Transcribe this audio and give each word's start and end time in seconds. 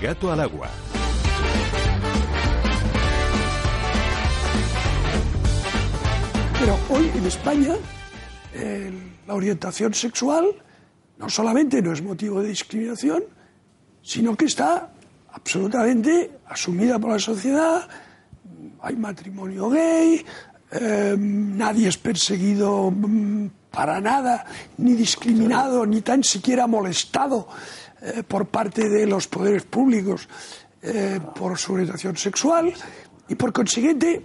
Gato 0.00 0.30
al 0.32 0.40
agua. 0.40 0.68
Pero 6.58 6.76
hoy 6.90 7.10
en 7.14 7.26
España 7.26 7.74
el- 8.54 9.12
la 9.26 9.34
orientación 9.34 9.94
sexual 9.94 10.46
no 11.18 11.28
solamente 11.28 11.80
no 11.82 11.92
es 11.92 12.02
motivo 12.02 12.40
de 12.42 12.48
discriminación, 12.48 13.22
sino 14.02 14.36
que 14.36 14.46
está 14.46 14.90
absolutamente 15.32 16.30
asumida 16.46 16.98
por 16.98 17.10
la 17.12 17.18
sociedad. 17.18 17.88
Hay 18.82 18.96
matrimonio 18.96 19.68
gay, 19.68 20.24
eh, 20.72 21.16
nadie 21.18 21.88
es 21.88 21.96
perseguido 21.98 22.90
mm, 22.90 23.48
para 23.70 24.00
nada, 24.00 24.44
ni 24.78 24.94
discriminado, 24.94 25.84
ni 25.86 26.00
tan 26.00 26.22
siquiera 26.24 26.66
molestado 26.66 27.48
eh, 28.02 28.22
por 28.26 28.46
parte 28.48 28.88
de 28.88 29.06
los 29.06 29.26
poderes 29.26 29.64
públicos 29.64 30.28
eh, 30.82 31.20
por 31.34 31.58
su 31.58 31.72
orientación 31.74 32.16
sexual. 32.16 32.72
Y 33.28 33.34
por 33.34 33.52
consiguiente, 33.52 34.22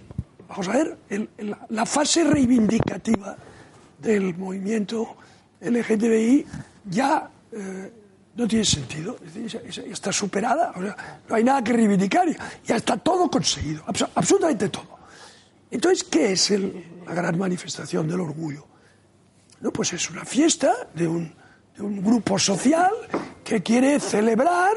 vamos 0.48 0.68
a 0.68 0.72
ver, 0.72 0.96
el- 1.10 1.28
el- 1.38 1.56
la 1.70 1.84
fase 1.86 2.24
reivindicativa 2.24 3.36
del 3.98 4.34
movimiento 4.36 5.16
LGTBI 5.60 6.46
ya 6.90 7.28
eh, 7.52 7.92
no 8.36 8.48
tiene 8.48 8.64
sentido, 8.64 9.16
está 9.88 10.12
superada, 10.12 10.72
o 10.76 10.82
sea, 10.82 11.20
no 11.28 11.34
hay 11.36 11.44
nada 11.44 11.62
que 11.62 11.72
reivindicar, 11.72 12.26
ya 12.66 12.76
está 12.76 12.96
todo 12.96 13.30
conseguido, 13.30 13.84
abso- 13.86 14.08
absolutamente 14.14 14.68
todo. 14.70 14.98
Entonces, 15.70 16.02
¿qué 16.04 16.32
es 16.32 16.50
el- 16.50 16.84
la 17.06 17.14
gran 17.14 17.38
manifestación 17.38 18.08
del 18.08 18.20
orgullo? 18.20 18.66
No, 19.60 19.72
pues 19.72 19.92
es 19.92 20.10
una 20.10 20.24
fiesta 20.24 20.74
de 20.94 21.06
un, 21.06 21.32
de 21.76 21.82
un 21.82 22.02
grupo 22.02 22.38
social 22.38 22.92
que 23.42 23.62
quiere 23.62 23.98
celebrar 24.00 24.74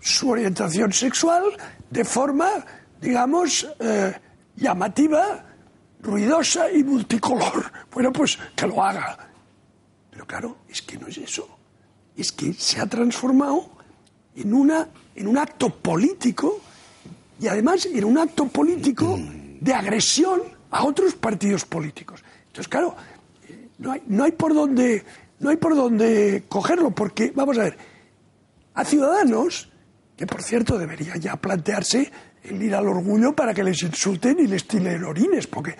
su 0.00 0.30
orientación 0.30 0.92
sexual 0.92 1.44
de 1.90 2.04
forma, 2.04 2.48
digamos, 3.00 3.66
eh, 3.78 4.14
llamativa, 4.56 5.44
ruidosa 6.02 6.70
y 6.70 6.82
multicolor. 6.82 7.70
Bueno, 7.92 8.12
pues 8.12 8.38
que 8.56 8.66
lo 8.66 8.82
haga. 8.82 9.30
Pero 10.10 10.26
claro, 10.26 10.56
es 10.68 10.82
que 10.82 10.98
no 10.98 11.06
es 11.06 11.18
eso. 11.18 11.48
Es 12.16 12.32
que 12.32 12.52
se 12.52 12.80
ha 12.80 12.86
transformado 12.86 13.70
en, 14.34 14.52
una, 14.52 14.88
en 15.14 15.26
un 15.26 15.38
acto 15.38 15.70
político 15.70 16.60
y 17.38 17.46
además 17.46 17.86
en 17.86 18.04
un 18.04 18.18
acto 18.18 18.46
político 18.48 19.18
de 19.60 19.74
agresión 19.74 20.42
a 20.70 20.84
otros 20.84 21.14
partidos 21.14 21.64
políticos. 21.64 22.22
Entonces, 22.46 22.68
claro, 22.68 22.96
eh, 23.48 23.68
no 23.78 23.92
hay, 23.92 24.02
no 24.06 24.24
hay 24.24 24.32
por 24.32 24.54
dónde 24.54 25.04
no 25.40 25.50
hay 25.50 25.56
por 25.56 25.74
dónde 25.74 26.44
cogerlo 26.48 26.90
porque 26.92 27.32
vamos 27.34 27.58
a 27.58 27.64
ver 27.64 27.78
a 28.74 28.84
ciudadanos 28.84 29.70
que 30.16 30.26
por 30.26 30.42
cierto 30.42 30.78
debería 30.78 31.16
ya 31.16 31.36
plantearse 31.36 32.10
el 32.44 32.62
ir 32.62 32.74
al 32.74 32.86
orgullo 32.86 33.34
para 33.34 33.52
que 33.52 33.64
les 33.64 33.82
insulten 33.82 34.38
y 34.38 34.46
les 34.46 34.66
tiren 34.66 35.04
orines 35.04 35.46
porque 35.46 35.76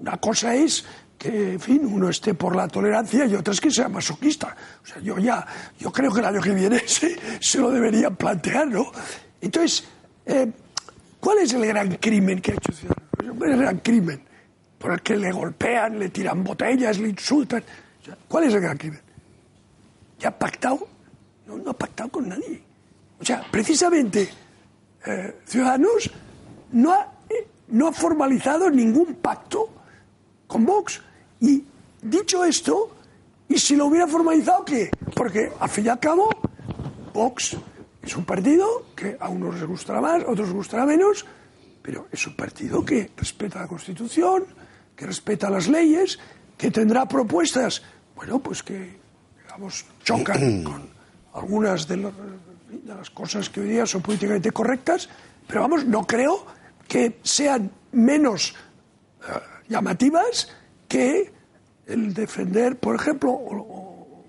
una 0.00 0.16
cosa 0.16 0.54
es 0.54 0.84
que 1.16 1.52
en 1.52 1.60
fin 1.60 1.86
uno 1.86 2.08
esté 2.08 2.34
por 2.34 2.54
la 2.56 2.68
tolerancia 2.68 3.26
y 3.26 3.34
otra 3.34 3.52
es 3.52 3.60
que 3.60 3.70
sea 3.70 3.88
masoquista 3.88 4.56
o 4.82 4.86
sea 4.86 5.00
yo 5.00 5.18
ya 5.18 5.46
yo 5.78 5.92
creo 5.92 6.12
que 6.12 6.20
el 6.20 6.26
año 6.26 6.40
que 6.40 6.52
viene 6.52 6.80
se, 6.86 7.16
se 7.40 7.58
lo 7.58 7.70
deberían 7.70 8.16
plantear 8.16 8.66
no 8.66 8.90
entonces 9.40 9.84
eh, 10.26 10.50
¿cuál 11.20 11.38
es 11.38 11.52
el 11.52 11.64
gran 11.66 11.96
crimen 11.96 12.40
que 12.40 12.52
ha 12.52 12.54
hecho 12.54 12.72
Ciudadanos? 12.72 13.38
¿Cuál 13.38 13.50
es 13.50 13.56
el 13.56 13.62
gran 13.62 13.78
crimen? 13.78 14.28
por 14.78 14.92
el 14.92 15.02
que 15.02 15.16
le 15.16 15.32
golpean, 15.32 15.98
le 15.98 16.08
tiran 16.08 16.42
botellas, 16.44 16.98
le 16.98 17.08
insultan. 17.08 17.62
¿Cuál 18.28 18.44
es 18.44 18.54
el 18.54 18.60
gran 18.60 18.76
crimen? 18.76 19.00
¿Ya 20.18 20.28
ha 20.28 20.38
pactado? 20.38 20.86
No, 21.46 21.56
no 21.56 21.70
ha 21.70 21.74
pactado 21.74 22.10
con 22.10 22.28
nadie. 22.28 22.62
O 23.20 23.24
sea, 23.24 23.44
precisamente 23.50 24.28
eh, 25.06 25.40
Ciudadanos 25.46 26.10
no 26.72 26.92
ha, 26.92 27.12
eh, 27.28 27.46
no 27.68 27.88
ha 27.88 27.92
formalizado 27.92 28.70
ningún 28.70 29.14
pacto 29.14 29.70
con 30.46 30.64
Vox. 30.64 31.00
Y 31.40 31.64
dicho 32.02 32.44
esto, 32.44 32.96
¿y 33.48 33.58
si 33.58 33.76
lo 33.76 33.86
hubiera 33.86 34.06
formalizado 34.06 34.64
qué? 34.64 34.90
Porque 35.14 35.52
al 35.58 35.68
fin 35.68 35.86
y 35.86 35.88
al 35.88 36.00
cabo, 36.00 36.28
Vox 37.12 37.56
es 38.02 38.16
un 38.16 38.24
partido 38.24 38.86
que 38.94 39.16
a 39.18 39.28
unos 39.28 39.54
les 39.54 39.64
gustará 39.64 40.00
más, 40.00 40.22
a 40.22 40.30
otros 40.30 40.48
les 40.48 40.52
gustará 40.52 40.86
menos, 40.86 41.24
pero 41.82 42.06
es 42.10 42.26
un 42.26 42.36
partido 42.36 42.84
que 42.84 43.10
respeta 43.16 43.60
la 43.60 43.68
Constitución, 43.68 44.44
que 44.96 45.06
respeta 45.06 45.48
las 45.50 45.68
leyes, 45.68 46.18
que 46.56 46.70
tendrá 46.70 47.06
propuestas, 47.06 47.82
bueno, 48.18 48.40
pues 48.40 48.64
que, 48.64 48.98
digamos, 49.44 49.84
chocan 50.02 50.62
con 50.64 50.88
algunas 51.34 51.86
de, 51.86 51.96
los- 51.98 52.12
de 52.68 52.94
las 52.94 53.10
cosas 53.10 53.48
que 53.48 53.60
hoy 53.60 53.68
día 53.68 53.86
son 53.86 54.02
políticamente 54.02 54.50
correctas, 54.50 55.08
pero 55.46 55.60
vamos, 55.62 55.84
no 55.86 56.04
creo 56.04 56.44
que 56.88 57.20
sean 57.22 57.70
menos 57.92 58.54
eh, 59.22 59.32
llamativas 59.68 60.48
que 60.88 61.32
el 61.86 62.12
defender, 62.12 62.76
por 62.76 62.96
ejemplo, 62.96 63.30
o- 63.30 63.56
o- 63.56 64.24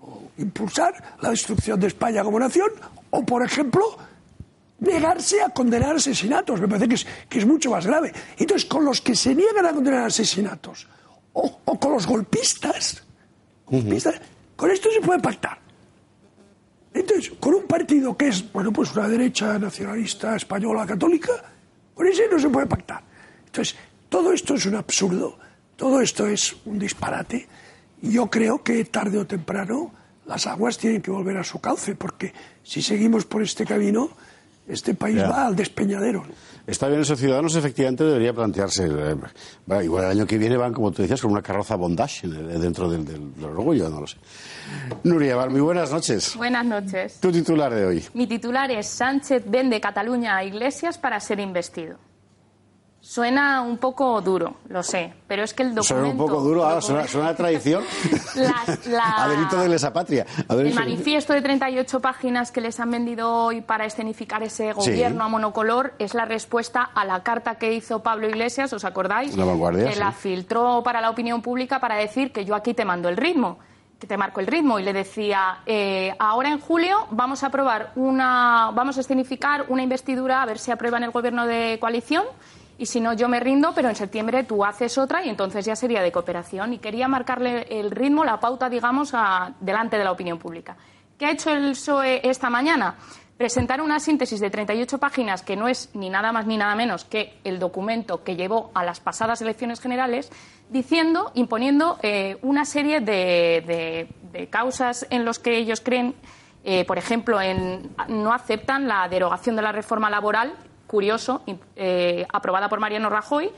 o 0.00 0.22
impulsar 0.38 1.18
la 1.20 1.28
destrucción 1.30 1.78
de 1.78 1.88
España 1.88 2.24
como 2.24 2.38
nación, 2.40 2.70
o, 3.10 3.24
por 3.26 3.44
ejemplo, 3.44 3.84
negarse 4.80 5.42
a 5.42 5.50
condenar 5.50 5.96
asesinatos. 5.96 6.60
Me 6.62 6.66
parece 6.68 6.88
que 6.88 6.94
es, 6.94 7.06
que 7.28 7.38
es 7.40 7.46
mucho 7.46 7.70
más 7.70 7.86
grave. 7.86 8.10
Entonces, 8.38 8.64
con 8.66 8.86
los 8.86 9.02
que 9.02 9.14
se 9.14 9.34
niegan 9.34 9.66
a 9.66 9.72
condenar 9.74 10.04
asesinatos, 10.06 10.88
o, 11.34 11.60
o 11.64 11.78
con 11.78 11.92
los 11.92 12.06
golpistas, 12.06 13.03
con 13.64 14.70
esto 14.70 14.90
se 14.90 15.00
puede 15.00 15.20
pactar. 15.20 15.58
Entonces, 16.92 17.32
con 17.40 17.54
un 17.54 17.64
partido 17.64 18.16
que 18.16 18.28
es, 18.28 18.52
bueno, 18.52 18.72
pues 18.72 18.94
una 18.94 19.08
derecha 19.08 19.58
nacionalista 19.58 20.36
española 20.36 20.86
católica, 20.86 21.32
con 21.94 22.06
ese 22.06 22.28
no 22.30 22.38
se 22.38 22.48
puede 22.48 22.66
pactar. 22.66 23.02
Entonces, 23.46 23.76
todo 24.08 24.32
esto 24.32 24.54
es 24.54 24.66
un 24.66 24.76
absurdo, 24.76 25.38
todo 25.76 26.00
esto 26.00 26.26
es 26.26 26.54
un 26.66 26.78
disparate, 26.78 27.48
y 28.00 28.12
yo 28.12 28.30
creo 28.30 28.62
que 28.62 28.84
tarde 28.84 29.18
o 29.18 29.26
temprano 29.26 29.92
las 30.26 30.46
aguas 30.46 30.78
tienen 30.78 31.02
que 31.02 31.10
volver 31.10 31.36
a 31.36 31.44
su 31.44 31.60
cauce, 31.60 31.96
porque 31.96 32.32
si 32.62 32.80
seguimos 32.80 33.24
por 33.24 33.42
este 33.42 33.64
camino, 33.64 34.10
este 34.68 34.94
país 34.94 35.18
va 35.18 35.46
al 35.46 35.56
despeñadero. 35.56 36.24
Está 36.66 36.88
bien, 36.88 37.00
esos 37.02 37.18
ciudadanos 37.18 37.54
efectivamente 37.56 38.04
debería 38.04 38.32
plantearse. 38.32 38.84
eh, 38.86 39.16
bueno, 39.66 39.82
igual 39.82 40.04
el 40.04 40.10
año 40.12 40.26
que 40.26 40.38
viene 40.38 40.56
van, 40.56 40.72
como 40.72 40.90
tú 40.92 41.02
decías, 41.02 41.20
con 41.20 41.30
una 41.30 41.42
carroza 41.42 41.76
bondage 41.76 42.26
dentro 42.26 42.88
del, 42.88 43.04
del- 43.04 43.34
del 43.34 43.44
orgullo, 43.44 43.88
no 43.90 44.00
lo 44.00 44.06
sé. 44.06 44.16
Nuria 45.02 45.36
Bar, 45.36 45.50
muy 45.50 45.60
buenas 45.60 45.92
noches. 45.92 46.34
Buenas 46.36 46.64
noches. 46.64 47.20
Tu 47.20 47.30
titular 47.30 47.72
de 47.74 47.84
hoy. 47.84 48.04
Mi 48.14 48.26
titular 48.26 48.70
es 48.70 48.86
Sánchez 48.86 49.42
vende 49.46 49.78
Cataluña 49.80 50.36
a 50.36 50.44
Iglesias 50.44 50.96
para 50.96 51.20
ser 51.20 51.38
investido. 51.40 51.98
Suena 53.06 53.60
un 53.60 53.76
poco 53.76 54.18
duro, 54.22 54.54
lo 54.70 54.82
sé, 54.82 55.12
pero 55.28 55.42
es 55.44 55.52
que 55.52 55.62
el 55.62 55.74
documento... 55.74 55.88
Suena 55.94 56.08
un 56.08 56.16
poco 56.16 56.40
duro, 56.40 56.64
ahora 56.64 56.80
suena, 56.80 57.06
suena 57.06 57.28
a 57.28 57.34
traición. 57.36 57.84
Las- 58.34 58.86
la- 58.86 59.14
a 59.24 59.28
delito 59.28 59.56
de 59.58 59.68
lesa 59.68 59.92
patria. 59.92 60.24
Ver, 60.48 60.60
El 60.60 60.66
eso- 60.68 60.80
manifiesto 60.80 61.34
de 61.34 61.42
38 61.42 62.00
páginas 62.00 62.50
que 62.50 62.62
les 62.62 62.80
han 62.80 62.90
vendido 62.90 63.30
hoy 63.30 63.60
para 63.60 63.84
escenificar 63.84 64.42
ese 64.42 64.72
gobierno 64.72 65.22
a 65.22 65.28
monocolor 65.28 65.92
es 65.98 66.14
la 66.14 66.24
respuesta 66.24 66.80
a 66.82 67.04
la 67.04 67.22
carta 67.22 67.56
que 67.56 67.74
hizo 67.74 68.02
Pablo 68.02 68.26
Iglesias, 68.26 68.72
¿os 68.72 68.86
acordáis? 68.86 69.36
La 69.36 69.44
Vanguardia, 69.44 69.84
Que 69.88 69.92
sí. 69.92 69.98
la 70.00 70.12
filtró 70.12 70.82
para 70.82 71.02
la 71.02 71.10
opinión 71.10 71.42
pública 71.42 71.80
para 71.80 71.96
decir 71.96 72.32
que 72.32 72.46
yo 72.46 72.54
aquí 72.54 72.72
te 72.72 72.86
mando 72.86 73.10
el 73.10 73.18
ritmo, 73.18 73.58
que 74.00 74.06
te 74.06 74.16
marco 74.16 74.40
el 74.40 74.46
ritmo. 74.46 74.78
Y 74.78 74.82
le 74.82 74.94
decía, 74.94 75.58
eh, 75.66 76.14
ahora 76.18 76.48
en 76.48 76.58
julio 76.58 77.06
vamos 77.10 77.42
a 77.44 77.48
aprobar 77.48 77.92
una, 77.96 78.70
vamos 78.72 78.96
a 78.96 79.00
escenificar 79.02 79.66
una 79.68 79.82
investidura 79.82 80.40
a 80.40 80.46
ver 80.46 80.58
si 80.58 80.70
aprueban 80.70 81.02
el 81.04 81.10
gobierno 81.10 81.44
de 81.46 81.76
coalición. 81.78 82.24
Y 82.78 82.86
si 82.86 83.00
no, 83.00 83.12
yo 83.12 83.28
me 83.28 83.38
rindo, 83.40 83.72
pero 83.74 83.88
en 83.88 83.94
septiembre 83.94 84.42
tú 84.44 84.64
haces 84.64 84.98
otra 84.98 85.24
y 85.24 85.28
entonces 85.28 85.64
ya 85.64 85.76
sería 85.76 86.02
de 86.02 86.10
cooperación. 86.10 86.72
Y 86.72 86.78
quería 86.78 87.06
marcarle 87.08 87.66
el 87.70 87.90
ritmo, 87.90 88.24
la 88.24 88.40
pauta, 88.40 88.68
digamos, 88.68 89.12
a- 89.14 89.52
delante 89.60 89.96
de 89.96 90.04
la 90.04 90.10
opinión 90.12 90.38
pública. 90.38 90.76
¿Qué 91.18 91.26
ha 91.26 91.30
hecho 91.30 91.50
el 91.50 91.70
PSOE 91.70 92.28
esta 92.28 92.50
mañana? 92.50 92.96
Presentar 93.36 93.80
una 93.80 93.98
síntesis 94.00 94.40
de 94.40 94.50
38 94.50 94.98
páginas 94.98 95.42
que 95.42 95.56
no 95.56 95.66
es 95.68 95.90
ni 95.94 96.08
nada 96.10 96.32
más 96.32 96.46
ni 96.46 96.56
nada 96.56 96.74
menos 96.76 97.04
que 97.04 97.38
el 97.44 97.58
documento 97.58 98.22
que 98.24 98.36
llevó 98.36 98.70
a 98.74 98.84
las 98.84 99.00
pasadas 99.00 99.40
elecciones 99.42 99.80
generales, 99.80 100.30
diciendo, 100.70 101.30
imponiendo 101.34 101.98
eh, 102.02 102.38
una 102.42 102.64
serie 102.64 103.00
de 103.00 104.08
causas 104.50 105.06
en 105.10 105.24
los 105.24 105.38
que 105.38 105.56
ellos 105.56 105.80
creen, 105.80 106.14
eh, 106.64 106.84
por 106.84 106.98
ejemplo, 106.98 107.40
en, 107.40 107.90
no 108.08 108.32
aceptan 108.32 108.88
la 108.88 109.06
derogación 109.08 109.56
de 109.56 109.62
la 109.62 109.72
reforma 109.72 110.10
laboral, 110.10 110.54
curioso, 110.86 111.42
eh, 111.76 112.26
aprobada 112.32 112.68
por 112.68 112.80
Mariano 112.80 113.08
Rajoy, 113.10 113.50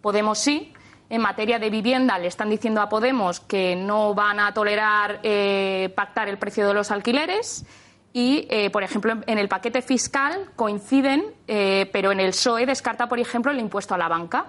Podemos 0.00 0.38
sí. 0.38 0.72
En 1.08 1.20
materia 1.20 1.58
de 1.58 1.70
vivienda 1.70 2.18
le 2.18 2.26
están 2.26 2.48
diciendo 2.50 2.80
a 2.80 2.88
Podemos 2.88 3.38
que 3.40 3.76
no 3.76 4.12
van 4.14 4.40
a 4.40 4.52
tolerar 4.52 5.20
eh, 5.22 5.92
pactar 5.96 6.28
el 6.28 6.36
precio 6.38 6.66
de 6.66 6.74
los 6.74 6.90
alquileres 6.90 7.64
y, 8.12 8.46
eh, 8.50 8.70
por 8.70 8.82
ejemplo, 8.82 9.12
en- 9.26 9.38
el 9.38 9.48
paquete 9.48 9.82
fiscal 9.82 10.50
coinciden, 10.56 11.24
eh, 11.46 11.88
pero 11.92 12.10
en 12.12 12.18
el 12.20 12.30
PSOE 12.30 12.66
descarta, 12.66 13.08
por 13.08 13.18
ejemplo, 13.20 13.52
el 13.52 13.58
impuesto 13.60 13.94
a 13.94 13.98
la 13.98 14.08
banca. 14.08 14.46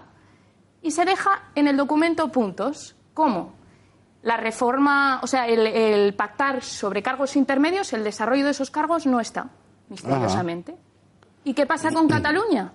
Y 0.82 0.92
se 0.92 1.06
deja 1.06 1.44
en 1.56 1.68
el 1.68 1.78
documento 1.78 2.32
puntos. 2.32 2.96
¿Cómo? 3.14 3.54
La 4.24 4.38
reforma, 4.38 5.20
o 5.24 5.28
sea, 5.28 5.48
el, 5.48 5.66
el 5.68 6.14
pactar 6.16 6.64
sobre 6.64 7.02
cargos 7.04 7.36
intermedios, 7.36 7.94
el 7.94 8.04
desarrollo 8.04 8.46
de 8.46 8.52
esos 8.52 8.70
cargos 8.72 9.06
no 9.06 9.20
está. 9.20 9.50
misteriosamente. 9.90 10.76
¿Y 11.48 11.54
qué 11.54 11.66
pasa 11.66 11.94
con 11.94 12.10
Cataluña? 12.10 12.74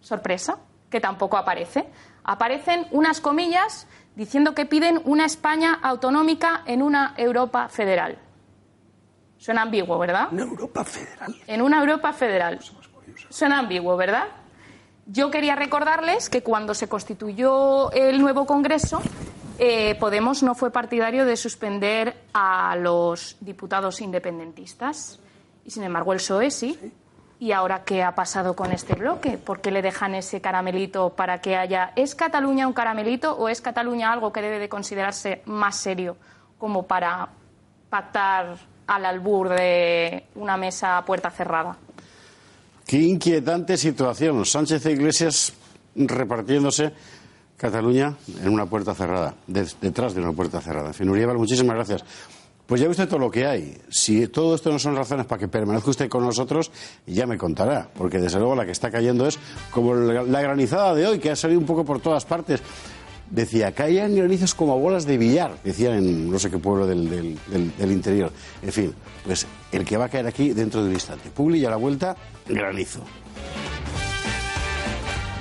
Sorpresa, 0.00 0.58
que 0.90 1.00
tampoco 1.00 1.38
aparece. 1.38 1.88
Aparecen 2.24 2.86
unas 2.90 3.22
comillas 3.22 3.86
diciendo 4.14 4.54
que 4.54 4.66
piden 4.66 5.00
una 5.06 5.24
España 5.24 5.78
autonómica 5.82 6.62
en 6.66 6.82
una 6.82 7.14
Europa 7.16 7.70
federal. 7.70 8.18
Suena 9.38 9.62
ambiguo, 9.62 9.98
¿verdad? 9.98 10.28
Una 10.30 10.42
Europa 10.42 10.84
federal. 10.84 11.34
En 11.46 11.62
una 11.62 11.80
Europa 11.80 12.12
federal. 12.12 12.60
Suena 13.30 13.60
ambiguo, 13.60 13.96
¿verdad? 13.96 14.26
Yo 15.06 15.30
quería 15.30 15.54
recordarles 15.54 16.28
que 16.28 16.42
cuando 16.42 16.74
se 16.74 16.90
constituyó 16.90 17.90
el 17.92 18.20
nuevo 18.20 18.44
Congreso, 18.44 19.00
eh, 19.58 19.94
Podemos 19.98 20.42
no 20.42 20.54
fue 20.54 20.70
partidario 20.70 21.24
de 21.24 21.34
suspender 21.38 22.14
a 22.34 22.76
los 22.76 23.38
diputados 23.40 24.02
independentistas. 24.02 25.18
Y 25.64 25.70
sin 25.70 25.84
embargo, 25.84 26.12
el 26.12 26.18
PSOE 26.18 26.50
sí. 26.50 26.78
¿Y 27.38 27.52
ahora 27.52 27.84
qué 27.84 28.02
ha 28.02 28.14
pasado 28.14 28.56
con 28.56 28.72
este 28.72 28.94
bloque? 28.94 29.36
¿Por 29.36 29.60
qué 29.60 29.70
le 29.70 29.82
dejan 29.82 30.14
ese 30.14 30.40
caramelito 30.40 31.10
para 31.10 31.40
que 31.40 31.56
haya... 31.56 31.92
¿Es 31.94 32.14
Cataluña 32.14 32.66
un 32.66 32.72
caramelito 32.72 33.36
o 33.36 33.48
es 33.48 33.60
Cataluña 33.60 34.10
algo 34.10 34.32
que 34.32 34.40
debe 34.40 34.58
de 34.58 34.68
considerarse 34.70 35.42
más 35.44 35.76
serio 35.76 36.16
como 36.58 36.84
para 36.84 37.28
pactar 37.90 38.56
al 38.86 39.04
albur 39.04 39.50
de 39.50 40.24
una 40.34 40.56
mesa 40.56 40.96
a 40.96 41.04
puerta 41.04 41.30
cerrada? 41.30 41.76
Qué 42.86 42.98
inquietante 42.98 43.76
situación. 43.76 44.44
Sánchez 44.46 44.86
e 44.86 44.92
Iglesias 44.92 45.52
repartiéndose 45.94 46.92
Cataluña 47.56 48.14
en 48.42 48.48
una 48.48 48.66
puerta 48.66 48.94
cerrada, 48.94 49.34
detrás 49.46 50.14
de 50.14 50.20
una 50.20 50.32
puerta 50.32 50.60
cerrada. 50.60 50.92
En 50.98 51.36
muchísimas 51.36 51.74
gracias. 51.74 52.04
Pues 52.66 52.80
ya 52.80 52.88
usted 52.88 53.08
todo 53.08 53.20
lo 53.20 53.30
que 53.30 53.46
hay. 53.46 53.78
Si 53.88 54.26
todo 54.26 54.54
esto 54.56 54.72
no 54.72 54.78
son 54.78 54.96
razones 54.96 55.26
para 55.26 55.38
que 55.38 55.48
permanezca 55.48 55.90
usted 55.90 56.08
con 56.08 56.24
nosotros, 56.24 56.72
ya 57.06 57.26
me 57.26 57.38
contará. 57.38 57.88
Porque 57.96 58.18
desde 58.18 58.38
luego 58.38 58.56
la 58.56 58.66
que 58.66 58.72
está 58.72 58.90
cayendo 58.90 59.26
es 59.26 59.38
como 59.70 59.94
la 59.94 60.42
granizada 60.42 60.94
de 60.94 61.06
hoy, 61.06 61.18
que 61.20 61.30
ha 61.30 61.36
salido 61.36 61.60
un 61.60 61.66
poco 61.66 61.84
por 61.84 62.00
todas 62.00 62.24
partes. 62.24 62.60
Decía, 63.30 63.72
caían 63.72 64.14
granizos 64.14 64.54
como 64.54 64.78
bolas 64.78 65.04
de 65.04 65.18
billar, 65.18 65.56
decían 65.64 65.94
en 65.94 66.30
no 66.30 66.38
sé 66.38 66.50
qué 66.50 66.58
pueblo 66.58 66.86
del, 66.86 67.38
del 67.48 67.92
interior. 67.92 68.32
En 68.62 68.72
fin, 68.72 68.94
pues 69.24 69.46
el 69.72 69.84
que 69.84 69.96
va 69.96 70.06
a 70.06 70.08
caer 70.08 70.26
aquí 70.26 70.52
dentro 70.52 70.82
de 70.82 70.88
un 70.88 70.94
instante. 70.94 71.30
Publi 71.30 71.58
y 71.58 71.64
a 71.64 71.70
la 71.70 71.76
vuelta, 71.76 72.16
granizo. 72.48 73.02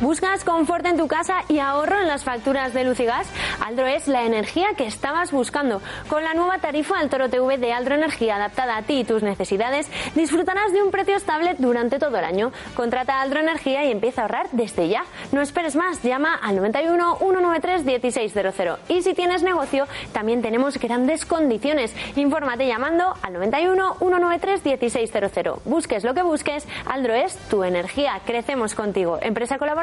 ¿Buscas 0.02 0.44
confort 0.44 0.86
en 0.86 0.98
tu 0.98 1.08
casa 1.08 1.46
y 1.48 1.60
ahorro 1.60 2.02
en 2.02 2.08
las 2.08 2.26
facturas 2.26 2.74
de 2.74 2.84
luz 2.84 3.00
y 3.00 3.06
gas? 3.06 3.30
Aldro 3.66 3.88
es 3.88 4.10
la 4.10 4.26
energía 4.26 4.68
que 4.76 4.86
estabas 4.86 5.32
buscando. 5.32 5.82
Con 6.10 6.22
la 6.22 6.34
nueva 6.34 6.58
tarifa 6.58 7.00
Altoro 7.00 7.30
TV 7.30 7.58
de 7.58 7.72
Aldro 7.72 7.96
Energía 7.96 8.36
adaptada 8.36 8.76
a 8.76 8.82
ti 8.82 9.00
y 9.00 9.04
tus 9.06 9.24
necesidades, 9.24 9.90
disfrutarás 10.14 10.74
de 10.74 10.84
un 10.84 10.92
precio 10.92 11.16
estable 11.16 11.56
durante 11.60 11.98
todo 11.98 12.18
el 12.18 12.26
año. 12.26 12.52
Contrata 12.76 13.22
Aldro 13.22 13.40
Energía 13.40 13.86
y 13.86 13.92
empieza 13.92 14.20
a 14.20 14.26
ahorrar 14.26 14.48
desde 14.52 14.90
ya. 14.90 15.06
No 15.32 15.42
esperes 15.42 15.78
más, 15.78 16.04
llama 16.04 16.36
al 16.36 16.58
91 16.58 17.16
193 17.18 17.86
1600. 17.86 18.80
Y 18.90 19.02
si 19.02 19.14
tienes 19.14 19.44
negocio, 19.44 19.88
también 20.12 20.42
tenemos 20.42 20.78
grandes 20.78 21.26
condiciones. 21.26 21.96
Infórmate 22.18 22.68
llamando 22.68 23.14
al 23.22 23.32
91 23.32 23.96
193 24.00 24.66
1600. 24.66 25.64
Busques 25.64 26.04
lo 26.04 26.14
que 26.14 26.22
busques, 26.22 26.68
Aldro 26.86 27.14
es 27.14 27.38
tu 27.50 27.64
energía. 27.64 28.20
Crecemos 28.26 28.76
contigo. 28.76 29.20
Empresa 29.22 29.58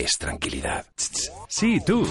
es 0.00 0.18
tranquilidad. 0.18 0.86
Sí, 1.48 1.80
tú. 1.84 2.06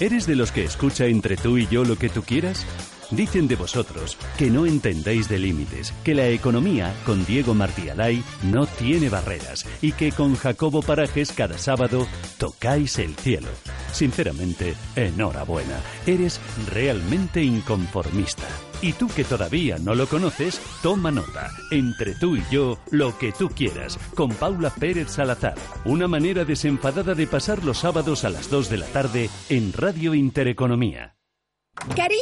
¿Eres 0.00 0.26
de 0.26 0.36
los 0.36 0.52
que 0.52 0.64
escucha 0.64 1.06
entre 1.06 1.36
tú 1.36 1.58
y 1.58 1.66
yo 1.66 1.84
lo 1.84 1.96
que 1.96 2.08
tú 2.08 2.22
quieras? 2.22 2.64
Dicen 3.10 3.48
de 3.48 3.56
vosotros 3.56 4.16
que 4.38 4.50
no 4.50 4.66
entendéis 4.66 5.28
de 5.28 5.38
límites, 5.38 5.92
que 6.04 6.14
la 6.14 6.28
economía 6.28 6.94
con 7.04 7.24
Diego 7.24 7.54
Martí 7.54 7.88
Alay 7.88 8.22
no 8.44 8.66
tiene 8.66 9.08
barreras 9.08 9.66
y 9.82 9.92
que 9.92 10.12
con 10.12 10.36
Jacobo 10.36 10.80
Parajes 10.80 11.32
cada 11.32 11.58
sábado 11.58 12.06
tocáis 12.38 12.98
el 12.98 13.16
cielo. 13.16 13.48
Sinceramente, 13.92 14.74
enhorabuena. 14.94 15.80
Eres 16.06 16.40
realmente 16.72 17.42
inconformista. 17.42 18.46
Y 18.80 18.92
tú 18.92 19.08
que 19.08 19.24
todavía 19.24 19.78
no 19.78 19.94
lo 19.94 20.06
conoces, 20.06 20.60
toma 20.82 21.10
nota. 21.10 21.50
Entre 21.70 22.14
tú 22.14 22.36
y 22.36 22.42
yo, 22.50 22.78
lo 22.90 23.18
que 23.18 23.32
tú 23.32 23.48
quieras, 23.48 23.98
con 24.14 24.30
Paula 24.30 24.70
Pérez 24.70 25.10
Salazar. 25.10 25.56
Una 25.84 26.08
manera 26.08 26.44
desenfadada 26.44 27.14
de 27.14 27.26
pasar 27.26 27.64
los 27.64 27.78
sábados 27.78 28.24
a 28.24 28.30
las 28.30 28.48
2 28.48 28.70
de 28.70 28.76
la 28.78 28.86
tarde 28.86 29.28
en 29.48 29.72
Radio 29.72 30.14
Intereconomía. 30.14 31.19
Cariño, 31.74 32.20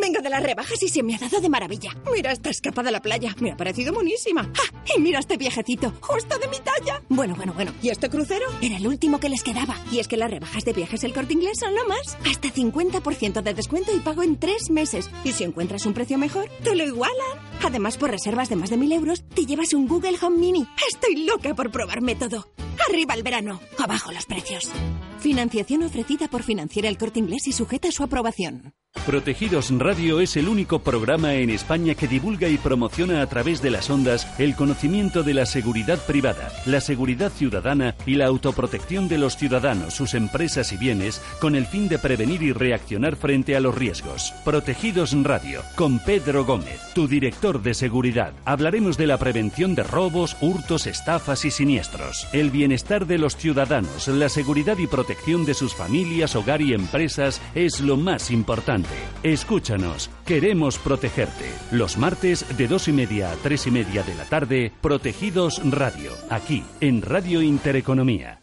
vengo 0.00 0.20
de 0.20 0.28
las 0.28 0.42
rebajas 0.42 0.82
y 0.82 0.88
se 0.88 1.02
me 1.02 1.14
ha 1.14 1.18
dado 1.18 1.40
de 1.40 1.48
maravilla. 1.48 1.96
Mira 2.12 2.30
esta 2.30 2.50
escapada 2.50 2.90
a 2.90 2.92
la 2.92 3.00
playa, 3.00 3.34
me 3.40 3.52
ha 3.52 3.56
parecido 3.56 3.92
monísima. 3.92 4.50
¡Ah! 4.54 4.82
Y 4.94 5.00
mira 5.00 5.18
este 5.18 5.36
viajecito, 5.36 5.92
justo 6.00 6.38
de 6.38 6.48
mi 6.48 6.58
talla. 6.58 7.02
Bueno, 7.08 7.34
bueno, 7.34 7.52
bueno. 7.54 7.72
¿Y 7.80 7.88
este 7.88 8.10
crucero? 8.10 8.46
Era 8.60 8.76
el 8.76 8.86
último 8.86 9.18
que 9.18 9.28
les 9.30 9.42
quedaba. 9.42 9.76
Y 9.90 10.00
es 10.00 10.08
que 10.08 10.16
las 10.16 10.30
rebajas 10.30 10.64
de 10.64 10.72
viajes 10.72 11.04
el 11.04 11.14
corte 11.14 11.32
inglés 11.32 11.58
son 11.60 11.74
lo 11.74 11.86
más. 11.86 12.16
Hasta 12.28 12.48
50% 12.48 13.42
de 13.42 13.54
descuento 13.54 13.96
y 13.96 14.00
pago 14.00 14.22
en 14.22 14.38
tres 14.38 14.68
meses. 14.70 15.10
Y 15.24 15.32
si 15.32 15.44
encuentras 15.44 15.86
un 15.86 15.94
precio 15.94 16.18
mejor, 16.18 16.50
te 16.62 16.74
lo 16.76 16.84
igualan. 16.84 17.38
Además, 17.64 17.96
por 17.96 18.10
reservas 18.10 18.50
de 18.50 18.56
más 18.56 18.70
de 18.70 18.76
mil 18.76 18.92
euros, 18.92 19.24
te 19.34 19.46
llevas 19.46 19.72
un 19.72 19.88
Google 19.88 20.18
Home 20.20 20.38
Mini. 20.38 20.66
Estoy 20.92 21.24
loca 21.24 21.54
por 21.54 21.70
probarme 21.70 22.14
todo. 22.14 22.52
Arriba 22.88 23.14
el 23.14 23.22
verano, 23.22 23.60
abajo 23.78 24.12
los 24.12 24.26
precios. 24.26 24.70
Financiación 25.22 25.84
ofrecida 25.84 26.26
por 26.26 26.42
Financiera 26.42 26.88
el 26.88 26.98
Corte 26.98 27.20
Inglés 27.20 27.46
y 27.46 27.52
sujeta 27.52 27.86
a 27.86 27.92
su 27.92 28.02
aprobación. 28.02 28.74
Protegidos 29.06 29.72
Radio 29.76 30.20
es 30.20 30.36
el 30.36 30.46
único 30.46 30.78
programa 30.78 31.34
en 31.34 31.50
España 31.50 31.96
que 31.96 32.06
divulga 32.06 32.48
y 32.48 32.56
promociona 32.56 33.20
a 33.20 33.26
través 33.26 33.60
de 33.60 33.70
las 33.70 33.90
ondas 33.90 34.28
el 34.38 34.54
conocimiento 34.54 35.24
de 35.24 35.34
la 35.34 35.44
seguridad 35.44 35.98
privada, 36.06 36.52
la 36.66 36.80
seguridad 36.80 37.32
ciudadana 37.32 37.96
y 38.06 38.14
la 38.14 38.26
autoprotección 38.26 39.08
de 39.08 39.18
los 39.18 39.36
ciudadanos, 39.36 39.94
sus 39.94 40.14
empresas 40.14 40.72
y 40.72 40.76
bienes 40.76 41.20
con 41.40 41.56
el 41.56 41.66
fin 41.66 41.88
de 41.88 41.98
prevenir 41.98 42.44
y 42.44 42.52
reaccionar 42.52 43.16
frente 43.16 43.56
a 43.56 43.60
los 43.60 43.74
riesgos. 43.74 44.32
Protegidos 44.44 45.16
Radio, 45.24 45.62
con 45.74 45.98
Pedro 45.98 46.44
Gómez, 46.44 46.80
tu 46.94 47.08
director 47.08 47.60
de 47.60 47.74
seguridad. 47.74 48.32
Hablaremos 48.44 48.96
de 48.98 49.08
la 49.08 49.18
prevención 49.18 49.74
de 49.74 49.82
robos, 49.82 50.36
hurtos, 50.40 50.86
estafas 50.86 51.44
y 51.44 51.50
siniestros, 51.50 52.28
el 52.32 52.50
bienestar 52.50 53.06
de 53.06 53.18
los 53.18 53.36
ciudadanos, 53.36 54.06
la 54.06 54.28
seguridad 54.28 54.78
y 54.78 54.86
protección 54.86 55.44
de 55.44 55.54
sus 55.54 55.74
familias, 55.74 56.36
hogar 56.36 56.62
y 56.62 56.72
empresas 56.72 57.42
es 57.56 57.80
lo 57.80 57.96
más 57.96 58.30
importante. 58.30 58.81
Escúchanos, 59.22 60.10
queremos 60.26 60.78
protegerte. 60.78 61.50
Los 61.70 61.96
martes 61.96 62.44
de 62.56 62.68
dos 62.68 62.88
y 62.88 62.92
media 62.92 63.32
a 63.32 63.36
tres 63.36 63.66
y 63.66 63.70
media 63.70 64.02
de 64.02 64.14
la 64.14 64.24
tarde, 64.24 64.72
Protegidos 64.80 65.60
Radio, 65.70 66.12
aquí 66.30 66.64
en 66.80 67.02
Radio 67.02 67.42
Intereconomía. 67.42 68.41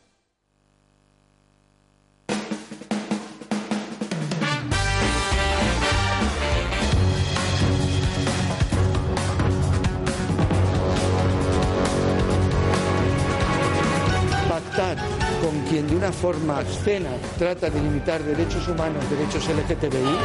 Quien 15.80 15.88
de 15.88 15.96
una 15.96 16.12
forma 16.12 16.60
obscena 16.60 17.10
trata 17.38 17.70
de 17.70 17.80
limitar 17.80 18.22
derechos 18.24 18.68
humanos, 18.68 19.04
derechos 19.10 19.48
LGTBI, 19.48 20.18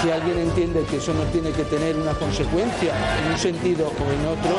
si 0.00 0.10
alguien 0.10 0.38
entiende 0.38 0.84
que 0.84 0.96
eso 0.96 1.12
no 1.12 1.22
tiene 1.24 1.50
que 1.50 1.64
tener 1.64 1.96
una 1.96 2.12
consecuencia 2.12 2.94
en 3.20 3.32
un 3.32 3.38
sentido 3.38 3.88
o 3.88 4.12
en 4.12 4.26
otro, 4.26 4.56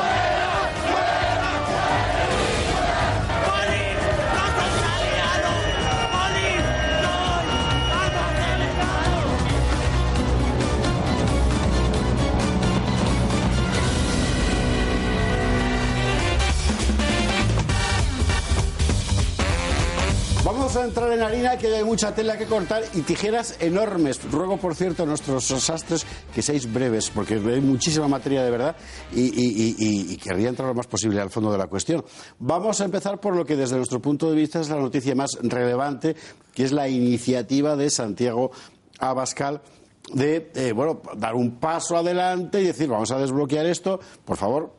a 20.82 20.86
entrar 20.86 21.12
en 21.12 21.22
harina, 21.22 21.58
que 21.58 21.68
hay 21.68 21.84
mucha 21.84 22.14
tela 22.14 22.38
que 22.38 22.46
cortar 22.46 22.84
y 22.94 23.02
tijeras 23.02 23.56
enormes. 23.60 24.20
Ruego, 24.32 24.58
por 24.58 24.76
cierto, 24.76 25.04
a 25.04 25.06
nuestros 25.06 25.46
sastres 25.46 26.06
que 26.34 26.42
seáis 26.42 26.72
breves, 26.72 27.10
porque 27.10 27.36
hay 27.36 27.62
muchísima 27.62 28.08
materia 28.08 28.44
de 28.44 28.52
verdad 28.52 28.76
y, 29.14 29.32
y, 29.34 30.18
querría 30.18 30.50
entrar 30.50 30.68
lo 30.68 30.74
más 30.74 30.88
posible 30.88 31.22
al 31.22 31.30
fondo 31.30 31.52
de 31.52 31.58
la 31.58 31.68
cuestión. 31.68 32.04
Vamos 32.40 32.82
a 32.82 32.86
empezar 32.86 33.20
por 33.20 33.36
lo 33.36 33.46
que 33.46 33.56
desde 33.56 33.78
nuestro 33.78 34.02
punto 34.02 34.30
de 34.30 34.36
vista 34.36 34.60
es 34.60 34.70
la 34.70 34.78
noticia 34.78 35.16
más 35.16 35.38
relevante, 35.42 36.16
que 36.54 36.64
es 36.64 36.72
la 36.72 36.88
iniciativa 36.88 37.76
de 37.76 37.90
Santiago 37.90 38.52
Abascal 39.00 39.62
de 40.14 40.52
eh, 40.56 40.72
bueno, 40.72 41.02
dar 41.18 41.36
un 41.36 41.60
paso 41.60 41.98
adelante 41.98 42.62
y 42.62 42.66
decir, 42.66 42.88
vamos 42.88 43.12
a 43.12 43.20
desbloquear 43.20 43.66
esto, 43.66 44.00
por 44.26 44.38
favor, 44.38 44.74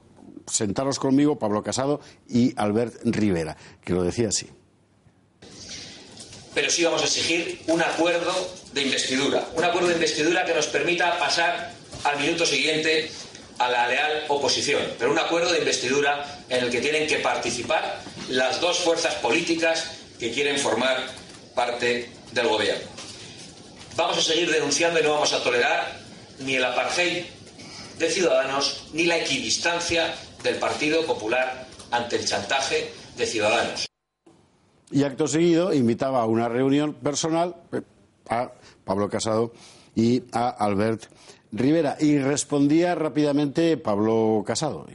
sentaros 0.46 0.98
conmigo, 0.98 1.38
Pablo 1.38 1.62
Casado 1.62 2.00
y 2.28 2.52
Albert 2.56 2.96
Rivera, 3.04 3.56
que 3.82 3.92
lo 3.92 4.02
decía 4.02 4.28
así. 4.28 4.48
Pero 6.54 6.70
sí 6.70 6.84
vamos 6.84 7.02
a 7.02 7.04
exigir 7.04 7.60
un 7.66 7.82
acuerdo 7.82 8.32
de 8.72 8.82
investidura, 8.82 9.46
un 9.54 9.64
acuerdo 9.64 9.88
de 9.88 9.94
investidura 9.94 10.44
que 10.44 10.54
nos 10.54 10.66
permita 10.66 11.18
pasar 11.18 11.72
al 12.04 12.18
minuto 12.18 12.46
siguiente 12.46 13.10
a 13.58 13.68
la 13.68 13.88
leal 13.88 14.24
oposición, 14.28 14.82
pero 14.98 15.10
un 15.10 15.18
acuerdo 15.18 15.52
de 15.52 15.58
investidura 15.58 16.42
en 16.48 16.64
el 16.64 16.70
que 16.70 16.80
tienen 16.80 17.06
que 17.06 17.18
participar 17.18 18.00
las 18.28 18.60
dos 18.60 18.78
fuerzas 18.78 19.14
políticas 19.16 19.90
que 20.18 20.32
quieren 20.32 20.58
formar 20.58 21.06
parte 21.54 22.10
del 22.32 22.46
gobierno. 22.46 22.88
Vamos 23.96 24.18
a 24.18 24.22
seguir 24.22 24.50
denunciando 24.50 25.00
y 25.00 25.02
no 25.02 25.14
vamos 25.14 25.32
a 25.32 25.42
tolerar 25.42 25.98
ni 26.38 26.54
el 26.54 26.64
apartheid 26.64 27.24
de 27.98 28.10
Ciudadanos 28.10 28.84
ni 28.92 29.06
la 29.06 29.18
equidistancia 29.18 30.14
del 30.42 30.56
Partido 30.56 31.04
Popular 31.04 31.66
ante 31.90 32.16
el 32.16 32.24
chantaje 32.24 32.92
de 33.16 33.26
Ciudadanos. 33.26 33.87
Y 34.90 35.02
acto 35.04 35.28
seguido 35.28 35.72
invitaba 35.74 36.22
a 36.22 36.26
una 36.26 36.48
reunión 36.48 36.94
personal 36.94 37.56
eh, 37.72 37.82
a 38.28 38.52
Pablo 38.84 39.08
Casado 39.08 39.52
y 39.94 40.22
a 40.32 40.48
Albert 40.48 41.04
Rivera. 41.52 41.96
Y 42.00 42.18
respondía 42.18 42.94
rápidamente 42.94 43.76
Pablo 43.76 44.42
Casado. 44.46 44.86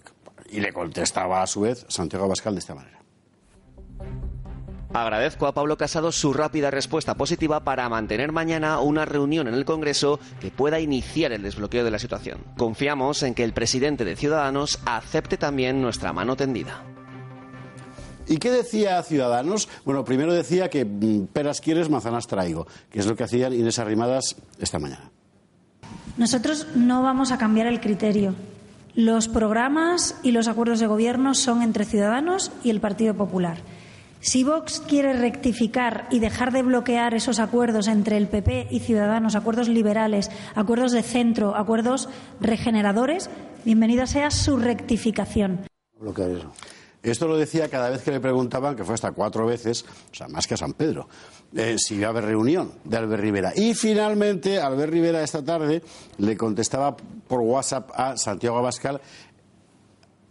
Y 0.49 0.61
le 0.61 0.73
contestaba 0.73 1.41
a 1.41 1.47
su 1.47 1.61
vez 1.61 1.85
Santiago 1.89 2.25
Abascal 2.25 2.55
de 2.55 2.59
esta 2.59 2.75
manera. 2.75 3.03
Agradezco 4.93 5.47
a 5.47 5.53
Pablo 5.53 5.75
Casado 5.75 6.11
su 6.11 6.33
rápida 6.33 6.69
respuesta 6.69 7.15
positiva 7.15 7.63
para 7.63 7.89
mantener 7.89 8.31
mañana 8.31 8.79
una 8.79 9.05
reunión 9.05 9.47
en 9.47 9.55
el 9.55 9.65
Congreso 9.65 10.19
que 10.39 10.51
pueda 10.51 10.79
iniciar 10.79 11.31
el 11.31 11.41
desbloqueo 11.41 11.83
de 11.83 11.89
la 11.89 11.97
situación. 11.97 12.43
Confiamos 12.57 13.23
en 13.23 13.33
que 13.33 13.43
el 13.43 13.53
presidente 13.53 14.05
de 14.05 14.15
Ciudadanos 14.15 14.79
acepte 14.85 15.37
también 15.37 15.81
nuestra 15.81 16.13
mano 16.13 16.35
tendida. 16.35 16.92
¿Y 18.27 18.37
qué 18.37 18.51
decía 18.51 19.01
Ciudadanos? 19.03 19.67
Bueno, 19.85 20.05
primero 20.05 20.33
decía 20.33 20.69
que 20.69 20.85
mm, 20.85 21.27
peras 21.27 21.61
quieres, 21.61 21.89
manzanas 21.89 22.27
traigo, 22.27 22.67
que 22.89 22.99
es 22.99 23.05
lo 23.05 23.15
que 23.15 23.23
hacían 23.23 23.53
Inés 23.53 23.79
Arrimadas 23.79 24.35
esta 24.59 24.79
mañana. 24.79 25.11
Nosotros 26.17 26.67
no 26.75 27.01
vamos 27.01 27.31
a 27.31 27.37
cambiar 27.37 27.67
el 27.67 27.81
criterio. 27.81 28.35
Los 28.95 29.27
programas 29.27 30.15
y 30.21 30.31
los 30.31 30.47
acuerdos 30.47 30.79
de 30.79 30.87
gobierno 30.87 31.33
son 31.33 31.63
entre 31.63 31.85
Ciudadanos 31.85 32.51
y 32.63 32.69
el 32.69 32.79
Partido 32.79 33.15
Popular. 33.15 33.57
Si 34.19 34.43
Vox 34.45 34.79
quiere 34.79 35.13
rectificar 35.13 36.07
y 36.09 36.19
dejar 36.19 36.53
de 36.53 36.63
bloquear 36.63 37.13
esos 37.13 37.39
acuerdos 37.39 37.89
entre 37.89 38.15
el 38.15 38.27
PP 38.29 38.67
y 38.71 38.79
Ciudadanos, 38.79 39.35
acuerdos 39.35 39.67
liberales, 39.67 40.31
acuerdos 40.55 40.93
de 40.93 41.03
centro, 41.03 41.57
acuerdos 41.57 42.07
regeneradores, 42.39 43.29
bienvenida 43.65 44.05
sea 44.05 44.31
su 44.31 44.55
rectificación. 44.55 45.65
Esto 47.03 47.27
lo 47.27 47.37
decía 47.37 47.69
cada 47.69 47.89
vez 47.89 48.01
que 48.01 48.11
le 48.11 48.21
preguntaban, 48.21 48.77
que 48.77 48.85
fue 48.85 48.95
hasta 48.95 49.11
cuatro 49.11 49.45
veces, 49.45 49.83
o 50.11 50.15
sea, 50.15 50.29
más 50.29 50.47
que 50.47 50.53
a 50.53 50.57
San 50.57 50.73
Pedro, 50.73 51.09
eh, 51.53 51.75
si 51.77 51.95
iba 51.95 52.07
a 52.07 52.09
haber 52.11 52.25
reunión 52.25 52.71
de 52.85 52.97
Albert 52.97 53.21
Rivera. 53.21 53.51
Y 53.55 53.73
finalmente, 53.73 54.59
Albert 54.59 54.91
Rivera 54.91 55.21
esta 55.21 55.43
tarde 55.43 55.83
le 56.17 56.37
contestaba 56.37 56.95
por 56.95 57.41
WhatsApp 57.41 57.91
a 57.93 58.15
Santiago 58.15 58.57
Abascal 58.57 59.01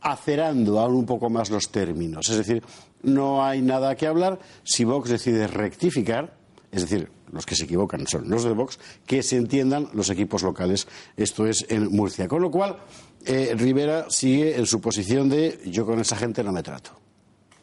acerando 0.01 0.81
aún 0.81 0.97
un 0.97 1.07
poco 1.07 1.31
más 1.31 1.51
los 1.51 1.71
términos. 1.71 2.29
Es 2.29 2.39
decir, 2.39 2.63
no 3.03 3.45
hay 3.45 3.63
nada 3.63 3.95
que 3.95 4.07
hablar. 4.07 4.39
Si 4.65 4.85
Vox 4.85 5.11
decide 5.11 5.47
rectificar, 5.47 6.35
es 6.73 6.83
decir, 6.83 7.11
los 7.31 7.45
que 7.45 7.55
se 7.55 7.65
equivocan 7.65 8.07
son 8.07 8.29
los 8.31 8.45
de 8.45 8.53
Vox, 8.53 8.79
que 9.07 9.23
se 9.23 9.37
entiendan 9.37 9.89
los 9.93 10.09
equipos 10.09 10.43
locales. 10.43 10.89
Esto 11.17 11.47
es 11.47 11.67
en 11.69 11.93
Murcia. 11.93 12.27
Con 12.27 12.41
lo 12.41 12.51
cual, 12.51 12.79
eh, 13.27 13.55
Rivera 13.57 14.07
sigue 14.09 14.57
en 14.57 14.67
su 14.67 14.81
posición 14.81 15.29
de 15.29 15.61
yo 15.67 15.85
con 15.85 16.01
esa 16.01 16.17
gente 16.17 16.43
no 16.43 16.51
me 16.51 16.63
trato. 16.63 16.93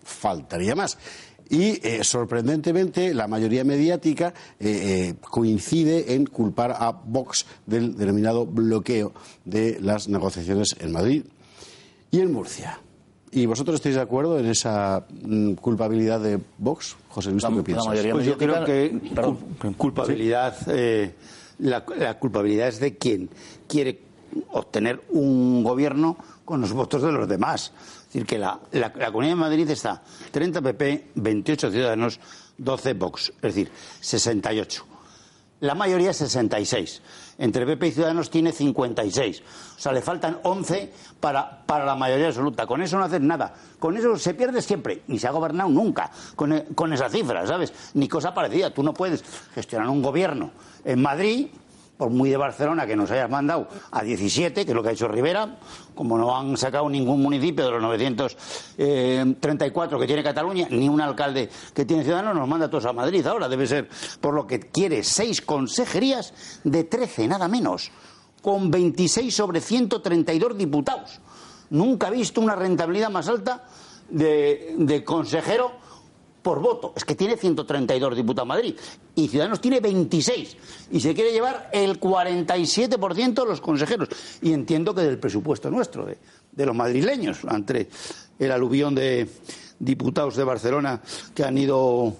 Faltaría 0.03 0.75
más. 0.75 0.97
Y 1.49 1.85
eh, 1.85 2.03
sorprendentemente 2.03 3.15
la 3.15 3.27
mayoría 3.27 3.63
mediática 3.63 4.35
eh, 4.59 5.15
coincide 5.19 6.13
en 6.13 6.27
culpar 6.27 6.75
a 6.77 6.91
Vox 6.91 7.47
del 7.65 7.97
denominado 7.97 8.45
bloqueo 8.45 9.13
de 9.43 9.79
las 9.81 10.07
negociaciones 10.07 10.75
en 10.79 10.91
Madrid 10.91 11.23
y 12.11 12.19
en 12.19 12.31
Murcia. 12.31 12.79
¿Y 13.31 13.45
vosotros 13.45 13.75
estáis 13.75 13.95
de 13.95 14.01
acuerdo 14.01 14.39
en 14.39 14.48
esa 14.48 15.05
mm, 15.24 15.53
culpabilidad 15.53 16.19
de 16.19 16.39
Vox? 16.57 16.95
José 17.09 17.31
Luis, 17.31 17.45
¿qué 17.45 17.63
piensas? 17.63 18.00
pues 18.12 18.25
yo 18.25 18.38
creo 18.38 18.65
que 18.65 19.00
culpabilidad, 19.77 20.55
eh, 20.67 21.13
la, 21.59 21.83
culpabilidad 22.17 22.69
es 22.69 22.79
de 22.79 22.98
quien 22.98 23.29
quiere 23.67 24.00
obtener 24.51 25.01
un 25.09 25.63
gobierno 25.63 26.17
con 26.43 26.62
los 26.62 26.74
votos 26.74 27.03
de 27.03 27.12
los 27.12 27.27
demás. 27.27 27.71
Es 28.07 28.13
decir, 28.13 28.25
que 28.25 28.39
la, 28.39 28.59
la, 28.71 28.91
la 28.98 29.12
Comunidad 29.12 29.36
de 29.36 29.41
Madrid 29.41 29.69
está 29.69 30.01
30 30.31 30.62
PP, 30.62 31.09
28 31.15 31.71
Ciudadanos, 31.71 32.19
12 32.57 32.93
Vox, 32.93 33.29
es 33.36 33.41
decir, 33.41 33.71
68. 34.00 34.86
La 35.62 35.75
mayoría 35.75 36.12
es 36.12 36.17
66 36.17 37.01
entre 37.39 37.65
PP 37.65 37.88
y 37.88 37.91
Ciudadanos 37.91 38.29
tiene 38.29 38.51
56. 38.51 39.41
O 39.77 39.79
sea, 39.79 39.91
le 39.93 40.01
faltan 40.01 40.39
11 40.43 40.91
para, 41.19 41.65
para 41.65 41.86
la 41.86 41.96
mayoría 41.96 42.27
absoluta. 42.27 42.67
Con 42.67 42.81
eso 42.81 42.98
no 42.98 43.05
haces 43.05 43.22
nada. 43.22 43.53
Con 43.79 43.98
eso 43.98 44.17
se 44.17 44.34
pierde 44.34 44.62
siempre. 44.62 45.03
Ni 45.08 45.17
se 45.17 45.27
ha 45.27 45.31
gobernado 45.31 45.69
nunca 45.69 46.12
con, 46.36 46.53
e, 46.53 46.65
con 46.75 46.91
esa 46.93 47.10
cifra, 47.10 47.48
¿sabes? 47.48 47.74
Ni 47.93 48.08
cosa 48.08 48.34
parecida. 48.34 48.72
Tú 48.72 48.84
no 48.84 48.93
puedes 48.93 49.24
gestionar 49.55 49.89
un 49.89 50.01
gobierno 50.01 50.51
en 50.84 51.01
Madrid 51.01 51.48
por 51.99 52.09
muy 52.11 52.29
de 52.29 52.37
Barcelona 52.37 52.87
que 52.87 52.95
nos 52.95 53.11
hayas 53.11 53.29
mandado 53.29 53.67
a 53.91 54.01
17, 54.01 54.63
que 54.63 54.71
es 54.71 54.75
lo 54.75 54.81
que 54.81 54.87
ha 54.87 54.91
hecho 54.93 55.09
Rivera, 55.09 55.57
como 55.93 56.17
no 56.17 56.33
han 56.33 56.55
sacado 56.55 56.89
ningún 56.89 57.21
municipio 57.21 57.65
de 57.65 57.71
los 57.71 57.81
934 57.81 59.99
que 59.99 60.07
tiene 60.07 60.23
Cataluña, 60.23 60.67
ni 60.69 60.87
un 60.87 61.01
alcalde 61.01 61.49
que 61.73 61.83
tiene 61.83 62.05
Ciudadanos, 62.05 62.35
nos 62.35 62.47
manda 62.47 62.69
todos 62.69 62.85
a 62.85 62.93
Madrid 62.93 63.27
ahora. 63.27 63.49
Debe 63.49 63.67
ser 63.67 63.89
por 64.21 64.33
lo 64.33 64.47
que 64.47 64.61
quiere 64.61 65.03
seis 65.03 65.41
consejerías 65.41 66.61
de 66.63 66.85
13, 66.85 67.27
nada 67.27 67.49
menos, 67.49 67.91
con 68.41 68.71
26 68.71 69.35
sobre 69.35 69.59
132 69.59 70.57
diputados. 70.57 71.19
Nunca 71.69 72.07
he 72.07 72.11
visto 72.11 72.39
una 72.39 72.55
rentabilidad 72.55 73.09
más 73.09 73.27
alta 73.27 73.65
de, 74.09 74.73
de 74.77 75.03
consejero 75.03 75.73
por 76.41 76.60
voto. 76.62 76.93
Es 76.96 77.05
que 77.05 77.15
tiene 77.15 77.38
132 77.38 78.15
diputados 78.15 78.48
Madrid 78.48 78.75
y 79.15 79.27
Ciudadanos 79.27 79.62
tiene 79.62 79.79
26 79.79 80.58
y 80.91 81.00
se 81.00 81.13
quiere 81.13 81.31
llevar 81.31 81.69
el 81.74 82.00
47% 82.00 83.34
de 83.34 83.46
los 83.46 83.62
consejeros. 83.62 84.10
Y 84.41 84.53
entiendo 84.53 84.93
que 84.93 85.01
del 85.01 85.19
presupuesto 85.19 85.69
nuestro, 85.69 86.05
de, 86.05 86.65
los 86.65 86.75
madrileños, 86.75 87.39
entre 87.50 87.89
el 88.38 88.51
aluvión 88.51 88.96
de 88.96 89.27
diputados 89.79 90.36
de 90.36 90.43
Barcelona 90.43 91.01
que 91.34 91.43
han 91.43 91.58
ido 91.58 92.15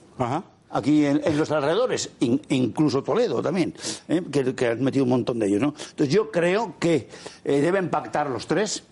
aquí 0.72 1.06
en, 1.06 1.38
los 1.38 1.52
alrededores, 1.52 2.12
incluso 2.20 3.04
Toledo 3.04 3.42
también, 3.42 3.74
¿eh? 4.08 4.24
que, 4.56 4.68
han 4.68 4.84
metido 4.84 5.04
un 5.04 5.12
montón 5.12 5.40
de 5.40 5.48
ellos. 5.48 5.62
¿no? 5.62 5.74
Entonces 5.90 6.10
yo 6.14 6.32
creo 6.32 6.76
que 6.80 7.10
eh, 7.44 7.62
deben 7.62 7.90
pactar 7.90 8.30
los 8.30 8.48
tres. 8.48 8.84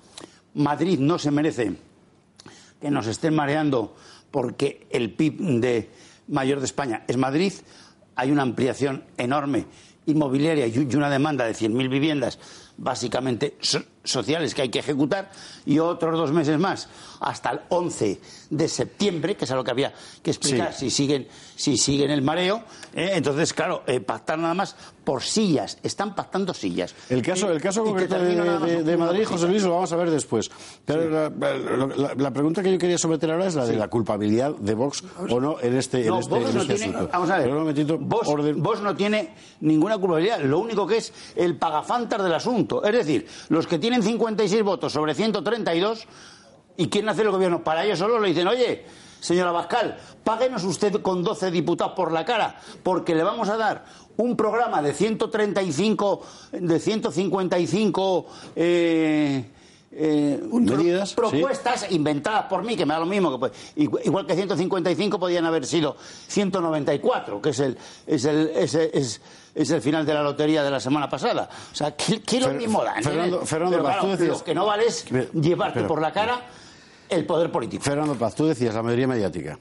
Madrid 0.55 0.99
no 0.99 1.19
se 1.19 1.29
merece 1.29 1.75
que 2.81 2.91
nos 2.91 3.07
estén 3.07 3.35
mareando 3.35 3.95
porque 4.31 4.87
el 4.89 5.13
PIB 5.13 5.59
de 5.59 5.89
mayor 6.27 6.59
de 6.59 6.65
España 6.65 7.03
es 7.07 7.17
Madrid, 7.17 7.53
hay 8.15 8.31
una 8.31 8.41
ampliación 8.41 9.03
enorme 9.17 9.65
inmobiliaria 10.05 10.67
y 10.67 10.77
una 10.95 11.09
demanda 11.09 11.45
de 11.45 11.53
100.000 11.53 11.89
viviendas 11.89 12.39
básicamente 12.77 13.57
sociales 14.11 14.53
que 14.53 14.63
hay 14.63 14.69
que 14.69 14.79
ejecutar 14.79 15.31
y 15.65 15.79
otros 15.79 16.17
dos 16.17 16.31
meses 16.31 16.57
más 16.59 16.87
hasta 17.19 17.51
el 17.51 17.61
11 17.69 18.19
de 18.49 18.67
septiembre, 18.67 19.35
que 19.35 19.45
es 19.45 19.51
a 19.51 19.55
lo 19.55 19.63
que 19.63 19.71
había 19.71 19.93
que 20.21 20.31
explicar 20.31 20.73
si 20.73 20.89
siguen 20.89 21.27
si 21.57 21.75
siguen 21.75 22.11
el 22.11 22.21
mareo. 22.21 22.63
¿eh? 22.93 23.11
entonces, 23.15 23.51
claro, 23.51 23.83
eh, 23.87 23.99
pactar 23.99 24.37
nada 24.37 24.53
más 24.53 24.75
por 25.03 25.23
sillas. 25.23 25.77
Están 25.81 26.13
pactando 26.15 26.53
sillas. 26.53 26.93
El 27.09 27.21
caso, 27.21 27.49
el 27.51 27.59
caso 27.59 27.83
concreto 27.83 28.19
de, 28.19 28.97
Madrid, 28.97 29.25
José 29.25 29.47
Luis, 29.47 29.63
lo 29.63 29.71
vamos 29.71 29.91
a 29.91 29.95
ver 29.95 30.11
después. 30.11 30.51
Pero 30.85 31.09
la, 31.09 32.31
pregunta 32.31 32.61
que 32.61 32.71
yo 32.71 32.77
quería 32.77 32.97
someter 32.97 33.31
ahora 33.31 33.47
es 33.47 33.55
la 33.55 33.65
de 33.65 33.75
la 33.75 33.87
culpabilidad 33.87 34.55
de 34.55 34.75
Vox 34.75 35.03
o 35.29 35.39
no 35.39 35.59
en 35.61 35.77
este, 35.77 36.05
en 36.05 36.13
este, 36.13 36.39
no 36.39 36.65
tiene, 36.65 36.91
Vamos 37.11 37.29
a 37.29 37.37
ver. 37.37 38.55
Vox, 38.57 38.81
no 38.81 38.95
tiene 38.95 39.33
ninguna 39.61 39.97
culpabilidad. 39.97 40.39
Lo 40.41 40.59
único 40.59 40.85
que 40.85 40.97
es 40.97 41.11
el 41.35 41.55
pagafantas 41.57 42.21
del 42.21 42.33
asunto. 42.33 42.83
Es 42.83 42.93
decir, 42.93 43.25
los 43.49 43.65
que 43.65 43.79
tienen 43.79 43.96
56 44.03 44.63
votos 44.63 44.93
sobre 44.93 45.13
132 45.13 46.07
y 46.77 46.87
quieren 46.89 47.09
hacer 47.09 47.25
el 47.25 47.31
gobierno 47.31 47.63
para 47.63 47.83
ellos 47.83 47.99
solo 47.99 48.19
le 48.19 48.29
dicen, 48.29 48.47
oye, 48.47 48.85
señora 49.19 49.51
Bascal, 49.51 49.97
páguenos 50.23 50.63
usted 50.63 51.01
con 51.01 51.23
12 51.23 51.51
diputados 51.51 51.93
por 51.93 52.11
la 52.11 52.23
cara, 52.23 52.55
porque 52.83 53.15
le 53.15 53.23
vamos 53.23 53.49
a 53.49 53.57
dar 53.57 53.85
un 54.17 54.35
programa 54.35 54.81
de 54.81 54.93
135, 54.93 56.21
de 56.51 56.79
155 56.79 58.27
eh, 58.55 59.51
eh, 59.99 60.39
Medidas, 60.51 61.13
propuestas 61.13 61.91
inventadas 61.91 62.45
por 62.45 62.63
mí, 62.63 62.75
que 62.75 62.85
me 62.85 62.93
da 62.93 62.99
lo 62.99 63.05
mismo. 63.05 63.31
Que, 63.31 63.37
pues, 63.39 63.51
igual 64.05 64.25
que 64.27 64.35
155 64.35 65.19
podían 65.19 65.45
haber 65.45 65.65
sido 65.65 65.95
194, 66.27 67.41
que 67.41 67.49
es 67.49 67.59
el, 67.59 67.77
es 68.05 68.25
el, 68.25 68.51
es, 68.55 68.75
es- 68.75 69.21
es 69.55 69.71
el 69.71 69.81
final 69.81 70.05
de 70.05 70.13
la 70.13 70.21
lotería 70.21 70.63
de 70.63 70.69
la 70.69 70.79
semana 70.79 71.09
pasada. 71.09 71.49
O 71.71 71.75
sea, 71.75 71.95
que, 71.95 72.21
que 72.21 72.39
lo 72.39 72.49
mismo 72.53 72.83
dan. 72.83 73.01
Fernando-. 73.03 73.43
Fernando 73.43 73.77
Paz, 73.81 73.85
claro, 73.85 74.01
tú 74.03 74.07
decías- 74.11 74.37
lo 74.37 74.43
que 74.43 74.53
no 74.53 74.65
vale 74.67 74.85
es 74.85 75.05
llevarte 75.33 75.73
pero- 75.79 75.87
por 75.87 75.99
la 75.99 76.13
cara 76.13 76.41
el 77.09 77.25
poder 77.25 77.51
político. 77.51 77.83
Fernando 77.83 78.13
Paz, 78.13 78.35
tú 78.35 78.45
decías 78.45 78.75
la 78.75 78.83
mayoría 78.83 79.07
mediática. 79.07 79.57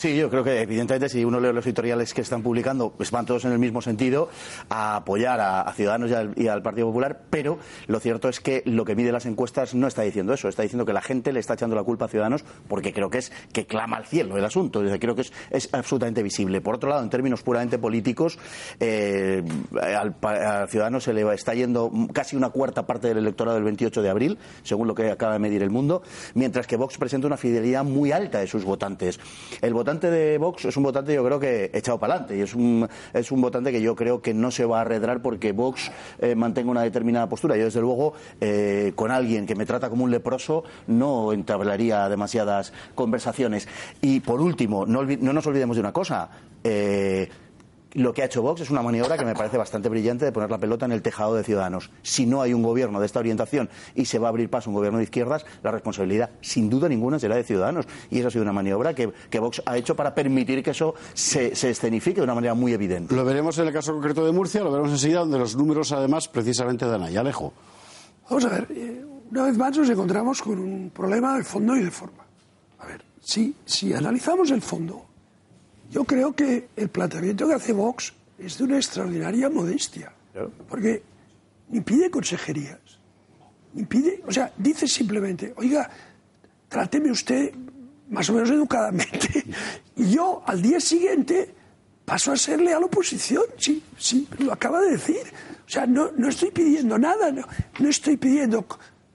Sí, 0.00 0.16
yo 0.16 0.30
creo 0.30 0.42
que 0.42 0.62
evidentemente 0.62 1.10
si 1.10 1.26
uno 1.26 1.38
lee 1.40 1.52
los 1.52 1.66
editoriales 1.66 2.14
que 2.14 2.22
están 2.22 2.42
publicando, 2.42 2.88
pues 2.88 3.10
van 3.10 3.26
todos 3.26 3.44
en 3.44 3.52
el 3.52 3.58
mismo 3.58 3.82
sentido, 3.82 4.30
a 4.70 4.96
apoyar 4.96 5.38
a, 5.42 5.70
Ciudadanos 5.74 6.10
y 6.36 6.48
al, 6.48 6.62
Partido 6.62 6.86
Popular, 6.86 7.20
pero 7.28 7.58
lo 7.86 8.00
cierto 8.00 8.30
es 8.30 8.40
que 8.40 8.62
lo 8.64 8.86
que 8.86 8.96
mide 8.96 9.12
las 9.12 9.26
encuestas 9.26 9.74
no 9.74 9.86
está 9.86 10.00
diciendo 10.00 10.32
eso, 10.32 10.48
está 10.48 10.62
diciendo 10.62 10.86
que 10.86 10.94
la 10.94 11.02
gente 11.02 11.34
le 11.34 11.40
está 11.40 11.52
echando 11.52 11.76
la 11.76 11.82
culpa 11.82 12.06
a 12.06 12.08
Ciudadanos 12.08 12.46
porque 12.66 12.94
creo 12.94 13.10
que 13.10 13.18
es 13.18 13.30
que 13.52 13.66
clama 13.66 13.98
al 13.98 14.06
cielo 14.06 14.38
el 14.38 14.44
asunto, 14.46 14.82
creo 14.98 15.14
que 15.14 15.20
es, 15.20 15.34
es 15.50 15.68
absolutamente 15.74 16.22
visible. 16.22 16.62
Por 16.62 16.76
otro 16.76 16.88
lado, 16.88 17.02
en 17.02 17.10
términos 17.10 17.42
puramente 17.42 17.76
políticos, 17.78 18.38
eh, 18.80 19.44
al, 19.82 20.16
a 20.22 20.66
Ciudadanos 20.66 21.04
se 21.04 21.12
le 21.12 21.30
está 21.34 21.52
yendo 21.52 21.92
casi 22.14 22.36
una 22.36 22.48
cuarta 22.48 22.86
parte 22.86 23.08
del 23.08 23.18
electorado 23.18 23.56
del 23.56 23.64
28 23.64 24.00
de 24.00 24.08
abril, 24.08 24.38
según 24.62 24.88
lo 24.88 24.94
que 24.94 25.10
acaba 25.10 25.34
de 25.34 25.40
medir 25.40 25.62
el 25.62 25.68
mundo, 25.68 26.02
mientras 26.32 26.66
que 26.66 26.76
Vox 26.78 26.96
presenta 26.96 27.26
una 27.26 27.36
fidelidad 27.36 27.84
muy 27.84 28.12
alta 28.12 28.38
de 28.38 28.46
sus 28.46 28.64
votantes. 28.64 29.20
El 29.60 29.74
votante 29.74 29.89
de 29.98 30.38
Vox 30.38 30.66
es 30.66 30.76
un 30.76 30.84
votante, 30.84 31.14
yo 31.14 31.24
creo 31.24 31.40
que 31.40 31.70
echado 31.74 31.98
para 31.98 32.14
adelante, 32.14 32.36
y 32.36 32.42
es 32.42 32.54
un, 32.54 32.88
es 33.12 33.32
un 33.32 33.40
votante 33.40 33.72
que 33.72 33.82
yo 33.82 33.96
creo 33.96 34.22
que 34.22 34.32
no 34.32 34.50
se 34.50 34.64
va 34.64 34.78
a 34.78 34.80
arredrar 34.82 35.20
porque 35.22 35.50
Vox 35.52 35.90
eh, 36.20 36.34
mantenga 36.36 36.70
una 36.70 36.82
determinada 36.82 37.28
postura. 37.28 37.56
Yo, 37.56 37.64
desde 37.64 37.80
luego, 37.80 38.12
eh, 38.40 38.92
con 38.94 39.10
alguien 39.10 39.46
que 39.46 39.56
me 39.56 39.66
trata 39.66 39.90
como 39.90 40.04
un 40.04 40.10
leproso, 40.10 40.62
no 40.86 41.32
entablaría 41.32 42.08
demasiadas 42.08 42.72
conversaciones. 42.94 43.66
Y 44.00 44.20
por 44.20 44.40
último, 44.40 44.86
no, 44.86 45.02
no 45.02 45.32
nos 45.32 45.46
olvidemos 45.46 45.76
de 45.76 45.80
una 45.80 45.92
cosa. 45.92 46.30
eh, 46.62 47.28
lo 47.92 48.12
que 48.12 48.22
ha 48.22 48.26
hecho 48.26 48.42
Vox 48.42 48.60
es 48.60 48.70
una 48.70 48.82
maniobra 48.82 49.18
que 49.18 49.24
me 49.24 49.34
parece 49.34 49.58
bastante 49.58 49.88
brillante 49.88 50.24
de 50.24 50.32
poner 50.32 50.50
la 50.50 50.58
pelota 50.58 50.86
en 50.86 50.92
el 50.92 51.02
tejado 51.02 51.34
de 51.34 51.42
Ciudadanos. 51.42 51.90
Si 52.02 52.26
no 52.26 52.42
hay 52.42 52.54
un 52.54 52.62
gobierno 52.62 53.00
de 53.00 53.06
esta 53.06 53.18
orientación 53.18 53.68
y 53.94 54.04
se 54.04 54.18
va 54.18 54.28
a 54.28 54.30
abrir 54.30 54.48
paso 54.48 54.70
un 54.70 54.76
gobierno 54.76 54.98
de 54.98 55.04
izquierdas, 55.04 55.44
la 55.62 55.70
responsabilidad, 55.70 56.30
sin 56.40 56.70
duda 56.70 56.88
ninguna, 56.88 57.18
será 57.18 57.36
de 57.36 57.44
Ciudadanos. 57.44 57.86
Y 58.10 58.18
esa 58.18 58.28
ha 58.28 58.30
sido 58.30 58.42
una 58.42 58.52
maniobra 58.52 58.94
que, 58.94 59.12
que 59.28 59.38
Vox 59.40 59.62
ha 59.66 59.76
hecho 59.76 59.96
para 59.96 60.14
permitir 60.14 60.62
que 60.62 60.70
eso 60.70 60.94
se, 61.14 61.54
se 61.54 61.70
escenifique 61.70 62.20
de 62.20 62.24
una 62.24 62.34
manera 62.34 62.54
muy 62.54 62.72
evidente. 62.72 63.14
Lo 63.14 63.24
veremos 63.24 63.58
en 63.58 63.66
el 63.66 63.72
caso 63.72 63.92
concreto 63.92 64.24
de 64.24 64.32
Murcia, 64.32 64.62
lo 64.62 64.70
veremos 64.70 64.92
enseguida, 64.92 65.20
donde 65.20 65.38
los 65.38 65.56
números 65.56 65.92
además 65.92 66.28
precisamente 66.28 66.86
dan 66.86 67.02
ahí. 67.02 67.16
Alejo. 67.16 67.52
Vamos 68.28 68.44
a 68.44 68.48
ver, 68.50 68.68
eh, 68.70 69.04
una 69.30 69.44
vez 69.44 69.56
más 69.56 69.76
nos 69.76 69.90
encontramos 69.90 70.40
con 70.40 70.58
un 70.58 70.90
problema 70.90 71.36
de 71.36 71.44
fondo 71.44 71.76
y 71.76 71.82
de 71.82 71.90
forma. 71.90 72.24
A 72.78 72.86
ver, 72.86 73.04
si, 73.20 73.54
si 73.64 73.92
analizamos 73.92 74.50
el 74.52 74.62
fondo, 74.62 75.06
yo 75.90 76.04
creo 76.04 76.34
que 76.34 76.68
el 76.76 76.88
planteamiento 76.88 77.48
que 77.48 77.54
hace 77.54 77.72
Vox 77.72 78.12
es 78.38 78.58
de 78.58 78.64
una 78.64 78.76
extraordinaria 78.76 79.50
modestia. 79.50 80.12
Porque 80.68 81.02
ni 81.68 81.80
pide 81.80 82.10
consejerías, 82.10 82.78
ni 83.74 83.84
pide, 83.84 84.22
o 84.26 84.32
sea, 84.32 84.52
dice 84.56 84.86
simplemente, 84.86 85.52
oiga, 85.56 85.90
tráteme 86.68 87.10
usted 87.10 87.52
más 88.08 88.28
o 88.30 88.34
menos 88.34 88.50
educadamente. 88.50 89.44
Y 89.96 90.12
yo 90.12 90.42
al 90.46 90.62
día 90.62 90.80
siguiente 90.80 91.54
paso 92.06 92.32
a 92.32 92.36
serle 92.36 92.72
a 92.72 92.80
la 92.80 92.86
oposición. 92.86 93.44
Sí, 93.58 93.82
sí, 93.98 94.26
lo 94.38 94.52
acaba 94.52 94.80
de 94.80 94.92
decir. 94.92 95.20
O 95.66 95.68
sea, 95.68 95.84
no, 95.86 96.10
no 96.16 96.28
estoy 96.28 96.50
pidiendo 96.50 96.98
nada, 96.98 97.30
no, 97.30 97.46
no 97.78 97.88
estoy 97.88 98.16
pidiendo. 98.16 98.66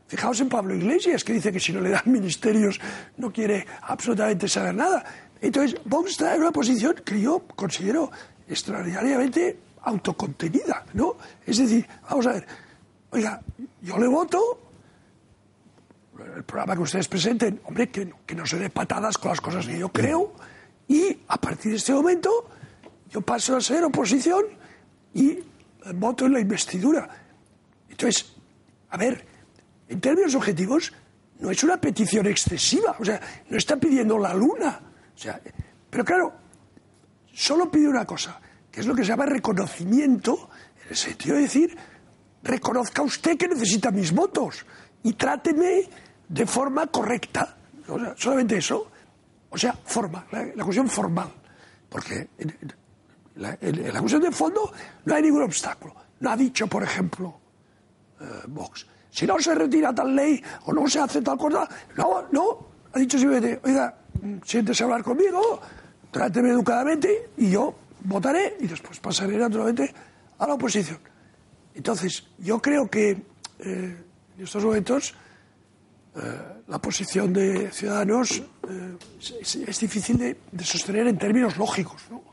Fijaos 0.07 0.39
en 0.41 0.49
Pablo 0.49 0.75
Iglesias, 0.75 1.23
que 1.23 1.33
dice 1.33 1.51
que 1.51 1.59
si 1.59 1.73
no 1.73 1.81
le 1.81 1.89
dan 1.89 2.03
ministerios 2.05 2.79
no 3.17 3.33
quiere 3.33 3.65
absolutamente 3.81 4.47
saber 4.47 4.75
nada. 4.75 5.03
Entonces, 5.41 5.79
Vox 5.85 6.19
en 6.21 6.41
una 6.41 6.51
posición 6.51 6.95
que 7.05 7.19
yo 7.21 7.43
considero 7.55 8.11
extraordinariamente 8.47 9.59
autocontenida, 9.83 10.85
¿no? 10.93 11.15
Es 11.45 11.57
decir, 11.57 11.87
vamos 12.09 12.25
a 12.27 12.33
ver, 12.33 12.47
oiga, 13.11 13.41
yo 13.81 13.97
le 13.99 14.07
voto, 14.07 14.39
el 16.35 16.43
programa 16.43 16.75
que 16.75 16.81
ustedes 16.81 17.07
presenten, 17.07 17.59
hombre, 17.65 17.89
que, 17.89 18.05
no- 18.35 18.45
se 18.45 18.57
dé 18.57 18.69
patadas 18.69 19.17
con 19.17 19.29
las 19.29 19.41
cosas 19.41 19.65
que 19.67 19.77
yo 19.77 19.89
creo, 19.89 20.33
y 20.87 21.17
a 21.27 21.37
partir 21.37 21.71
de 21.71 21.77
este 21.77 21.93
momento 21.93 22.29
yo 23.09 23.21
paso 23.21 23.55
a 23.55 23.61
ser 23.61 23.83
oposición 23.83 24.43
y 25.13 25.39
voto 25.95 26.25
en 26.25 26.33
la 26.33 26.39
investidura. 26.39 27.07
Entonces, 27.89 28.33
a 28.89 28.97
ver, 28.97 29.25
en 29.87 30.01
términos 30.01 30.33
objetivos, 30.35 30.91
no 31.39 31.51
es 31.51 31.63
una 31.63 31.77
petición 31.79 32.25
excesiva, 32.27 32.95
o 32.99 33.05
sea, 33.05 33.19
no 33.49 33.57
está 33.57 33.75
pidiendo 33.77 34.17
la 34.17 34.33
luna. 34.33 34.79
O 35.15 35.17
sea, 35.17 35.39
pero 35.89 36.03
claro, 36.03 36.33
solo 37.33 37.71
pide 37.71 37.87
una 37.87 38.05
cosa, 38.05 38.39
que 38.71 38.81
es 38.81 38.85
lo 38.85 38.93
que 38.93 39.03
se 39.03 39.09
llama 39.09 39.25
reconocimiento, 39.25 40.49
en 40.83 40.89
el 40.89 40.95
sentido 40.95 41.35
de 41.35 41.43
decir, 41.43 41.77
reconozca 42.43 43.01
usted 43.01 43.37
que 43.37 43.47
necesita 43.47 43.91
mis 43.91 44.11
votos 44.11 44.65
y 45.03 45.13
tráteme 45.13 45.89
de 46.27 46.45
forma 46.45 46.87
correcta. 46.87 47.57
O 47.87 47.99
sea, 47.99 48.13
solamente 48.17 48.57
eso. 48.57 48.91
O 49.49 49.57
sea, 49.57 49.73
forma, 49.73 50.25
la, 50.31 50.63
cuestión 50.63 50.89
formal. 50.89 51.31
Porque 51.87 52.29
en 52.37 52.73
la 53.37 53.99
cuestión 53.99 54.21
de 54.21 54.31
fondo 54.31 54.71
no 55.05 55.15
hay 55.15 55.21
ningún 55.21 55.43
obstáculo. 55.43 55.95
No 56.19 56.31
ha 56.31 56.37
dicho, 56.37 56.67
por 56.67 56.83
ejemplo, 56.83 57.39
eh, 58.19 58.25
Vox, 58.47 58.85
si 59.09 59.25
no 59.25 59.39
se 59.39 59.53
retira 59.55 59.93
tal 59.93 60.15
ley 60.15 60.41
o 60.65 60.73
no 60.73 60.87
se 60.87 60.99
hace 60.99 61.21
tal 61.21 61.37
cosa, 61.37 61.67
no, 61.95 62.27
no. 62.31 62.74
Ha 62.95 62.99
dicho 62.99 63.19
simplemente, 63.19 63.59
oiga, 63.65 63.93
siéntese 64.45 64.83
a 64.83 64.85
hablar 64.85 65.03
conmigo, 65.03 65.59
tráteme 66.11 66.51
educadamente 66.51 67.31
y 67.35 67.51
yo 67.51 67.75
votaré 68.05 68.55
y 68.61 68.67
después 68.67 69.01
pasaré 69.01 69.35
naturalmente 69.35 69.93
a 70.39 70.47
la 70.47 70.53
oposición. 70.53 70.99
Entonces, 71.73 72.25
yo 72.37 72.61
creo 72.61 72.89
que 72.89 73.11
eh, 73.11 73.17
en 74.37 74.41
estos 74.41 74.63
momentos 74.63 75.13
eh, 76.15 76.21
la 76.67 76.79
posición 76.79 77.33
de 77.33 77.69
Ciudadanos 77.69 78.41
eh, 78.69 78.97
es, 79.41 79.79
difícil 79.81 80.17
de, 80.17 80.63
sostener 80.63 81.07
en 81.07 81.17
términos 81.17 81.57
lógicos. 81.57 82.01
¿no? 82.09 82.23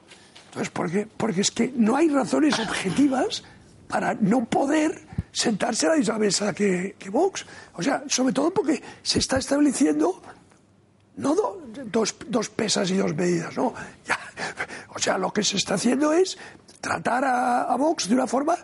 Entonces, 0.46 0.70
¿por 0.70 0.88
qué? 0.88 1.08
Porque 1.16 1.40
es 1.40 1.50
que 1.50 1.72
no 1.74 1.96
hay 1.96 2.08
razones 2.08 2.56
objetivas 2.60 3.42
para 3.88 4.14
no 4.14 4.44
poder 4.44 5.08
sentarse 5.32 5.86
a 5.86 5.90
la 5.90 5.96
misma 5.96 6.18
mesa 6.18 6.54
que 6.54 6.94
Vox. 7.10 7.44
O 7.74 7.82
sea, 7.82 8.04
sobre 8.06 8.32
todo 8.32 8.54
porque 8.54 8.80
se 9.02 9.18
está 9.18 9.38
estableciendo 9.38 10.22
no 11.16 11.34
do- 11.34 11.62
dos, 11.86 12.16
dos 12.28 12.48
pesas 12.48 12.90
y 12.90 12.96
dos 12.96 13.14
medidas, 13.14 13.56
¿no? 13.56 13.74
O 14.94 14.98
sea, 14.98 15.18
lo 15.18 15.32
que 15.32 15.42
se 15.42 15.56
está 15.56 15.74
haciendo 15.74 16.12
es 16.12 16.36
tratar 16.80 17.24
a, 17.24 17.74
Vox 17.76 18.08
de 18.08 18.14
una 18.14 18.26
forma 18.26 18.56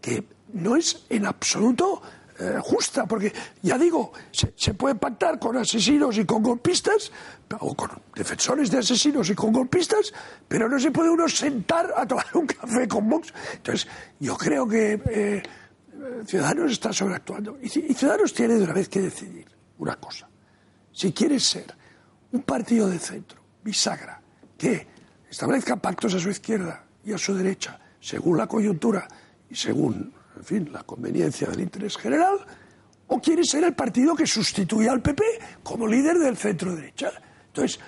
que 0.00 0.24
no 0.52 0.76
es 0.76 1.04
en 1.08 1.26
absoluto 1.26 2.02
eh, 2.38 2.58
justa, 2.62 3.06
porque 3.06 3.32
ya 3.62 3.78
digo, 3.78 4.12
se, 4.30 4.74
puede 4.74 4.94
pactar 4.96 5.38
con 5.38 5.56
asesinos 5.56 6.16
y 6.18 6.24
con 6.24 6.42
golpistas, 6.42 7.12
o 7.60 7.74
con 7.74 7.90
defensores 8.14 8.70
de 8.70 8.78
asesinos 8.78 9.28
y 9.30 9.34
con 9.34 9.52
golpistas, 9.52 10.12
pero 10.48 10.68
no 10.68 10.78
se 10.78 10.90
puede 10.90 11.10
uno 11.10 11.28
sentar 11.28 11.92
a 11.96 12.06
tomar 12.06 12.26
un 12.34 12.46
café 12.46 12.88
con 12.88 13.08
Vox. 13.08 13.32
Entonces, 13.54 13.86
yo 14.18 14.36
creo 14.36 14.66
que 14.66 15.00
eh, 15.10 15.42
Ciudadanos 16.26 16.72
está 16.72 16.92
sobreactuando. 16.92 17.58
Y, 17.62 17.66
y 17.66 17.94
Ciudadanos 17.94 18.32
tiene 18.32 18.54
de 18.54 18.64
una 18.64 18.72
vez 18.72 18.88
que 18.88 19.00
decidir 19.00 19.46
una 19.78 19.96
cosa. 19.96 20.28
Si 20.92 21.12
quiere 21.12 21.38
ser 21.40 21.74
un 22.34 22.42
partido 22.42 22.88
de 22.90 22.98
centro, 22.98 23.38
bisagra, 23.62 24.20
que 24.58 24.86
establezca 25.30 25.76
pactos 25.76 26.14
a 26.14 26.18
su 26.18 26.30
izquierda 26.30 26.84
y 27.04 27.12
a 27.12 27.18
su 27.18 27.34
derecha, 27.34 27.78
según 28.00 28.36
la 28.36 28.46
coyuntura 28.48 29.06
y 29.48 29.54
según, 29.54 30.12
en 30.36 30.44
fin, 30.44 30.68
la 30.72 30.82
conveniencia 30.82 31.46
del 31.48 31.60
interés 31.60 31.96
general, 31.96 32.38
o 33.06 33.20
quiere 33.20 33.44
ser 33.44 33.62
el 33.64 33.74
partido 33.74 34.16
que 34.16 34.26
sustituya 34.26 34.90
al 34.90 35.00
PP 35.00 35.22
como 35.62 35.86
líder 35.86 36.18
del 36.18 36.36
centro 36.36 36.74
derecha. 36.74 37.12
Entonces, 37.46 37.78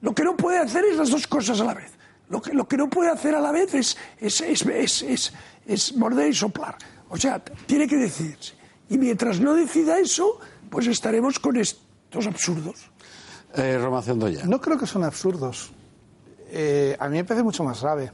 lo 0.00 0.14
que 0.14 0.22
no 0.22 0.36
puede 0.36 0.58
hacer 0.58 0.84
es 0.84 0.96
las 0.96 1.10
dos 1.10 1.26
cosas 1.26 1.60
a 1.60 1.64
la 1.64 1.74
vez. 1.74 1.90
Lo 2.28 2.40
que, 2.40 2.52
lo 2.54 2.68
que 2.68 2.76
no 2.76 2.88
puede 2.88 3.10
hacer 3.10 3.34
a 3.34 3.40
la 3.40 3.50
vez 3.50 3.74
es, 3.74 3.96
es, 4.20 4.40
es, 4.42 5.02
es, 5.02 5.32
es- 5.66 5.96
morder 5.96 6.28
y 6.30 6.34
soplar. 6.34 6.76
O 7.08 7.16
sea, 7.16 7.42
tiene 7.66 7.88
que 7.88 7.96
decidirse. 7.96 8.54
Y 8.88 8.96
mientras 8.98 9.40
no 9.40 9.54
decida 9.54 9.98
eso, 9.98 10.38
pues 10.70 10.86
estaremos 10.86 11.40
con 11.40 11.56
estos 11.56 12.26
absurdos. 12.28 12.88
Eh. 13.54 13.78
No 14.46 14.60
creo 14.60 14.78
que 14.78 14.86
son 14.86 15.04
absurdos. 15.04 15.72
Eh, 16.50 16.96
a 16.98 17.08
mí 17.08 17.16
me 17.16 17.24
parece 17.24 17.44
mucho 17.44 17.64
más 17.64 17.82
grave. 17.82 18.12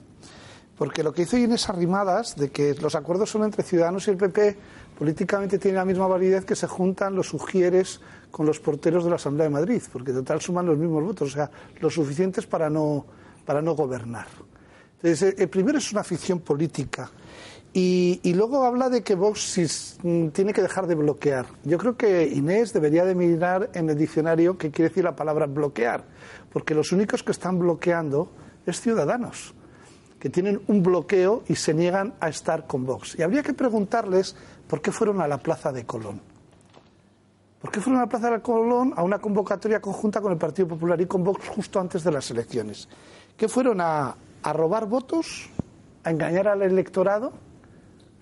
porque 0.76 1.02
lo 1.02 1.12
que 1.12 1.22
hizo 1.22 1.38
Inés 1.38 1.70
Arrimadas, 1.70 2.36
de 2.36 2.50
que 2.50 2.74
los 2.74 2.94
acuerdos 2.94 3.30
son 3.30 3.44
entre 3.44 3.62
Ciudadanos 3.62 4.06
y 4.06 4.10
el 4.10 4.18
PP, 4.18 4.56
políticamente 4.98 5.58
tiene 5.58 5.78
la 5.78 5.86
misma 5.86 6.06
validez 6.06 6.44
que 6.44 6.54
se 6.54 6.66
juntan 6.66 7.14
los 7.14 7.28
sugieres 7.28 8.00
con 8.30 8.44
los 8.44 8.60
porteros 8.60 9.04
de 9.04 9.10
la 9.10 9.16
Asamblea 9.16 9.44
de 9.44 9.54
Madrid, 9.54 9.82
porque 9.90 10.12
total 10.12 10.40
suman 10.42 10.66
los 10.66 10.76
mismos 10.76 11.02
votos, 11.02 11.30
o 11.30 11.32
sea, 11.32 11.50
lo 11.80 11.88
suficientes 11.88 12.46
para 12.46 12.68
no, 12.68 13.06
para 13.46 13.62
no 13.62 13.74
gobernar. 13.74 14.26
Entonces, 14.96 15.22
eh, 15.22 15.36
el 15.38 15.48
primero 15.48 15.78
es 15.78 15.90
una 15.92 16.04
ficción 16.04 16.40
política. 16.40 17.10
Y, 17.78 18.32
luego 18.32 18.64
habla 18.64 18.88
de 18.88 19.02
que 19.02 19.14
Vox 19.14 19.98
mm, 20.02 20.28
tiene 20.28 20.54
que 20.54 20.62
dejar 20.62 20.86
de 20.86 20.94
bloquear. 20.94 21.44
Yo 21.62 21.76
creo 21.76 21.94
que 21.94 22.26
Inés 22.26 22.72
debería 22.72 23.04
de 23.04 23.14
mirar 23.14 23.68
en 23.74 23.90
el 23.90 23.98
diccionario 23.98 24.56
qué 24.56 24.70
quiere 24.70 24.88
decir 24.88 25.04
la 25.04 25.14
palabra 25.14 25.44
bloquear, 25.44 26.02
porque 26.50 26.74
los 26.74 26.92
únicos 26.92 27.22
que 27.22 27.32
están 27.32 27.58
bloqueando 27.58 28.32
es 28.64 28.80
Ciudadanos, 28.80 29.52
que 30.18 30.30
tienen 30.30 30.62
un 30.68 30.82
bloqueo 30.82 31.42
y 31.48 31.56
se 31.56 31.74
niegan 31.74 32.14
a 32.18 32.30
estar 32.30 32.66
con 32.66 32.86
Vox. 32.86 33.18
Y 33.18 33.22
habría 33.22 33.42
que 33.42 33.52
preguntarles 33.52 34.34
por 34.66 34.80
qué 34.80 34.90
fueron 34.90 35.20
a 35.20 35.28
la 35.28 35.36
Plaza 35.36 35.70
de 35.70 35.84
Colón. 35.84 36.22
¿Por 37.60 37.70
qué 37.70 37.82
fueron 37.82 38.00
a 38.00 38.04
la 38.04 38.08
Plaza 38.08 38.30
de 38.30 38.40
Colón 38.40 38.94
a 38.96 39.02
una 39.02 39.18
convocatoria 39.18 39.82
conjunta 39.82 40.22
con 40.22 40.32
el 40.32 40.38
Partido 40.38 40.66
Popular 40.66 40.98
y 40.98 41.04
con 41.04 41.22
Vox 41.22 41.46
justo 41.48 41.78
antes 41.78 42.02
de 42.02 42.10
las 42.10 42.30
elecciones? 42.30 42.88
¿Qué 43.36 43.48
fueron 43.48 43.82
a, 43.82 44.16
a 44.42 44.52
robar 44.54 44.86
votos? 44.86 45.50
¿A 46.04 46.10
engañar 46.10 46.48
al 46.48 46.62
electorado? 46.62 47.44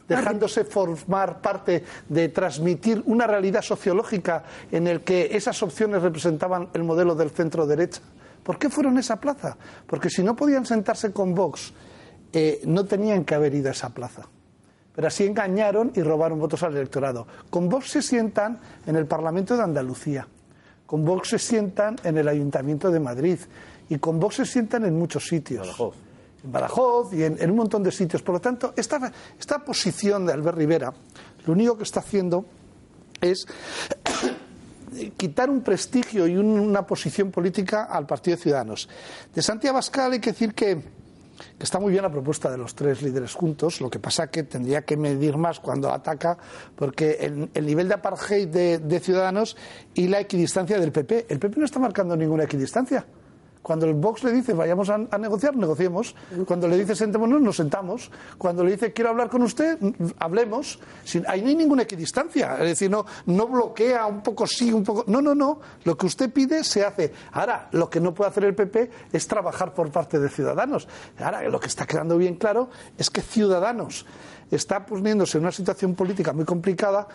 Dejándose 0.09 0.65
formar 0.65 1.41
parte 1.41 1.85
de 2.09 2.29
transmitir 2.29 3.03
una 3.07 3.27
realidad 3.27 3.63
sociológica 3.63 4.45
en 4.71 4.87
el 4.87 5.01
que 5.03 5.37
esas 5.37 5.63
opciones 5.63 6.03
representaban 6.03 6.69
el 6.75 6.85
modelo 6.85 7.15
del 7.15 7.31
centro 7.31 7.67
derecha. 7.67 8.01
¿Por 8.43 8.59
qué 8.59 8.69
fueron 8.69 8.97
a 8.97 9.01
esa 9.01 9.17
plaza? 9.17 9.57
Porque 9.87 10.11
si 10.11 10.23
no 10.23 10.37
podían 10.37 10.67
sentarse 10.67 11.13
con 11.13 11.35
Vox, 11.35 11.73
eh, 12.33 12.61
no 12.67 12.85
tenían 12.85 13.25
que 13.25 13.35
haber 13.35 13.55
ido 13.55 13.69
a 13.69 13.73
esa 13.73 13.89
plaza. 13.91 14.29
Pero 14.95 15.09
así 15.09 15.25
engañaron 15.25 15.93
y 15.95 16.03
robaron 16.03 16.39
votos 16.39 16.63
al 16.63 16.77
electorado. 16.77 17.27
Con 17.51 17.69
Vox 17.69 17.91
se 17.91 18.03
sientan 18.03 18.61
en 18.87 18.97
el 18.97 19.07
Parlamento 19.07 19.57
de 19.57 19.63
Andalucía, 19.63 20.29
con 20.87 21.05
Vox 21.05 21.31
se 21.31 21.39
sientan 21.39 21.97
en 22.05 22.19
el 22.19 22.29
Ayuntamiento 22.29 22.91
de 22.91 23.01
Madrid 23.01 23.39
y 23.89 23.99
con 23.99 24.21
Vox 24.21 24.37
se 24.37 24.47
sientan 24.47 24.85
en 24.85 24.97
muchos 24.97 25.27
sitios. 25.27 25.75
En 26.45 26.53
Badajoz 26.53 27.13
y 27.15 27.25
en, 27.25 27.51
un 27.51 27.57
montón 27.57 27.83
de 27.83 27.91
sitios. 27.91 28.23
Por 28.23 28.35
lo 28.35 28.41
tanto, 28.41 28.75
esta, 28.77 29.11
esta 29.39 29.59
posición 29.61 30.27
de 30.27 30.35
Albert 30.35 30.59
Rivera 30.59 30.93
lo 31.47 31.53
único 31.53 31.77
que 31.77 31.85
está 31.85 32.01
haciendo 32.01 32.45
es 33.21 33.47
quitar 35.17 35.51
un 35.51 35.63
prestigio 35.63 36.27
y 36.27 36.37
una 36.37 36.87
posición 36.87 37.31
política 37.31 37.85
al 37.85 38.07
Partido 38.07 38.37
de 38.37 38.43
Ciudadanos. 38.43 38.89
De 39.35 39.43
Santiago 39.43 39.77
Abascal 39.77 40.13
hay 40.13 40.21
que 40.21 40.33
decir 40.33 40.55
que, 40.55 41.05
está 41.59 41.81
muy 41.81 41.91
bien 41.91 42.03
la 42.03 42.11
propuesta 42.11 42.51
de 42.51 42.59
los 42.59 42.75
tres 42.75 43.03
líderes 43.03 43.35
juntos, 43.35 43.81
lo 43.81 43.91
que 43.91 43.99
pasa 43.99 44.29
que 44.29 44.45
tendría 44.45 44.83
que 44.83 44.97
medir 44.97 45.37
más 45.37 45.61
cuando 45.61 45.93
ataca, 45.93 46.39
porque 46.77 47.19
el, 47.21 47.51
el 47.53 47.67
nivel 47.67 47.89
de 47.89 47.95
apartheid 47.95 48.49
de 48.49 49.01
Ciudadanos 49.01 49.57
y 49.95 50.09
la 50.09 50.21
equidistancia 50.21 50.79
del 50.79 50.93
PP, 50.93 51.27
el 51.29 51.39
PP 51.39 51.59
no 51.59 51.65
está 51.67 51.79
marcando 51.79 52.17
ninguna 52.17 52.45
equidistancia. 52.45 53.05
Cuando 53.65 53.87
el 53.87 53.95
Vox 53.95 54.23
le 54.25 54.31
dice 54.31 54.53
vayamos 54.53 54.91
a, 54.91 54.97
a, 55.11 55.17
negociar, 55.17 55.57
negociemos. 55.57 56.15
Cuando 56.47 56.69
le 56.69 56.77
dice 56.77 56.95
sentémonos, 56.95 57.41
nos 57.41 57.57
sentamos. 57.57 58.11
Cuando 58.37 58.63
le 58.63 58.73
dice 58.73 58.93
quiero 58.93 59.09
hablar 59.09 59.31
con 59.31 59.41
usted, 59.41 59.79
hablemos. 60.19 60.79
Sin, 61.03 61.25
ahí 61.27 61.41
no 61.41 61.49
hay 61.49 61.57
ninguna 61.57 61.85
equidistancia. 61.85 62.59
Es 62.59 62.69
decir, 62.69 62.91
no, 62.91 63.07
no 63.25 63.47
bloquea 63.47 64.05
un 64.05 64.23
poco 64.23 64.47
sí, 64.47 64.71
un 64.71 64.85
poco. 64.85 65.05
No, 65.07 65.23
no, 65.23 65.35
no. 65.35 65.61
Lo 65.85 65.97
que 65.97 66.05
usted 66.05 66.31
pide 66.31 66.63
se 66.63 66.85
hace. 66.85 67.15
Ahora, 67.33 67.71
lo 67.73 67.89
que 67.89 68.01
no 68.01 68.13
puede 68.13 68.29
hacer 68.29 68.45
el 68.45 68.55
PP 68.55 68.91
es 69.11 69.27
trabajar 69.27 69.73
por 69.73 69.91
parte 69.91 70.21
de 70.21 70.29
Ciudadanos. 70.29 70.87
Ahora, 71.19 71.41
lo 71.49 71.59
que 71.59 71.69
está 71.69 71.87
quedando 71.87 72.19
bien 72.19 72.35
claro 72.35 72.69
es 72.99 73.09
que 73.09 73.23
Ciudadanos 73.23 74.05
está 74.51 74.85
poniéndose 74.85 75.39
en 75.39 75.45
una 75.45 75.53
situación 75.53 75.95
política 75.95 76.35
muy 76.35 76.45
complicada 76.45 77.09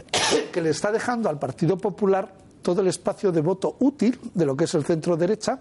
que 0.50 0.62
le 0.62 0.70
está 0.70 0.90
dejando 0.90 1.28
al 1.28 1.38
Partido 1.38 1.76
Popular 1.76 2.32
todo 2.62 2.80
el 2.80 2.88
espacio 2.88 3.32
de 3.32 3.42
voto 3.42 3.76
útil 3.80 4.18
de 4.32 4.46
lo 4.46 4.56
que 4.56 4.64
es 4.64 4.72
el 4.72 4.86
centro 4.86 5.14
derecha 5.18 5.60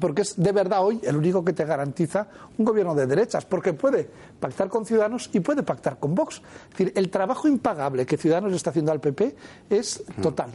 porque 0.00 0.22
es 0.22 0.40
de 0.40 0.52
verdad 0.52 0.84
hoy 0.84 1.00
el 1.02 1.16
único 1.16 1.44
que 1.44 1.52
te 1.52 1.64
garantiza 1.64 2.28
un 2.56 2.64
gobierno 2.64 2.94
de 2.94 3.06
derechas, 3.06 3.44
porque 3.44 3.72
puede 3.72 4.08
pactar 4.38 4.68
con 4.68 4.84
Ciudadanos 4.84 5.30
y 5.32 5.40
puede 5.40 5.62
pactar 5.62 5.98
con 5.98 6.14
Vox. 6.14 6.42
Es 6.70 6.70
decir, 6.70 6.92
el 6.94 7.10
trabajo 7.10 7.48
impagable 7.48 8.06
que 8.06 8.16
Ciudadanos 8.16 8.52
está 8.52 8.70
haciendo 8.70 8.92
al 8.92 9.00
PP 9.00 9.34
es 9.70 10.04
total. 10.22 10.50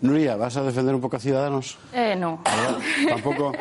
Nuria, 0.00 0.36
¿vas 0.36 0.56
a 0.56 0.62
defender 0.62 0.94
un 0.94 1.00
poco 1.00 1.16
a 1.16 1.20
Ciudadanos? 1.20 1.78
Eh, 1.92 2.14
no. 2.16 2.42
Tampoco. 3.08 3.52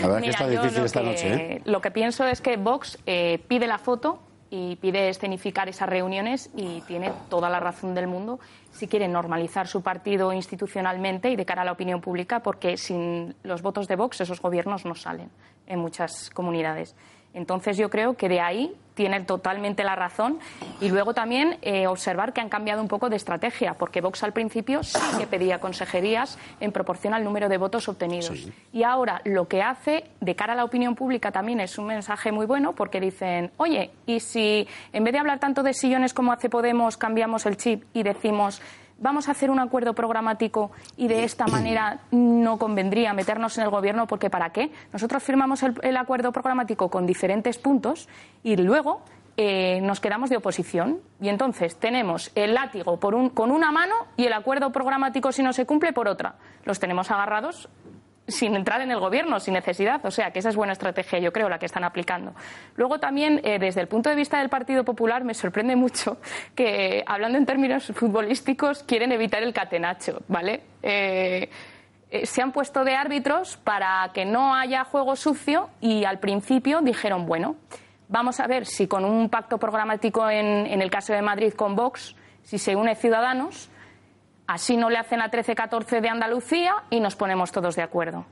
La 0.00 0.06
verdad 0.06 0.20
Mira, 0.20 0.20
que 0.20 0.30
está 0.30 0.48
difícil 0.48 0.84
esta 0.84 1.00
que, 1.00 1.06
noche. 1.06 1.34
¿eh? 1.34 1.62
Lo 1.64 1.80
que 1.80 1.90
pienso 1.90 2.24
es 2.26 2.40
que 2.40 2.56
Vox 2.56 2.98
eh, 3.06 3.42
pide 3.48 3.66
la 3.66 3.78
foto 3.78 4.20
y 4.56 4.76
pide 4.76 5.08
escenificar 5.08 5.68
esas 5.68 5.88
reuniones 5.88 6.48
y 6.54 6.80
tiene 6.82 7.12
toda 7.28 7.50
la 7.50 7.58
razón 7.58 7.92
del 7.92 8.06
mundo 8.06 8.38
si 8.70 8.86
quiere 8.86 9.08
normalizar 9.08 9.66
su 9.66 9.82
partido 9.82 10.32
institucionalmente 10.32 11.28
y 11.28 11.34
de 11.34 11.44
cara 11.44 11.62
a 11.62 11.64
la 11.64 11.72
opinión 11.72 12.00
pública, 12.00 12.38
porque 12.38 12.76
sin 12.76 13.34
los 13.42 13.62
votos 13.62 13.88
de 13.88 13.96
Vox 13.96 14.20
esos 14.20 14.40
gobiernos 14.40 14.84
no 14.84 14.94
salen 14.94 15.28
en 15.66 15.80
muchas 15.80 16.30
comunidades. 16.30 16.94
Entonces 17.34 17.76
yo 17.76 17.90
creo 17.90 18.14
que 18.14 18.28
de 18.28 18.40
ahí 18.40 18.74
tiene 18.94 19.20
totalmente 19.22 19.84
la 19.84 19.96
razón 19.96 20.38
y 20.80 20.88
luego 20.88 21.14
también 21.14 21.58
eh, 21.62 21.86
observar 21.86 22.32
que 22.32 22.40
han 22.40 22.48
cambiado 22.48 22.80
un 22.80 22.88
poco 22.88 23.10
de 23.10 23.16
estrategia, 23.16 23.74
porque 23.74 24.00
Vox 24.00 24.22
al 24.22 24.32
principio 24.32 24.82
sí 24.82 24.98
que 25.18 25.26
pedía 25.26 25.58
consejerías 25.58 26.38
en 26.60 26.72
proporción 26.72 27.12
al 27.12 27.24
número 27.24 27.48
de 27.48 27.58
votos 27.58 27.88
obtenidos. 27.88 28.38
Sí. 28.38 28.52
Y 28.72 28.84
ahora 28.84 29.20
lo 29.24 29.48
que 29.48 29.62
hace 29.62 30.04
de 30.20 30.36
cara 30.36 30.52
a 30.52 30.56
la 30.56 30.64
opinión 30.64 30.94
pública 30.94 31.32
también 31.32 31.60
es 31.60 31.76
un 31.76 31.86
mensaje 31.86 32.32
muy 32.32 32.46
bueno 32.46 32.72
porque 32.72 33.00
dicen, 33.00 33.50
oye, 33.56 33.90
¿y 34.06 34.20
si 34.20 34.66
en 34.92 35.04
vez 35.04 35.12
de 35.12 35.18
hablar 35.18 35.40
tanto 35.40 35.62
de 35.62 35.74
sillones 35.74 36.14
como 36.14 36.32
hace 36.32 36.48
Podemos 36.48 36.96
cambiamos 36.96 37.46
el 37.46 37.56
chip 37.56 37.82
y 37.94 38.04
decimos 38.04 38.62
vamos 39.04 39.28
a 39.28 39.32
hacer 39.32 39.50
un 39.50 39.60
acuerdo 39.60 39.92
programático 39.92 40.70
y 40.96 41.08
de 41.08 41.24
esta 41.24 41.46
manera 41.46 42.00
no 42.10 42.58
convendría 42.58 43.12
meternos 43.12 43.58
en 43.58 43.64
el 43.64 43.70
gobierno 43.70 44.06
porque 44.06 44.30
¿para 44.30 44.48
qué? 44.48 44.72
Nosotros 44.94 45.22
firmamos 45.22 45.62
el, 45.62 45.96
acuerdo 45.98 46.32
programático 46.32 46.88
con 46.88 47.04
diferentes 47.04 47.58
puntos 47.58 48.08
y 48.42 48.56
luego 48.56 49.02
eh, 49.36 49.82
nos 49.82 50.00
quedamos 50.00 50.30
de 50.30 50.38
oposición 50.38 51.00
y 51.20 51.28
entonces 51.28 51.76
tenemos 51.76 52.32
el 52.34 52.54
látigo 52.54 52.98
con 52.98 53.50
una 53.50 53.70
mano 53.70 53.94
y 54.16 54.24
el 54.24 54.32
acuerdo 54.32 54.72
programático 54.72 55.32
si 55.32 55.42
no 55.42 55.52
se 55.52 55.66
cumple 55.66 55.92
por 55.92 56.08
otra. 56.08 56.36
Los 56.64 56.80
tenemos 56.80 57.10
agarrados 57.10 57.68
sin 58.26 58.56
entrar 58.56 58.80
en 58.80 58.90
el 58.90 58.98
gobierno, 58.98 59.38
sin 59.40 59.54
necesidad. 59.54 60.04
O 60.04 60.10
sea, 60.10 60.30
que 60.30 60.38
esa 60.38 60.48
es 60.48 60.56
buena 60.56 60.72
estrategia, 60.72 61.18
yo 61.18 61.32
creo, 61.32 61.48
la 61.48 61.58
que 61.58 61.66
están 61.66 61.84
aplicando. 61.84 62.34
Luego 62.76 62.98
también, 62.98 63.40
eh, 63.44 63.58
desde 63.58 63.80
el 63.80 63.88
punto 63.88 64.10
de 64.10 64.16
vista 64.16 64.38
del 64.38 64.48
Partido 64.48 64.84
Popular, 64.84 65.24
me 65.24 65.34
sorprende 65.34 65.76
mucho 65.76 66.18
que, 66.54 67.02
hablando 67.06 67.38
en 67.38 67.46
términos 67.46 67.92
futbolísticos, 67.94 68.82
quieren 68.82 69.12
evitar 69.12 69.42
el 69.42 69.52
catenacho, 69.52 70.22
¿vale? 70.28 70.62
Eh, 70.82 71.50
eh, 72.10 72.26
se 72.26 72.42
han 72.42 72.52
puesto 72.52 72.84
de 72.84 72.94
árbitros 72.94 73.56
para 73.56 74.10
que 74.14 74.24
no 74.24 74.54
haya 74.54 74.84
juego 74.84 75.16
sucio 75.16 75.70
y 75.80 76.04
al 76.04 76.18
principio 76.18 76.80
dijeron, 76.80 77.26
bueno, 77.26 77.56
vamos 78.08 78.40
a 78.40 78.46
ver 78.46 78.66
si 78.66 78.86
con 78.86 79.04
un 79.04 79.28
pacto 79.28 79.58
programático 79.58 80.28
en, 80.28 80.66
en 80.66 80.80
el 80.80 80.90
caso 80.90 81.12
de 81.12 81.22
Madrid 81.22 81.52
con 81.54 81.74
Vox, 81.74 82.14
si 82.42 82.58
se 82.58 82.76
une 82.76 82.94
Ciudadanos, 82.94 83.70
Así 84.46 84.76
no 84.76 84.90
le 84.90 84.98
hacen 84.98 85.22
a 85.22 85.30
13-14 85.30 86.00
de 86.00 86.08
Andalucía 86.08 86.74
y 86.90 87.00
nos 87.00 87.16
ponemos 87.16 87.50
todos 87.50 87.76
de 87.76 87.82
acuerdo. 87.82 88.26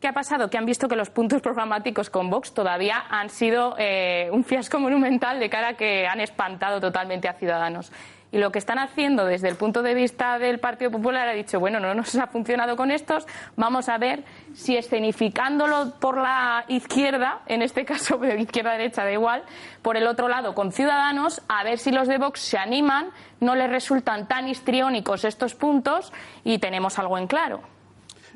¿Qué 0.00 0.08
ha 0.08 0.14
pasado? 0.14 0.48
Que 0.48 0.56
han 0.56 0.64
visto 0.64 0.88
que 0.88 0.96
los 0.96 1.10
puntos 1.10 1.42
programáticos 1.42 2.08
con 2.08 2.30
Vox 2.30 2.54
todavía 2.54 3.04
han 3.10 3.28
sido 3.28 3.74
eh, 3.78 4.30
un 4.32 4.44
fiasco 4.44 4.78
monumental 4.78 5.38
de 5.38 5.50
cara 5.50 5.68
a 5.68 5.74
que 5.74 6.06
han 6.06 6.20
espantado 6.20 6.80
totalmente 6.80 7.28
a 7.28 7.34
Ciudadanos. 7.34 7.92
Y 8.32 8.38
lo 8.38 8.52
que 8.52 8.58
están 8.60 8.78
haciendo 8.78 9.24
desde 9.24 9.48
el 9.48 9.56
punto 9.56 9.82
de 9.82 9.92
vista 9.94 10.38
del 10.38 10.60
Partido 10.60 10.90
Popular 10.92 11.28
ha 11.28 11.32
dicho, 11.32 11.58
bueno, 11.58 11.80
no 11.80 11.94
nos 11.94 12.14
ha 12.14 12.28
funcionado 12.28 12.76
con 12.76 12.90
estos, 12.92 13.26
vamos 13.56 13.88
a 13.88 13.98
ver 13.98 14.24
si 14.54 14.76
escenificándolo 14.76 15.94
por 15.98 16.16
la 16.16 16.64
izquierda, 16.68 17.40
en 17.46 17.62
este 17.62 17.84
caso 17.84 18.16
de 18.18 18.40
izquierda-derecha 18.40 19.04
da 19.04 19.12
igual, 19.12 19.42
por 19.82 19.96
el 19.96 20.06
otro 20.06 20.28
lado 20.28 20.54
con 20.54 20.70
Ciudadanos, 20.72 21.42
a 21.48 21.64
ver 21.64 21.78
si 21.78 21.90
los 21.90 22.06
de 22.06 22.18
Vox 22.18 22.40
se 22.40 22.56
animan, 22.58 23.10
no 23.40 23.54
les 23.54 23.68
resultan 23.68 24.28
tan 24.28 24.48
histriónicos 24.48 25.24
estos 25.24 25.54
puntos 25.54 26.12
y 26.44 26.58
tenemos 26.58 26.98
algo 26.98 27.18
en 27.18 27.26
claro. 27.26 27.60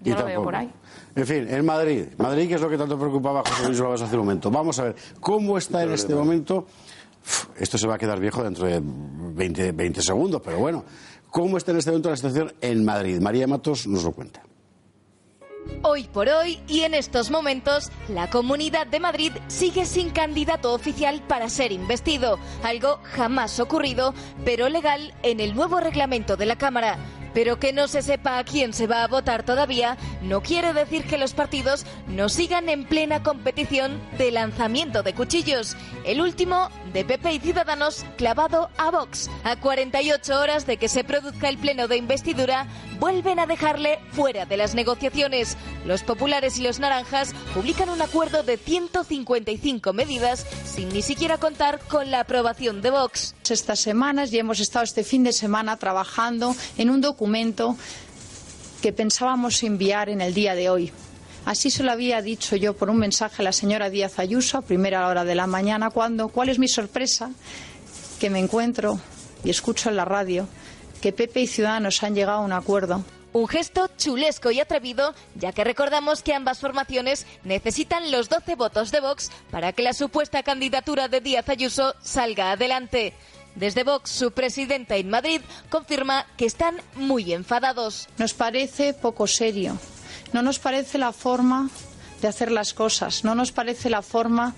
Yo 0.03 0.07
Y 0.07 0.11
lo 0.11 0.17
tampoco. 0.17 0.27
veo 0.27 0.43
por 0.43 0.57
ahí. 0.57 0.71
En 1.15 1.27
fin, 1.27 1.47
en 1.49 1.65
Madrid. 1.65 2.07
Madrid, 2.19 2.49
que 2.49 2.55
es 2.55 2.61
lo 2.61 2.69
que 2.69 2.77
tanto 2.77 2.99
preocupaba 2.99 3.41
a 3.41 3.43
José 3.45 3.67
Luis 3.69 3.81
Olivas 3.81 4.03
hace 4.03 4.17
un 4.17 4.23
momento. 4.23 4.51
Vamos 4.51 4.79
a 4.81 4.85
ver, 4.85 4.97
¿cómo 5.21 5.57
está 5.57 5.85
en 5.85 5.93
este 5.93 6.15
momento? 6.15 6.67
Esto 7.59 7.79
se 7.79 7.87
va 7.87 7.95
a 7.95 7.99
quedar 7.99 8.21
viejo 8.21 8.43
dentro 8.43 8.67
de 8.67 8.81
20, 8.83 9.73
20 9.73 10.03
segundos, 10.03 10.41
pero 10.45 10.59
bueno. 10.59 10.85
¿Cómo 11.31 11.59
está 11.59 11.73
en 11.73 11.79
este 11.79 11.91
momento 11.91 12.11
la 12.11 12.17
situación 12.17 12.53
en 12.61 12.85
Madrid? 12.85 13.21
María 13.21 13.49
Matos 13.49 13.89
nos 13.89 14.05
lo 14.05 14.13
cuenta. 14.13 14.41
Hoy 15.83 16.05
por 16.05 16.29
hoy 16.29 16.61
y 16.69 16.83
en 16.83 16.95
estos 16.95 17.31
momentos, 17.31 17.91
la 18.09 18.31
Comunidad 18.31 18.87
de 18.87 19.01
Madrid 19.01 19.33
sigue 19.49 19.85
sin 19.85 20.11
candidato 20.11 20.73
oficial 20.73 21.23
para 21.27 21.49
ser 21.49 21.73
investido, 21.73 22.39
algo 22.63 23.01
jamás 23.03 23.59
ocurrido, 23.59 24.15
pero 24.45 24.69
legal 24.69 25.13
en 25.25 25.41
el 25.41 25.57
nuevo 25.57 25.81
reglamento 25.81 26.37
de 26.37 26.47
la 26.47 26.57
Cámara. 26.57 26.99
Pero 27.35 27.59
que 27.59 27.73
no 27.73 27.89
se 27.89 28.01
sepa 28.01 28.39
a 28.39 28.45
quién 28.45 28.73
se 28.73 28.87
va 28.87 29.03
a 29.03 29.09
votar 29.09 29.43
todavía 29.43 29.99
no 30.23 30.41
quiere 30.41 30.73
decir 30.73 31.05
que 31.05 31.19
los 31.19 31.35
partidos 31.35 31.85
no 32.07 32.29
sigan 32.29 32.69
en 32.69 32.85
plena 32.85 33.23
competición 33.23 34.01
de 34.17 34.31
lanzamiento 34.31 35.03
de 35.03 35.15
cuchillos. 35.15 35.77
El 36.05 36.21
último 36.21 36.71
de 36.93 37.05
PP 37.05 37.33
y 37.33 37.41
Ciudadanos 37.41 38.05
clavado 38.17 38.71
a 38.77 38.91
Vox. 38.91 39.29
A 39.43 39.57
48 39.57 40.39
horas 40.39 40.67
de 40.67 40.77
que 40.77 40.89
se 40.89 41.03
produzca 41.03 41.49
el 41.49 41.59
pleno 41.59 41.89
de 41.89 41.97
investidura, 41.97 42.69
vuelven 43.01 43.41
a 43.41 43.47
dejarle 43.47 43.99
fuera 44.13 44.47
de 44.47 44.57
las 44.57 44.75
negociaciones. 44.75 45.57
Los 45.85 46.03
populares 46.03 46.59
y 46.59 46.63
los 46.63 46.79
naranjas 46.79 47.35
publican 47.53 47.91
un 47.91 48.01
acuerdo 48.01 48.45
de 48.45 48.57
155 48.57 49.93
medidas 49.93 50.47
sin 50.65 50.89
ni 50.91 51.03
siquiera 51.03 51.39
contar 51.39 51.81
con 51.89 52.11
la 52.11 52.21
aprobación 52.21 52.81
de 52.81 52.91
Vox. 52.91 53.35
Estas 53.51 53.81
semanas 53.81 54.33
y 54.33 54.39
hemos 54.39 54.61
estado 54.61 54.85
este 54.85 55.05
fin 55.05 55.25
de 55.25 55.33
semana 55.33 55.77
trabajando 55.77 56.55
en 56.79 56.91
un 56.91 57.01
documento 57.01 57.24
que 58.83 58.93
pensábamos 58.93 59.63
enviar 59.63 60.09
en 60.09 60.21
el 60.21 60.35
día 60.35 60.55
de 60.55 60.69
hoy. 60.69 60.93
Así 61.45 61.71
se 61.71 61.83
lo 61.83 61.93
había 61.93 62.23
dicho 62.23 62.57
yo 62.57 62.75
por 62.75 62.91
un 62.91 62.99
mensaje 62.99 63.43
a 63.43 63.45
la 63.45 63.53
señora 63.53 63.91
Díaz 63.91 64.19
Ayuso 64.19 64.59
a 64.59 64.63
primera 64.63 65.09
hora 65.09 65.25
de 65.25 65.35
la 65.35 65.47
mañana, 65.47 65.91
cuando, 65.91 66.29
¿cuál 66.29 66.49
es 66.49 66.59
mi 66.59 66.69
sorpresa? 66.69 67.31
Que 68.19 68.31
me 68.31 68.39
encuentro 68.39 68.99
y 69.43 69.51
escucho 69.51 69.91
en 69.91 69.97
la 69.97 70.05
radio 70.05 70.49
que 71.03 71.13
Pepe 71.13 71.43
y 71.43 71.47
Ciudadanos 71.47 72.03
han 72.03 72.15
llegado 72.15 72.39
a 72.39 72.45
un 72.45 72.53
acuerdo. 72.53 73.05
Un 73.35 73.49
gesto 73.49 73.91
chulesco 73.99 74.51
y 74.51 74.61
atrevido, 74.61 75.15
ya 75.35 75.53
que 75.53 75.65
recordamos 75.65 76.23
que 76.23 76.33
ambas 76.33 76.61
formaciones 76.61 77.27
necesitan 77.43 78.11
los 78.11 78.29
12 78.29 78.55
votos 78.55 78.91
de 78.91 79.01
Vox 79.01 79.31
para 79.51 79.73
que 79.73 79.83
la 79.83 79.93
supuesta 79.93 80.43
candidatura 80.43 81.09
de 81.09 81.21
Díaz 81.21 81.49
Ayuso 81.49 81.95
salga 82.01 82.53
adelante. 82.53 83.13
Desde 83.55 83.85
Vox, 83.85 84.11
su 84.11 84.33
presidenta 84.33 84.97
en 84.97 85.11
Madrid 85.11 85.41
confirma 85.71 86.27
que 86.37 86.47
están 86.47 86.77
muy 86.97 87.33
enfadados. 87.33 88.09
Nos 88.19 88.35
parece 88.35 88.95
poco 88.95 89.27
serio. 89.27 89.79
No 90.33 90.43
nos 90.43 90.59
parece 90.59 90.99
la 90.99 91.13
forma 91.13 91.71
de 92.21 92.29
hacer 92.29 92.51
las 92.51 92.75
cosas. 92.75 93.23
No 93.23 93.35
nos 93.35 93.53
parece 93.53 93.91
la 93.91 94.03
forma 94.03 94.55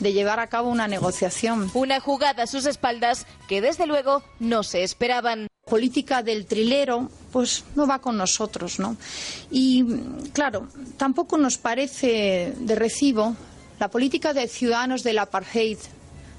de 0.00 0.12
llevar 0.12 0.40
a 0.40 0.46
cabo 0.46 0.70
una 0.70 0.88
negociación. 0.88 1.70
Una 1.74 2.00
jugada 2.00 2.44
a 2.44 2.46
sus 2.46 2.64
espaldas 2.64 3.26
que 3.48 3.60
desde 3.60 3.86
luego 3.86 4.22
no 4.38 4.62
se 4.62 4.82
esperaban. 4.82 5.46
Política 5.66 6.22
del 6.22 6.46
trilero, 6.46 7.10
pues 7.30 7.64
no 7.74 7.86
va 7.86 7.98
con 7.98 8.16
nosotros, 8.16 8.78
¿no? 8.78 8.96
Y 9.50 9.84
claro, 10.32 10.68
tampoco 10.96 11.36
nos 11.36 11.58
parece 11.58 12.54
de 12.56 12.74
recibo 12.74 13.36
la 13.78 13.88
política 13.88 14.32
de 14.32 14.48
ciudadanos 14.48 15.02
del 15.02 15.18
apartheid 15.18 15.76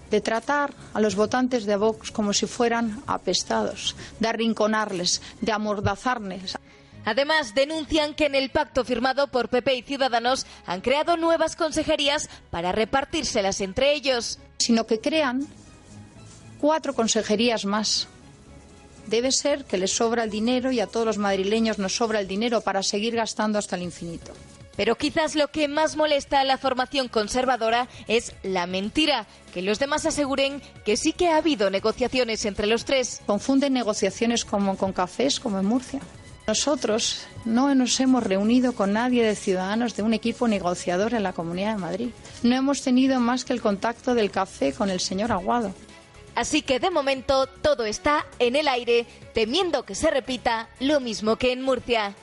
de 0.10 0.22
tratar 0.22 0.74
a 0.94 1.02
los 1.02 1.16
votantes 1.16 1.66
de 1.66 1.76
Vox 1.76 2.12
como 2.12 2.34
si 2.34 2.46
fueran 2.48 3.02
apestados, 3.08 3.96
de 4.20 4.28
arrinconarles, 4.28 5.22
de 5.42 5.52
amordazarles. 5.52 6.58
Además, 7.06 7.56
denuncian 7.56 8.14
que 8.14 8.26
en 8.26 8.36
el 8.36 8.50
pacto 8.50 8.84
firmado 8.84 9.28
por 9.28 9.50
PP 9.50 9.76
y 9.76 9.82
Ciudadanos 9.84 10.46
han 10.66 10.82
creado 10.82 11.18
nuevas 11.18 11.56
consejerías 11.56 12.30
para 12.52 12.72
repartírselas 12.72 13.62
entre 13.62 13.94
ellos. 13.94 14.40
Sino 14.58 14.86
que 14.86 15.00
crean 15.00 15.48
cuatro 16.60 16.94
consejerías 16.94 17.66
más. 17.66 18.08
Debe 19.08 19.32
ser 19.32 19.66
que 19.66 19.78
les 19.78 19.96
sobra 19.96 20.24
el 20.24 20.30
dinero 20.30 20.72
y 20.72 20.82
a 20.82 20.88
todos 20.88 21.06
los 21.06 21.18
madrileños 21.18 21.80
nos 21.80 21.96
sobra 21.96 22.20
el 22.20 22.28
dinero 22.28 22.62
para 22.62 22.84
seguir 22.84 23.16
gastando 23.16 23.58
hasta 23.58 23.76
el 23.76 23.84
infinito. 23.84 24.34
Pero 24.80 24.96
quizás 24.96 25.36
lo 25.36 25.50
que 25.50 25.68
más 25.68 25.98
molesta 25.98 26.40
a 26.40 26.46
la 26.46 26.58
formación 26.58 27.10
conservadora 27.10 27.90
es 28.08 28.34
la 28.44 28.66
mentira, 28.66 29.28
que 29.54 29.62
los 29.62 29.78
demás 29.78 30.06
aseguren 30.06 30.62
que 30.86 30.96
sí 30.96 31.12
que 31.12 31.28
ha 31.28 31.36
habido 31.36 31.70
negociaciones 31.70 32.46
entre 32.46 32.66
los 32.66 32.86
tres. 32.86 33.20
Confunden 33.26 33.74
negociaciones 33.74 34.46
como 34.46 34.78
con 34.78 34.94
cafés, 34.94 35.42
como 35.42 35.60
en 35.60 35.66
Murcia. 35.66 36.00
Nosotros 36.48 37.28
no 37.44 37.76
nos 37.76 38.00
hemos 38.00 38.24
reunido 38.24 38.72
con 38.72 38.94
nadie 38.94 39.22
de 39.22 39.36
ciudadanos 39.36 39.98
de 39.98 40.04
un 40.04 40.14
equipo 40.14 40.48
negociador 40.48 41.14
en 41.14 41.24
la 41.24 41.34
Comunidad 41.34 41.74
de 41.74 41.82
Madrid. 41.82 42.10
No 42.44 42.56
hemos 42.56 42.82
tenido 42.82 43.20
más 43.20 43.44
que 43.44 43.52
el 43.52 43.60
contacto 43.60 44.16
del 44.16 44.32
café 44.32 44.72
con 44.72 44.90
el 44.90 45.02
señor 45.02 45.34
Aguado. 45.34 45.74
Así 46.36 46.62
que 46.62 46.80
de 46.80 46.90
momento 46.90 47.48
todo 47.48 47.84
está 47.84 48.26
en 48.40 48.56
el 48.56 48.70
aire, 48.70 49.06
temiendo 49.34 49.84
que 49.84 49.94
se 49.94 50.10
repita 50.10 50.70
lo 50.80 51.02
mismo 51.02 51.36
que 51.36 51.52
en 51.52 51.64
Murcia. 51.64 52.16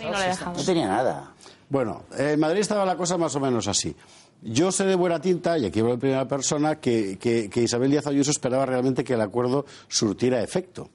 No 0.00 0.64
tenía 0.64 0.86
nada. 0.86 1.29
Bueno, 1.70 2.02
en 2.18 2.38
Madrid 2.40 2.60
estaba 2.60 2.84
la 2.84 2.96
cosa 2.96 3.16
más 3.16 3.34
o 3.36 3.40
menos 3.40 3.68
así. 3.68 3.94
Yo 4.42 4.72
sé 4.72 4.84
de 4.84 4.96
buena 4.96 5.20
tinta, 5.20 5.56
y 5.56 5.66
aquí 5.66 5.78
hablo 5.78 5.94
en 5.94 6.00
primera 6.00 6.26
persona, 6.26 6.80
que, 6.80 7.16
que, 7.16 7.48
que 7.48 7.62
Isabel 7.62 7.92
Díaz 7.92 8.08
Ayuso 8.08 8.32
esperaba 8.32 8.66
realmente 8.66 9.04
que 9.04 9.14
el 9.14 9.20
acuerdo 9.20 9.64
surtiera 9.86 10.42
efecto. 10.42 10.90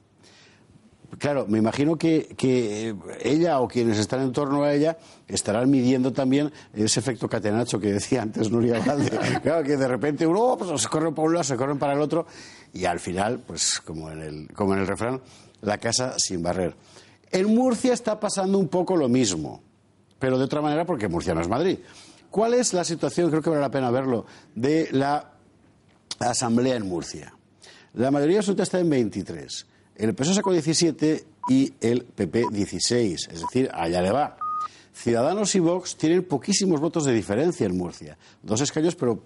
Claro, 1.18 1.46
me 1.48 1.58
imagino 1.58 1.96
que, 1.96 2.34
que, 2.36 2.94
ella 3.22 3.60
o 3.60 3.68
quienes 3.68 3.96
están 3.96 4.20
en 4.20 4.32
torno 4.32 4.64
a 4.64 4.74
ella 4.74 4.98
estarán 5.28 5.70
midiendo 5.70 6.12
también 6.12 6.52
ese 6.74 7.00
efecto 7.00 7.26
catenacho 7.26 7.80
que 7.80 7.92
decía 7.92 8.20
antes 8.20 8.50
Nuria 8.50 8.80
Valde. 8.84 9.10
Claro, 9.42 9.64
que 9.64 9.78
de 9.78 9.88
repente 9.88 10.26
uno 10.26 10.42
oh, 10.42 10.58
pues, 10.58 10.82
se 10.82 10.88
corre 10.88 11.10
para 11.12 11.26
un 11.26 11.32
lado, 11.32 11.44
se 11.44 11.56
corren 11.56 11.78
para 11.78 11.94
el 11.94 12.00
otro, 12.00 12.26
y 12.74 12.84
al 12.84 13.00
final, 13.00 13.38
pues 13.38 13.80
como 13.80 14.10
en 14.10 14.20
el, 14.20 14.48
como 14.52 14.74
en 14.74 14.80
el 14.80 14.86
refrán, 14.86 15.22
la 15.62 15.78
casa 15.78 16.18
sin 16.18 16.42
barrer. 16.42 16.76
En 17.30 17.54
Murcia 17.54 17.94
está 17.94 18.20
pasando 18.20 18.58
un 18.58 18.68
poco 18.68 18.94
lo 18.94 19.08
mismo 19.08 19.62
pero 20.18 20.38
de 20.38 20.44
otra 20.44 20.60
manera 20.60 20.84
porque 20.84 21.08
Murcia 21.08 21.34
no 21.34 21.40
es 21.40 21.48
Madrid. 21.48 21.78
¿Cuál 22.30 22.54
es 22.54 22.72
la 22.72 22.84
situación, 22.84 23.30
creo 23.30 23.42
que 23.42 23.50
vale 23.50 23.62
la 23.62 23.70
pena 23.70 23.90
verlo, 23.90 24.26
de 24.54 24.88
la 24.92 25.32
Asamblea 26.18 26.76
en 26.76 26.86
Murcia? 26.86 27.32
La 27.94 28.10
mayoría 28.10 28.38
absoluta 28.38 28.62
está 28.62 28.78
en 28.78 28.90
23. 28.90 29.66
El 29.96 30.14
PSOE 30.14 30.34
sacó 30.34 30.52
17 30.52 31.24
y 31.48 31.72
el 31.80 32.04
PP 32.04 32.46
16. 32.52 33.28
Es 33.32 33.40
decir, 33.40 33.70
allá 33.72 34.02
le 34.02 34.10
va. 34.10 34.36
Ciudadanos 34.92 35.54
y 35.54 35.60
Vox 35.60 35.96
tienen 35.96 36.24
poquísimos 36.24 36.80
votos 36.80 37.04
de 37.04 37.12
diferencia 37.12 37.66
en 37.66 37.76
Murcia. 37.76 38.16
Dos 38.42 38.60
escaños, 38.60 38.96
pero 38.96 39.22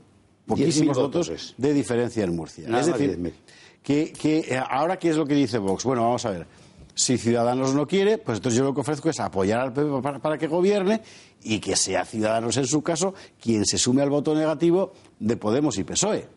poquísimos 0.47 0.97
votos, 0.97 1.55
de 1.57 1.73
diferencia 1.73 2.25
en 2.25 2.35
Murcia. 2.35 2.79
es 2.79 2.87
decir, 2.87 3.35
que, 3.83 4.13
que, 4.13 4.39
eh, 4.39 4.63
ahora, 4.69 4.99
¿qué 4.99 5.11
es 5.11 5.17
lo 5.17 5.27
que 5.27 5.35
dice 5.35 5.59
Vox? 5.59 5.85
Bueno, 5.85 6.03
vamos 6.03 6.25
a 6.27 6.31
ver. 6.31 6.47
Si 6.95 7.19
Ciudadanos 7.19 7.75
no 7.75 7.87
quiere, 7.87 8.19
pues 8.19 8.39
entonces 8.39 8.59
yo 8.59 8.65
lo 8.65 8.75
que 8.75 8.81
ofrezco 8.81 9.11
es 9.11 9.21
apoyar 9.21 9.61
al 9.61 9.73
PP 9.73 10.03
para, 10.21 10.39
que 10.39 10.47
gobierne 10.47 11.03
y 11.43 11.59
que 11.61 11.77
sea 11.77 12.05
Ciudadanos 12.05 12.57
en 12.57 12.67
su 12.67 12.83
caso 12.83 13.15
quien 13.41 13.65
se 13.65 13.79
sume 13.79 14.03
al 14.03 14.11
voto 14.11 14.35
negativo 14.35 14.93
de 15.19 15.37
Podemos 15.37 15.79
y 15.79 15.85
PSOE. 15.85 16.29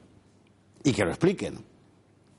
Y 0.83 0.91
que 0.91 1.03
lo 1.03 1.09
expliquen. 1.09 1.59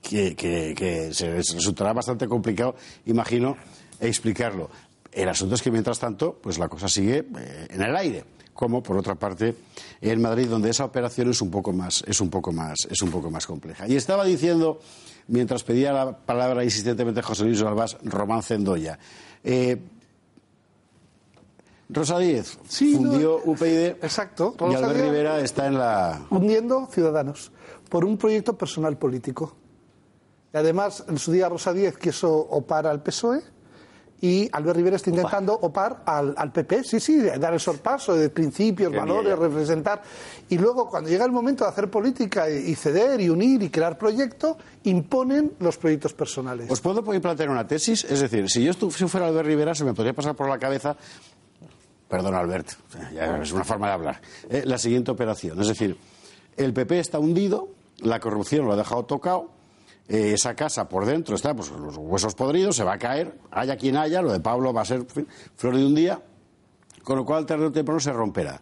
Que, 0.03 1.11
se, 1.13 1.41
resultará 1.41 1.95
bastante 1.95 2.29
complicado, 2.29 2.77
imagino, 3.07 3.57
explicarlo. 3.99 4.69
El 5.11 5.29
asunto 5.29 5.55
es 5.55 5.63
que, 5.63 5.71
mientras 5.71 5.99
tanto, 5.99 6.39
pues 6.43 6.59
la 6.59 6.69
cosa 6.69 6.89
sigue 6.89 7.25
eh, 7.39 7.67
en 7.71 7.83
el 7.83 7.97
aire 7.97 8.25
como 8.55 8.83
por 8.83 8.97
otra 8.97 9.17
parte 9.17 9.55
en 10.01 10.23
Madrid 10.23 10.47
donde 10.49 10.71
esa 10.71 10.85
operación 10.85 11.31
es 11.31 11.43
un 11.43 11.51
poco 11.51 11.73
más 11.73 12.05
es 12.07 12.21
un 12.21 12.31
poco 12.31 12.53
más 12.53 12.77
es 12.89 13.03
un 13.03 13.11
poco 13.11 13.31
más 13.31 13.47
compleja 13.47 13.87
y 13.89 13.97
estaba 13.97 14.25
diciendo 14.25 14.81
mientras 15.29 15.63
pedía 15.65 15.93
la 15.93 16.17
palabra 16.17 16.65
insistentemente 16.65 17.23
José 17.23 17.45
Luis 17.45 17.63
Albás, 17.63 17.97
Román 18.03 18.43
Cendoya. 18.43 18.99
Eh, 19.43 19.81
Rosa 21.89 22.19
Díez 22.19 22.59
fundió 22.67 23.41
UPyD. 23.45 24.03
Exacto. 24.03 24.55
y 24.71 24.75
Albert 24.75 25.01
Rivera 25.01 25.41
está 25.41 25.67
en 25.67 25.79
la. 25.79 26.27
Hundiendo 26.31 26.87
Ciudadanos 26.87 27.53
por 27.89 28.05
un 28.05 28.17
proyecto 28.17 28.57
personal 28.57 28.97
político. 28.97 29.55
Y 30.53 30.57
además, 30.57 31.05
en 31.09 31.19
su 31.19 31.33
día 31.33 31.49
Rosa 31.49 31.73
Díez 31.73 31.99
quiso 31.99 32.33
opar 32.33 32.87
al 32.87 33.03
PSOE 33.03 33.43
y 34.25 34.49
Albert 34.51 34.79
Rivera 34.79 34.97
está 34.97 35.11
intentando 35.11 35.53
opar 35.53 36.03
al, 36.07 36.51
PP, 36.51 36.83
sí, 36.83 36.99
sí, 36.99 37.21
dar 37.21 37.53
el 37.53 37.61
sorpaso 37.61 38.17
de 38.17 38.31
principios, 38.31 38.91
valores, 38.91 39.39
representar. 39.39 40.01
Y 40.49 40.57
luego, 40.57 40.89
cuando 40.89 41.11
llega 41.11 41.27
el 41.27 41.31
momento 41.31 41.65
de 41.65 41.69
hacer 41.69 41.91
política 41.91 42.49
y, 42.49 42.75
ceder 42.75 43.21
y 43.21 43.29
unir 43.29 43.63
y 43.63 43.69
crear 43.69 43.99
proyectos, 43.99 44.57
imponen 44.85 45.53
los 45.59 45.77
proyectos 45.77 46.15
personales. 46.15 46.71
¿Os 46.71 46.81
puedo 46.81 47.05
plantear 47.05 47.51
una 47.51 47.67
tesis? 47.67 48.05
Es 48.05 48.21
decir, 48.21 48.49
si 48.49 48.65
yo 48.65 48.73
si 48.73 49.07
fuera 49.09 49.27
Albert 49.27 49.47
Rivera, 49.47 49.75
se 49.75 49.85
me 49.85 49.93
podría 49.93 50.15
pasar 50.15 50.35
por 50.35 50.49
la 50.49 50.59
cabeza. 50.59 50.97
Perdón, 52.09 52.35
Albert, 52.35 52.69
ya 53.13 53.37
es 53.43 53.53
una 53.53 53.65
forma 53.65 53.89
de 53.89 53.93
hablar. 53.93 54.23
Eh, 54.49 54.63
la 54.65 54.79
siguiente 54.79 55.11
operación. 55.11 55.61
Es 55.61 55.69
decir, 55.69 55.99
el 56.57 56.73
PP 56.73 56.99
está 56.99 57.19
hundido, 57.19 57.69
la 57.99 58.21
corrupción 58.21 58.65
lo 58.65 58.73
ha 58.73 58.77
dejado 58.77 59.05
tocado 59.05 59.51
eh, 60.09 60.33
esa 60.35 60.55
casa 60.55 60.89
por 60.89 61.07
dentro 61.07 61.35
está, 61.35 61.55
pues 61.55 61.71
los 61.71 61.97
huesos 61.97 62.35
podridos, 62.35 62.77
se 62.77 62.85
va 62.85 62.95
a 62.95 62.99
caer, 62.99 63.39
haya 63.51 63.77
quien 63.77 63.97
haya, 63.97 64.21
lo 64.21 64.33
de 64.33 64.41
Pablo 64.41 64.73
va 64.73 64.83
a 64.83 64.85
ser 64.85 65.07
flor 65.57 65.77
de 65.77 65.87
un 65.87 65.95
día, 65.95 66.23
con 67.03 67.17
lo 67.17 67.25
cual 67.25 67.47
tarde 67.47 67.67
o 67.67 67.73
temprano 67.73 68.01
se 68.01 68.13
romperá. 68.13 68.61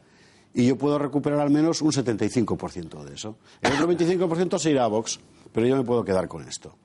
Y 0.55 0.67
yo 0.67 0.77
puedo 0.77 0.99
recuperar 0.99 1.41
al 1.41 1.51
menos 1.51 1.81
un 1.81 1.93
75% 1.93 3.05
de 3.05 3.15
eso. 3.15 3.37
El 3.61 3.73
otro 3.73 3.89
25% 3.89 4.59
se 4.59 4.71
irá 4.71 4.85
a 4.85 4.89
Vox, 4.89 5.19
pero 5.53 5.67
yo 5.67 5.77
me 5.77 5.85
puedo 5.85 6.05
quedar 6.05 6.29
con 6.29 6.47
esto. 6.47 6.77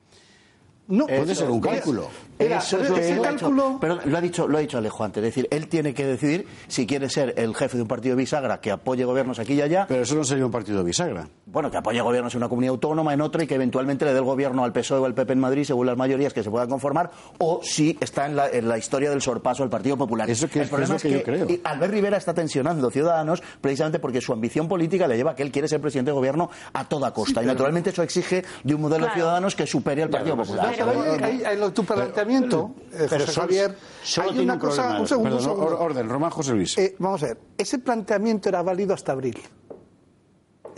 No, 0.88 1.06
puede 1.06 1.34
ser 1.34 1.50
un 1.50 1.60
cálculo. 1.60 2.08
Era, 2.38 2.58
Eso 2.58 2.76
pero 2.78 2.84
es 2.84 2.90
lo 2.90 2.96
ese 2.98 3.12
ha 3.26 3.32
dicho- 3.32 3.78
perdón, 3.80 4.00
lo 4.04 4.16
ha 4.16 4.20
dicho, 4.20 4.46
lo 4.48 4.58
ha 4.58 4.60
dicho 4.60 4.78
Alejo 4.78 5.02
antes. 5.04 5.22
Es 5.24 5.34
decir, 5.34 5.48
él 5.50 5.66
tiene 5.68 5.92
que 5.92 6.06
decidir 6.06 6.46
si 6.68 6.86
quiere 6.86 7.10
ser 7.10 7.34
el 7.36 7.54
jefe 7.54 7.76
de 7.76 7.82
un 7.82 7.88
partido 7.88 8.14
bisagra 8.16 8.60
que 8.60 8.70
apoye 8.70 9.04
gobiernos 9.04 9.38
aquí 9.40 9.54
y 9.54 9.60
allá. 9.60 9.86
Pero 9.88 10.02
eso 10.02 10.14
no 10.14 10.22
sería 10.24 10.46
un 10.46 10.52
partido 10.52 10.82
bisagra. 10.84 11.28
Bueno, 11.46 11.70
que 11.70 11.76
apoye 11.78 12.00
gobiernos 12.00 12.32
en 12.34 12.38
una 12.38 12.48
comunidad 12.48 12.70
autónoma, 12.74 13.12
en 13.12 13.20
otra, 13.22 13.42
y 13.42 13.46
que 13.48 13.56
eventualmente 13.56 14.04
le 14.04 14.12
dé 14.12 14.18
el 14.18 14.24
gobierno 14.24 14.62
al 14.64 14.72
PSOE 14.72 14.98
o 15.00 15.04
al 15.04 15.14
PP 15.14 15.32
en 15.32 15.40
Madrid, 15.40 15.64
según 15.64 15.86
las 15.86 15.96
mayorías 15.96 16.32
que 16.32 16.42
se 16.44 16.50
puedan 16.50 16.68
conformar, 16.68 17.10
o 17.38 17.60
si 17.62 17.98
está 18.00 18.26
en 18.26 18.36
la, 18.36 18.48
en 18.48 18.68
la 18.68 18.78
historia 18.78 19.10
del 19.10 19.20
sorpaso 19.20 19.64
al 19.64 19.68
Partido 19.70 19.96
Popular. 19.96 20.30
Eso 20.30 20.48
que 20.48 20.60
el 20.60 20.64
es- 20.66 20.70
problema 20.70 20.94
es 20.94 21.04
lo 21.04 21.10
que 21.10 21.16
yo 21.18 21.22
creo. 21.24 21.46
y 21.50 21.60
Albert 21.64 21.92
Rivera 21.92 22.16
está 22.16 22.32
tensionando 22.34 22.88
Ciudadanos 22.90 23.42
precisamente 23.60 23.98
porque 23.98 24.20
su 24.20 24.32
ambición 24.32 24.68
política 24.68 25.08
le 25.08 25.16
lleva 25.16 25.32
a 25.32 25.34
que 25.34 25.42
él 25.42 25.50
quiere 25.50 25.66
ser 25.68 25.80
presidente 25.80 26.10
de 26.12 26.14
gobierno 26.14 26.50
a 26.72 26.84
toda 26.88 27.12
costa. 27.12 27.32
y 27.40 27.44
pero- 27.44 27.52
naturalmente 27.54 27.90
eso 27.90 28.02
exige 28.04 28.44
de 28.62 28.74
un 28.74 28.80
modelo 28.82 29.06
de. 29.06 29.12
Ciudadanos 29.12 29.56
que 29.56 29.66
supere 29.66 30.04
al 30.04 30.10
Partido 30.10 30.36
Popular. 30.36 30.77
Pero 30.84 31.24
ahí- 31.24 31.42
ahí 31.44 31.56
lo- 31.58 31.72
tu 31.72 31.84
planteamiento, 31.84 32.74
eh, 32.92 33.06
pero 33.08 33.20
José 33.20 33.32
solo- 33.32 33.46
Javier, 33.46 33.76
solo 34.02 34.30
hay 34.30 34.38
una 34.40 34.54
un 34.54 34.58
cosa, 34.60 34.76
problema. 34.82 35.00
un 35.00 35.06
segundo, 35.08 35.30
Perdón, 35.36 35.50
un 35.50 35.56
segundo. 35.56 35.76
or- 35.76 35.82
orden, 35.90 36.08
Román 36.08 36.30
José 36.30 36.52
Luis. 36.52 36.78
Eh, 36.78 36.94
vamos 36.98 37.22
a 37.22 37.26
ver, 37.26 37.38
ese 37.56 37.78
planteamiento 37.78 38.48
era 38.48 38.62
válido 38.62 38.94
hasta 38.94 39.12
abril. 39.12 39.38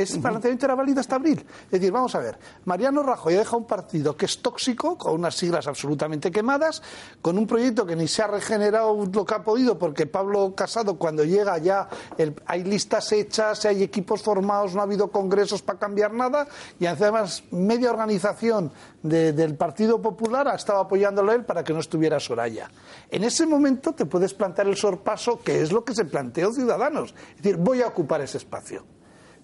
Ese 0.02 0.18
planteamiento 0.18 0.64
era 0.66 0.74
válido 0.74 1.00
hasta 1.00 1.16
abril. 1.16 1.44
Es 1.66 1.70
decir, 1.70 1.92
vamos 1.92 2.14
a 2.14 2.20
ver, 2.20 2.38
Mariano 2.64 3.02
Rajoy 3.02 3.34
deja 3.34 3.56
un 3.56 3.66
partido 3.66 4.16
que 4.16 4.24
es 4.26 4.40
tóxico, 4.40 4.96
con 4.96 5.12
unas 5.14 5.34
siglas 5.36 5.66
absolutamente 5.66 6.30
quemadas, 6.30 6.82
con 7.20 7.36
un 7.36 7.46
proyecto 7.46 7.84
que 7.84 7.96
ni 7.96 8.08
se 8.08 8.22
ha 8.22 8.26
regenerado 8.26 9.06
lo 9.12 9.24
que 9.24 9.34
ha 9.34 9.42
podido, 9.44 9.78
porque 9.78 10.06
Pablo 10.06 10.54
Casado 10.54 10.96
cuando 10.96 11.24
llega 11.24 11.58
ya 11.58 11.88
el- 12.16 12.34
hay 12.46 12.64
listas 12.64 13.12
hechas, 13.12 13.64
hay 13.66 13.82
equipos 13.82 14.22
formados, 14.22 14.74
no 14.74 14.80
ha 14.80 14.84
habido 14.84 15.10
congresos 15.10 15.62
para 15.62 15.78
cambiar 15.78 16.12
nada, 16.12 16.46
y 16.78 16.86
además 16.86 17.42
media 17.50 17.90
organización 17.90 18.72
de- 19.02 19.32
del 19.32 19.54
Partido 19.56 20.00
Popular 20.00 20.48
ha 20.48 20.54
estado 20.54 20.80
apoyándolo 20.80 21.32
a 21.32 21.34
él 21.34 21.44
para 21.44 21.62
que 21.64 21.72
no 21.72 21.80
estuviera 21.80 22.18
Soraya. 22.20 22.70
En 23.10 23.24
ese 23.24 23.46
momento 23.46 23.92
te 23.92 24.06
puedes 24.06 24.34
plantear 24.34 24.66
el 24.68 24.76
sorpaso, 24.76 25.40
que 25.42 25.60
es 25.62 25.72
lo 25.72 25.84
que 25.84 25.94
se 25.94 26.04
planteó 26.04 26.52
Ciudadanos. 26.52 27.14
Es 27.30 27.42
decir, 27.42 27.56
voy 27.56 27.82
a 27.82 27.88
ocupar 27.88 28.20
ese 28.20 28.38
espacio. 28.38 28.84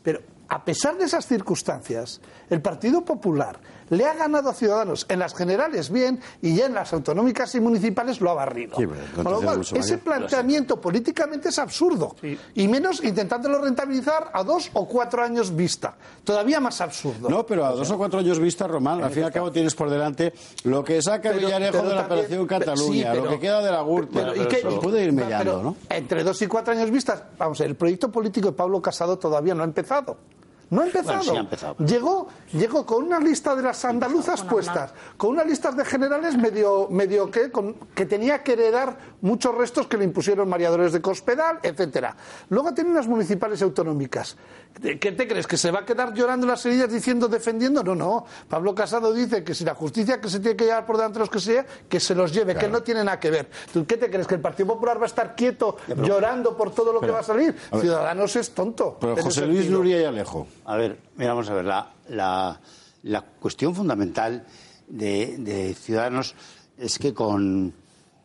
Pero 0.03 0.21
a 0.49 0.65
pesar 0.65 0.97
de 0.97 1.05
esas 1.05 1.27
circunstancias, 1.27 2.21
el 2.51 2.61
Partido 2.63 3.05
Popular 3.05 3.59
le 3.91 4.05
ha 4.07 4.15
ganado 4.15 4.51
a 4.51 4.55
Ciudadanos 4.55 5.07
en 5.09 5.19
las 5.19 5.35
generales 5.35 5.91
bien 5.91 6.21
y 6.43 6.55
ya 6.57 6.67
en 6.67 6.75
las 6.75 6.93
autonómicas 6.93 7.55
y 7.55 7.61
municipales 7.61 8.21
lo 8.21 8.31
ha 8.31 8.35
barrido. 8.35 8.77
Sí, 8.77 8.85
Con 9.15 9.25
lo 9.25 9.41
cual, 9.41 9.61
ese 9.61 9.75
mayor. 9.75 10.01
planteamiento 10.01 10.81
políticamente 10.81 11.49
es 11.51 11.59
absurdo. 11.59 12.17
Y 12.55 12.69
menos 12.69 13.03
intentándolo 13.05 13.61
rentabilizar 13.61 14.31
a 14.33 14.43
dos 14.43 14.71
o 14.73 14.87
cuatro 14.87 15.23
años 15.23 15.55
vista. 15.55 15.95
Todavía 16.25 16.61
más 16.61 16.81
absurdo. 16.81 17.29
No, 17.29 17.47
pero 17.47 17.65
a 17.65 17.73
dos 17.73 17.91
o 17.91 17.97
cuatro 17.99 18.19
años 18.19 18.39
vista, 18.39 18.67
Román, 18.67 19.03
al 19.05 19.11
fin 19.11 19.23
y 19.23 19.27
al 19.27 19.33
cabo 19.33 19.51
tienes 19.53 19.75
por 19.75 19.89
delante 19.91 20.33
lo 20.65 20.83
que 20.85 21.01
saca 21.03 21.31
Pero- 21.31 21.47
Villarejo 21.47 21.73
pero 21.79 21.89
de 21.89 21.95
la 21.95 22.01
también- 22.03 22.19
Operación 22.21 22.47
Cataluña, 22.47 23.13
sí, 23.15 23.21
lo 23.21 23.29
que 23.29 23.39
queda 23.41 23.63
de 23.63 23.71
la 23.71 23.83
Gürtel. 23.83 24.09
Pero, 24.13 24.37
¿y 24.43 24.47
qué- 24.49 24.61
y 24.69 24.79
puede 24.79 25.05
ir 25.05 25.15
pero- 25.15 25.27
mellando, 25.27 25.63
¿no? 25.63 25.77
Entre 25.89 26.25
dos 26.25 26.41
y 26.43 26.47
cuatro 26.47 26.73
años 26.75 26.91
vistas, 26.91 27.23
vamos, 27.39 27.61
el 27.61 27.75
proyecto 27.77 28.11
político 28.11 28.49
de 28.49 28.53
Pablo 28.57 28.81
Casado 28.83 29.19
todavía 29.19 29.55
no 29.55 29.63
ha 29.63 29.67
empezado. 29.67 30.17
No 30.69 30.83
ha 30.83 30.87
empezado. 30.87 31.19
Bueno, 31.19 31.31
sí 31.33 31.37
ha 31.37 31.41
empezado. 31.41 31.77
Llegó, 31.79 32.29
llegó 32.53 32.85
con 32.85 33.05
una 33.05 33.21
lista 33.21 33.55
de 33.55 33.63
las 33.63 33.85
andaluzas 33.85 34.43
puestas, 34.43 34.93
con 35.17 35.31
unas 35.31 35.47
listas 35.47 35.77
de 35.77 35.85
generales 35.85 36.37
medio, 36.37 36.89
medio 36.91 37.31
que, 37.31 37.51
con- 37.53 37.75
que 37.95 38.05
tenía 38.05 38.43
que 38.43 38.55
heredar 38.55 38.99
muchos 39.21 39.55
restos 39.55 39.87
que 39.87 39.97
le 39.97 40.05
impusieron 40.05 40.49
Mariadores 40.49 40.93
de 40.93 41.01
Cospedal, 41.01 41.61
etcétera. 41.63 42.17
Luego 42.49 42.75
tiene 42.75 42.91
unas 42.91 43.07
municipales 43.07 43.63
autonómicas. 43.63 44.37
¿Qué 44.81 45.13
te 45.13 45.27
crees? 45.27 45.47
¿Que 45.47 45.57
se 45.57 45.71
va 45.71 45.81
a 45.81 45.85
quedar 45.87 46.13
llorando 46.13 46.45
en 46.45 46.51
las 46.51 46.65
heridas 46.67 46.93
diciendo, 46.93 47.29
defendiendo? 47.29 47.83
No, 47.83 47.95
no. 47.95 48.27
Pablo 48.49 48.75
Casado 48.75 49.13
dice 49.13 49.43
que 49.43 49.55
si 49.55 49.65
la 49.65 49.75
justicia 49.75 50.21
que 50.21 50.29
se 50.29 50.39
tiene 50.41 50.57
que 50.57 50.65
llevar 50.65 50.85
por 50.85 50.97
delante 50.97 51.15
de 51.15 51.21
los 51.21 51.31
que 51.31 51.41
sea, 51.41 51.65
que 51.89 51.99
se 51.99 52.15
los 52.15 52.33
lleve, 52.33 52.55
que 52.55 52.69
no 52.69 52.83
tiene 52.83 53.03
nada 53.03 53.19
que 53.19 53.31
ver. 53.31 53.49
¿Tú 53.73 53.87
qué 53.87 53.97
te 53.97 54.11
crees? 54.11 54.27
¿Que 54.27 54.35
el 54.35 54.41
Partido 54.41 54.67
Popular 54.75 54.99
va 54.99 55.05
a 55.05 55.07
estar 55.07 55.35
quieto 55.35 55.79
llorando 56.03 56.57
por 56.57 56.75
todo 56.75 56.93
lo 56.93 57.01
que 57.01 57.11
va 57.11 57.21
a 57.21 57.23
salir? 57.23 57.57
A 57.71 57.77
ver. 57.77 57.85
Ciudadanos 57.85 58.37
es 58.37 58.51
tonto. 58.51 58.99
Pero 59.01 59.17
José 59.17 59.47
Luis. 59.47 59.71
Nuria 59.71 60.01
y 60.01 60.05
Alejo. 60.05 60.47
A 60.67 60.77
ver, 60.77 60.99
mira, 61.17 61.31
vamos 61.33 61.49
a 61.49 61.55
ver, 61.55 61.65
la, 61.65 61.91
la, 62.09 62.61
la 63.05 63.23
cuestión 63.23 63.75
fundamental 63.75 64.45
de, 64.89 65.37
de 65.39 65.75
Ciudadanos 65.75 66.35
es 66.79 66.99
que 66.99 67.15
con 67.15 67.73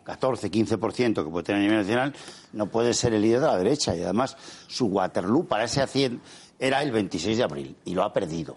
14, 0.03 0.51
15% 0.51 1.23
que 1.23 1.29
puede 1.29 1.43
tener 1.43 1.61
a 1.61 1.63
nivel 1.63 1.77
nacional, 1.79 2.13
no 2.53 2.65
puede 2.67 2.93
ser 2.93 3.13
el 3.13 3.21
líder 3.21 3.39
de 3.39 3.47
la 3.47 3.57
derecha. 3.57 3.95
Y 3.95 4.03
además, 4.03 4.35
su 4.67 4.87
Waterloo 4.87 5.45
para 5.45 5.63
ese 5.65 5.85
100 5.85 6.19
era 6.61 6.81
el 6.83 6.91
26 6.91 7.37
de 7.37 7.43
abril 7.43 7.75
y 7.83 7.93
lo 7.95 8.03
ha 8.03 8.13
perdido. 8.13 8.55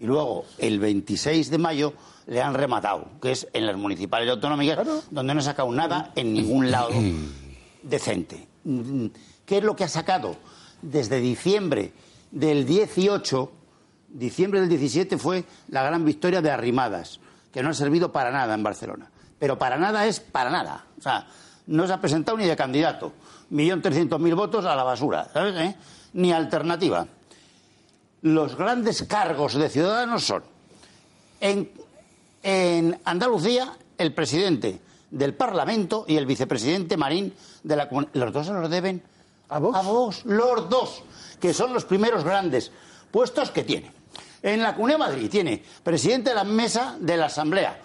Y 0.00 0.06
luego, 0.06 0.44
el 0.58 0.78
26 0.80 1.50
de 1.50 1.58
mayo, 1.58 1.92
le 2.26 2.42
han 2.42 2.54
rematado, 2.54 3.08
que 3.22 3.30
es 3.32 3.46
en 3.52 3.64
las 3.66 3.76
municipales 3.76 4.26
y 4.26 4.30
autonómicas, 4.30 4.86
donde 5.10 5.32
no 5.34 5.40
ha 5.40 5.42
sacado 5.44 5.70
nada 5.70 6.10
en 6.16 6.32
ningún 6.34 6.70
lado 6.70 6.90
decente. 7.82 8.46
¿Qué 9.44 9.58
es 9.58 9.62
lo 9.64 9.76
que 9.76 9.84
ha 9.84 9.88
sacado? 9.88 10.36
Desde 10.82 11.20
diciembre 11.20 11.92
del 12.30 12.66
18, 12.66 13.52
diciembre 14.08 14.60
del 14.60 14.68
17 14.68 15.18
fue 15.18 15.44
la 15.68 15.82
gran 15.82 16.04
victoria 16.04 16.42
de 16.42 16.50
Arrimadas, 16.50 17.20
que 17.52 17.62
no 17.62 17.70
ha 17.70 17.74
servido 17.74 18.12
para 18.12 18.30
nada 18.30 18.54
en 18.54 18.62
Barcelona. 18.62 19.10
Pero 19.38 19.58
para 19.58 19.76
nada 19.76 20.06
es 20.06 20.20
para 20.20 20.50
nada. 20.50 20.86
O 20.98 21.02
sea, 21.02 21.26
no 21.66 21.86
se 21.86 21.92
ha 21.92 22.00
presentado 22.00 22.36
ni 22.38 22.44
de 22.46 22.56
candidato. 22.56 23.12
Millón 23.50 23.82
trescientos 23.82 24.20
mil 24.20 24.34
votos 24.34 24.64
a 24.64 24.74
la 24.74 24.82
basura, 24.82 25.28
¿sabes? 25.32 25.54
eh? 25.56 25.76
Ni 26.14 26.32
alternativa. 26.32 27.06
Los 28.22 28.56
grandes 28.56 29.02
cargos 29.04 29.54
de 29.54 29.68
Ciudadanos 29.68 30.24
son 30.24 30.42
en, 31.40 31.70
en 32.42 32.98
Andalucía 33.04 33.72
el 33.98 34.12
presidente 34.14 34.80
del 35.10 35.34
Parlamento 35.34 36.04
y 36.08 36.16
el 36.16 36.26
vicepresidente 36.26 36.96
Marín 36.96 37.32
de 37.62 37.76
la 37.76 37.88
Los 38.12 38.32
dos 38.32 38.46
se 38.46 38.52
los 38.52 38.68
deben 38.70 39.02
a 39.48 39.58
vos. 39.58 40.24
los 40.24 40.68
dos, 40.68 41.02
que 41.40 41.54
son 41.54 41.72
los 41.72 41.84
primeros 41.84 42.24
grandes 42.24 42.72
puestos 43.10 43.50
que 43.50 43.62
tiene. 43.64 43.92
En 44.42 44.62
la 44.62 44.74
Comunidad 44.74 44.98
de 44.98 45.04
Madrid 45.04 45.30
tiene 45.30 45.62
presidente 45.82 46.30
de 46.30 46.36
la 46.36 46.44
mesa 46.44 46.96
de 47.00 47.16
la 47.16 47.26
Asamblea, 47.26 47.80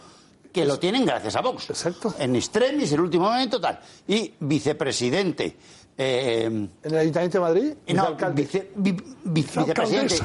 que 0.52 0.66
lo 0.66 0.80
tienen 0.80 1.06
gracias 1.06 1.36
a 1.36 1.42
Vox. 1.42 1.70
Exacto. 1.70 2.14
En 2.20 2.36
extremis, 2.36 2.92
el 2.92 3.02
último 3.02 3.26
momento, 3.26 3.60
tal. 3.62 3.80
Y 4.08 4.34
vicepresidente. 4.40 5.56
Eh, 5.98 6.44
¿En 6.46 6.70
el 6.84 6.98
Ayuntamiento 6.98 7.38
de 7.38 7.42
Madrid? 7.42 7.74
no, 7.94 8.16
vice- 8.34 8.72
vi- 8.76 8.92
vi- 8.92 9.04
vicepresidente 9.24 10.16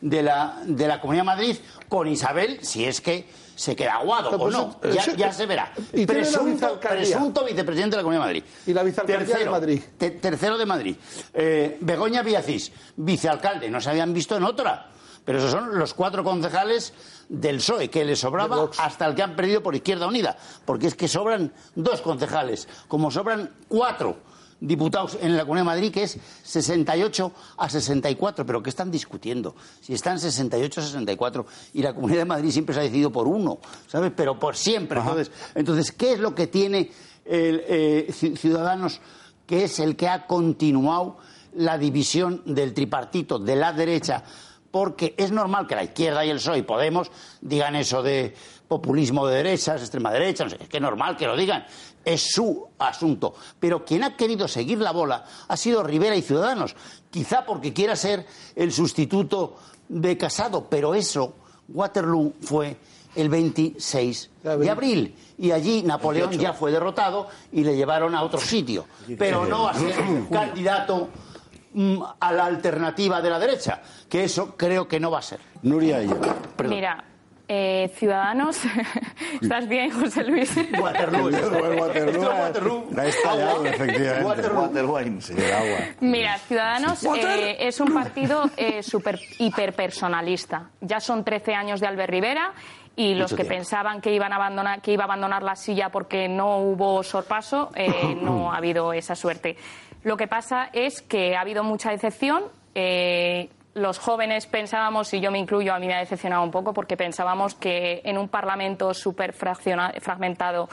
de 0.00 0.22
la, 0.22 0.60
de 0.64 0.88
la 0.88 1.00
Comunidad 1.00 1.22
de 1.22 1.26
Madrid 1.26 1.56
con 1.88 2.06
Isabel, 2.08 2.58
si 2.62 2.84
es 2.84 3.00
que 3.00 3.26
se 3.54 3.74
queda 3.74 3.94
aguado 3.96 4.30
No, 4.30 4.36
o 4.36 4.40
pues, 4.40 4.54
no. 4.54 4.80
eh, 4.82 4.96
Ya, 5.16 5.32
se 5.32 5.46
verá. 5.46 5.72
y 5.92 6.04
Presunto, 6.06 7.44
vicepresidente 7.44 7.96
de 7.96 7.96
la 7.96 8.02
Comunidad 8.02 8.22
de 8.22 8.26
Madrid. 8.26 8.44
Y 8.66 8.72
la 8.74 8.82
vicealcaldía 8.82 9.18
de 9.26 9.32
Tercero, 9.32 9.50
Madrid. 9.52 9.82
te- 9.96 10.10
tercero 10.10 10.58
de 10.58 10.66
Madrid. 10.66 10.96
Eh, 11.32 11.78
Begoña 11.80 12.22
Villacís, 12.22 12.70
vicealcalde. 12.96 13.70
No 13.70 13.80
se 13.80 13.90
habían 13.90 14.12
visto 14.12 14.36
en 14.36 14.44
otra. 14.44 14.90
Pero 15.24 15.38
esos 15.38 15.50
son 15.50 15.76
los 15.76 15.92
cuatro 15.94 16.22
concejales 16.22 16.92
del 17.28 17.56
PSOE, 17.56 17.90
que 17.90 18.04
les 18.04 18.20
sobraba 18.20 18.70
hasta 18.78 19.06
el 19.06 19.14
que 19.16 19.22
han 19.24 19.34
perdido 19.34 19.60
por 19.60 19.74
Izquierda 19.74 20.06
Unida. 20.06 20.36
Porque 20.64 20.86
es 20.86 20.94
que 20.94 21.08
sobran 21.08 21.52
dos 21.74 22.00
concejales, 22.02 22.68
como 22.86 23.10
sobran 23.10 23.50
cuatro 23.66 24.18
diputados 24.60 25.18
en 25.20 25.36
la 25.36 25.42
Comunidad 25.42 25.64
de 25.64 25.76
Madrid, 25.76 25.92
que 25.92 26.04
es 26.04 26.18
68 26.42 27.32
a 27.58 27.68
64. 27.68 28.46
¿Pero 28.46 28.62
qué 28.62 28.70
están 28.70 28.90
discutiendo? 28.90 29.54
Si 29.80 29.92
están 29.94 30.18
68 30.18 30.80
a 30.80 30.84
64 30.84 31.46
y 31.74 31.82
la 31.82 31.94
Comunidad 31.94 32.20
de 32.20 32.24
Madrid 32.24 32.50
siempre 32.50 32.74
se 32.74 32.80
ha 32.80 32.84
decidido 32.84 33.10
por 33.12 33.26
uno, 33.28 33.58
¿sabes? 33.86 34.12
Pero 34.16 34.38
por 34.38 34.56
siempre. 34.56 34.98
Entonces, 35.00 35.30
entonces, 35.54 35.92
¿qué 35.92 36.12
es 36.14 36.18
lo 36.20 36.34
que 36.34 36.46
tiene 36.46 36.90
el, 37.24 37.62
eh, 37.68 38.06
Ci- 38.10 38.36
Ciudadanos, 38.36 39.00
que 39.46 39.64
es 39.64 39.78
el 39.78 39.94
que 39.96 40.08
ha 40.08 40.26
continuado 40.26 41.18
la 41.54 41.78
división 41.78 42.42
del 42.46 42.72
tripartito 42.74 43.38
de 43.38 43.56
la 43.56 43.72
derecha? 43.72 44.22
Porque 44.70 45.14
es 45.16 45.30
normal 45.32 45.66
que 45.66 45.74
la 45.74 45.84
izquierda 45.84 46.24
y 46.24 46.30
el 46.30 46.36
PSOE 46.36 46.58
y 46.58 46.62
Podemos 46.62 47.10
digan 47.40 47.76
eso 47.76 48.02
de 48.02 48.34
populismo 48.68 49.26
de 49.26 49.36
derechas, 49.36 49.80
extrema 49.80 50.10
derecha, 50.10 50.44
no 50.44 50.50
sé, 50.50 50.58
es 50.60 50.68
que 50.68 50.78
es 50.78 50.82
normal 50.82 51.16
que 51.16 51.26
lo 51.26 51.36
digan, 51.36 51.64
es 52.06 52.30
su 52.32 52.68
asunto. 52.78 53.34
Pero 53.60 53.84
quien 53.84 54.04
ha 54.04 54.16
querido 54.16 54.48
seguir 54.48 54.78
la 54.78 54.92
bola 54.92 55.24
ha 55.48 55.56
sido 55.56 55.82
Rivera 55.82 56.16
y 56.16 56.22
Ciudadanos, 56.22 56.74
quizá 57.10 57.44
porque 57.44 57.74
quiera 57.74 57.96
ser 57.96 58.24
el 58.54 58.72
sustituto 58.72 59.56
de 59.88 60.16
Casado, 60.16 60.66
pero 60.70 60.94
eso, 60.94 61.34
Waterloo 61.68 62.32
fue 62.40 62.76
el 63.16 63.28
26 63.28 64.30
de 64.42 64.70
abril 64.70 65.16
y 65.38 65.50
allí 65.50 65.82
Napoleón 65.82 66.32
ya 66.32 66.52
fue 66.52 66.70
derrotado 66.70 67.28
y 67.50 67.64
le 67.64 67.74
llevaron 67.74 68.14
a 68.14 68.22
otro 68.22 68.38
sitio, 68.38 68.86
pero 69.18 69.44
no 69.44 69.68
a 69.68 69.74
ser 69.74 69.94
candidato 70.30 71.08
mm, 71.72 72.02
a 72.20 72.32
la 72.32 72.44
alternativa 72.44 73.20
de 73.20 73.30
la 73.30 73.38
derecha, 73.38 73.82
que 74.08 74.24
eso 74.24 74.54
creo 74.56 74.86
que 74.86 75.00
no 75.00 75.10
va 75.10 75.18
a 75.18 75.22
ser. 75.22 75.40
Nuria. 75.62 76.00
Mira, 76.64 77.04
eh, 77.48 77.90
Ciudadanos. 77.94 78.60
¿Estás 79.42 79.68
bien, 79.68 79.90
José 79.90 80.24
Luis? 80.24 80.54
Waterloo. 80.78 81.30
La 82.92 83.06
he 83.06 83.08
estallado, 83.08 83.66
efectivamente. 83.66 84.48
Waterwine. 84.48 85.20
Sí, 85.20 85.34
el 85.36 85.52
agua. 85.52 85.78
Mira, 86.00 86.38
Ciudadanos 86.38 87.04
eh, 87.04 87.56
es 87.60 87.80
un 87.80 87.92
partido 87.92 88.50
eh, 88.56 88.82
super 88.82 89.18
hiperpersonalista. 89.38 90.70
Ya 90.80 91.00
son 91.00 91.24
13 91.24 91.54
años 91.54 91.80
de 91.80 91.86
Albert 91.86 92.10
Rivera 92.10 92.52
y 92.96 93.14
los 93.14 93.32
Mucho 93.32 93.36
que 93.36 93.42
tiempo. 93.42 93.56
pensaban 93.58 94.00
que 94.00 94.12
iban 94.12 94.32
a 94.32 94.36
abandonar 94.36 94.80
que 94.80 94.92
iba 94.92 95.04
a 95.04 95.06
abandonar 95.06 95.42
la 95.42 95.54
silla 95.54 95.90
porque 95.90 96.28
no 96.28 96.58
hubo 96.58 97.02
sorpaso 97.02 97.70
eh, 97.74 98.16
no 98.22 98.50
ha 98.50 98.56
habido 98.56 98.94
esa 98.94 99.14
suerte 99.14 99.56
lo 100.02 100.16
que 100.16 100.26
pasa 100.26 100.70
es 100.72 101.02
que 101.02 101.36
ha 101.36 101.42
habido 101.42 101.62
mucha 101.62 101.90
decepción 101.90 102.44
eh, 102.74 103.50
los 103.76 103.98
jóvenes 103.98 104.46
pensábamos, 104.46 105.12
y 105.14 105.20
yo 105.20 105.30
me 105.30 105.38
incluyo, 105.38 105.72
a 105.74 105.78
mí 105.78 105.86
me 105.86 105.94
ha 105.94 105.98
decepcionado 106.00 106.42
un 106.42 106.50
poco, 106.50 106.72
porque 106.72 106.96
pensábamos 106.96 107.54
que 107.54 108.00
en 108.04 108.18
un 108.18 108.28
Parlamento 108.28 108.92
súper 108.94 109.32
fragmentado, 109.32 110.68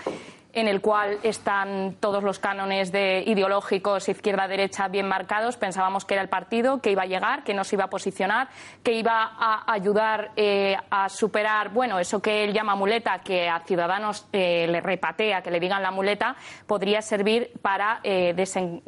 en 0.55 0.67
el 0.67 0.81
cual 0.81 1.17
están 1.23 1.95
todos 1.99 2.23
los 2.23 2.37
cánones 2.37 2.91
de 2.91 3.23
ideológicos 3.25 4.07
izquierda-derecha 4.07 4.87
bien 4.87 5.07
marcados, 5.07 5.57
pensábamos 5.57 6.05
que 6.05 6.13
era 6.13 6.21
el 6.21 6.29
partido 6.29 6.79
que 6.79 6.91
iba 6.91 7.01
a 7.01 7.07
llegar, 7.07 7.43
que 7.43 7.55
nos 7.55 7.73
iba 7.73 7.85
a 7.85 7.89
posicionar, 7.89 8.49
que 8.83 8.93
iba 8.93 9.31
a 9.35 9.63
ayudar 9.73 10.29
eh, 10.35 10.77
a 10.91 11.09
superar, 11.09 11.69
bueno, 11.69 11.97
eso 11.97 12.21
que 12.21 12.43
él 12.43 12.53
llama 12.53 12.75
muleta, 12.75 13.17
que 13.19 13.49
a 13.49 13.61
Ciudadanos 13.61 14.27
eh, 14.31 14.67
le 14.69 14.79
repatea, 14.79 15.41
que 15.41 15.49
le 15.49 15.59
digan 15.59 15.81
la 15.81 15.89
muleta, 15.89 16.35
podría 16.67 17.01
servir 17.01 17.51
para 17.63 17.99
eh, 18.03 18.35
desen- 18.37 18.81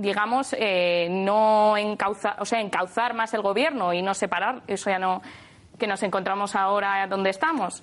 digamos, 0.00 0.54
eh, 0.58 1.08
no 1.10 1.76
encauzar, 1.76 2.36
o 2.40 2.44
sea, 2.44 2.60
encauzar 2.60 3.14
más 3.14 3.34
el 3.34 3.42
gobierno 3.42 3.92
y 3.92 4.02
no 4.02 4.14
separar, 4.14 4.62
eso 4.66 4.90
ya 4.90 4.98
no, 4.98 5.22
que 5.78 5.86
nos 5.86 6.02
encontramos 6.02 6.56
ahora 6.56 7.06
donde 7.06 7.30
estamos. 7.30 7.82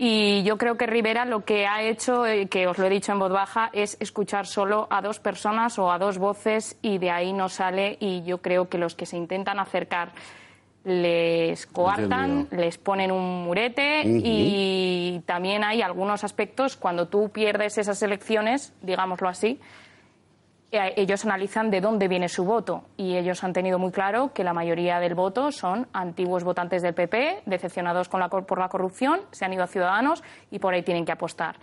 Y 0.00 0.44
yo 0.44 0.58
creo 0.58 0.76
que 0.76 0.86
Rivera 0.86 1.24
lo 1.24 1.44
que 1.44 1.66
ha 1.66 1.82
hecho, 1.82 2.24
eh, 2.24 2.46
que 2.46 2.68
os 2.68 2.78
lo 2.78 2.86
he 2.86 2.90
dicho 2.90 3.10
en 3.10 3.18
voz 3.18 3.32
baja, 3.32 3.68
es 3.72 3.96
escuchar 3.98 4.46
solo 4.46 4.86
a 4.90 5.02
dos 5.02 5.18
personas 5.18 5.76
o 5.78 5.90
a 5.90 5.98
dos 5.98 6.18
voces 6.18 6.78
y 6.82 6.98
de 6.98 7.10
ahí 7.10 7.32
no 7.32 7.48
sale. 7.48 7.96
Y 7.98 8.22
yo 8.22 8.38
creo 8.38 8.68
que 8.68 8.78
los 8.78 8.94
que 8.94 9.06
se 9.06 9.16
intentan 9.16 9.58
acercar 9.58 10.12
les 10.84 11.66
coartan, 11.66 12.46
les 12.52 12.78
ponen 12.78 13.10
un 13.10 13.42
murete 13.42 14.02
y 14.04 15.20
también 15.26 15.64
hay 15.64 15.82
algunos 15.82 16.22
aspectos 16.22 16.76
cuando 16.76 17.08
tú 17.08 17.30
pierdes 17.30 17.76
esas 17.76 18.00
elecciones, 18.02 18.72
digámoslo 18.80 19.28
así, 19.28 19.60
ellos 20.70 21.24
analizan 21.24 21.70
de 21.70 21.80
dónde 21.80 22.08
viene 22.08 22.28
su 22.28 22.44
voto 22.44 22.82
y 22.96 23.16
ellos 23.16 23.42
han 23.42 23.52
tenido 23.54 23.78
muy 23.78 23.90
claro 23.90 24.32
que 24.34 24.44
la 24.44 24.52
mayoría 24.52 25.00
del 25.00 25.14
voto 25.14 25.50
son 25.50 25.86
antiguos 25.92 26.44
votantes 26.44 26.82
del 26.82 26.92
PP, 26.94 27.42
decepcionados 27.46 28.08
con 28.10 28.20
la 28.20 28.28
cor- 28.28 28.44
por 28.44 28.58
la 28.58 28.68
corrupción, 28.68 29.20
se 29.30 29.44
han 29.46 29.52
ido 29.54 29.62
a 29.62 29.66
Ciudadanos 29.66 30.22
y 30.50 30.58
por 30.58 30.74
ahí 30.74 30.82
tienen 30.82 31.04
que 31.06 31.12
apostar. 31.12 31.56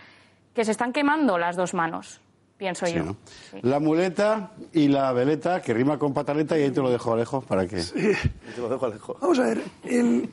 Que 0.54 0.64
se 0.64 0.72
están 0.72 0.92
quemando 0.92 1.38
las 1.38 1.54
dos 1.54 1.72
manos, 1.74 2.20
pienso 2.56 2.86
Sí, 2.86 2.94
yo. 2.94 3.04
¿no? 3.04 3.16
La 3.62 3.78
muleta 3.78 4.50
y 4.72 4.88
la 4.88 5.12
veleta, 5.12 5.60
que 5.62 5.72
rima 5.72 5.98
con 5.98 6.12
pataleta, 6.12 6.58
y 6.58 6.62
ahí 6.62 6.70
te 6.72 6.80
lo 6.82 6.90
dejo 6.90 7.14
lejos 7.14 7.44
para 7.44 7.66
que... 7.66 7.76
Te 7.76 8.60
lo 8.60 8.68
dejo 8.68 8.88
lejos. 8.88 9.16
Vamos 9.20 9.38
a 9.38 9.42
ver, 9.44 9.62
el, 9.84 10.28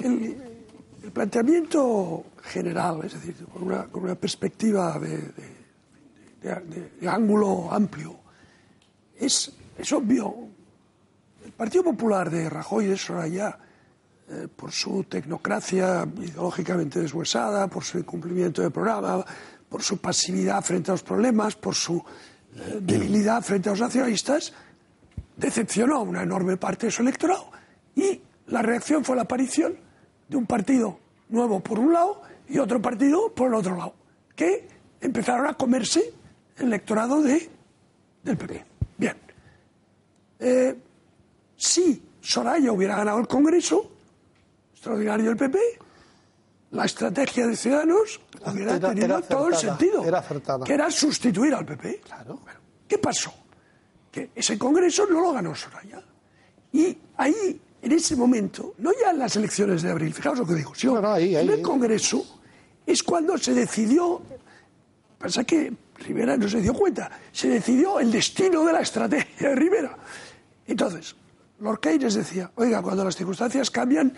el- 0.00 0.36
el 1.02 1.10
planteamiento 1.10 2.22
general, 2.44 3.00
es 3.04 3.14
decir, 3.14 3.34
con 3.52 3.64
una, 3.64 3.86
con 3.86 4.04
una 4.04 4.14
perspectiva 4.14 4.96
de, 5.00 5.08
de- 5.18 5.61
de- 6.42 6.54
de- 6.60 6.90
de 7.00 7.08
ángulo 7.08 7.72
amplio, 7.72 8.16
es, 9.18 9.52
es 9.78 9.92
obvio. 9.92 10.34
El 11.44 11.52
Partido 11.52 11.84
Popular 11.84 12.30
de 12.30 12.48
Rajoy 12.48 12.86
de 12.86 12.96
Soraya, 12.96 13.58
eh, 14.30 14.48
por 14.54 14.72
su 14.72 15.04
tecnocracia 15.04 16.06
ideológicamente 16.16 17.00
deshuesada, 17.00 17.66
por 17.68 17.84
su 17.84 17.98
incumplimiento 17.98 18.62
de 18.62 18.70
programa, 18.70 19.24
por 19.68 19.82
su 19.82 19.98
pasividad 19.98 20.62
frente 20.62 20.90
a 20.90 20.94
los 20.94 21.02
problemas, 21.02 21.56
por 21.56 21.74
su 21.74 21.96
eh, 22.54 22.78
debilidad 22.80 23.42
frente 23.42 23.68
a 23.68 23.72
los 23.72 23.80
nacionalistas, 23.80 24.52
decepcionó 25.36 25.96
a 25.96 26.00
una 26.02 26.22
enorme 26.22 26.56
parte 26.56 26.86
de 26.86 26.92
su 26.92 27.02
electorado 27.02 27.50
y 27.96 28.20
la 28.48 28.62
reacción 28.62 29.04
fue 29.04 29.16
la 29.16 29.22
aparición 29.22 29.74
de 30.28 30.36
un 30.36 30.46
partido 30.46 30.98
nuevo 31.30 31.60
por 31.60 31.78
un 31.78 31.92
lado 31.92 32.22
y 32.48 32.58
otro 32.58 32.80
partido 32.80 33.32
por 33.34 33.48
el 33.48 33.54
otro 33.54 33.76
lado, 33.76 33.94
que 34.36 34.68
empezaron 35.00 35.46
a 35.46 35.54
comerse 35.54 36.12
electorado 36.58 37.22
de, 37.22 37.48
del 38.22 38.36
PP. 38.36 38.64
Bien. 38.98 39.16
Eh, 40.38 40.76
si 41.56 42.02
Soraya 42.20 42.72
hubiera 42.72 42.96
ganado 42.96 43.18
el 43.20 43.26
Congreso, 43.28 43.90
extraordinario 44.72 45.26
del 45.26 45.36
PP, 45.36 45.58
la 46.72 46.84
estrategia 46.86 47.46
de 47.46 47.56
Ciudadanos 47.56 48.20
hubiera 48.46 48.76
Era- 48.76 48.88
tenido 48.88 49.04
era 49.06 49.20
todo 49.22 49.48
el 49.48 49.54
sentido, 49.56 50.04
era 50.04 50.18
acertada. 50.18 50.64
que 50.64 50.72
era 50.72 50.90
sustituir 50.90 51.54
al 51.54 51.64
PP. 51.66 52.00
Claro. 52.04 52.40
¿Qué 52.88 52.98
pasó? 52.98 53.32
Que 54.10 54.30
ese 54.34 54.58
Congreso 54.58 55.06
no 55.06 55.20
lo 55.20 55.32
ganó 55.32 55.54
Soraya. 55.54 56.02
Y 56.72 56.96
ahí, 57.16 57.60
en 57.82 57.92
ese 57.92 58.16
momento, 58.16 58.74
no 58.78 58.90
ya 59.00 59.10
en 59.10 59.18
las 59.18 59.36
elecciones 59.36 59.82
de 59.82 59.90
abril, 59.90 60.12
fijaos 60.14 60.38
lo 60.38 60.46
que 60.46 60.54
digo, 60.54 60.74
sino 60.74 60.98
en 61.18 61.36
el 61.50 61.62
Congreso 61.62 62.40
es 62.86 63.02
cuando 63.02 63.36
se 63.38 63.52
decidió, 63.54 64.22
pasa 65.18 65.44
que 65.44 65.72
Rivera 66.02 66.36
no 66.36 66.48
se 66.48 66.60
dio 66.60 66.74
cuenta, 66.74 67.10
se 67.32 67.48
decidió 67.48 68.00
el 68.00 68.10
destino 68.10 68.64
de 68.64 68.72
la 68.72 68.80
estrategia 68.80 69.50
de 69.50 69.54
Rivera. 69.54 69.96
Entonces, 70.66 71.16
Lord 71.60 71.80
Keynes 71.80 72.14
decía, 72.14 72.50
oiga, 72.56 72.82
cuando 72.82 73.04
las 73.04 73.16
circunstancias 73.16 73.70
cambian, 73.70 74.12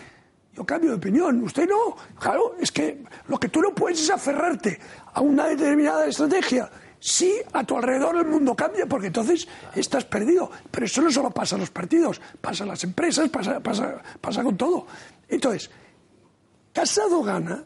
yo 0.52 0.64
cambio 0.64 0.90
de 0.90 0.96
opinión, 0.96 1.42
usted 1.42 1.68
no. 1.68 1.96
Claro, 2.18 2.56
es 2.60 2.70
que 2.70 3.02
lo 3.28 3.38
que 3.38 3.48
tú 3.48 3.60
no 3.60 3.74
puedes 3.74 4.00
es 4.00 4.10
aferrarte 4.10 4.78
a 5.12 5.20
una 5.20 5.46
determinada 5.46 6.06
estrategia. 6.06 6.70
Sí, 6.98 7.34
a 7.52 7.64
tu 7.64 7.76
alrededor 7.76 8.16
el 8.16 8.26
mundo 8.26 8.54
cambia, 8.54 8.86
porque 8.86 9.08
entonces 9.08 9.46
estás 9.74 10.04
perdido. 10.04 10.50
Pero 10.70 10.86
eso 10.86 11.02
no 11.02 11.10
solo 11.10 11.30
pasa 11.30 11.56
en 11.56 11.60
los 11.60 11.70
partidos, 11.70 12.20
pasa 12.40 12.64
en 12.64 12.70
las 12.70 12.82
empresas, 12.84 13.28
pasa, 13.28 13.60
pasa, 13.60 14.02
pasa 14.20 14.42
con 14.42 14.56
todo. 14.56 14.86
Entonces, 15.28 15.70
Casado 16.74 17.22
gana 17.22 17.62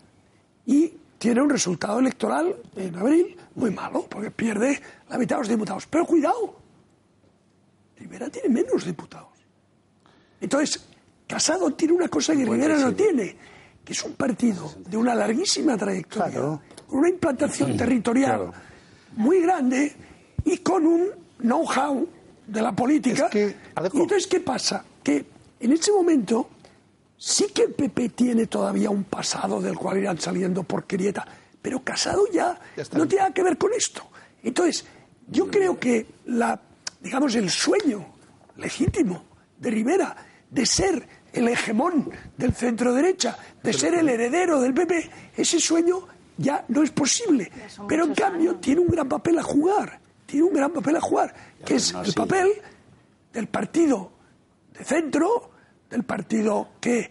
y 0.66 0.92
tiene 1.16 1.40
un 1.40 1.48
resultado 1.48 1.98
electoral 1.98 2.54
en 2.76 2.94
abril 2.94 3.34
muy 3.58 3.70
malo, 3.70 4.06
porque 4.08 4.30
pierde 4.30 4.80
la 5.08 5.18
mitad 5.18 5.36
de 5.36 5.42
los 5.42 5.48
diputados. 5.48 5.86
Pero 5.86 6.06
cuidado, 6.06 6.56
Rivera 7.98 8.28
tiene 8.30 8.48
menos 8.48 8.84
diputados. 8.84 9.28
Entonces, 10.40 10.84
Casado 11.26 11.70
tiene 11.74 11.92
una 11.94 12.08
cosa 12.08 12.34
que 12.34 12.44
Rivera 12.44 12.78
no 12.78 12.94
tiene, 12.94 13.36
que 13.84 13.92
es 13.92 14.02
un 14.04 14.14
partido 14.14 14.72
de 14.88 14.96
una 14.96 15.14
larguísima 15.14 15.76
trayectoria, 15.76 16.40
con 16.86 16.98
una 17.00 17.08
implantación 17.10 17.76
territorial 17.76 18.50
muy 19.16 19.42
grande 19.42 19.94
y 20.44 20.58
con 20.58 20.86
un 20.86 21.08
know-how 21.38 22.08
de 22.46 22.62
la 22.62 22.72
política. 22.72 23.28
y 23.34 23.54
entonces, 24.00 24.26
¿qué 24.26 24.40
pasa? 24.40 24.84
Que 25.02 25.26
en 25.60 25.72
ese 25.72 25.92
momento 25.92 26.48
sí 27.16 27.48
que 27.52 27.64
el 27.64 27.72
PP 27.72 28.10
tiene 28.10 28.46
todavía 28.46 28.88
un 28.88 29.04
pasado 29.04 29.60
del 29.60 29.76
cual 29.76 29.98
irán 29.98 30.18
saliendo 30.18 30.62
porquerieta, 30.62 31.26
pero 31.68 31.84
Casado 31.84 32.26
ya, 32.32 32.58
no 32.94 33.06
tiene 33.06 33.24
nada 33.24 33.34
que 33.34 33.42
ver 33.42 33.58
con 33.58 33.70
esto. 33.74 34.08
Entonces, 34.42 34.86
yo 35.26 35.50
creo 35.50 35.78
que 35.78 36.06
la, 36.24 36.58
digamos, 36.98 37.34
el 37.34 37.50
sueño 37.50 38.06
legítimo 38.56 39.22
de 39.58 39.70
Rivera 39.70 40.16
de 40.50 40.64
ser 40.64 41.06
el 41.30 41.46
hegemón 41.46 42.10
del 42.38 42.54
centro 42.54 42.94
derecha, 42.94 43.36
de 43.62 43.74
ser 43.74 43.96
el 43.96 44.08
heredero 44.08 44.62
del 44.62 44.72
PP, 44.72 45.10
ese 45.36 45.60
sueño 45.60 46.08
ya 46.38 46.64
no 46.68 46.82
es 46.82 46.90
posible. 46.90 47.52
Pero 47.86 48.06
en 48.06 48.14
cambio 48.14 48.54
tiene 48.54 48.80
un 48.80 48.88
gran 48.88 49.06
papel 49.06 49.38
a 49.38 49.42
jugar, 49.42 50.00
tiene 50.24 50.46
un 50.46 50.54
gran 50.54 50.72
papel 50.72 50.96
a 50.96 51.02
jugar, 51.02 51.34
que 51.66 51.74
es 51.74 51.92
el 51.92 52.14
papel 52.14 52.48
del 53.30 53.48
partido 53.48 54.10
de 54.72 54.84
centro, 54.86 55.50
del 55.90 56.04
partido 56.04 56.70
que 56.80 57.10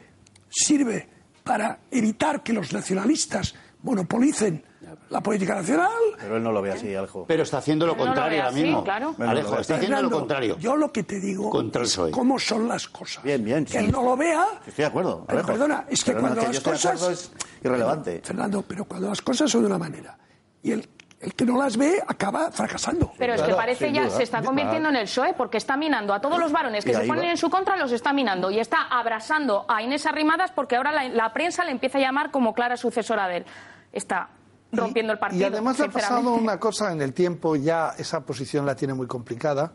sirve 0.49 1.07
para 1.43 1.77
evitar 1.91 2.41
que 2.41 2.53
los 2.53 2.73
nacionalistas 2.73 3.53
monopolicen 3.83 4.63
la 5.09 5.21
política 5.21 5.55
nacional. 5.55 5.91
Pero 6.19 6.37
él 6.37 6.43
no 6.43 6.51
lo 6.51 6.61
ve 6.61 6.71
así, 6.71 6.93
Alejo. 6.95 7.25
Pero 7.27 7.43
está 7.43 7.57
haciendo 7.57 7.85
lo 7.85 7.93
Pero 7.93 8.05
no 8.05 8.09
lo 8.11 8.15
contrario 8.15 8.39
ahora 8.43 8.49
así, 8.53 8.63
mismo. 8.63 8.83
claro. 8.83 9.15
Alejo, 9.19 9.59
está 9.59 9.75
haciendo 9.75 10.01
lo 10.01 10.11
contrario. 10.11 10.57
Yo 10.59 10.75
lo 10.75 10.91
que 10.91 11.03
te 11.03 11.19
digo 11.19 11.49
Contra 11.49 11.83
es 11.83 11.99
cómo 12.11 12.39
son 12.39 12.67
las 12.67 12.87
cosas. 12.87 13.23
Bien, 13.23 13.43
bien. 13.43 13.65
Que 13.65 13.79
él 13.79 13.91
no 13.91 14.03
lo 14.03 14.15
vea. 14.17 14.45
Estoy 14.65 14.83
de 14.83 14.85
acuerdo. 14.85 15.25
Pero 15.27 15.45
perdona, 15.45 15.85
es 15.89 16.03
que 16.03 16.11
Pero 16.11 16.21
no, 16.21 16.27
cuando 16.27 16.41
que 16.41 16.47
las 16.47 16.53
yo 16.53 16.57
estoy 16.57 16.71
de 16.73 16.77
cosas. 16.77 16.95
acuerdo 16.95 17.13
es 17.13 17.31
irrelevante. 17.63 18.21
Fernando, 18.23 18.61
pero 18.67 18.85
cuando 18.85 19.09
las 19.09 19.21
cosas 19.21 19.49
son 19.51 19.61
de 19.61 19.67
una 19.67 19.77
manera 19.77 20.17
y 20.63 20.71
el, 20.71 20.89
el 21.19 21.33
que 21.33 21.45
no 21.45 21.57
las 21.57 21.77
ve 21.77 22.01
acaba 22.07 22.51
fracasando. 22.51 23.11
Pero 23.17 23.33
es 23.33 23.41
que 23.41 23.53
parece 23.53 23.91
ya, 23.91 24.09
se 24.09 24.23
está 24.23 24.41
convirtiendo 24.41 24.89
en 24.89 24.97
el 24.97 25.05
PSOE 25.05 25.33
porque 25.33 25.57
está 25.57 25.75
minando 25.75 26.13
a 26.13 26.21
todos 26.21 26.39
los 26.39 26.51
varones 26.51 26.85
que 26.85 26.93
se 26.93 27.05
ponen 27.05 27.25
va. 27.25 27.31
en 27.31 27.37
su 27.37 27.49
contra, 27.49 27.75
los 27.75 27.91
está 27.91 28.13
minando 28.13 28.51
y 28.51 28.59
está 28.59 28.83
abrasando 28.83 29.65
a 29.67 29.81
Inés 29.81 30.05
Arrimadas 30.05 30.51
porque 30.51 30.75
ahora 30.75 30.91
la, 30.91 31.09
la 31.09 31.33
prensa 31.33 31.63
le 31.65 31.71
empieza 31.71 31.97
a 31.97 32.01
llamar 32.01 32.31
como 32.31 32.53
clara 32.53 32.77
sucesora 32.77 33.27
de 33.27 33.37
él. 33.37 33.45
Está 33.91 34.29
rompiendo 34.71 35.13
el 35.13 35.19
partido. 35.19 35.41
Y 35.41 35.45
además 35.45 35.79
ha 35.79 35.87
pasado 35.87 36.33
una 36.33 36.59
cosa 36.59 36.91
en 36.91 37.01
el 37.01 37.13
tiempo, 37.13 37.55
ya 37.55 37.93
esa 37.97 38.21
posición 38.21 38.65
la 38.65 38.75
tiene 38.75 38.93
muy 38.93 39.07
complicada 39.07 39.71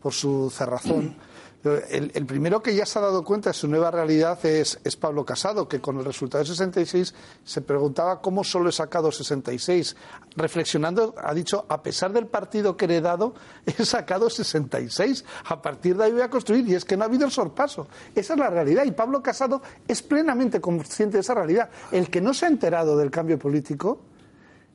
por 0.00 0.12
su 0.12 0.50
cerrazón, 0.50 1.16
El, 1.62 2.24
primero 2.24 2.62
que 2.62 2.74
ya 2.74 2.86
se 2.86 2.98
ha 2.98 3.02
dado 3.02 3.22
cuenta 3.22 3.50
de 3.50 3.54
su 3.54 3.68
nueva 3.68 3.90
realidad 3.90 4.38
es, 4.46 4.80
es, 4.82 4.96
Pablo 4.96 5.26
Casado, 5.26 5.68
que 5.68 5.78
con 5.78 5.98
el 5.98 6.06
resultado 6.06 6.42
de 6.42 6.48
66 6.48 7.14
se 7.44 7.60
preguntaba 7.60 8.22
cómo 8.22 8.44
solo 8.44 8.70
he 8.70 8.72
sacado 8.72 9.12
66. 9.12 9.94
Reflexionando, 10.36 11.14
ha 11.18 11.34
dicho, 11.34 11.66
a 11.68 11.82
pesar 11.82 12.12
del 12.12 12.28
partido 12.28 12.78
que 12.78 12.86
he 12.86 12.88
heredado, 12.88 13.34
he 13.66 13.84
sacado 13.84 14.30
66. 14.30 15.22
A 15.48 15.60
partir 15.60 15.98
de 15.98 16.04
ahí 16.04 16.12
voy 16.12 16.22
a 16.22 16.30
construir. 16.30 16.66
Y 16.66 16.74
es 16.74 16.86
que 16.86 16.96
no 16.96 17.02
ha 17.02 17.06
habido 17.06 17.26
el 17.26 17.30
sorpaso. 17.30 17.88
Esa 18.14 18.32
es 18.32 18.38
la 18.38 18.48
realidad. 18.48 18.84
Y 18.86 18.92
Pablo 18.92 19.22
Casado 19.22 19.60
es 19.86 20.02
plenamente 20.02 20.62
consciente 20.62 21.18
de 21.18 21.20
esa 21.20 21.34
realidad. 21.34 21.68
El 21.92 22.08
que 22.08 22.22
no 22.22 22.32
se 22.32 22.46
ha 22.46 22.48
enterado 22.48 22.96
del 22.96 23.10
cambio 23.10 23.38
político 23.38 24.00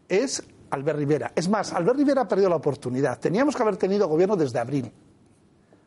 es 0.07 0.43
Albert 0.69 0.99
Rivera. 0.99 1.31
Es 1.36 1.49
más, 1.49 1.73
Albert 1.73 1.97
Rivera 1.97 2.21
ha 2.21 2.27
perdido 2.27 2.49
la 2.49 2.57
oportunidad. 2.57 3.19
Teníamos 3.19 3.55
que 3.55 3.63
haber 3.63 3.77
tenido 3.77 4.07
gobierno 4.07 4.36
desde 4.36 4.59
abril. 4.59 4.91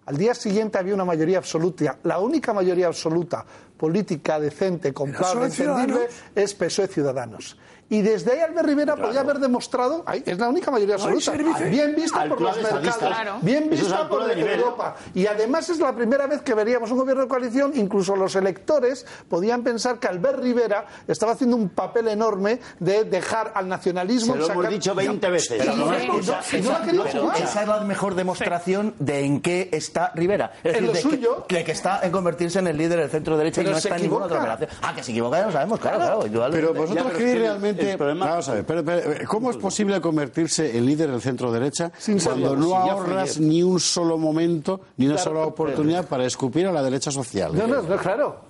Al 0.09 0.17
día 0.17 0.35
siguiente 0.35 0.79
había 0.79 0.95
una 0.95 1.05
mayoría 1.05 1.37
absoluta. 1.37 1.99
La 2.05 2.19
única 2.19 2.55
mayoría 2.55 2.87
absoluta 2.87 3.45
política 3.77 4.41
decente, 4.41 4.95
comprable, 4.95 5.49
entendible, 5.49 6.09
es 6.35 6.55
PSOE 6.55 6.89
Ciudadanos. 6.89 7.59
Y 7.91 8.03
desde 8.03 8.33
ahí 8.33 8.41
Albert 8.41 8.67
Rivera 8.67 8.95
claro. 8.95 9.09
podía 9.09 9.21
haber 9.21 9.39
demostrado, 9.39 10.05
es 10.13 10.39
la 10.39 10.49
única 10.49 10.71
mayoría 10.71 10.97
absoluta, 10.97 11.33
bien 11.69 11.95
vista 11.95 12.27
por 12.27 12.41
los 12.41 12.57
mercados, 12.57 12.97
claro. 12.99 13.39
bien 13.41 13.71
vista 13.71 14.09
por 14.09 14.31
Europa. 14.31 14.97
Y 15.15 15.27
además 15.27 15.71
es 15.71 15.79
la 15.79 15.95
primera 15.95 16.27
vez 16.27 16.43
que 16.43 16.53
veríamos 16.55 16.91
un 16.91 16.99
gobierno 16.99 17.23
de 17.23 17.29
coalición, 17.29 17.73
incluso 17.75 18.15
los 18.15 18.37
electores 18.37 19.07
podían 19.29 19.63
pensar 19.63 19.99
que 19.99 20.07
Albert 20.07 20.41
Rivera 20.41 20.87
estaba 21.07 21.33
haciendo 21.33 21.57
un 21.57 21.71
papel 21.71 22.09
enorme 22.09 22.61
de 22.79 23.05
dejar 23.05 23.53
al 23.55 23.69
nacionalismo... 23.69 24.35
Se 24.35 24.39
lo 24.41 24.47
sacar... 24.47 24.65
hemos 24.65 24.75
dicho 24.75 24.95
20 24.95 25.31
veces. 25.31 25.57
Pero 25.59 25.77
no, 25.77 25.93
esa, 25.95 26.41
esa, 26.41 26.83
pero 26.85 27.33
esa 27.33 27.63
es 27.63 27.69
la 27.69 27.81
mejor 27.81 28.15
demostración 28.15 28.95
de 28.99 29.25
en 29.25 29.41
qué 29.41 29.71
está 29.73 30.13
Rivera. 30.15 30.53
Es 30.63 30.77
en 30.77 30.87
decir, 30.87 30.87
lo 30.87 30.93
de 30.93 31.01
suyo. 31.01 31.47
Que, 31.47 31.57
de 31.57 31.65
que 31.65 31.73
está 31.73 32.01
en 32.03 32.13
convertirse 32.13 32.59
en 32.59 32.67
el 32.67 32.77
líder 32.77 33.01
del 33.01 33.11
centro 33.11 33.39
derecha 33.39 33.63
y 33.63 33.65
no 33.65 33.77
está 33.77 33.97
en 33.97 34.03
ninguna 34.03 34.27
otra 34.27 34.41
operación. 34.41 34.71
Ah, 34.83 34.95
que 34.95 35.03
se 35.03 35.13
equivoca, 35.13 35.39
ya 35.39 35.47
lo 35.47 35.53
sabemos, 35.53 35.81
claro, 35.81 35.99
claro. 35.99 36.21
claro 36.21 36.53
pero 36.53 36.75
vosotros 36.75 37.13
creéis 37.15 37.39
realmente 37.39 37.78
Vamos 37.97 38.49
a 38.49 38.55
ver, 38.55 38.65
pero, 38.65 38.85
pero, 38.85 39.03
¿cómo 39.29 39.51
es 39.51 39.57
posible 39.57 40.01
convertirse 40.01 40.77
en 40.77 40.87
líder 40.87 41.11
del 41.11 41.21
centro 41.21 41.51
derecha 41.53 41.91
cuando 42.25 42.57
no 42.57 42.75
ahorras 42.75 43.39
ni 43.39 43.63
un 43.63 43.81
solo 43.81 44.19
momento, 44.19 44.81
ni 44.97 45.07
una 45.07 45.15
Claro, 45.17 45.31
sola 45.31 45.47
oportunidad 45.47 46.07
para 46.07 46.25
escupir 46.25 46.67
a 46.67 46.73
la 46.73 46.83
derecha 46.83 47.11
social? 47.11 47.57
No, 47.57 47.67
no, 47.67 47.83
no, 47.83 47.97
claro. 47.97 48.48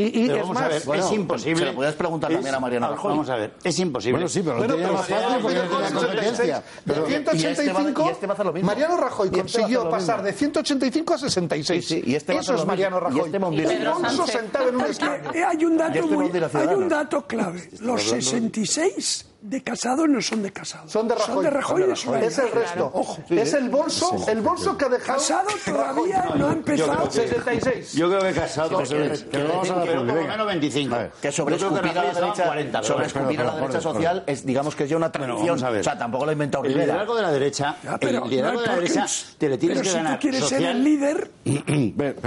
Y, 0.00 0.24
y 0.24 0.26
Pero 0.28 0.34
es 0.36 0.42
vamos 0.42 0.56
a 0.56 0.60
más, 0.60 0.68
ver, 0.70 0.82
bueno, 0.84 1.04
es 1.06 1.12
imposible. 1.12 1.58
se 1.58 1.64
lo 1.66 1.74
puedes 1.74 1.94
preguntar 1.94 2.30
también 2.32 2.54
a 2.54 2.60
Mariano 2.60 2.88
Rajoy. 2.90 3.10
Vamos 3.10 3.28
a 3.30 3.36
ver, 3.36 3.52
es 3.62 3.78
imposible. 3.78 4.12
Bueno, 4.12 4.28
sí, 4.28 4.40
pero 4.42 4.58
lo 4.58 4.66
Bueno, 4.66 4.92
más 4.94 5.06
fácil 5.08 5.38
porque 5.42 5.56
no 5.56 5.62
tenía 5.68 5.90
competencia. 5.92 6.56
de 6.56 6.62
Pero- 6.94 7.06
185, 7.06 8.04
y 8.06 8.08
este 8.10 8.26
va 8.26 8.34
a 8.34 8.44
lo 8.44 8.52
mismo. 8.52 8.66
Mariano 8.66 8.96
Rajoy 8.96 9.26
este 9.28 9.38
a 9.38 9.42
consiguió 9.42 9.90
pasar 9.90 10.22
de 10.22 10.32
185 10.32 11.14
a 11.14 11.18
66. 11.18 11.86
Sí, 11.86 11.94
sí, 11.96 12.02
y 12.10 12.14
este 12.14 12.32
a 12.36 12.40
Eso 12.40 12.54
es 12.54 12.64
Mariano 12.66 13.00
Rajoy. 13.00 13.20
este 13.26 13.36
a 13.36 13.40
a 13.40 13.92
bonzo 13.98 14.26
sentado 14.26 14.68
en 14.68 14.76
un 14.76 14.80
Es 14.82 14.90
escaño. 14.90 15.30
que 15.32 15.38
eh, 15.38 15.44
hay 15.44 15.64
un 15.64 15.76
dato 15.76 15.98
este 15.98 16.14
muy, 16.14 16.26
no 16.26 16.32
dirá 16.32 16.46
hay 16.46 16.50
Ciudadanos. 16.50 16.82
un 16.82 16.88
dato 16.88 17.26
clave. 17.26 17.70
Los 17.80 18.02
66 18.02 19.26
de 19.42 19.62
Casado 19.62 20.06
no 20.06 20.20
son 20.20 20.42
de 20.42 20.52
Casado. 20.52 20.88
Son 20.88 21.08
de 21.08 21.14
Rajoy. 21.14 21.34
Son 21.34 21.42
de 21.44 21.50
Rajoy. 21.50 21.82
Son 21.82 21.88
de 21.88 21.94
es 21.94 22.06
una 22.06 22.16
Rajoy. 22.18 22.26
Es 22.26 22.38
el 22.38 22.50
resto. 22.52 22.90
Ojo. 22.92 23.18
Es 23.30 23.54
el 23.54 23.68
bolso, 23.70 24.16
el 24.28 24.40
bolso 24.40 24.76
que 24.76 24.84
ha 24.84 24.88
dejado. 24.88 25.18
Casado 25.18 25.48
todavía 25.64 26.24
no 26.36 26.48
ha 26.48 26.52
empezado. 26.52 27.10
66. 27.10 27.92
Yo 27.94 28.08
creo 28.08 28.20
que 28.20 28.32
Casado 28.38 28.68
que 28.78 29.38
lo 29.38 29.48
vamos 29.48 29.70
a 29.70 29.74
dar 29.74 29.84
pero 29.86 30.00
por 30.00 30.06
por 30.06 30.06
lo 30.06 30.14
venga. 30.14 30.30
menos 30.32 30.46
25. 30.46 30.94
A 30.94 30.98
ver, 30.98 31.10
Que 31.22 31.32
sobre 31.32 31.56
que 31.56 31.64
escupir 31.64 31.90
a 31.98 32.02
la 32.04 32.12
derecha, 32.12 32.44
40. 32.44 32.82
sobre 32.82 32.96
pero- 32.96 33.06
escupir 33.06 33.40
a 33.40 33.44
la 33.44 33.54
derecha 33.54 33.68
pero- 33.70 33.82
social 33.82 34.24
es, 34.26 34.44
digamos 34.46 34.74
que 34.76 34.84
es 34.84 34.90
ya 34.90 34.96
una 34.96 35.10
tradición. 35.12 35.62
O 35.64 35.82
sea, 35.82 35.98
tampoco 35.98 36.24
lo 36.24 36.30
ha 36.30 36.32
inventado 36.32 36.64
El 36.64 36.72
liderazgo 36.74 37.16
de 37.16 37.22
la 37.22 37.32
derecha, 37.32 37.76
Ya, 37.82 37.98
pero 37.98 38.24
el 38.24 38.30
liderazgo 38.30 38.56
no 38.56 38.60
de 38.62 38.66
la 38.68 38.74
derecha 38.76 39.06
te 39.38 39.48
le 39.48 39.58
tienes 39.58 39.78
pero 39.78 39.90
que 39.92 39.98
si 40.00 40.12
tú 40.14 40.18
quieres 40.20 40.44
ser 40.48 40.62
el 40.62 40.84
líder, 40.84 41.30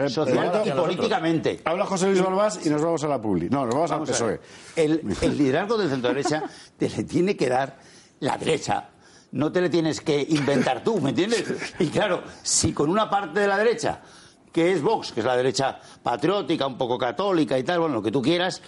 social 0.10 0.62
y 0.66 0.72
políticamente. 0.72 1.62
Habla 1.66 1.86
José 1.86 2.08
Luis 2.08 2.22
Balbás 2.22 2.66
y 2.66 2.70
nos 2.70 2.82
vamos 2.82 3.04
a 3.04 3.08
la 3.08 3.22
Publi. 3.22 3.50
No, 3.50 3.66
nos 3.66 3.76
vamos, 3.76 3.92
al 3.92 3.98
a 3.98 4.00
ver. 4.00 4.08
PSOE. 4.10 4.40
El, 4.76 5.02
el 5.22 5.38
liderazgo 5.38 5.78
del 5.78 5.90
centro 5.90 6.10
derecha 6.10 6.44
te 6.78 6.90
le 6.90 7.03
tiene 7.04 7.36
que 7.36 7.50
dar 7.50 7.78
la 8.20 8.38
derecha. 8.38 8.90
No 9.32 9.52
te 9.52 9.62
le 9.62 9.70
tienes 9.70 10.02
que 10.02 10.26
inventar 10.30 10.84
tú, 10.84 11.00
¿me 11.02 11.10
entiendes? 11.10 11.46
Y 11.80 11.88
claro, 11.88 12.24
si 12.44 12.72
con 12.74 12.90
una 12.90 13.10
parte 13.10 13.40
de 13.40 13.48
la 13.48 13.58
derecha, 13.58 14.02
que 14.52 14.72
es 14.72 14.82
Vox, 14.82 15.12
que 15.12 15.22
es 15.22 15.26
la 15.26 15.36
derecha 15.36 15.80
patriótica, 16.04 16.68
un 16.68 16.78
poco 16.78 16.98
católica 16.98 17.58
y 17.58 17.64
tal, 17.64 17.80
bueno, 17.80 17.96
lo 17.96 18.02
que 18.04 18.12
tú 18.12 18.22
quieras, 18.22 18.62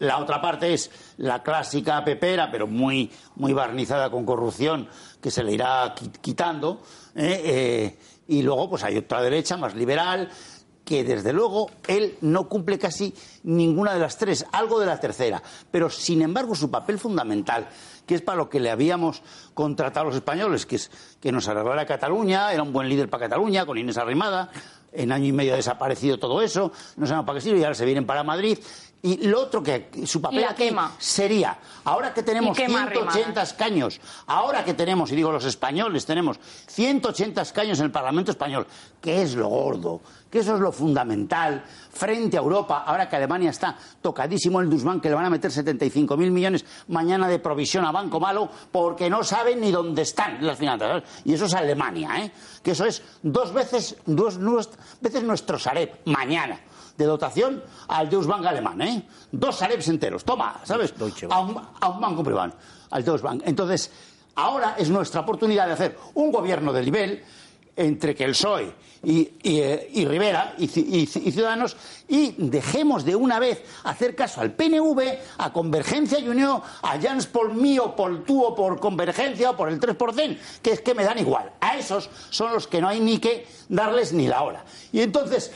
la 0.00 0.18
otra 0.18 0.40
parte 0.40 0.74
es 0.74 0.90
la 1.18 1.42
clásica 1.42 2.04
pepera, 2.04 2.50
pero 2.50 2.66
muy, 2.66 3.10
muy 3.36 3.52
barnizada 3.52 4.10
con 4.10 4.24
corrupción, 4.26 4.88
que 5.20 5.30
se 5.30 5.44
le 5.44 5.52
irá 5.52 5.94
qui- 5.94 6.10
quitando. 6.20 6.82
¿eh? 7.14 7.42
Eh, 7.44 7.98
y 8.28 8.42
luego, 8.42 8.70
pues 8.70 8.82
hay 8.84 8.96
otra 8.96 9.22
derecha 9.22 9.56
más 9.56 9.74
liberal, 9.76 10.28
que 10.88 11.04
desde 11.04 11.34
luego 11.34 11.70
él 11.86 12.16
no 12.22 12.48
cumple 12.48 12.78
casi 12.78 13.12
ninguna 13.42 13.92
de 13.92 14.00
las 14.00 14.16
tres, 14.16 14.46
algo 14.52 14.80
de 14.80 14.86
la 14.86 14.98
tercera. 14.98 15.42
Pero 15.70 15.90
sin 15.90 16.22
embargo 16.22 16.54
su 16.54 16.70
papel 16.70 16.98
fundamental, 16.98 17.68
que 18.06 18.14
es 18.14 18.22
para 18.22 18.38
lo 18.38 18.48
que 18.48 18.58
le 18.58 18.70
habíamos 18.70 19.22
contratado 19.52 20.04
a 20.04 20.08
los 20.08 20.16
españoles, 20.16 20.64
que 20.64 20.76
es 20.76 20.90
que 21.20 21.30
nos 21.30 21.46
arreglara 21.46 21.84
Cataluña, 21.84 22.54
era 22.54 22.62
un 22.62 22.72
buen 22.72 22.88
líder 22.88 23.10
para 23.10 23.24
Cataluña, 23.24 23.66
con 23.66 23.76
Inés 23.76 23.98
Arrimada, 23.98 24.50
en 24.90 25.12
año 25.12 25.26
y 25.26 25.32
medio 25.32 25.52
ha 25.52 25.56
desaparecido 25.56 26.18
todo 26.18 26.40
eso, 26.40 26.72
no 26.96 27.06
sabemos 27.06 27.26
para 27.26 27.38
qué 27.38 27.42
sirve 27.42 27.58
y 27.58 27.64
ahora 27.64 27.74
se 27.74 27.84
vienen 27.84 28.06
para 28.06 28.24
Madrid. 28.24 28.58
Y 29.00 29.28
lo 29.28 29.42
otro 29.42 29.62
que 29.62 29.90
su 30.06 30.20
papel 30.20 30.40
la 30.40 30.50
aquí 30.50 30.64
quema. 30.64 30.92
sería, 30.98 31.56
ahora 31.84 32.12
que 32.12 32.24
tenemos 32.24 32.58
Y 32.58 32.62
quema 32.62 32.88
180 32.88 33.42
escaños, 33.42 34.00
ahora 34.26 34.64
que 34.64 34.74
tenemos, 34.74 35.12
y 35.12 35.16
digo 35.16 35.30
los 35.30 35.44
españoles, 35.44 36.04
tenemos 36.04 36.40
180 36.66 37.42
escaños 37.42 37.78
en 37.78 37.84
el 37.84 37.90
Parlamento 37.92 38.32
español, 38.32 38.66
que 39.00 39.22
es 39.22 39.36
lo 39.36 39.46
gordo, 39.46 40.00
que 40.28 40.40
eso 40.40 40.56
es 40.56 40.60
lo 40.60 40.72
fundamental, 40.72 41.62
frente 41.92 42.38
a 42.38 42.40
Europa, 42.40 42.82
ahora 42.84 43.08
que 43.08 43.14
Alemania 43.14 43.50
está 43.50 43.76
tocadísimo 44.02 44.60
el 44.60 44.68
Dusman, 44.68 45.00
que 45.00 45.08
le 45.08 45.14
van 45.14 45.26
a 45.26 45.30
meter 45.30 45.52
75.000 45.52 46.16
millones 46.32 46.64
mañana 46.88 47.28
de 47.28 47.38
provisión 47.38 47.84
a 47.84 47.92
Banco 47.92 48.18
Malo, 48.18 48.50
porque 48.72 49.08
no 49.08 49.22
saben 49.22 49.60
ni 49.60 49.70
dónde 49.70 50.02
están 50.02 50.44
las 50.44 50.58
finanzas. 50.58 50.88
¿sabes? 50.88 51.04
Y 51.24 51.34
eso 51.34 51.44
es 51.44 51.54
Alemania, 51.54 52.10
¿eh? 52.18 52.32
que 52.64 52.72
eso 52.72 52.84
es 52.84 53.00
dos 53.22 53.52
veces, 53.52 53.94
dos 54.06 54.40
veces 55.00 55.22
nuestro 55.22 55.56
Sareb, 55.56 56.00
mañana 56.06 56.58
de 56.98 57.04
dotación 57.06 57.62
al 57.86 58.10
Deutsche 58.10 58.28
Bank 58.28 58.44
alemán, 58.44 58.82
¿eh? 58.82 59.02
Dos 59.30 59.56
Sarebs 59.56 59.86
enteros, 59.88 60.24
toma, 60.24 60.60
¿sabes? 60.64 60.92
A 61.30 61.40
un, 61.40 61.56
a 61.80 61.88
un 61.88 62.00
banco 62.00 62.22
privado, 62.24 62.52
al 62.90 63.04
Deutsche 63.04 63.22
Bank. 63.24 63.42
Entonces, 63.46 63.90
ahora 64.34 64.74
es 64.76 64.90
nuestra 64.90 65.20
oportunidad 65.20 65.66
de 65.68 65.72
hacer 65.74 65.96
un 66.14 66.32
gobierno 66.32 66.72
de 66.72 66.82
nivel 66.82 67.24
entre 67.76 68.16
que 68.16 68.24
el 68.24 68.32
PSOE 68.32 68.74
y, 69.04 69.20
y, 69.44 69.60
eh, 69.60 69.88
y 69.94 70.04
Rivera 70.04 70.54
y, 70.58 70.64
y 70.64 71.06
Ci- 71.06 71.22
y 71.24 71.30
Ciudadanos 71.30 71.76
y 72.08 72.34
dejemos 72.36 73.04
de 73.04 73.14
una 73.14 73.38
vez 73.38 73.62
hacer 73.84 74.16
caso 74.16 74.40
al 74.40 74.50
PNV, 74.50 75.00
a 75.38 75.52
Convergencia 75.52 76.18
y 76.18 76.28
Unión, 76.28 76.60
a 76.82 77.00
Jans 77.00 77.26
por 77.28 77.54
mí 77.54 77.78
o 77.78 77.94
por 77.94 78.24
tú 78.24 78.42
o 78.42 78.56
por 78.56 78.80
Convergencia 78.80 79.50
o 79.50 79.56
por 79.56 79.68
el 79.68 79.78
3%, 79.78 80.36
que 80.60 80.72
es 80.72 80.80
que 80.80 80.92
me 80.96 81.04
dan 81.04 81.18
igual. 81.20 81.52
A 81.60 81.76
esos 81.78 82.10
son 82.30 82.52
los 82.52 82.66
que 82.66 82.80
no 82.80 82.88
hay 82.88 82.98
ni 82.98 83.18
que 83.18 83.46
darles 83.68 84.12
ni 84.12 84.26
la 84.26 84.42
hora. 84.42 84.64
Y 84.90 85.00
entonces, 85.00 85.52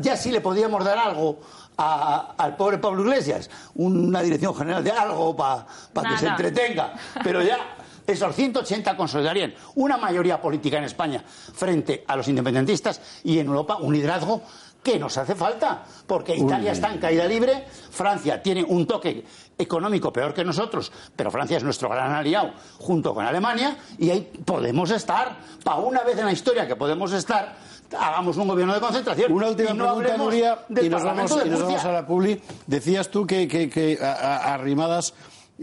ya 0.00 0.16
sí 0.16 0.30
le 0.32 0.40
podíamos 0.40 0.84
dar 0.84 0.98
algo 0.98 1.40
a- 1.76 2.34
al 2.36 2.56
pobre 2.56 2.78
Pablo 2.78 3.02
Iglesias, 3.02 3.48
una 3.76 4.22
dirección 4.22 4.54
general 4.54 4.82
de 4.82 4.90
algo 4.90 5.36
para 5.36 5.66
que 6.10 6.18
se 6.18 6.26
entretenga, 6.26 6.94
pero 7.22 7.42
ya 7.42 7.58
esos 8.06 8.34
180 8.34 8.96
consolidarían 8.96 9.54
una 9.76 9.96
mayoría 9.98 10.40
política 10.40 10.78
en 10.78 10.84
España 10.84 11.22
frente 11.26 12.04
a 12.08 12.16
los 12.16 12.26
independentistas 12.28 13.00
y 13.22 13.38
en 13.38 13.46
Europa 13.46 13.76
un 13.80 13.92
liderazgo 13.94 14.42
que 14.82 14.98
nos 14.98 15.18
hace 15.18 15.34
falta, 15.34 15.82
porque 16.06 16.34
Italia 16.34 16.72
está 16.72 16.90
en 16.92 16.98
caída 16.98 17.24
libre, 17.26 17.66
Francia 17.90 18.40
tiene 18.42 18.64
un 18.64 18.86
toque 18.86 19.24
económico 19.58 20.12
peor 20.12 20.32
que 20.32 20.44
nosotros, 20.44 20.90
pero 21.14 21.30
Francia 21.30 21.56
es 21.58 21.64
nuestro 21.64 21.88
gran 21.90 22.12
aliado 22.14 22.52
junto 22.78 23.12
con 23.12 23.26
Alemania 23.26 23.76
y 23.98 24.08
ahí 24.10 24.20
podemos 24.44 24.90
estar, 24.90 25.36
para 25.64 25.78
una 25.78 26.02
vez 26.04 26.16
en 26.18 26.26
la 26.26 26.32
historia 26.32 26.66
que 26.66 26.76
podemos 26.76 27.12
estar, 27.12 27.56
hagamos 27.98 28.36
un 28.36 28.48
gobierno 28.48 28.74
de 28.74 28.80
concentración. 28.80 29.32
Una 29.32 29.48
última 29.48 29.70
y 29.70 29.74
no 29.74 29.84
pregunta, 29.96 30.16
Nuria, 30.16 30.58
y 30.82 30.88
nos 30.88 31.04
vamos, 31.04 31.38
y 31.44 31.48
nos 31.48 31.62
vamos 31.62 31.84
a 31.84 31.92
la 31.92 32.06
publi. 32.06 32.40
Decías 32.66 33.08
tú 33.10 33.26
que, 33.26 33.46
que, 33.46 33.70
que 33.70 33.98
a- 34.02 34.12
a- 34.12 34.54
Arrimadas 34.54 35.14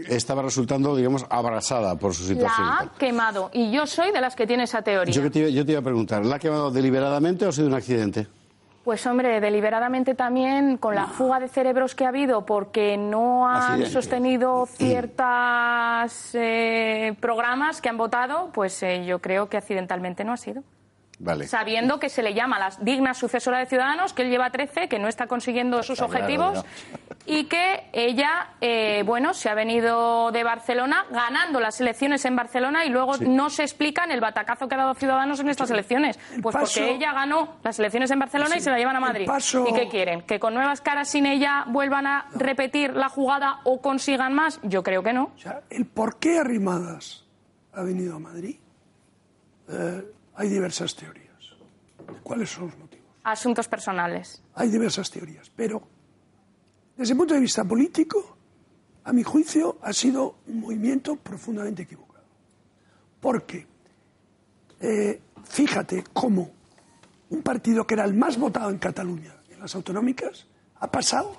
estaba 0.08 0.42
resultando, 0.42 0.94
digamos, 0.96 1.24
abrasada 1.30 1.96
por 1.96 2.14
su 2.14 2.24
situación. 2.24 2.66
La 2.66 2.78
ha 2.80 2.88
quemado. 2.98 3.50
Y 3.52 3.70
yo 3.70 3.86
soy 3.86 4.12
de 4.12 4.20
las 4.20 4.36
que 4.36 4.46
tiene 4.46 4.64
esa 4.64 4.82
teoría. 4.82 5.12
Yo, 5.14 5.22
que 5.22 5.30
te, 5.30 5.38
iba- 5.40 5.48
yo 5.48 5.64
te 5.64 5.72
iba 5.72 5.80
a 5.80 5.84
preguntar, 5.84 6.24
¿la 6.26 6.36
ha 6.36 6.38
quemado 6.38 6.70
deliberadamente 6.70 7.46
o 7.46 7.48
ha 7.48 7.52
sido 7.52 7.68
un 7.68 7.74
accidente? 7.74 8.26
Pues 8.84 9.04
hombre, 9.06 9.40
deliberadamente 9.40 10.14
también 10.14 10.76
con 10.76 10.94
la 10.94 11.08
fuga 11.08 11.40
de 11.40 11.48
cerebros 11.48 11.96
que 11.96 12.04
ha 12.04 12.08
habido 12.10 12.46
porque 12.46 12.96
no 12.96 13.48
han 13.48 13.56
Accidente. 13.62 13.90
sostenido 13.90 14.66
ciertos 14.66 16.36
programas 17.20 17.80
que 17.80 17.88
han 17.88 17.96
votado, 17.96 18.50
pues 18.52 18.80
eh, 18.84 19.04
yo 19.04 19.18
creo 19.20 19.48
que 19.48 19.56
accidentalmente 19.56 20.22
no 20.24 20.32
ha 20.32 20.36
sido. 20.36 20.62
Vale. 21.18 21.46
Sabiendo 21.48 21.98
que 21.98 22.10
se 22.10 22.22
le 22.22 22.34
llama 22.34 22.58
la 22.58 22.70
digna 22.80 23.14
sucesora 23.14 23.58
de 23.58 23.64
Ciudadanos, 23.64 24.12
que 24.12 24.20
él 24.20 24.28
lleva 24.28 24.50
13, 24.50 24.86
que 24.86 24.98
no 24.98 25.08
está 25.08 25.26
consiguiendo 25.26 25.82
sus 25.82 25.98
Está 25.98 26.06
claro, 26.08 26.24
objetivos. 26.24 26.64
y 27.24 27.44
que 27.44 27.88
ella, 27.94 28.50
eh, 28.60 29.02
bueno, 29.06 29.32
se 29.32 29.48
ha 29.48 29.54
venido 29.54 30.30
de 30.30 30.44
Barcelona 30.44 31.06
ganando 31.10 31.58
las 31.58 31.80
elecciones 31.80 32.22
en 32.26 32.36
Barcelona 32.36 32.84
y 32.84 32.90
luego 32.90 33.16
no 33.26 33.48
se 33.48 33.62
explica 33.62 34.04
en 34.04 34.10
el 34.10 34.20
batacazo 34.20 34.68
que 34.68 34.74
ha 34.74 34.78
dado 34.78 34.92
Ciudadanos 34.94 35.40
en 35.40 35.48
estas 35.48 35.70
elecciones. 35.70 36.18
Pues 36.42 36.52
paso- 36.52 36.80
porque 36.80 36.90
ella 36.96 37.14
ganó 37.14 37.56
las 37.62 37.78
elecciones 37.78 38.10
en 38.10 38.18
Barcelona 38.18 38.54
y 38.58 38.60
se 38.60 38.70
la 38.70 38.76
llevan 38.76 38.96
a 38.96 39.00
Madrid. 39.00 39.24
paso- 39.26 39.64
¿Y 39.66 39.72
qué 39.72 39.88
quieren? 39.88 40.20
¿Que 40.20 40.38
con 40.38 40.52
nuevas 40.52 40.82
caras 40.82 41.08
sin 41.08 41.24
ella 41.24 41.64
vuelvan 41.68 42.06
a 42.06 42.26
repetir 42.34 42.92
la 42.94 43.08
jugada 43.08 43.60
o 43.64 43.80
consigan 43.80 44.34
más? 44.34 44.60
Yo 44.64 44.82
creo 44.82 45.02
que 45.02 45.14
no. 45.14 45.32
O 45.34 45.38
sea, 45.38 45.62
el 45.70 45.86
por 45.86 46.18
qué 46.18 46.38
Arrimadas 46.38 47.24
ha 47.72 47.82
venido 47.82 48.16
a 48.16 48.18
Madrid, 48.18 48.58
eh, 49.70 50.04
hay 50.36 50.48
diversas 50.48 50.94
teorías. 50.94 51.26
¿Cuáles 52.22 52.50
son 52.50 52.66
los 52.66 52.78
motivos? 52.78 53.06
Asuntos 53.24 53.66
personales. 53.66 54.42
Hay 54.54 54.68
diversas 54.68 55.10
teorías, 55.10 55.50
pero 55.54 55.82
desde 56.96 57.12
el 57.12 57.18
punto 57.18 57.34
de 57.34 57.40
vista 57.40 57.64
político, 57.64 58.36
a 59.04 59.12
mi 59.12 59.22
juicio, 59.22 59.78
ha 59.82 59.92
sido 59.92 60.36
un 60.46 60.60
movimiento 60.60 61.16
profundamente 61.16 61.82
equivocado. 61.82 62.24
Porque, 63.20 63.66
eh, 64.80 65.20
fíjate 65.44 66.04
cómo 66.12 66.50
un 67.30 67.42
partido 67.42 67.86
que 67.86 67.94
era 67.94 68.04
el 68.04 68.14
más 68.14 68.38
votado 68.38 68.70
en 68.70 68.78
Cataluña, 68.78 69.34
en 69.50 69.60
las 69.60 69.74
autonómicas, 69.74 70.46
ha 70.80 70.90
pasado 70.90 71.36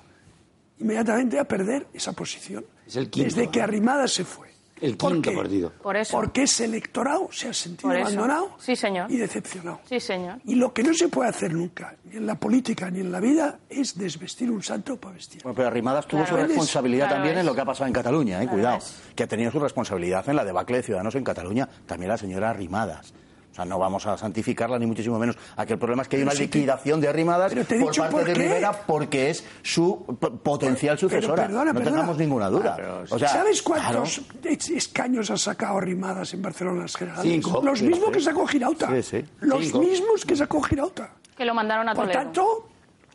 inmediatamente 0.78 1.38
a 1.38 1.44
perder 1.44 1.86
esa 1.92 2.12
posición. 2.12 2.64
Es 2.86 2.96
el 2.96 3.10
quinto. 3.10 3.34
Desde 3.34 3.50
que 3.50 3.62
Arrimadas 3.62 4.12
se 4.12 4.24
fue. 4.24 4.47
El 4.80 4.96
¿Por 4.96 5.12
quinto 5.12 5.34
partido. 5.34 5.72
Por 5.82 5.96
eso. 5.96 6.16
Porque 6.16 6.42
ese 6.42 6.64
electorado 6.66 7.28
se 7.32 7.48
ha 7.48 7.52
sentido 7.54 7.90
abandonado 7.90 8.56
Sí, 8.58 8.76
señor. 8.76 9.10
y 9.10 9.16
decepcionado. 9.16 9.80
Sí, 9.88 9.98
señor. 10.00 10.38
Y 10.44 10.54
lo 10.54 10.72
que 10.72 10.82
no 10.82 10.94
se 10.94 11.08
puede 11.08 11.28
hacer 11.30 11.52
nunca, 11.52 11.96
ni 12.04 12.16
en 12.16 12.26
la 12.26 12.34
política 12.36 12.90
ni 12.90 13.00
en 13.00 13.10
la 13.12 13.20
vida, 13.20 13.58
es 13.68 13.96
desvestir 13.98 14.50
un 14.50 14.62
santo 14.62 14.96
para 14.96 15.14
vestir. 15.14 15.42
Bueno, 15.42 15.56
pero 15.56 15.68
Arrimadas 15.68 16.06
tuvo 16.06 16.20
Claro 16.24 16.36
su 16.36 16.42
es. 16.42 16.48
responsabilidad 16.48 17.06
Claro 17.06 17.14
también 17.16 17.34
es. 17.36 17.40
en 17.40 17.46
lo 17.46 17.54
que 17.54 17.60
ha 17.60 17.64
pasado 17.64 17.86
en 17.86 17.92
Cataluña, 17.92 18.36
eh, 18.38 18.42
Claro 18.44 18.52
cuidado. 18.52 18.78
es. 18.78 18.96
Que 19.14 19.22
ha 19.24 19.26
tenido 19.26 19.50
su 19.50 19.58
responsabilidad 19.60 20.28
en 20.28 20.36
la 20.36 20.44
debacle 20.44 20.76
de 20.78 20.82
Ciudadanos 20.82 21.14
en 21.14 21.24
Cataluña, 21.24 21.68
también 21.86 22.08
la 22.10 22.16
señora 22.18 22.50
Arrimadas. 22.50 23.12
Sea, 23.58 23.64
no 23.64 23.76
vamos 23.78 24.06
a 24.06 24.16
santificarla 24.16 24.78
ni 24.78 24.86
muchísimo 24.86 25.18
menos. 25.18 25.36
Aquí 25.56 25.72
el 25.72 25.80
problema 25.80 26.02
es 26.02 26.08
que 26.08 26.14
hay 26.16 26.20
Pero 26.22 26.30
una 26.30 26.38
si 26.38 26.46
te- 26.46 26.58
liquidación 26.58 27.00
de 27.00 27.08
he 27.08 27.64
por 27.64 27.96
parte 27.96 28.12
por 28.12 28.24
de. 28.24 28.34
Rivera 28.34 28.72
porque 28.86 29.30
es 29.30 29.44
su 29.62 30.04
potencial 30.44 30.96
Pero 30.96 31.08
sucesora. 31.10 31.42
perdona, 31.42 31.64
no 31.64 31.72
perdona. 31.74 31.90
tengamos 31.96 32.18
ninguna 32.18 32.48
duda. 32.48 33.04
O 33.10 33.18
sea, 33.18 33.28
¿Sabes 33.28 33.60
claro. 33.62 34.04
cuántos 34.04 34.20
es- 34.44 34.70
escaños 34.70 35.30
ha 35.32 35.36
sacado 35.36 35.78
Arrimadas 35.78 36.32
en 36.34 36.42
Barcelona 36.42 36.82
las 36.82 36.94
generales? 36.94 37.24
Cinco. 37.32 37.60
Los 37.64 37.80
Sí, 37.80 37.86
mismos 37.86 38.06
sí. 38.08 38.12
que 38.12 38.20
sacó 38.20 38.46
Girauta. 38.46 38.88
Sí, 38.94 39.02
sí. 39.02 39.24
Los 39.40 39.64
Cinco. 39.64 39.78
mismos 39.80 40.24
que 40.24 40.36
sacó 40.36 40.62
Girauta. 40.62 41.10
Que 41.36 41.44
lo 41.44 41.52
mandaron 41.54 41.88
a 41.88 41.94
Por 41.94 42.04
Toledo. 42.04 42.20
tanto, 42.22 42.68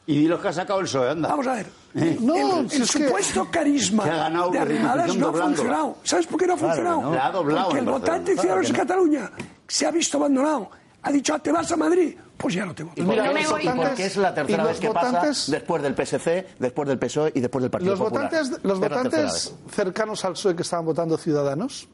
Y 0.05 0.17
di 0.19 0.27
los 0.27 0.39
que 0.41 0.49
ha 0.49 0.53
sacado 0.53 0.79
el 0.79 0.85
PSOE, 0.85 1.11
anda. 1.11 1.29
vamos 1.29 1.47
a 1.47 1.53
ver. 1.53 1.67
Eh. 1.95 2.17
el, 2.19 2.29
el 2.29 2.67
que- 2.69 2.85
supuesto 2.85 3.47
carisma 3.51 4.03
Que 4.03 4.09
ha 4.09 4.15
ganado 4.17 4.49
de 4.49 4.59
Arrimadas 4.59 5.15
no 5.15 5.29
ha 5.29 5.33
funcionado. 5.33 5.97
¿Sabes 6.03 6.27
por 6.27 6.39
qué 6.39 6.47
no 6.47 6.53
ha 6.53 6.57
Claro, 6.57 6.73
funcionado? 6.73 7.01
¿no? 7.03 7.13
La 7.15 7.27
ha 7.27 7.31
doblado 7.31 7.65
Porque 7.69 7.79
el 7.79 7.85
Barcelona. 7.85 7.91
votante 7.99 8.31
de 8.31 8.35
Claro 8.35 8.41
Ciudadanos 8.41 8.65
que 8.65 8.71
en 8.71 8.73
no. 8.77 8.83
Cataluña 8.83 9.31
se 9.67 9.85
ha 9.85 9.91
visto 9.91 10.17
abandonado. 10.17 10.69
Ha 11.03 11.11
dicho, 11.11 11.33
"Ah, 11.35 11.39
te 11.39 11.51
vas 11.51 11.71
a 11.71 11.77
Madrid, 11.77 12.15
pues 12.37 12.53
ya 12.55 12.65
no 12.65 12.73
te 12.75 12.83
voto. 12.83 13.01
Y 13.01 13.05
mira, 13.05 13.25
no 13.31 13.37
eso, 13.37 13.51
voy. 13.51 13.65
y 13.65 13.69
porque 13.69 14.05
es 14.05 14.17
la 14.17 14.31
Y 14.31 14.33
tercera 14.33 14.63
vez 14.65 14.79
que 14.79 14.89
votantes- 14.89 15.13
pasa 15.29 15.51
después 15.51 15.83
del 15.83 15.95
PSC, 15.95 16.47
después 16.59 16.87
del 16.89 16.97
PSOE 16.99 17.31
y 17.35 17.39
después 17.41 17.61
del 17.61 17.71
Partido 17.71 17.91
Los 17.91 17.99
Popular. 17.99 18.23
votantes, 18.31 18.59
los 18.63 18.73
Es 18.73 18.79
votantes 18.79 19.53
cercanos 19.69 20.25
al 20.25 20.33
PSOE 20.33 20.55
que 20.55 20.61
estaban 20.63 20.85
votando 20.85 21.17
Ciudadanos, 21.17 21.87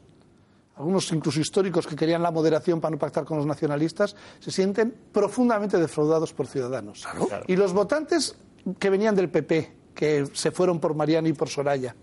algunos 0.80 1.12
incluso 1.12 1.40
históricos 1.40 1.86
que 1.86 1.94
querían 1.94 2.22
la 2.22 2.30
moderación 2.30 2.80
para 2.80 2.92
no 2.92 2.98
pactar 2.98 3.24
con 3.24 3.36
los 3.36 3.46
nacionalistas, 3.46 4.16
se 4.40 4.50
sienten 4.50 4.94
profundamente 5.12 5.78
defraudados 5.78 6.32
por 6.32 6.46
Ciudadanos. 6.46 7.06
Y 7.46 7.56
los 7.56 7.72
votantes 7.72 8.34
que 8.78 8.90
venían 8.90 9.14
del 9.14 9.28
PP, 9.28 9.72
que 9.94 10.26
se 10.32 10.50
fueron 10.50 10.80
por 10.80 10.94
Mariano 10.94 11.28
y 11.28 11.32
por 11.34 11.48
Soraya, 11.48 11.94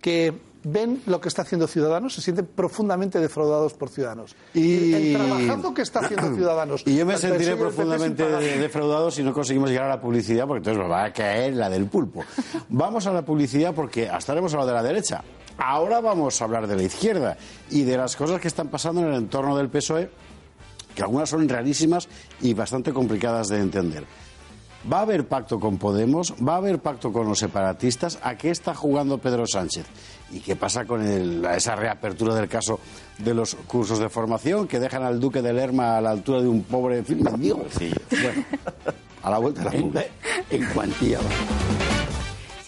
que 0.00 0.32
ven 0.64 1.02
lo 1.06 1.20
que 1.20 1.28
está 1.28 1.42
haciendo 1.42 1.66
Ciudadanos, 1.66 2.14
se 2.14 2.20
sienten 2.20 2.46
profundamente 2.46 3.18
defraudados 3.20 3.74
por 3.74 3.88
Ciudadanos. 3.88 4.36
Y- 4.54 4.92
El 4.94 5.16
trabajazo 5.16 5.74
que 5.74 5.82
está 5.82 6.00
haciendo 6.00 6.34
Ciudadanos. 6.36 6.82
Y 6.86 6.96
yo 6.96 7.06
me 7.06 7.16
sentiré 7.16 7.56
profundamente 7.56 8.24
defraudado 8.58 9.10
si 9.10 9.22
no 9.22 9.32
conseguimos 9.32 9.70
llegar 9.70 9.86
a 9.86 9.96
la 9.96 10.00
publicidad, 10.00 10.46
porque 10.46 10.58
entonces 10.58 10.80
nos 10.82 10.90
va 10.90 11.04
a 11.04 11.12
caer 11.12 11.54
la 11.56 11.68
del 11.70 11.86
pulpo. 11.86 12.24
Vamos 12.68 13.06
a 13.06 13.12
la 13.12 13.22
publicidad 13.22 13.74
porque 13.74 14.08
hasta 14.08 14.32
ahora 14.32 14.40
hemos 14.40 14.52
hablado 14.52 14.68
de 14.68 14.74
la 14.74 14.82
derecha. 14.82 15.22
Ahora 15.58 16.00
vamos 16.00 16.40
a 16.40 16.44
hablar 16.44 16.66
de 16.66 16.76
la 16.76 16.82
izquierda 16.84 17.36
y 17.70 17.82
de 17.82 17.96
las 17.96 18.16
cosas 18.16 18.40
que 18.40 18.48
están 18.48 18.68
pasando 18.68 19.00
en 19.02 19.08
el 19.08 19.14
entorno 19.14 19.56
del 19.56 19.68
PSOE, 19.68 20.10
que 20.94 21.02
algunas 21.02 21.28
son 21.28 21.48
rarísimas 21.48 22.08
y 22.40 22.54
bastante 22.54 22.92
complicadas 22.92 23.48
de 23.48 23.58
entender. 23.58 24.04
¿Va 24.90 24.98
a 24.98 25.02
haber 25.02 25.26
pacto 25.26 25.58
con 25.58 25.76
Podemos? 25.76 26.32
¿Va 26.46 26.54
a 26.54 26.58
haber 26.58 26.78
pacto 26.78 27.12
con 27.12 27.26
los 27.28 27.40
separatistas? 27.40 28.18
¿A 28.22 28.36
qué 28.38 28.50
está 28.50 28.74
jugando 28.74 29.18
Pedro 29.18 29.44
Sánchez? 29.46 29.86
¿Y 30.30 30.38
qué 30.38 30.54
pasa 30.54 30.84
con 30.84 31.04
el- 31.04 31.44
esa 31.46 31.74
reapertura 31.74 32.34
del 32.36 32.48
caso 32.48 32.78
de 33.18 33.34
los 33.34 33.56
cursos 33.66 33.98
de 33.98 34.08
formación 34.08 34.68
que 34.68 34.78
dejan 34.78 35.02
al 35.02 35.18
duque 35.18 35.42
de 35.42 35.52
Lerma 35.52 35.96
a 35.96 36.00
la 36.00 36.10
altura 36.10 36.40
de 36.40 36.48
un 36.48 36.62
pobre 36.62 36.98
en 36.98 37.04
fin, 37.04 37.22
mendigo? 37.22 37.64
Bueno, 38.10 38.44
a 39.24 39.30
la 39.30 39.38
vuelta 39.38 39.64
de 39.64 39.64
la 39.64 39.82
publi. 39.82 40.00
En 40.50 40.64
cuantía. 40.66 41.18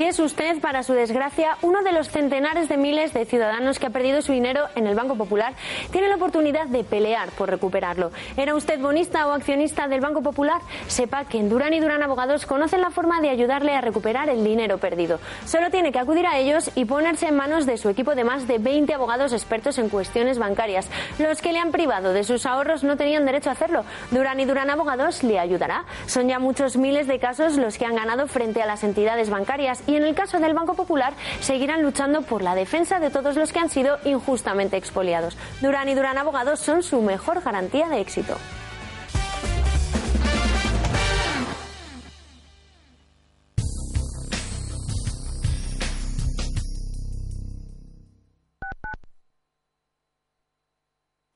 Si 0.00 0.06
es 0.06 0.18
usted, 0.18 0.62
para 0.62 0.82
su 0.82 0.94
desgracia, 0.94 1.58
uno 1.60 1.82
de 1.82 1.92
los 1.92 2.08
centenares 2.08 2.70
de 2.70 2.78
miles 2.78 3.12
de 3.12 3.26
ciudadanos 3.26 3.78
que 3.78 3.88
ha 3.88 3.90
perdido 3.90 4.22
su 4.22 4.32
dinero 4.32 4.64
en 4.74 4.86
el 4.86 4.94
Banco 4.94 5.14
Popular, 5.14 5.52
tiene 5.90 6.08
la 6.08 6.14
oportunidad 6.14 6.68
de 6.68 6.84
pelear 6.84 7.28
por 7.32 7.50
recuperarlo. 7.50 8.10
¿Era 8.34 8.54
usted 8.54 8.80
bonista 8.80 9.26
o 9.26 9.32
accionista 9.32 9.88
del 9.88 10.00
Banco 10.00 10.22
Popular? 10.22 10.62
Sepa 10.86 11.26
que 11.26 11.36
en 11.36 11.50
Durán 11.50 11.74
y 11.74 11.80
Durán 11.80 12.02
Abogados 12.02 12.46
conocen 12.46 12.80
la 12.80 12.90
forma 12.90 13.20
de 13.20 13.28
ayudarle 13.28 13.74
a 13.74 13.82
recuperar 13.82 14.30
el 14.30 14.42
dinero 14.42 14.78
perdido. 14.78 15.20
Solo 15.44 15.68
tiene 15.68 15.92
que 15.92 15.98
acudir 15.98 16.26
a 16.26 16.38
ellos 16.38 16.70
y 16.76 16.86
ponerse 16.86 17.26
en 17.26 17.36
manos 17.36 17.66
de 17.66 17.76
su 17.76 17.90
equipo 17.90 18.14
de 18.14 18.24
más 18.24 18.48
de 18.48 18.56
20 18.56 18.94
abogados 18.94 19.34
expertos 19.34 19.76
en 19.76 19.90
cuestiones 19.90 20.38
bancarias. 20.38 20.88
Los 21.18 21.42
que 21.42 21.52
le 21.52 21.58
han 21.58 21.72
privado 21.72 22.14
de 22.14 22.24
sus 22.24 22.46
ahorros 22.46 22.84
no 22.84 22.96
tenían 22.96 23.26
derecho 23.26 23.50
a 23.50 23.52
hacerlo. 23.52 23.84
Durán 24.10 24.40
y 24.40 24.46
Durán 24.46 24.70
Abogados 24.70 25.22
le 25.24 25.38
ayudará. 25.38 25.84
Son 26.06 26.26
ya 26.26 26.38
muchos 26.38 26.78
miles 26.78 27.06
de 27.06 27.18
casos 27.18 27.58
los 27.58 27.76
que 27.76 27.84
han 27.84 27.96
ganado 27.96 28.28
frente 28.28 28.62
a 28.62 28.66
las 28.66 28.82
entidades 28.82 29.28
bancarias 29.28 29.82
y 29.90 29.96
en 29.96 30.04
el 30.04 30.14
caso 30.14 30.38
del 30.38 30.54
Banco 30.54 30.74
Popular 30.74 31.14
seguirán 31.40 31.82
luchando 31.82 32.22
por 32.22 32.42
la 32.42 32.54
defensa 32.54 33.00
de 33.00 33.10
todos 33.10 33.36
los 33.36 33.52
que 33.52 33.58
han 33.58 33.70
sido 33.70 33.98
injustamente 34.04 34.76
expoliados. 34.76 35.36
Durán 35.60 35.88
y 35.88 35.94
Durán 35.94 36.16
Abogados 36.16 36.60
son 36.60 36.84
su 36.84 37.02
mejor 37.02 37.42
garantía 37.42 37.88
de 37.88 38.00
éxito. 38.00 38.36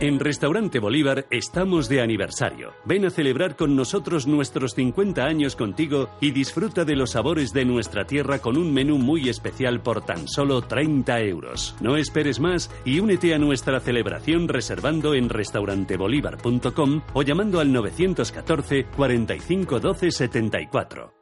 En 0.00 0.20
Restaurante 0.20 0.78
Bolívar 0.78 1.26
estamos 1.30 1.88
de 1.88 2.00
aniversario. 2.00 2.72
Ven 2.84 3.04
a 3.04 3.10
celebrar 3.10 3.56
con 3.56 3.74
nosotros 3.74 4.28
nuestros 4.28 4.74
50 4.74 5.24
años 5.24 5.56
contigo 5.56 6.08
y 6.20 6.30
disfruta 6.30 6.84
de 6.84 6.94
los 6.94 7.10
sabores 7.12 7.52
de 7.52 7.64
nuestra 7.64 8.04
tierra 8.04 8.38
con 8.38 8.56
un 8.56 8.72
menú 8.72 8.98
muy 8.98 9.28
especial 9.28 9.80
por 9.80 10.04
tan 10.04 10.28
solo 10.28 10.62
30 10.62 11.20
euros. 11.22 11.74
No 11.80 11.96
esperes 11.96 12.38
más 12.38 12.70
y 12.84 13.00
únete 13.00 13.34
a 13.34 13.38
nuestra 13.38 13.80
celebración 13.80 14.46
reservando 14.46 15.14
en 15.14 15.28
restaurantebolívar.com 15.28 17.02
o 17.12 17.22
llamando 17.22 17.58
al 17.58 17.72
914 17.72 18.86
45 18.96 19.80
12 19.80 20.10
74. 20.12 21.17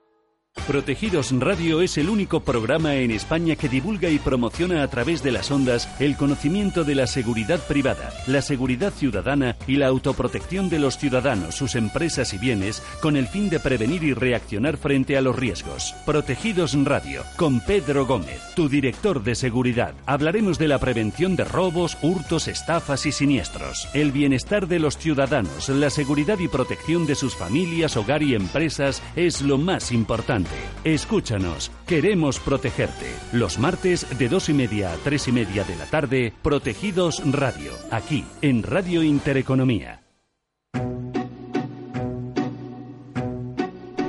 Protegidos 0.66 1.30
Radio 1.38 1.80
es 1.80 1.96
el 1.96 2.08
único 2.08 2.40
programa 2.40 2.96
en 2.96 3.12
España 3.12 3.54
que 3.54 3.68
divulga 3.68 4.08
y 4.08 4.18
promociona 4.18 4.82
a 4.82 4.88
través 4.88 5.22
de 5.22 5.30
las 5.30 5.52
ondas 5.52 5.88
el 6.00 6.16
conocimiento 6.16 6.82
de 6.82 6.96
la 6.96 7.06
seguridad 7.06 7.60
privada, 7.68 8.12
la 8.26 8.42
seguridad 8.42 8.92
ciudadana 8.92 9.54
y 9.68 9.76
la 9.76 9.86
autoprotección 9.86 10.68
de 10.68 10.80
los 10.80 10.98
ciudadanos, 10.98 11.54
sus 11.54 11.76
empresas 11.76 12.34
y 12.34 12.38
bienes 12.38 12.82
con 13.00 13.16
el 13.16 13.28
fin 13.28 13.48
de 13.48 13.60
prevenir 13.60 14.02
y 14.02 14.12
reaccionar 14.12 14.76
frente 14.76 15.16
a 15.16 15.20
los 15.20 15.36
riesgos. 15.36 15.94
Protegidos 16.04 16.74
Radio, 16.84 17.22
con 17.36 17.60
Pedro 17.60 18.04
Gómez, 18.04 18.40
tu 18.56 18.68
director 18.68 19.22
de 19.22 19.36
seguridad. 19.36 19.94
Hablaremos 20.04 20.58
de 20.58 20.66
la 20.66 20.80
prevención 20.80 21.36
de 21.36 21.44
robos, 21.44 21.96
hurtos, 22.02 22.48
estafas 22.48 23.06
y 23.06 23.12
siniestros, 23.12 23.88
el 23.94 24.10
bienestar 24.10 24.66
de 24.66 24.80
los 24.80 24.98
ciudadanos, 24.98 25.68
la 25.68 25.90
seguridad 25.90 26.40
y 26.40 26.48
protección 26.48 27.06
de 27.06 27.14
sus 27.14 27.36
familias, 27.36 27.96
hogar 27.96 28.24
y 28.24 28.34
empresas 28.34 29.00
es 29.14 29.42
lo 29.42 29.58
más 29.58 29.92
importante. 29.92 30.45
Escúchanos, 30.84 31.70
queremos 31.86 32.38
protegerte. 32.38 33.06
Los 33.32 33.58
martes 33.58 34.06
de 34.18 34.28
dos 34.28 34.48
y 34.48 34.54
media 34.54 34.92
a 34.92 34.96
tres 34.96 35.26
y 35.26 35.32
media 35.32 35.64
de 35.64 35.76
la 35.76 35.86
tarde, 35.86 36.32
Protegidos 36.42 37.22
Radio, 37.32 37.72
aquí 37.90 38.24
en 38.40 38.62
Radio 38.62 39.02
Intereconomía. 39.02 40.02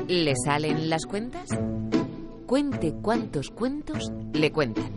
¿Le 0.07 0.33
salen 0.45 0.89
las 0.89 1.05
cuentas? 1.05 1.49
Cuente 2.45 2.93
cuántos 3.01 3.49
cuentos 3.49 4.11
le 4.33 4.51
cuentan. 4.51 4.91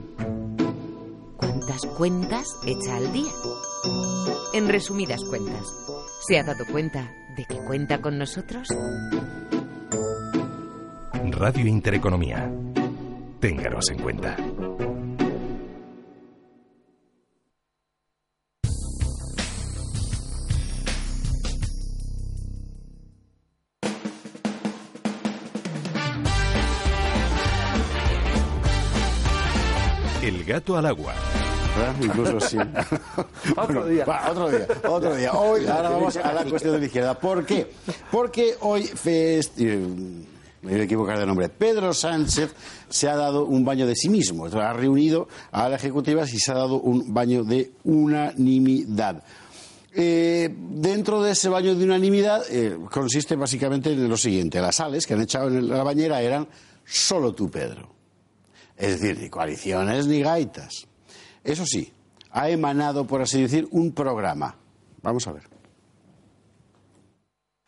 ¿Cuántas 1.36 1.80
cuentas 1.96 2.46
echa 2.64 2.96
al 2.96 3.12
día? 3.12 3.32
En 4.52 4.68
resumidas 4.68 5.24
cuentas, 5.24 5.66
¿se 6.28 6.38
ha 6.38 6.44
dado 6.44 6.64
cuenta 6.70 7.10
de 7.36 7.44
que 7.44 7.56
cuenta 7.64 8.00
con 8.00 8.18
nosotros? 8.18 8.68
Radio 11.32 11.66
Intereconomía. 11.66 12.50
Ténganos 13.40 13.90
en 13.90 13.98
cuenta. 13.98 14.36
El 30.22 30.44
gato 30.44 30.76
al 30.76 30.86
agua. 30.86 31.14
Incluso 32.00 32.40
sí. 32.40 32.58
Otro 33.56 33.86
día. 33.86 34.04
va, 34.04 34.30
otro 34.30 34.50
día, 34.50 34.66
otro 34.86 35.14
día. 35.16 35.32
Hoy, 35.32 35.66
ahora 35.66 35.88
vamos 35.88 36.16
a 36.16 36.32
la 36.32 36.44
cuestión 36.44 36.74
de 36.74 36.80
la 36.80 36.84
izquierda. 36.86 37.18
¿Por 37.18 37.46
qué? 37.46 37.72
Porque 38.10 38.54
hoy, 38.60 38.82
fest- 38.82 39.56
me 40.62 40.72
voy 40.72 40.80
a 40.80 40.84
equivocar 40.84 41.18
de 41.18 41.26
nombre, 41.26 41.48
Pedro 41.48 41.94
Sánchez 41.94 42.54
se 42.88 43.08
ha 43.08 43.16
dado 43.16 43.46
un 43.46 43.64
baño 43.64 43.86
de 43.86 43.96
sí 43.96 44.08
mismo. 44.08 44.46
Ha 44.46 44.72
reunido 44.72 45.26
a 45.52 45.68
la 45.68 45.76
Ejecutiva 45.76 46.24
y 46.24 46.38
se 46.38 46.52
ha 46.52 46.54
dado 46.54 46.80
un 46.80 47.14
baño 47.14 47.44
de 47.44 47.72
unanimidad. 47.84 49.22
Eh, 49.92 50.54
dentro 50.54 51.22
de 51.22 51.32
ese 51.32 51.48
baño 51.48 51.74
de 51.74 51.84
unanimidad 51.84 52.42
eh, 52.50 52.78
consiste 52.90 53.36
básicamente 53.36 53.92
en 53.92 54.08
lo 54.08 54.16
siguiente. 54.16 54.60
Las 54.60 54.76
sales 54.76 55.06
que 55.06 55.14
han 55.14 55.22
echado 55.22 55.48
en 55.48 55.68
la 55.68 55.82
bañera 55.82 56.20
eran 56.20 56.46
solo 56.84 57.32
tú, 57.32 57.50
Pedro. 57.50 57.88
Es 58.76 59.00
decir, 59.00 59.18
ni 59.18 59.30
coaliciones 59.30 60.06
ni 60.06 60.20
gaitas. 60.20 60.86
Eso 61.42 61.64
sí, 61.64 61.90
ha 62.30 62.50
emanado, 62.50 63.06
por 63.06 63.22
así 63.22 63.40
decir, 63.40 63.66
un 63.70 63.92
programa. 63.92 64.56
Vamos 65.02 65.26
a 65.26 65.32
ver. 65.32 65.59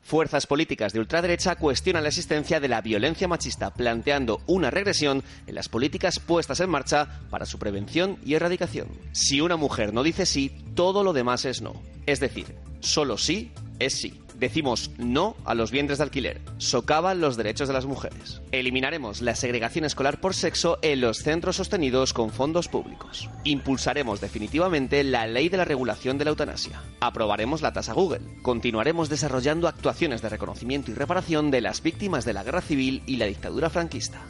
Fuerzas 0.03 0.47
políticas 0.47 0.93
de 0.93 0.99
ultraderecha 0.99 1.55
cuestionan 1.57 2.03
la 2.03 2.09
existencia 2.09 2.61
de 2.61 2.69
la 2.69 2.81
violencia 2.81 3.29
machista, 3.29 3.73
planteando 3.73 4.41
una 4.47 4.71
regresión 4.71 5.23
en 5.47 5.55
las 5.55 5.69
políticas 5.69 6.19
puestas 6.19 6.61
en 6.61 6.71
marcha 6.71 7.21
para 7.31 7.47
su 7.47 7.59
prevención 7.59 8.19
y 8.25 8.35
erradicación. 8.35 8.89
Si 9.13 9.41
una 9.41 9.57
mujer 9.57 9.95
no 9.95 10.03
dice 10.03 10.27
sí, 10.27 10.51
todo 10.75 11.05
lo 11.05 11.13
demás 11.13 11.45
es 11.45 11.63
no. 11.63 11.81
Es 12.07 12.21
decir, 12.21 12.55
solo 12.81 13.17
sí 13.17 13.53
es 13.79 13.95
sí. 13.95 14.22
Decimos 14.43 14.91
no 14.99 15.37
a 15.45 15.55
los 15.55 15.71
vientres 15.71 15.99
de 15.99 16.05
alquiler. 16.05 16.41
Socavan 16.59 17.21
los 17.21 17.37
derechos 17.37 17.69
de 17.69 17.75
las 17.75 17.87
mujeres. 17.87 18.43
Eliminaremos 18.51 19.23
la 19.23 19.37
segregación 19.37 19.85
escolar 19.85 20.21
por 20.21 20.35
sexo 20.35 20.81
en 20.83 21.01
los 21.01 21.19
centros 21.19 21.55
sostenidos 21.55 22.13
con 22.13 22.31
fondos 22.31 22.67
públicos. 22.67 23.31
Impulsaremos 23.45 24.21
definitivamente 24.21 25.05
la 25.05 25.29
ley 25.29 25.49
de 25.49 25.59
la 25.59 25.65
regulación 25.65 26.19
de 26.19 26.25
la 26.25 26.31
eutanasia. 26.31 26.83
Aprobaremos 26.99 27.63
la 27.63 27.73
tasa 27.73 27.93
Google. 27.93 28.23
Continuaremos 28.43 29.09
desarrollando 29.09 29.69
actuaciones 29.69 30.23
de 30.23 30.31
reconocimiento 30.31 30.91
y 30.91 30.95
reparación 30.95 31.53
de 31.53 31.61
las 31.61 31.81
víctimas 31.81 32.25
de 32.25 32.33
la 32.33 32.43
guerra 32.43 32.63
civil 32.63 33.05
y 33.07 33.19
la 33.19 33.27
dictadura 33.27 33.71
franquista. 33.71 34.23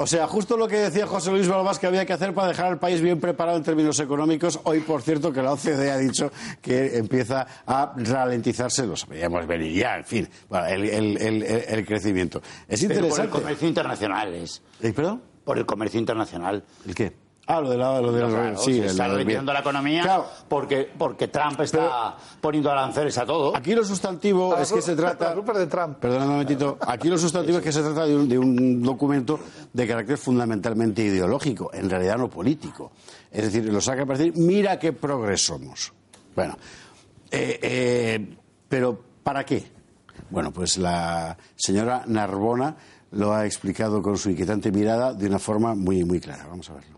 O 0.00 0.06
sea, 0.06 0.28
justo 0.28 0.56
lo 0.56 0.68
que 0.68 0.76
decía 0.76 1.08
José 1.08 1.30
Luis 1.32 1.48
Balbás 1.48 1.80
que 1.80 1.86
había 1.88 2.06
que 2.06 2.12
hacer 2.12 2.32
para 2.32 2.46
dejar 2.48 2.66
al 2.66 2.78
país 2.78 3.00
bien 3.00 3.18
preparado 3.18 3.58
en 3.58 3.64
términos 3.64 3.98
económicos. 3.98 4.60
Hoy, 4.62 4.78
por 4.80 5.02
cierto, 5.02 5.32
que 5.32 5.42
la 5.42 5.52
OCDE 5.52 5.90
ha 5.90 5.98
dicho 5.98 6.30
que 6.62 6.96
empieza 6.98 7.44
a 7.66 7.94
ralentizarse, 7.96 8.86
lo 8.86 8.96
sabíamos 8.96 9.44
venir 9.48 9.72
ya, 9.76 9.96
en 9.96 10.04
fin, 10.04 10.28
el, 10.68 10.84
el- 10.88 11.16
el- 11.16 11.42
el 11.42 11.84
crecimiento. 11.86 12.40
Es 12.68 12.80
Pero 12.82 12.88
por 12.88 12.92
el 12.92 13.04
interesante. 13.08 13.30
comercio 13.40 13.68
internacional 13.68 14.34
es. 14.34 14.62
¿Eh, 14.80 14.92
perdón? 14.92 15.20
Por 15.44 15.58
el 15.58 15.66
comercio 15.66 15.98
internacional. 15.98 16.62
¿El 16.86 16.94
qué? 16.94 17.12
Ah, 17.50 17.62
lo 17.62 17.70
de 17.70 17.78
la, 17.78 17.98
lo 18.02 18.12
de 18.12 18.20
la- 18.20 18.28
Claro, 18.28 18.58
sí, 18.58 18.74
se 18.74 18.84
está 18.86 19.08
ralentizando 19.08 19.54
la 19.54 19.60
economía 19.60 20.02
Claro. 20.02 20.26
porque, 20.48 20.90
porque 20.98 21.28
Trump 21.28 21.58
está 21.62 22.14
poniendo 22.42 22.70
aranceles 22.70 23.16
a 23.16 23.24
todo. 23.24 23.56
Aquí 23.56 23.74
lo 23.74 23.82
sustantivo 23.84 24.54
es 24.54 24.70
que 24.70 24.82
se 24.82 24.94
trata. 24.94 25.34
de 25.34 25.66
Trump. 25.66 25.96
Perdona 25.98 26.24
un 26.26 26.30
momentito. 26.32 26.76
Aquí 26.86 27.08
lo 27.08 27.16
sustantivo 27.16 27.56
es 27.56 27.64
que 27.64 27.72
se 27.72 27.80
trata 27.82 28.04
de 28.04 28.14
un, 28.14 28.28
de 28.28 28.38
un 28.38 28.82
documento 28.82 29.40
de 29.72 29.86
carácter 29.88 30.18
fundamentalmente 30.18 31.02
ideológico, 31.02 31.70
en 31.72 31.88
realidad 31.88 32.18
no 32.18 32.28
político. 32.28 32.92
Es 33.32 33.44
decir, 33.44 33.64
lo 33.72 33.80
saca 33.80 34.04
para 34.04 34.18
decir, 34.18 34.34
mira 34.36 34.78
qué 34.78 34.92
progreso 34.92 35.54
somos. 35.54 35.94
Bueno, 36.36 36.54
eh, 37.30 37.58
eh, 37.62 38.36
pero 38.68 39.00
¿para 39.22 39.44
qué? 39.44 39.64
Bueno, 40.28 40.52
pues 40.52 40.76
la 40.76 41.34
señora 41.56 42.02
Narbona 42.06 42.76
lo 43.12 43.32
ha 43.32 43.46
explicado 43.46 44.02
con 44.02 44.18
su 44.18 44.28
inquietante 44.28 44.70
mirada 44.70 45.14
de 45.14 45.26
una 45.26 45.38
forma 45.38 45.74
muy, 45.74 46.04
muy 46.04 46.20
clara. 46.20 46.46
Vamos 46.46 46.68
a 46.68 46.74
verlo. 46.74 46.97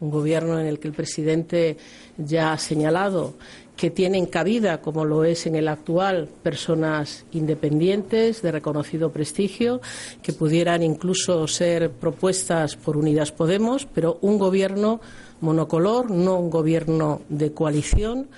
Un 0.00 0.10
gobierno 0.10 0.58
en 0.58 0.66
el 0.66 0.78
que 0.78 0.88
el 0.88 0.94
presidente 0.94 1.76
ya 2.16 2.52
ha 2.52 2.58
señalado 2.58 3.34
que 3.78 3.90
tienen 3.90 4.26
cabida, 4.26 4.82
como 4.82 5.04
lo 5.04 5.24
es 5.24 5.46
en 5.46 5.54
el 5.54 5.68
actual, 5.68 6.28
personas 6.42 7.24
independientes 7.30 8.42
de 8.42 8.50
reconocido 8.50 9.12
prestigio, 9.12 9.80
que 10.20 10.32
pudieran 10.32 10.82
incluso 10.82 11.46
ser 11.46 11.92
propuestas 11.92 12.74
por 12.74 12.96
Unidas 12.96 13.30
Podemos, 13.30 13.86
pero 13.86 14.18
un 14.20 14.36
gobierno 14.36 15.00
monocolor, 15.40 16.10
no 16.10 16.40
un 16.40 16.50
gobierno 16.50 17.22
de 17.28 17.52
coalición. 17.52 18.28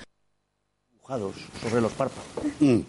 Dibujados 0.91 1.37
sobre 1.63 1.81
los 1.81 1.93
párpados. 1.93 2.29
Mm. 2.61 2.81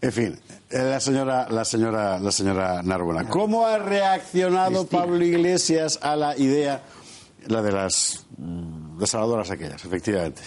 En 0.00 0.12
fin, 0.12 0.38
eh, 0.70 0.78
la 0.78 1.00
señora, 1.00 1.48
la 1.50 1.64
señora, 1.64 2.20
la 2.20 2.30
señora 2.30 2.82
Narbona. 2.82 3.28
¿Cómo 3.28 3.66
ha 3.66 3.78
reaccionado 3.78 4.86
Pablo 4.86 5.24
Iglesias 5.24 5.98
a 6.02 6.14
la 6.14 6.36
idea, 6.36 6.82
la 7.46 7.62
de 7.62 7.72
las 7.72 8.26
mm, 8.36 8.98
desaladoras 8.98 9.50
aquellas, 9.50 9.84
efectivamente? 9.84 10.42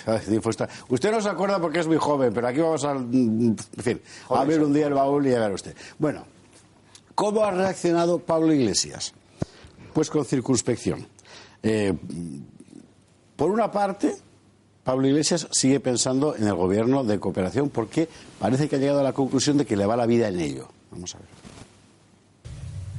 Usted 0.90 1.12
no 1.12 1.22
se 1.22 1.30
acuerda 1.30 1.60
porque 1.60 1.80
es 1.80 1.88
muy 1.88 1.98
joven, 1.98 2.34
pero 2.34 2.48
aquí 2.48 2.60
vamos 2.60 2.84
a, 2.84 2.94
mm, 2.94 3.56
en 3.78 3.84
fin, 3.84 4.02
a 4.30 4.44
ver 4.44 4.62
un 4.62 4.74
día 4.74 4.88
el 4.88 4.94
baúl 4.94 5.26
y 5.28 5.34
a 5.34 5.40
ver 5.40 5.54
usted. 5.54 5.76
Bueno, 5.98 6.26
¿cómo 7.16 7.44
ha 7.44 7.52
reaccionado 7.52 8.20
Pablo 8.20 8.54
Iglesias? 8.54 9.14
Pues 9.94 10.10
con 10.10 10.26
circunspección. 10.26 11.08
Eh, 11.64 11.94
por 13.36 13.50
una 13.50 13.72
parte, 13.72 14.16
Pablo 14.84 15.08
Iglesias 15.08 15.48
sigue 15.52 15.80
pensando 15.80 16.36
en 16.36 16.48
el 16.48 16.56
gobierno 16.56 17.04
de 17.04 17.20
cooperación 17.20 17.70
porque 17.70 18.08
parece 18.40 18.68
que 18.68 18.78
ha 18.78 18.80
llegado 18.80 19.00
a 19.00 19.04
la 19.04 19.14
conclusión 19.14 19.58
de 19.58 19.66
que 19.66 19.76
le 19.76 19.86
va 19.86 19.96
la 19.96 20.06
vida 20.06 20.28
en 20.28 20.40
ello. 20.40 20.68
Vamos 20.92 21.16
a 21.16 21.20
ver. 21.20 21.41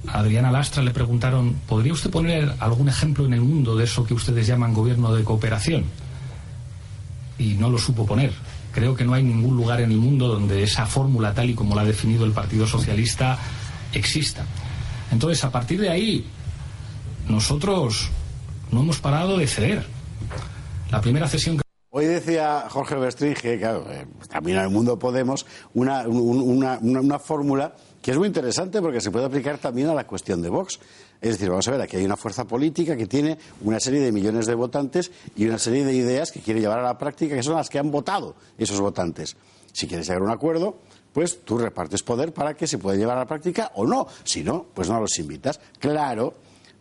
A 0.09 0.19
Adriana 0.19 0.51
Lastra 0.51 0.83
le 0.83 0.91
preguntaron, 0.91 1.55
¿podría 1.69 1.93
usted 1.93 2.11
poner 2.11 2.55
algún 2.59 2.89
ejemplo 2.89 3.25
en 3.25 3.35
el 3.35 3.41
mundo 3.41 3.77
de 3.77 3.85
eso 3.85 4.05
que 4.05 4.15
ustedes 4.15 4.47
llaman 4.47 4.75
gobierno 4.75 5.15
de 5.15 5.23
cooperación? 5.25 5.85
Y 7.39 7.55
no 7.55 7.71
lo 7.71 7.79
supo 7.79 8.05
poner. 8.05 8.33
Creo 8.73 8.95
que 8.95 9.05
no 9.05 9.15
hay 9.15 9.23
ningún 9.23 9.57
lugar 9.57 9.81
en 9.81 9.91
el 9.93 9.99
mundo 9.99 10.29
donde 10.29 10.63
esa 10.63 10.87
fórmula, 10.87 11.35
tal 11.35 11.51
y 11.51 11.55
como 11.55 11.75
la 11.75 11.83
ha 11.83 11.85
definido 11.85 12.25
el 12.25 12.33
Partido 12.33 12.67
Socialista, 12.67 13.39
exista. 13.93 14.45
Entonces, 15.13 15.45
a 15.45 15.51
partir 15.53 15.81
de 15.81 15.91
ahí, 15.91 16.27
nosotros 17.29 18.09
no 18.71 18.81
hemos 18.81 18.99
parado 18.99 19.37
de 19.39 19.47
ceder. 19.47 19.87
La 20.91 21.01
primera 21.01 21.29
cesión 21.29 21.57
que 21.57 21.63
Hoy 21.95 22.07
decía 22.07 22.65
Jorge 22.71 22.95
Bestringe, 22.95 23.59
claro, 23.59 23.87
eh, 23.91 24.07
también 24.31 24.59
mundo 24.73 24.99
Podemos, 24.99 25.45
una, 25.75 26.09
un- 26.09 26.41
una, 26.59 26.79
una- 26.81 27.01
una 27.03 27.19
fórmula 27.19 27.75
que 28.03 28.11
es 28.11 28.19
muy 28.19 28.27
interesante 28.27 28.83
porque 28.83 29.01
se 29.01 29.13
puede 29.13 29.27
aplicar 29.27 29.59
también 29.59 29.89
a 29.89 29.95
la 29.95 30.07
cuestión 30.07 30.43
de 30.43 30.49
Vox. 30.49 30.81
Es 31.21 31.31
decir, 31.31 31.49
vamos 31.49 31.67
a 31.69 31.71
ver, 31.71 31.81
aquí 31.81 31.97
hay 31.97 32.05
una 32.05 32.17
fuerza 32.17 32.45
política 32.45 32.97
que 32.97 33.07
tiene 33.07 33.39
una 33.63 33.79
serie 33.79 34.01
de 34.01 34.11
millones 34.11 34.47
de 34.47 34.55
votantes 34.55 35.13
y 35.37 35.47
una 35.47 35.59
serie 35.59 35.85
de 35.85 35.95
ideas 35.95 36.33
que 36.33 36.41
quiere 36.41 36.61
llevar 36.61 36.81
a 36.81 36.83
la 36.83 36.99
práctica, 36.99 37.37
que 37.37 37.45
son 37.45 37.55
las 37.55 37.71
que 37.71 37.79
han 37.79 37.93
votado 37.93 38.35
esos 38.59 38.81
votantes. 38.81 39.37
Si 39.73 39.87
quieres 39.87 40.07
llegar 40.09 40.21
a 40.21 40.25
un 40.25 40.31
acuerdo, 40.33 40.79
pues 41.13 41.45
tú 41.45 41.59
repartes 41.59 42.03
poder 42.03 42.35
para 42.35 42.55
que 42.55 42.67
se 42.67 42.79
pueda 42.79 42.97
llevar 42.97 43.17
a 43.17 43.21
la 43.21 43.27
práctica 43.27 43.71
o 43.77 43.87
no. 43.87 44.09
Si 44.25 44.43
no, 44.43 44.67
pues 44.75 44.91
no 44.91 45.01
los 45.01 45.17
invitas. 45.21 45.61
Claro, 45.79 46.35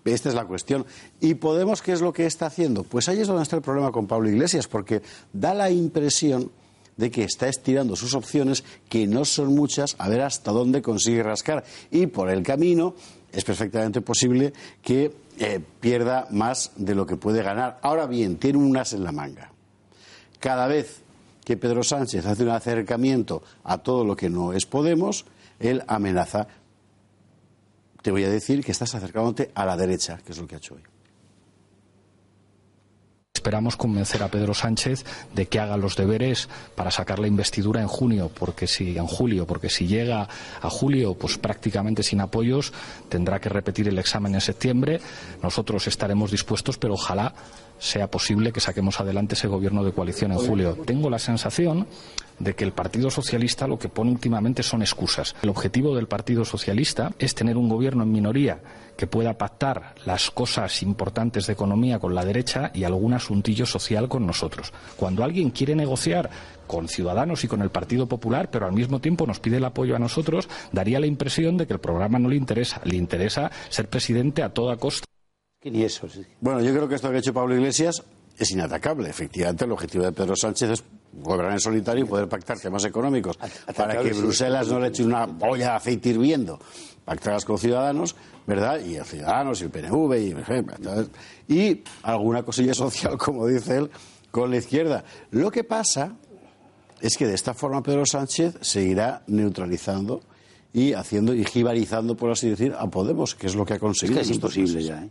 esta 0.04 0.30
es 0.30 0.36
la 0.36 0.46
cuestión. 0.46 0.88
¿Y 1.20 1.36
Podemos 1.36 1.84
qué 1.84 1.92
es 1.92 2.02
lo 2.02 2.12
que 2.12 2.26
está 2.26 2.48
haciendo? 2.48 2.84
Pues 2.84 3.08
ahí 3.10 3.20
es 3.20 3.28
donde 3.28 3.44
está 3.44 3.58
el 3.58 3.62
problema 3.62 3.92
con 3.92 4.08
Pablo 4.08 4.28
Iglesias, 4.28 4.68
porque 4.68 5.04
da 5.32 5.54
la 5.54 5.70
impresión 5.70 6.52
de 6.98 7.12
que 7.12 7.24
está 7.24 7.48
estirando 7.48 7.96
sus 7.96 8.14
opciones, 8.14 8.64
que 8.90 9.08
no 9.08 9.26
son 9.26 9.56
muchas, 9.56 9.96
a 9.98 10.10
ver 10.10 10.22
hasta 10.22 10.52
dónde 10.52 10.82
consigue 10.82 11.24
rascar. 11.24 11.64
Y 11.90 12.08
por 12.08 12.30
el 12.30 12.44
camino 12.44 12.96
es 13.32 13.44
perfectamente 13.44 14.02
posible 14.02 14.54
que 14.82 15.14
eh, 15.40 15.60
pierda 15.80 16.28
más 16.32 16.72
de 16.76 16.96
lo 16.96 17.06
que 17.06 17.18
puede 17.18 17.42
ganar. 17.42 17.80
Ahora 17.82 18.06
bien, 18.06 18.38
tiene 18.38 18.60
un 18.60 18.76
as 18.78 18.94
en 18.94 19.04
la 19.04 19.12
manga. 19.12 19.52
Cada 20.40 20.68
vez 20.68 21.02
que 21.44 21.58
Pedro 21.58 21.84
Sánchez 21.84 22.26
hace 22.26 22.44
un 22.44 22.50
acercamiento 22.50 23.42
a 23.64 23.78
todo 23.78 24.04
lo 24.06 24.16
que 24.16 24.30
no 24.30 24.54
es 24.54 24.66
Podemos, 24.66 25.26
él 25.60 25.84
amenaza 25.88 26.48
te 28.02 28.12
voy 28.12 28.24
a 28.24 28.30
decir 28.30 28.64
que 28.64 28.72
estás 28.72 28.96
acercándote 28.96 29.52
a 29.54 29.66
la 29.66 29.78
derecha, 29.78 30.18
que 30.26 30.32
es 30.32 30.38
lo 30.38 30.48
que 30.48 30.56
ha 30.56 30.58
hecho 30.58 30.76
hoy. 30.76 30.91
Esperamos 33.42 33.76
convencer 33.76 34.22
a 34.22 34.28
Pedro 34.28 34.54
Sánchez 34.54 35.04
de 35.34 35.48
que 35.48 35.60
haga 35.60 35.76
los 35.76 35.96
deberes 35.96 36.48
para 36.76 36.92
sacar 36.92 37.18
la 37.18 37.26
investidura 37.26 37.82
en 37.82 37.88
junio, 37.88 38.30
porque 38.38 38.68
si 38.68 38.96
en 38.96 39.08
julio, 39.08 39.48
porque 39.48 39.68
si 39.68 39.88
llega 39.88 40.30
a 40.62 40.70
julio, 40.70 41.16
pues 41.16 41.40
prácticamente 41.40 42.04
sin 42.04 42.22
apoyos, 42.22 42.72
tendrá 43.10 43.40
que 43.40 43.50
repetir 43.50 43.88
el 43.88 43.98
examen 43.98 44.36
en 44.36 44.42
septiembre. 44.42 45.02
Nosotros 45.42 45.88
estaremos 45.88 46.30
dispuestos, 46.30 46.78
pero 46.78 46.94
ojalá 46.94 47.34
sea 47.82 48.10
posible 48.12 48.52
que 48.52 48.60
saquemos 48.60 49.00
adelante 49.00 49.34
ese 49.34 49.48
gobierno 49.48 49.84
de 49.84 49.92
coalición 49.92 50.32
en 50.32 50.38
julio. 50.38 50.78
Tengo 50.86 51.10
la 51.10 51.18
sensación 51.18 51.88
de 52.38 52.54
que 52.54 52.64
el 52.64 52.74
Partido 52.74 53.10
Socialista 53.10 53.68
lo 53.68 53.80
que 53.80 53.90
pone 53.90 54.12
últimamente 54.12 54.62
son 54.62 54.82
excusas. 54.82 55.36
El 55.42 55.50
objetivo 55.50 55.96
del 55.96 56.08
Partido 56.08 56.46
Socialista 56.46 57.12
es 57.18 57.34
tener 57.34 57.58
un 57.58 57.70
gobierno 57.70 58.04
en 58.04 58.12
minoría 58.12 58.60
que 58.96 59.08
pueda 59.08 59.36
pactar 59.36 59.96
las 60.06 60.30
cosas 60.30 60.84
importantes 60.84 61.48
de 61.48 61.54
economía 61.54 61.98
con 61.98 62.14
la 62.14 62.24
derecha 62.24 62.70
y 62.74 62.84
algún 62.84 63.14
asuntillo 63.14 63.66
social 63.66 64.08
con 64.08 64.28
nosotros. 64.28 64.72
Cuando 64.96 65.24
alguien 65.24 65.50
quiere 65.50 65.76
negociar 65.76 66.30
con 66.68 66.88
Ciudadanos 66.88 67.44
y 67.44 67.48
con 67.48 67.64
el 67.64 67.72
Partido 67.72 68.08
Popular, 68.08 68.50
pero 68.52 68.68
al 68.68 68.74
mismo 68.74 69.02
tiempo 69.02 69.26
nos 69.26 69.40
pide 69.40 69.58
el 69.58 69.66
apoyo 69.66 69.96
a 69.96 70.00
nosotros, 70.00 70.48
daría 70.72 71.00
la 71.00 71.08
impresión 71.08 71.58
de 71.58 71.66
que 71.66 71.74
el 71.74 71.80
programa 71.80 72.20
no 72.20 72.30
le 72.30 72.36
interesa. 72.36 72.80
Le 72.84 72.96
interesa 72.96 73.52
ser 73.70 73.90
presidente 73.90 74.44
a 74.44 74.50
toda 74.50 74.78
costa. 74.78 75.11
Ni 75.64 75.84
eso, 75.84 76.08
Bueno, 76.40 76.62
yo 76.62 76.74
creo 76.74 76.88
que 76.88 76.96
esto 76.96 77.10
que 77.10 77.18
ha 77.18 77.20
hecho 77.20 77.34
Pablo 77.34 77.56
Iglesias 77.56 78.04
es 78.38 78.52
inatacable. 78.52 79.10
Efectivamente, 79.10 79.66
el 79.66 79.72
objetivo 79.72 80.04
de 80.06 80.12
Pedro 80.12 80.36
Sánchez 80.36 80.70
es 80.72 80.84
gobernar 81.14 81.54
en 81.54 81.60
solitario 81.60 82.04
y 82.04 82.08
poder 82.08 82.28
pactar 82.28 82.60
temas 82.60 82.84
económicos 82.86 83.38
para 83.76 84.02
que 84.02 84.14
Bruselas 84.14 84.68
no 84.70 84.80
le 84.80 84.88
eche 84.88 85.04
una 85.04 85.26
olla 85.26 85.72
de 85.72 85.76
aceite 85.76 86.10
hirviendo. 86.10 86.60
Pactarlas 87.06 87.46
con 87.46 87.60
ciudadanos, 87.60 88.16
¿verdad? 88.48 88.80
Y 88.84 88.96
el 88.96 89.06
Ciudadanos 89.06 89.62
y 89.62 89.66
el 89.66 89.70
PNV 89.70 90.18
y, 91.48 91.54
y 91.54 91.84
alguna 92.04 92.42
cosilla 92.44 92.74
social, 92.74 93.18
como 93.20 93.46
dice 93.46 93.78
él, 93.78 93.92
con 94.32 94.50
la 94.50 94.58
izquierda. 94.58 95.04
Lo 95.30 95.52
que 95.52 95.64
pasa 95.64 96.16
es 97.02 97.18
que 97.18 97.28
de 97.28 97.36
esta 97.36 97.54
forma 97.54 97.84
Pedro 97.84 98.06
Sánchez 98.06 98.58
seguirá 98.62 99.22
neutralizando 99.28 100.22
y 100.74 100.94
haciendo 100.94 101.36
y 101.36 101.44
jibarizando, 101.44 102.16
por 102.16 102.32
así 102.32 102.50
decir, 102.50 102.74
a 102.78 102.88
Podemos, 102.90 103.36
que 103.36 103.48
es 103.48 103.56
lo 103.56 103.66
que 103.66 103.74
ha 103.74 103.80
conseguido. 103.80 104.22
Es 104.22 104.28
que 104.28 104.32
es 104.32 104.38
imposible 104.38 104.84
ya, 104.84 105.04
¿eh? 105.04 105.10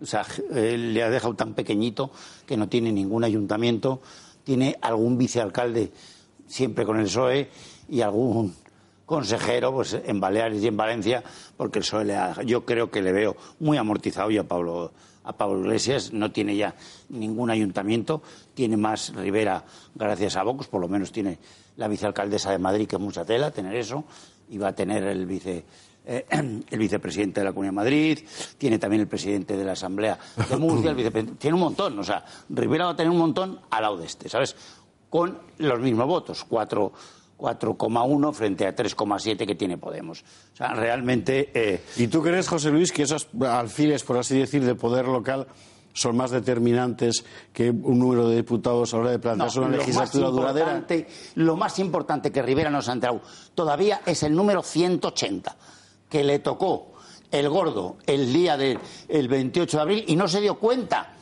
O 0.00 0.06
sea, 0.06 0.26
le 0.50 1.02
ha 1.02 1.10
dejado 1.10 1.34
tan 1.34 1.54
pequeñito 1.54 2.10
que 2.46 2.56
no 2.56 2.68
tiene 2.68 2.92
ningún 2.92 3.24
ayuntamiento, 3.24 4.00
tiene 4.44 4.76
algún 4.82 5.16
vicealcalde 5.16 5.90
siempre 6.46 6.84
con 6.84 6.98
el 6.98 7.04
PSOE 7.04 7.48
y 7.88 8.02
algún 8.02 8.54
consejero 9.06 9.72
pues 9.72 9.96
en 10.04 10.20
Baleares 10.20 10.62
y 10.62 10.66
en 10.66 10.76
Valencia, 10.76 11.22
porque 11.56 11.78
el 11.78 11.84
PSOE 11.84 12.04
le 12.04 12.16
ha, 12.16 12.42
yo 12.42 12.64
creo 12.64 12.90
que 12.90 13.02
le 13.02 13.12
veo 13.12 13.36
muy 13.60 13.78
amortizado 13.78 14.30
y 14.30 14.38
a 14.38 14.44
Pablo 14.44 14.92
a 15.26 15.32
Pablo 15.32 15.60
Iglesias 15.60 16.12
no 16.12 16.30
tiene 16.30 16.56
ya 16.56 16.74
ningún 17.08 17.50
ayuntamiento, 17.50 18.22
tiene 18.54 18.76
más 18.76 19.12
Rivera 19.12 19.64
gracias 19.94 20.36
a 20.36 20.44
Vox, 20.44 20.68
por 20.68 20.80
lo 20.80 20.88
menos 20.88 21.10
tiene 21.10 21.38
la 21.76 21.88
vicealcaldesa 21.88 22.52
de 22.52 22.58
Madrid, 22.58 22.86
que 22.86 22.96
es 22.96 23.02
mucha 23.02 23.24
tela 23.24 23.50
tener 23.50 23.74
eso, 23.74 24.04
y 24.48 24.58
va 24.58 24.68
a 24.68 24.74
tener 24.74 25.02
el 25.02 25.26
vice 25.26 25.64
eh, 26.06 26.24
el 26.70 26.78
vicepresidente 26.78 27.40
de 27.40 27.44
la 27.44 27.52
Comunidad 27.52 27.72
de 27.72 27.76
Madrid, 27.76 28.18
tiene 28.56 28.78
también 28.78 29.02
el 29.02 29.08
presidente 29.08 29.56
de 29.56 29.64
la 29.64 29.72
Asamblea 29.72 30.16
de 30.48 30.56
Murcia, 30.58 30.92
el 30.92 31.36
tiene 31.36 31.54
un 31.54 31.60
montón, 31.60 31.98
o 31.98 32.04
sea, 32.04 32.24
Rivera 32.48 32.84
va 32.86 32.92
a 32.92 32.96
tener 32.96 33.10
un 33.10 33.18
montón 33.18 33.60
al 33.70 33.82
lado 33.82 33.96
de 33.96 34.06
este, 34.06 34.28
¿sabes? 34.28 34.54
Con 35.10 35.38
los 35.58 35.80
mismos 35.80 36.06
votos, 36.06 36.46
4,1 36.48 38.32
frente 38.32 38.66
a 38.66 38.74
3,7 38.74 39.46
que 39.46 39.54
tiene 39.54 39.78
Podemos. 39.78 40.22
O 40.52 40.56
sea, 40.56 40.74
realmente. 40.74 41.50
Eh, 41.54 41.80
¿Y 41.96 42.06
tú 42.08 42.22
crees, 42.22 42.48
José 42.48 42.70
Luis, 42.70 42.92
que 42.92 43.02
esos 43.02 43.28
alfiles, 43.40 44.02
por 44.04 44.18
así 44.18 44.38
decir, 44.38 44.64
de 44.64 44.74
poder 44.74 45.06
local 45.06 45.46
son 45.92 46.16
más 46.16 46.30
determinantes 46.30 47.24
que 47.52 47.70
un 47.70 47.98
número 47.98 48.28
de 48.28 48.36
diputados 48.36 48.92
a 48.92 48.96
la 48.98 49.02
hora 49.02 49.10
de 49.12 49.18
plantearse 49.18 49.60
una 49.60 49.76
legislatura 49.76 50.28
duradera? 50.28 50.84
Lo 51.36 51.56
más 51.56 51.78
importante 51.78 52.30
que 52.30 52.42
Rivera 52.42 52.68
nos 52.68 52.88
ha 52.88 52.92
entrado 52.92 53.22
todavía 53.54 54.02
es 54.04 54.22
el 54.22 54.34
número 54.34 54.62
180 54.62 55.56
que 56.08 56.24
le 56.24 56.38
tocó 56.38 56.96
el 57.30 57.48
gordo 57.48 57.96
el 58.06 58.32
día 58.32 58.56
del 58.56 58.78
28 59.08 59.76
de 59.76 59.82
abril 59.82 60.04
y 60.06 60.16
no 60.16 60.28
se 60.28 60.40
dio 60.40 60.56
cuenta. 60.56 61.12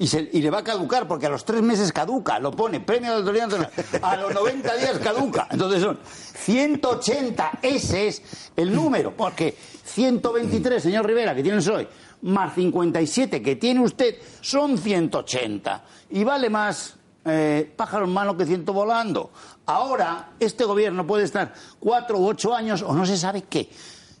Y, 0.00 0.40
le 0.40 0.50
va 0.50 0.58
a 0.58 0.64
caducar 0.64 1.08
porque 1.08 1.26
a 1.26 1.28
los 1.28 1.44
tres 1.44 1.60
meses 1.60 1.92
caduca, 1.92 2.38
lo 2.38 2.52
pone, 2.52 2.78
premio 2.78 3.10
de 3.10 3.16
autoridad 3.16 3.68
a 4.00 4.16
los 4.16 4.32
90 4.32 4.76
días 4.76 4.98
caduca. 5.00 5.48
Entonces 5.50 5.82
son 5.82 5.98
180, 6.04 7.58
ese 7.62 8.06
es 8.06 8.22
el 8.54 8.72
número, 8.72 9.12
porque 9.16 9.56
123, 9.84 10.80
señor 10.80 11.04
Rivera, 11.04 11.34
que 11.34 11.42
tiene 11.42 11.58
hoy, 11.68 11.88
más 12.22 12.54
57 12.54 13.42
que 13.42 13.56
tiene 13.56 13.80
usted, 13.80 14.14
son 14.40 14.78
180. 14.78 15.84
Y 16.10 16.22
vale 16.22 16.48
más 16.48 16.94
eh, 17.24 17.68
pájaro 17.74 18.04
en 18.04 18.12
mano 18.12 18.36
que 18.36 18.46
ciento 18.46 18.72
volando. 18.72 19.32
Ahora, 19.66 20.30
este 20.38 20.64
gobierno 20.64 21.04
puede 21.08 21.24
estar 21.24 21.52
cuatro 21.80 22.18
u 22.18 22.28
ocho 22.28 22.54
años 22.54 22.82
o 22.82 22.92
no 22.94 23.04
se 23.04 23.18
sabe 23.18 23.42
qué 23.42 23.68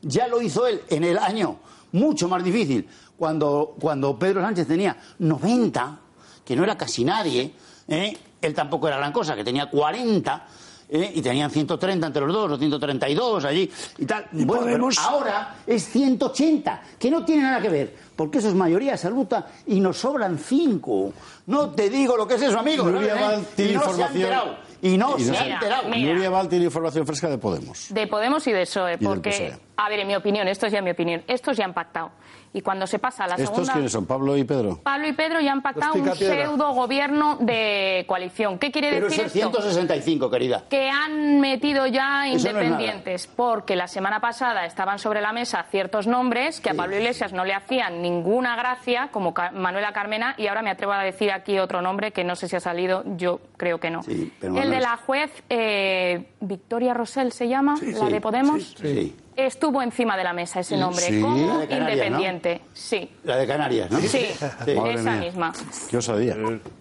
ya 0.02 0.28
lo 0.28 0.40
hizo 0.42 0.66
él 0.66 0.82
en 0.88 1.04
el 1.04 1.18
año 1.18 1.58
mucho 1.92 2.28
más 2.28 2.44
difícil, 2.44 2.86
cuando, 3.16 3.74
cuando 3.80 4.18
Pedro 4.18 4.40
Sánchez 4.42 4.66
tenía 4.66 4.96
90, 5.18 5.98
que 6.44 6.54
no 6.54 6.64
era 6.64 6.76
casi 6.76 7.04
nadie, 7.04 7.52
¿eh? 7.88 8.16
él 8.40 8.54
tampoco 8.54 8.88
era 8.88 8.98
gran 8.98 9.12
cosa, 9.12 9.34
que 9.34 9.42
tenía 9.42 9.68
40, 9.68 10.46
¿eh? 10.90 11.12
y 11.14 11.22
tenían 11.22 11.50
130 11.50 12.06
entre 12.06 12.22
los 12.22 12.32
dos, 12.32 12.52
o 12.52 12.58
132 12.58 13.44
allí 13.44 13.70
y 13.98 14.06
tal. 14.06 14.26
bueno, 14.32 14.88
ahora 15.00 15.56
es 15.66 15.88
180, 15.88 16.82
que 16.98 17.10
no 17.10 17.24
tiene 17.24 17.42
nada 17.42 17.60
que 17.60 17.68
ver, 17.68 17.96
porque 18.14 18.38
eso 18.38 18.48
es 18.48 18.54
mayoría 18.54 18.92
absoluta 18.92 19.46
y 19.66 19.80
nos 19.80 19.98
sobran 19.98 20.38
5. 20.38 21.12
No 21.46 21.70
te 21.70 21.90
digo 21.90 22.16
lo 22.16 22.26
que 22.26 22.34
es 22.34 22.42
eso, 22.42 22.58
amigo. 22.58 22.84
Nuria 22.84 23.40
tiene 23.56 23.72
información. 23.72 24.67
Y 24.82 24.96
no, 24.96 25.18
se, 25.18 25.36
ha 25.36 25.54
enterado. 25.54 25.88
Nuria 25.88 26.30
Val 26.30 26.48
tiene 26.48 26.66
información 26.66 27.06
fresca 27.06 27.28
de 27.28 27.38
Podemos. 27.38 27.92
De 27.92 28.06
Podemos 28.06 28.46
y 28.46 28.52
de 28.52 28.60
PSOE, 28.60 28.98
porque, 28.98 29.54
a 29.76 29.88
ver, 29.88 30.00
en 30.00 30.06
mi 30.06 30.14
opinión, 30.14 30.46
esto 30.48 30.66
es 30.66 30.72
ya 30.72 30.82
mi 30.82 30.90
opinión, 30.90 31.22
estos 31.26 31.56
ya 31.56 31.64
han 31.64 31.74
pactado. 31.74 32.10
Y 32.52 32.62
cuando 32.62 32.86
se 32.86 32.98
pasa 32.98 33.24
a 33.24 33.28
la 33.28 33.34
¿Estos 33.34 33.50
segunda... 33.50 33.72
quiénes 33.74 33.92
son? 33.92 34.06
¿Pablo 34.06 34.36
y 34.36 34.44
Pedro? 34.44 34.80
Pablo 34.82 35.08
y 35.08 35.12
Pedro 35.12 35.40
ya 35.40 35.52
han 35.52 35.62
pactado 35.62 35.94
un 35.94 36.14
pseudo 36.14 36.72
gobierno 36.72 37.36
de 37.40 38.04
coalición. 38.06 38.58
¿Qué 38.58 38.70
quiere 38.70 39.00
decir 39.00 39.24
es 39.26 39.32
165, 39.32 40.30
querida. 40.30 40.64
Que 40.68 40.88
han 40.88 41.40
metido 41.40 41.86
ya 41.86 42.26
independientes, 42.28 43.26
porque 43.26 43.76
la 43.76 43.86
semana 43.86 44.20
pasada 44.20 44.64
estaban 44.64 44.98
sobre 44.98 45.20
la 45.20 45.32
mesa 45.32 45.66
ciertos 45.70 46.06
nombres 46.06 46.60
que 46.60 46.70
a 46.70 46.74
Pablo 46.74 46.96
Iglesias 46.96 47.32
no 47.32 47.44
le 47.44 47.54
hacían 47.54 48.00
ninguna 48.02 48.56
gracia, 48.56 49.08
como 49.12 49.34
Manuela 49.52 49.92
Carmena, 49.92 50.34
y 50.38 50.46
ahora 50.46 50.62
me 50.62 50.70
atrevo 50.70 50.92
a 50.92 51.02
decir 51.02 51.30
aquí 51.30 51.58
otro 51.58 51.82
nombre 51.82 52.12
que 52.12 52.24
no 52.24 52.36
sé 52.36 52.48
si 52.48 52.56
ha 52.56 52.60
salido, 52.60 53.02
yo 53.16 53.40
creo 53.56 53.78
que 53.78 53.90
no. 53.90 54.00
El 54.08 54.70
de 54.70 54.80
la 54.80 54.96
juez 54.96 55.30
eh, 55.48 56.28
Victoria 56.40 56.94
Rosell 56.94 57.32
se 57.32 57.48
llama, 57.48 57.76
la 57.82 58.08
de 58.08 58.20
Podemos. 58.20 58.74
sí 58.80 59.14
estuvo 59.46 59.82
encima 59.82 60.16
de 60.16 60.24
la 60.24 60.32
mesa 60.32 60.60
ese 60.60 60.76
nombre 60.76 61.20
como 61.20 61.62
independiente. 61.62 62.62
Sí. 62.72 63.08
La 63.24 63.36
de 63.36 63.46
Canarias, 63.46 63.90
¿no? 63.90 64.00
Sí, 64.00 64.26
esa 64.66 65.12
misma. 65.12 65.52
Yo 65.90 66.02
sabía. 66.02 66.36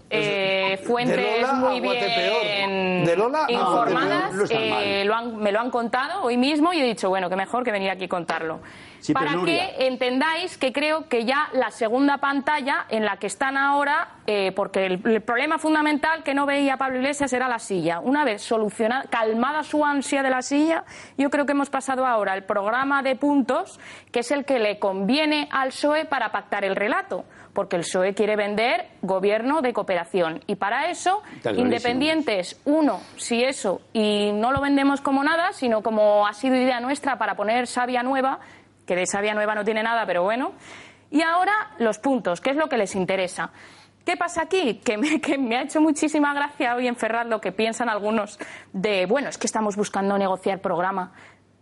Eh, 0.10 0.80
fuentes 0.86 1.54
muy 1.56 1.82
bien 1.82 1.98
informadas 3.50 4.34
eh, 4.50 5.10
me 5.38 5.52
lo 5.52 5.60
han 5.60 5.70
contado 5.70 6.24
hoy 6.24 6.38
mismo 6.38 6.74
y 6.74 6.82
he 6.82 6.86
dicho, 6.86 7.10
bueno, 7.10 7.30
que 7.30 7.36
mejor 7.36 7.64
que 7.64 7.72
venir 7.72 7.90
aquí 7.90 8.06
a 8.06 8.10
contarlo. 8.10 8.60
para 9.14 9.34
que 9.44 9.88
entendáis 9.88 10.58
que 10.58 10.72
creo 10.72 11.08
que 11.08 11.26
ya 11.26 11.50
la 11.54 11.72
segunda 11.72 12.18
pantalla 12.18 12.86
en 12.90 13.06
la 13.06 13.18
que 13.18 13.28
están 13.28 13.58
ahora, 13.58 14.10
eh, 14.26 14.52
porque 14.56 14.86
el, 14.86 15.22
problema 15.22 15.58
fundamental 15.58 16.24
que 16.24 16.34
no 16.34 16.46
veía 16.46 16.78
Pablo 16.78 16.98
Iglesias 16.98 17.32
era 17.34 17.48
la 17.48 17.60
silla. 17.60 18.00
Una 18.00 18.24
vez 18.24 18.42
solucionada, 18.42 19.04
calmada 19.10 19.64
su 19.64 19.84
ansia 19.86 20.24
de 20.24 20.30
la 20.30 20.42
silla, 20.42 20.84
yo 21.18 21.30
creo 21.30 21.46
que 21.46 21.52
hemos 21.52 21.70
pasado 21.70 22.06
ahora 22.06 22.34
al 22.34 22.44
programa 22.44 23.04
de 23.04 23.16
puntos, 23.16 23.80
que 24.12 24.20
es 24.20 24.32
el 24.32 24.46
que 24.46 24.60
le 24.60 24.80
conviene 24.80 25.48
al 25.52 25.70
PSOE 25.70 26.06
para 26.06 26.32
pactar 26.32 26.64
el 26.64 26.76
relato 26.76 27.26
porque 27.58 27.76
el 27.76 27.82
PSOE 27.82 28.14
quiere 28.14 28.36
vender 28.36 28.86
gobierno 29.02 29.64
de 29.64 29.74
cooperación. 29.74 30.44
Y 30.46 30.58
para 30.58 30.92
eso, 30.92 31.24
independientes, 31.56 32.62
uno, 32.66 33.02
si 33.16 33.44
eso, 33.44 33.82
y 33.94 34.32
no 34.32 34.52
lo 34.52 34.62
vendemos 34.62 35.02
como 35.02 35.24
nada, 35.24 35.54
sino 35.54 35.82
como 35.82 36.28
ha 36.28 36.34
sido 36.34 36.56
idea 36.56 36.80
nuestra 36.80 37.18
para 37.18 37.34
poner 37.34 37.66
savia 37.66 38.04
nueva, 38.04 38.42
que 38.86 38.96
de 38.96 39.08
savia 39.08 39.34
nueva 39.34 39.56
no 39.56 39.66
tiene 39.66 39.82
nada, 39.82 40.06
pero 40.06 40.22
bueno. 40.22 40.52
Y 41.10 41.24
ahora 41.24 41.72
los 41.80 41.98
puntos, 41.98 42.42
¿qué 42.42 42.52
es 42.52 42.58
lo 42.58 42.70
que 42.70 42.78
les 42.78 42.94
interesa? 42.94 43.50
¿Qué 44.06 44.16
pasa 44.16 44.44
aquí? 44.44 44.76
Que 44.76 44.96
me, 45.00 45.20
que 45.20 45.40
me, 45.40 45.58
ha 45.58 45.64
hecho 45.64 45.82
muchísima 45.82 46.36
gracia 46.36 46.76
hoy 46.76 46.86
en 46.86 46.96
Ferraz 46.96 47.26
lo 47.26 47.42
que 47.42 47.52
piensan 47.52 47.90
algunos 47.90 48.38
de, 48.72 49.08
bueno, 49.08 49.30
es 49.30 49.40
que 49.40 49.48
estamos 49.48 49.76
buscando 49.76 50.16
negociar 50.20 50.62
programa, 50.62 51.12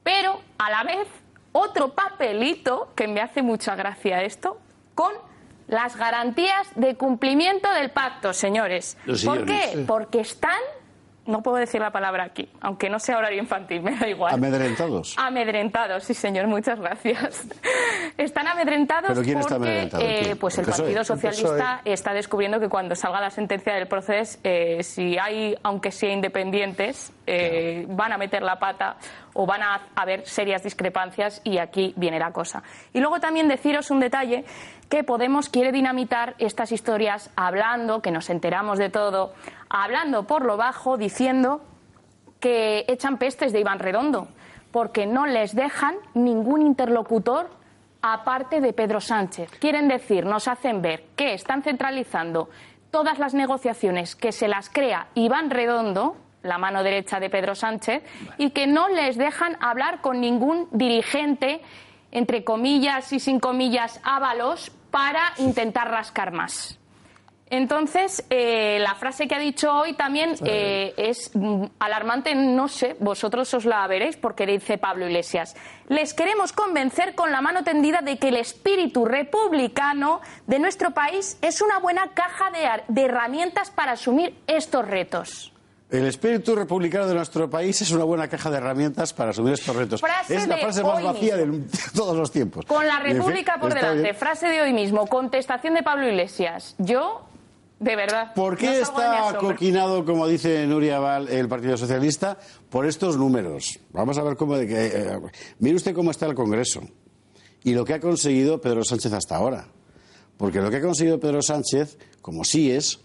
pero 0.03 0.41
a 0.57 0.69
la 0.69 0.83
vez 0.83 1.07
otro 1.53 1.93
papelito 1.93 2.91
que 2.97 3.07
me 3.07 3.21
hace 3.21 3.41
mucha 3.41 3.77
gracia 3.77 4.23
esto, 4.23 4.59
con 4.93 5.13
las 5.67 5.95
garantías 5.95 6.67
de 6.75 6.95
cumplimiento 6.95 7.71
del 7.73 7.91
pacto, 7.91 8.33
señores. 8.33 8.97
¿Por 9.25 9.45
qué? 9.45 9.83
Porque 9.87 10.19
están 10.19 10.59
no 11.25 11.41
puedo 11.41 11.57
decir 11.57 11.81
la 11.81 11.91
palabra 11.91 12.23
aquí, 12.25 12.49
aunque 12.61 12.89
no 12.89 12.99
sea 12.99 13.17
horario 13.17 13.41
infantil, 13.41 13.81
me 13.83 13.95
da 13.95 14.07
igual. 14.07 14.33
Amedrentados. 14.33 15.15
Amedrentados, 15.17 16.03
sí 16.03 16.13
señor, 16.13 16.47
muchas 16.47 16.79
gracias. 16.79 17.47
Están 18.17 18.47
amedrentados 18.47 19.09
¿Pero 19.09 19.21
quién 19.23 19.37
está 19.39 19.57
porque 19.57 19.69
amedrentado? 19.69 20.03
eh, 20.03 20.35
pues 20.39 20.57
¿El 20.57 20.65
el 20.65 20.71
PSOE? 20.71 20.83
Partido 20.83 20.99
El 20.99 21.05
Socialista 21.05 21.81
está 21.85 22.13
descubriendo 22.13 22.59
que 22.59 22.69
cuando 22.69 22.95
salga 22.95 23.19
la 23.19 23.29
sentencia 23.29 23.73
del 23.73 23.87
proceso, 23.87 24.39
eh, 24.43 24.83
si 24.83 25.17
hay, 25.17 25.55
aunque 25.63 25.91
sea 25.91 26.11
independientes, 26.11 27.11
eh, 27.27 27.85
van 27.89 28.11
a 28.11 28.17
meter 28.17 28.43
la 28.43 28.57
pata 28.59 28.97
o 29.33 29.45
van 29.45 29.63
a 29.63 29.81
haber 29.95 30.25
serias 30.25 30.63
discrepancias 30.63 31.41
y 31.43 31.57
aquí 31.57 31.93
viene 31.97 32.19
la 32.19 32.31
cosa. 32.31 32.63
Y 32.93 32.99
luego 32.99 33.19
también 33.19 33.47
deciros 33.47 33.91
un 33.91 33.99
detalle 33.99 34.45
que 34.89 35.03
Podemos 35.03 35.49
quiere 35.49 35.71
dinamitar 35.71 36.35
estas 36.37 36.71
historias 36.71 37.29
hablando, 37.35 38.01
que 38.01 38.11
nos 38.11 38.29
enteramos 38.29 38.77
de 38.77 38.89
todo, 38.89 39.33
hablando 39.69 40.27
por 40.27 40.45
lo 40.45 40.57
bajo, 40.57 40.97
diciendo 40.97 41.61
que 42.39 42.85
echan 42.87 43.17
pestes 43.17 43.53
de 43.53 43.59
Iván 43.59 43.79
Redondo, 43.79 44.27
porque 44.71 45.05
no 45.05 45.25
les 45.25 45.55
dejan 45.55 45.95
ningún 46.13 46.61
interlocutor 46.61 47.49
aparte 48.01 48.61
de 48.61 48.73
Pedro 48.73 49.01
Sánchez. 49.01 49.49
Quieren 49.59 49.87
decir, 49.87 50.25
nos 50.25 50.47
hacen 50.47 50.81
ver 50.81 51.05
que 51.15 51.33
están 51.33 51.63
centralizando 51.63 52.49
todas 52.91 53.17
las 53.17 53.33
negociaciones 53.33 54.15
que 54.15 54.31
se 54.31 54.47
las 54.47 54.69
crea 54.69 55.07
Iván 55.15 55.49
Redondo, 55.49 56.15
la 56.43 56.59
mano 56.59 56.83
derecha 56.83 57.19
de 57.19 57.31
Pedro 57.31 57.55
Sánchez, 57.55 58.03
y 58.37 58.51
que 58.51 58.67
no 58.67 58.87
les 58.89 59.17
dejan 59.17 59.57
hablar 59.59 60.01
con 60.01 60.21
ningún 60.21 60.67
dirigente, 60.71 61.61
entre 62.11 62.43
comillas 62.43 63.11
y 63.11 63.19
sin 63.19 63.39
comillas, 63.39 63.99
ávalos, 64.03 64.71
para 64.91 65.33
intentar 65.39 65.89
rascar 65.89 66.31
más. 66.31 66.79
Entonces, 67.55 68.25
eh, 68.29 68.79
la 68.81 68.95
frase 68.95 69.27
que 69.27 69.35
ha 69.35 69.39
dicho 69.39 69.71
hoy 69.71 69.93
también 69.93 70.35
eh, 70.43 70.93
es 70.97 71.31
mm, 71.33 71.63
alarmante, 71.79 72.35
no 72.35 72.67
sé, 72.67 72.97
vosotros 72.99 73.53
os 73.53 73.63
la 73.63 73.87
veréis 73.87 74.17
porque 74.17 74.45
dice 74.45 74.77
Pablo 74.77 75.07
Iglesias. 75.07 75.55
Les 75.87 76.13
queremos 76.13 76.51
convencer 76.51 77.15
con 77.15 77.31
la 77.31 77.39
mano 77.39 77.63
tendida 77.63 78.01
de 78.01 78.17
que 78.17 78.27
el 78.27 78.35
espíritu 78.35 79.05
republicano 79.05 80.19
de 80.47 80.59
nuestro 80.59 80.91
país 80.91 81.37
es 81.41 81.61
una 81.61 81.79
buena 81.79 82.11
caja 82.13 82.51
de, 82.51 83.01
herramientas 83.01 83.71
para 83.71 83.93
asumir 83.93 84.35
estos 84.47 84.85
retos. 84.85 85.53
El 85.89 86.07
espíritu 86.07 86.55
republicano 86.55 87.07
de 87.07 87.13
nuestro 87.13 87.49
país 87.49 87.81
es 87.81 87.91
una 87.91 88.03
buena 88.03 88.27
caja 88.27 88.49
de 88.49 88.57
herramientas 88.57 89.13
para 89.13 89.29
asumir 89.29 89.53
estos 89.53 89.75
retos. 89.75 90.01
Frase 90.01 90.35
es 90.35 90.47
la 90.47 90.57
frase 90.57 90.83
más 90.83 91.01
vacía 91.01 91.37
de 91.37 91.61
todos 91.95 92.17
los 92.17 92.31
tiempos. 92.31 92.65
Con 92.65 92.85
la 92.85 92.99
República 92.99 93.57
por 93.61 93.73
delante, 93.73 94.01
bien. 94.01 94.15
frase 94.15 94.47
de 94.47 94.61
hoy 94.61 94.73
mismo, 94.73 95.07
contestación 95.07 95.75
de 95.75 95.83
Pablo 95.83 96.07
Iglesias. 96.07 96.75
Yo, 96.79 97.21
de 97.79 97.95
verdad. 97.95 98.33
¿Por 98.33 98.57
qué 98.57 98.79
está 98.81 99.35
coquinado, 99.39 100.05
como 100.05 100.27
dice 100.27 100.65
Nuria 100.67 100.99
Val, 100.99 101.27
el 101.29 101.47
Partido 101.47 101.77
Socialista? 101.77 102.37
Por 102.69 102.85
estos 102.85 103.17
números. 103.17 103.79
Vamos 103.91 104.17
a 104.17 104.23
ver 104.23 104.35
cómo 104.35 104.55
de 104.57 104.67
que. 104.67 104.85
eh, 104.87 105.19
mire 105.59 105.75
usted 105.75 105.93
cómo 105.93 106.11
está 106.11 106.25
el 106.25 106.35
Congreso 106.35 106.81
y 107.65 107.73
lo 107.73 107.83
que 107.83 107.95
ha 107.95 107.99
conseguido 107.99 108.61
Pedro 108.61 108.83
Sánchez 108.83 109.11
hasta 109.11 109.35
ahora. 109.35 109.67
Porque 110.37 110.61
lo 110.61 110.69
que 110.69 110.77
ha 110.77 110.81
conseguido 110.81 111.19
Pedro 111.19 111.41
Sánchez, 111.41 111.97
como 112.21 112.43
sí 112.43 112.71
es, 112.71 112.99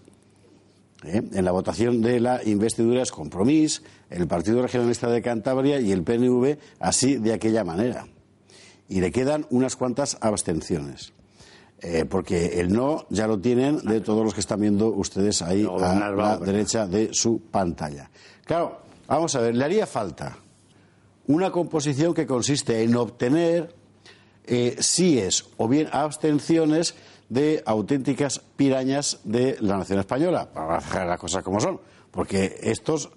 ¿eh? 1.05 1.23
en 1.33 1.45
la 1.45 1.51
votación 1.51 2.03
de 2.03 2.21
la 2.21 2.43
investidura 2.45 3.03
es 3.03 3.11
Compromís, 3.11 3.83
el 4.11 4.27
Partido 4.29 4.61
Regionalista 4.61 5.09
de 5.09 5.23
Cantabria 5.23 5.81
y 5.81 5.93
el 5.93 6.03
PNV, 6.03 6.59
así 6.79 7.16
de 7.16 7.33
aquella 7.33 7.64
manera. 7.64 8.07
Y 8.89 9.01
le 9.01 9.12
quedan 9.12 9.47
unas 9.51 9.77
cuantas 9.77 10.18
abstenciones. 10.21 11.14
Eh, 11.83 12.05
porque 12.05 12.61
el 12.61 12.72
no 12.72 13.07
ya 13.09 13.26
lo 13.26 13.39
tienen 13.39 13.78
de 13.78 14.03
todos 14.03 14.22
los 14.22 14.35
que 14.35 14.41
están 14.41 14.61
viendo 14.61 14.89
ustedes 14.89 15.41
ahí 15.41 15.66
a 15.66 16.11
la 16.11 16.37
derecha 16.37 16.87
de 16.87 17.14
su 17.14 17.41
pantalla. 17.51 18.11
Claro, 18.45 18.81
vamos 19.07 19.35
a 19.35 19.41
ver, 19.41 19.55
le 19.57 19.64
haría 19.64 19.87
falta 19.87 20.37
una 21.26 21.51
composición 21.51 22.12
que 22.12 22.26
consiste 22.26 22.83
en 22.83 22.95
obtener 22.97 23.74
eh, 24.45 24.76
síes 24.81 25.47
o 25.57 25.68
bien 25.68 25.89
abstenciones 25.93 26.95
de 27.31 27.62
auténticas 27.64 28.41
pirañas 28.57 29.20
de 29.24 29.57
la 29.61 29.78
nación 29.78 30.01
española, 30.01 30.51
para 30.53 30.74
dejar 30.74 31.07
las 31.07 31.20
cosas 31.20 31.43
como 31.43 31.61
son, 31.61 31.81
porque 32.11 32.59
estos 32.62 33.11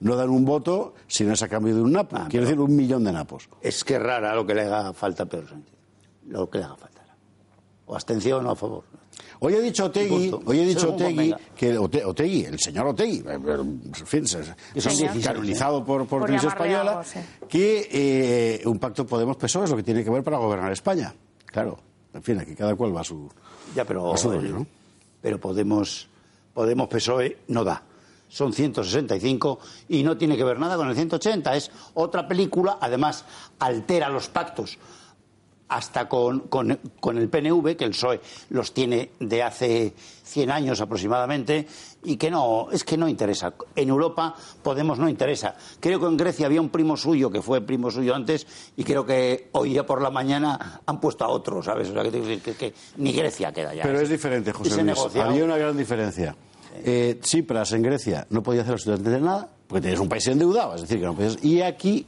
no 0.00 0.14
dan 0.14 0.28
un 0.28 0.44
voto 0.44 0.94
si 1.06 1.24
no 1.24 1.32
es 1.32 1.42
a 1.42 1.48
cambio 1.48 1.74
de 1.74 1.80
un 1.80 1.92
napo, 1.92 2.18
quiero 2.28 2.44
decir 2.44 2.60
un 2.60 2.76
millón 2.76 3.02
de 3.04 3.12
napos. 3.12 3.48
Es 3.62 3.82
que 3.82 3.98
rara 3.98 4.34
lo 4.34 4.46
que 4.46 4.54
le 4.54 4.62
haga 4.62 4.92
falta 4.92 5.22
a 5.22 5.26
Pedro 5.26 5.48
Sánchez. 5.48 5.74
Lo 6.28 6.50
que 6.50 6.58
le 6.58 6.64
haga 6.64 6.76
falta. 6.76 6.95
O 7.86 7.94
abstención 7.94 8.44
o 8.46 8.50
a 8.50 8.56
favor. 8.56 8.84
Hoy 9.40 9.54
he 9.54 9.60
dicho 9.62 9.84
Otegui, 9.86 10.34
hoy 10.44 10.58
he 10.60 10.66
dicho 10.66 10.90
Otegui, 10.92 11.34
que 11.54 11.78
Ote- 11.78 12.04
Otegui, 12.04 12.44
el 12.44 12.58
señor 12.58 12.86
Otegui, 12.88 13.18
eh, 13.18 13.38
eh, 13.46 13.54
en 13.58 13.94
fin, 14.06 14.26
se- 14.26 14.40
Que 14.74 14.80
son 14.80 14.92
es 14.92 14.98
16, 14.98 15.24
canonizado 15.26 15.84
por, 15.84 16.06
por, 16.06 16.20
Por 16.22 16.30
Española, 16.34 16.90
algo, 16.92 17.04
sí. 17.04 17.20
que 17.48 17.88
eh, 17.92 18.62
un 18.66 18.78
pacto 18.78 19.06
Podemos-PSOE 19.06 19.64
es 19.64 19.70
lo 19.70 19.76
que 19.76 19.82
tiene 19.82 20.02
que 20.02 20.10
ver 20.10 20.22
para 20.24 20.38
gobernar 20.38 20.72
España. 20.72 21.14
Claro, 21.46 21.78
en 22.12 22.22
fin, 22.22 22.38
aquí 22.40 22.54
cada 22.54 22.74
cual 22.74 22.94
va 22.96 23.02
a 23.02 23.04
su, 23.04 23.30
Ya, 23.74 23.84
pero, 23.84 24.12
a 24.12 24.16
su 24.16 24.30
rollo, 24.30 24.50
¿no? 24.58 24.66
pero 25.22 25.38
Podemos, 25.40 26.08
Podemos 26.52 26.88
PSOE 26.88 27.26
E 27.26 27.36
no 27.48 27.62
da. 27.62 27.82
Son 28.28 28.52
165 28.52 29.60
y 29.88 30.02
no 30.02 30.16
tiene 30.16 30.36
que 30.36 30.42
ver 30.44 30.58
nada 30.58 30.76
con 30.76 30.88
el 30.88 30.96
180. 30.96 31.54
Es 31.56 31.70
otra 31.94 32.26
película, 32.26 32.78
además 32.80 33.24
altera 33.60 34.08
los 34.08 34.28
pactos 34.28 34.78
hasta 35.68 36.08
con, 36.08 36.40
con- 36.48 36.78
con 37.00 37.18
el 37.18 37.28
PNV, 37.28 37.76
que 37.76 37.84
el 37.84 37.90
PSOE 37.90 38.20
los 38.50 38.72
tiene 38.72 39.10
de 39.18 39.42
hace 39.42 39.92
100 40.24 40.50
años 40.50 40.80
aproximadamente, 40.80 41.66
y 42.04 42.16
que 42.16 42.30
no, 42.30 42.68
es 42.70 42.84
que 42.84 42.96
no 42.96 43.08
interesa. 43.08 43.52
En 43.74 43.88
Europa 43.88 44.34
Podemos 44.62 44.98
no 44.98 45.08
interesa. 45.08 45.56
Creo 45.80 45.98
que 45.98 46.06
en 46.06 46.16
Grecia 46.16 46.46
había 46.46 46.60
un 46.60 46.68
primo 46.68 46.96
suyo 46.96 47.30
que 47.30 47.42
fue 47.42 47.60
primo 47.62 47.90
suyo 47.90 48.14
antes, 48.14 48.46
y 48.76 48.84
creo 48.84 49.04
que 49.04 49.48
hoy 49.52 49.72
ya 49.74 49.84
por 49.84 50.00
la 50.02 50.10
mañana 50.10 50.80
han 50.86 51.00
puesto 51.00 51.24
a 51.24 51.28
otro, 51.28 51.62
¿sabes? 51.62 51.88
O 51.90 51.92
sea, 51.94 52.02
que, 52.04 52.40
que- 52.40 52.54
que 52.54 52.74
ni 52.98 53.12
Grecia 53.12 53.52
queda 53.52 53.74
ya. 53.74 53.82
Pero 53.82 54.00
es 54.00 54.08
diferente, 54.08 54.52
José 54.52 54.70
Luis. 54.94 54.98
Había 55.30 55.44
una 55.44 55.56
gran 55.56 55.76
diferencia. 55.76 56.36
Eh, 56.84 57.18
Tsipras 57.20 57.72
en 57.72 57.82
Grecia 57.82 58.26
no 58.30 58.42
podía 58.42 58.60
hacer 58.62 58.74
absolutamente 58.74 59.20
nada, 59.20 59.48
porque 59.66 59.80
tienes 59.82 59.98
un 60.00 60.08
país 60.08 60.26
endeudado, 60.28 60.74
es 60.76 60.82
decir, 60.82 61.00
que 61.00 61.06
no 61.06 61.14
podías... 61.14 61.42
Y 61.42 61.62
aquí 61.62 62.06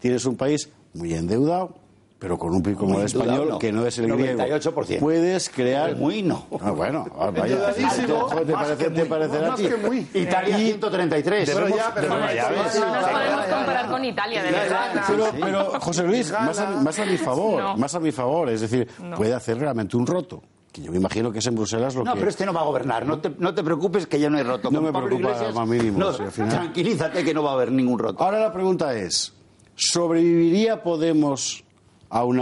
tienes 0.00 0.24
un 0.24 0.36
país 0.36 0.68
muy 0.94 1.12
endeudado, 1.12 1.74
pero 2.18 2.38
con 2.38 2.54
un 2.54 2.62
PIB 2.62 2.76
como 2.76 2.98
el 2.98 3.04
español, 3.06 3.48
no. 3.50 3.58
que 3.58 3.70
no 3.72 3.86
es 3.86 3.98
el 3.98 4.10
griego. 4.10 4.38
98%. 4.42 4.98
Puedes 5.00 5.50
crear... 5.50 5.96
Muy 5.96 6.22
no. 6.22 6.46
Ah, 6.60 6.70
bueno, 6.70 7.04
ah, 7.18 7.30
vaya. 7.30 7.72
¿Te 7.74 7.82
más 7.82 7.94
parece, 7.98 8.84
que 8.84 8.90
te 8.90 9.00
muy, 9.00 9.08
parecerá 9.08 9.46
a 9.46 9.50
más 9.50 9.60
ti? 9.60 9.68
que 9.68 9.76
muy. 9.76 10.06
Italia 10.14 10.56
133. 10.56 11.50
Pero 11.54 11.68
ya, 11.68 11.92
pero 11.94 12.08
Bueno, 12.08 12.32
ya 12.34 12.48
ves. 12.48 12.80
No 12.80 12.86
nos 12.94 13.04
podemos 13.08 13.44
comparar 13.44 13.88
con 13.90 14.04
Italia, 14.04 14.42
de 14.42 14.50
verdad. 14.50 15.04
Pero, 15.08 15.26
pero, 15.40 15.64
José 15.80 16.02
Luis, 16.04 16.30
más 16.32 16.58
a, 16.58 16.70
más 16.70 16.98
a 16.98 17.04
mi 17.04 17.16
favor, 17.18 17.62
No. 17.62 17.76
más 17.76 17.94
a 17.94 18.00
mi 18.00 18.12
favor, 18.12 18.48
es 18.48 18.62
decir, 18.62 18.88
puede 19.16 19.34
hacer 19.34 19.58
realmente 19.58 19.96
un 19.96 20.06
roto. 20.06 20.42
Que 20.72 20.82
yo 20.82 20.90
me 20.90 20.98
imagino 20.98 21.30
que 21.32 21.38
es 21.40 21.46
en 21.46 21.54
Bruselas 21.54 21.94
lo 21.94 22.04
No, 22.04 22.12
que... 22.14 22.18
pero 22.18 22.30
este 22.30 22.44
no 22.46 22.52
va 22.52 22.60
a 22.60 22.64
gobernar. 22.64 23.06
No 23.06 23.18
te, 23.18 23.30
no 23.38 23.54
te 23.54 23.62
preocupes 23.62 24.06
que 24.06 24.18
ya 24.20 24.28
no 24.30 24.36
hay 24.38 24.42
roto. 24.42 24.70
No 24.70 24.78
Con 24.78 24.86
me 24.86 24.92
Pablo 24.92 25.08
preocupa 25.08 25.30
Iglesias, 25.32 25.54
más 25.54 25.68
mínimo, 25.68 25.98
no, 25.98 26.12
si 26.12 26.22
al 26.22 26.30
final- 26.30 26.50
Tranquilízate 26.50 27.24
que 27.24 27.32
no 27.34 27.42
va 27.42 27.50
a 27.50 27.54
haber 27.54 27.72
ningún 27.72 27.98
roto. 27.98 28.22
Ahora 28.22 28.38
la 28.40 28.52
pregunta 28.52 28.94
es, 28.94 29.32
¿sobreviviría 29.74 30.82
Podemos 30.82 31.64
a 32.10 32.24
un 32.24 32.40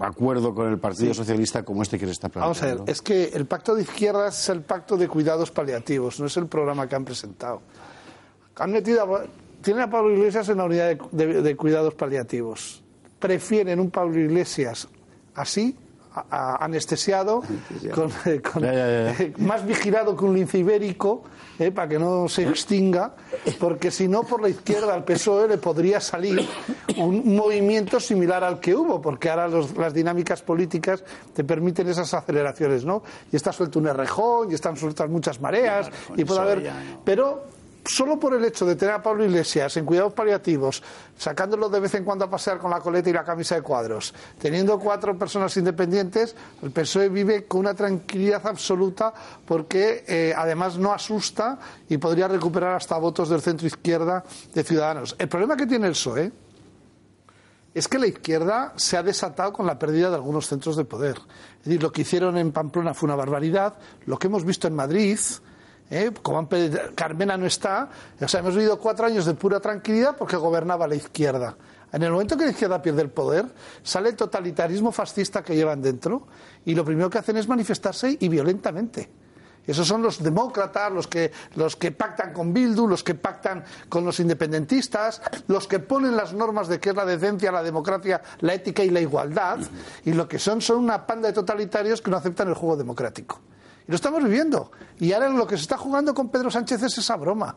acuerdo 0.00 0.54
con 0.54 0.68
el 0.68 0.78
Partido 0.78 1.12
Socialista 1.14 1.62
como 1.62 1.82
este 1.82 1.98
que 1.98 2.06
está 2.06 2.28
Vamos 2.28 2.58
a 2.58 2.60
planteando? 2.60 2.84
ver, 2.84 2.92
es 2.92 3.02
que 3.02 3.24
el 3.24 3.46
pacto 3.46 3.74
de 3.74 3.82
izquierdas 3.82 4.40
es 4.40 4.48
el 4.48 4.62
pacto 4.62 4.96
de 4.96 5.08
cuidados 5.08 5.50
paliativos, 5.50 6.18
no 6.20 6.26
es 6.26 6.36
el 6.36 6.46
programa 6.46 6.88
que 6.88 6.96
han 6.96 7.04
presentado. 7.04 7.60
Han 8.56 8.72
metido 8.72 9.02
a- 9.16 9.24
tienen 9.62 9.82
a 9.84 9.90
Pablo 9.90 10.12
Iglesias 10.14 10.48
en 10.48 10.58
la 10.58 10.64
unidad 10.64 10.96
de, 11.12 11.26
de- 11.26 11.42
de 11.42 11.56
cuidados 11.56 11.94
paliativos. 11.94 12.82
Prefieren 13.18 13.80
un 13.80 13.90
Pablo 13.90 14.18
Iglesias 14.20 14.88
así, 15.34 15.76
anestesiado, 16.30 17.42
con- 17.94 18.10
eh, 18.26 18.40
con- 18.40 18.62
Ya, 18.62 18.72
ya, 18.72 18.88
ya. 18.88 19.10
eh, 19.24 19.34
más 19.38 19.64
vigilado 19.66 20.16
que 20.16 20.24
un 20.24 20.34
lince 20.34 20.58
ibérico, 20.58 21.22
eh, 21.58 21.70
para 21.72 21.88
que 21.88 21.98
no 21.98 22.28
se 22.28 22.42
extinga, 22.48 23.14
porque 23.58 23.90
si 23.90 24.06
no, 24.08 24.22
por 24.22 24.40
la 24.40 24.48
izquierda 24.48 24.94
al 24.94 25.04
PSOE 25.04 25.48
le 25.48 25.58
podría 25.58 26.00
salir 26.00 26.46
un 26.98 27.34
movimiento 27.34 27.98
similar 27.98 28.44
al 28.44 28.60
que 28.60 28.74
hubo, 28.74 29.00
porque 29.02 29.28
ahora 29.30 29.48
los- 29.48 29.76
las 29.76 29.92
dinámicas 29.92 30.40
políticas 30.42 31.02
te 31.34 31.42
permiten 31.44 31.88
esas 31.88 32.12
aceleraciones, 32.14 32.84
¿no? 32.84 33.02
Y 33.32 33.36
está 33.36 33.52
suelto 33.52 33.78
un 33.78 33.88
errejón, 33.88 34.50
y 34.50 34.54
están 34.54 34.76
sueltas 34.76 35.08
muchas 35.10 35.40
mareas, 35.40 35.90
y 36.16 36.24
puede 36.24 36.40
haber... 36.40 36.62
no. 36.64 36.70
Pero 37.04 37.42
solo 37.88 38.20
por 38.20 38.34
el 38.34 38.44
hecho 38.44 38.66
de 38.66 38.76
tener 38.76 38.94
a 38.94 39.02
Pablo 39.02 39.24
Iglesias 39.24 39.76
en 39.78 39.86
cuidados 39.86 40.12
paliativos, 40.12 40.82
sacándolo 41.16 41.68
de 41.68 41.80
vez 41.80 41.94
en 41.94 42.04
cuando 42.04 42.26
a 42.26 42.30
pasear 42.30 42.58
con 42.58 42.70
la 42.70 42.80
coleta 42.80 43.08
y 43.08 43.14
la 43.14 43.24
camisa 43.24 43.54
de 43.54 43.62
cuadros, 43.62 44.14
teniendo 44.38 44.78
cuatro 44.78 45.16
personas 45.16 45.56
independientes, 45.56 46.36
el 46.62 46.70
PSOE 46.70 47.08
vive 47.08 47.46
con 47.46 47.60
una 47.60 47.74
tranquilidad 47.74 48.46
absoluta 48.46 49.12
porque 49.46 50.04
eh, 50.06 50.34
además 50.36 50.76
no 50.76 50.92
asusta 50.92 51.58
y 51.88 51.96
podría 51.96 52.28
recuperar 52.28 52.76
hasta 52.76 52.98
votos 52.98 53.30
del 53.30 53.40
centro 53.40 53.66
izquierda 53.66 54.22
de 54.52 54.62
Ciudadanos. 54.62 55.16
El 55.18 55.28
problema 55.28 55.56
que 55.56 55.66
tiene 55.66 55.86
el 55.86 55.92
PSOE 55.92 56.30
es 57.74 57.88
que 57.88 57.98
la 57.98 58.06
izquierda 58.06 58.74
se 58.76 58.96
ha 58.96 59.02
desatado 59.02 59.52
con 59.52 59.66
la 59.66 59.78
pérdida 59.78 60.10
de 60.10 60.16
algunos 60.16 60.46
centros 60.46 60.76
de 60.76 60.84
poder. 60.84 61.16
Es 61.58 61.64
decir, 61.64 61.82
lo 61.82 61.92
que 61.92 62.02
hicieron 62.02 62.36
en 62.36 62.52
Pamplona 62.52 62.92
fue 62.92 63.06
una 63.06 63.16
barbaridad, 63.16 63.74
lo 64.04 64.18
que 64.18 64.26
hemos 64.26 64.44
visto 64.44 64.68
en 64.68 64.74
Madrid 64.74 65.18
¿eh? 65.90 66.12
Como 66.22 66.48
Carmena 66.94 67.36
no 67.36 67.46
está. 67.46 67.88
O 68.20 68.28
sea, 68.28 68.40
hemos 68.40 68.54
vivido 68.54 68.78
cuatro 68.78 69.06
años 69.06 69.26
de 69.26 69.34
pura 69.34 69.60
tranquilidad 69.60 70.16
porque 70.16 70.36
gobernaba 70.36 70.86
la 70.86 70.94
izquierda. 70.94 71.56
En 71.92 72.02
el 72.02 72.12
momento 72.12 72.36
que 72.36 72.44
la 72.44 72.50
izquierda 72.50 72.82
pierde 72.82 73.02
el 73.02 73.10
poder, 73.10 73.46
sale 73.82 74.10
el 74.10 74.16
totalitarismo 74.16 74.92
fascista 74.92 75.42
que 75.42 75.56
llevan 75.56 75.80
dentro 75.80 76.26
y 76.64 76.74
lo 76.74 76.84
primero 76.84 77.08
que 77.08 77.18
hacen 77.18 77.36
es 77.38 77.48
manifestarse 77.48 78.16
y 78.20 78.28
violentamente. 78.28 79.08
Esos 79.66 79.86
son 79.86 80.00
los 80.02 80.22
demócratas, 80.22 80.90
los 80.90 81.06
que, 81.06 81.30
los 81.54 81.76
que 81.76 81.92
pactan 81.92 82.32
con 82.32 82.54
Bildu, 82.54 82.88
los 82.88 83.04
que 83.04 83.14
pactan 83.14 83.64
con 83.90 84.02
los 84.02 84.18
independentistas, 84.18 85.20
los 85.46 85.68
que 85.68 85.78
ponen 85.78 86.16
las 86.16 86.32
normas 86.32 86.68
de 86.68 86.80
qué 86.80 86.90
es 86.90 86.96
la 86.96 87.04
decencia, 87.04 87.52
la 87.52 87.62
democracia, 87.62 88.22
la 88.40 88.54
ética 88.54 88.82
y 88.82 88.88
la 88.88 89.00
igualdad, 89.00 89.58
y 90.06 90.14
lo 90.14 90.26
que 90.26 90.38
son 90.38 90.62
son 90.62 90.78
una 90.78 91.06
panda 91.06 91.28
de 91.28 91.34
totalitarios 91.34 92.00
que 92.00 92.10
no 92.10 92.16
aceptan 92.16 92.48
el 92.48 92.54
juego 92.54 92.78
democrático. 92.78 93.40
Y 93.88 93.90
lo 93.90 93.96
estamos 93.96 94.22
viviendo. 94.22 94.70
Y 95.00 95.12
ahora 95.12 95.30
lo 95.30 95.46
que 95.46 95.56
se 95.56 95.62
está 95.62 95.78
jugando 95.78 96.14
con 96.14 96.28
Pedro 96.28 96.50
Sánchez 96.50 96.82
es 96.82 96.98
esa 96.98 97.16
broma. 97.16 97.56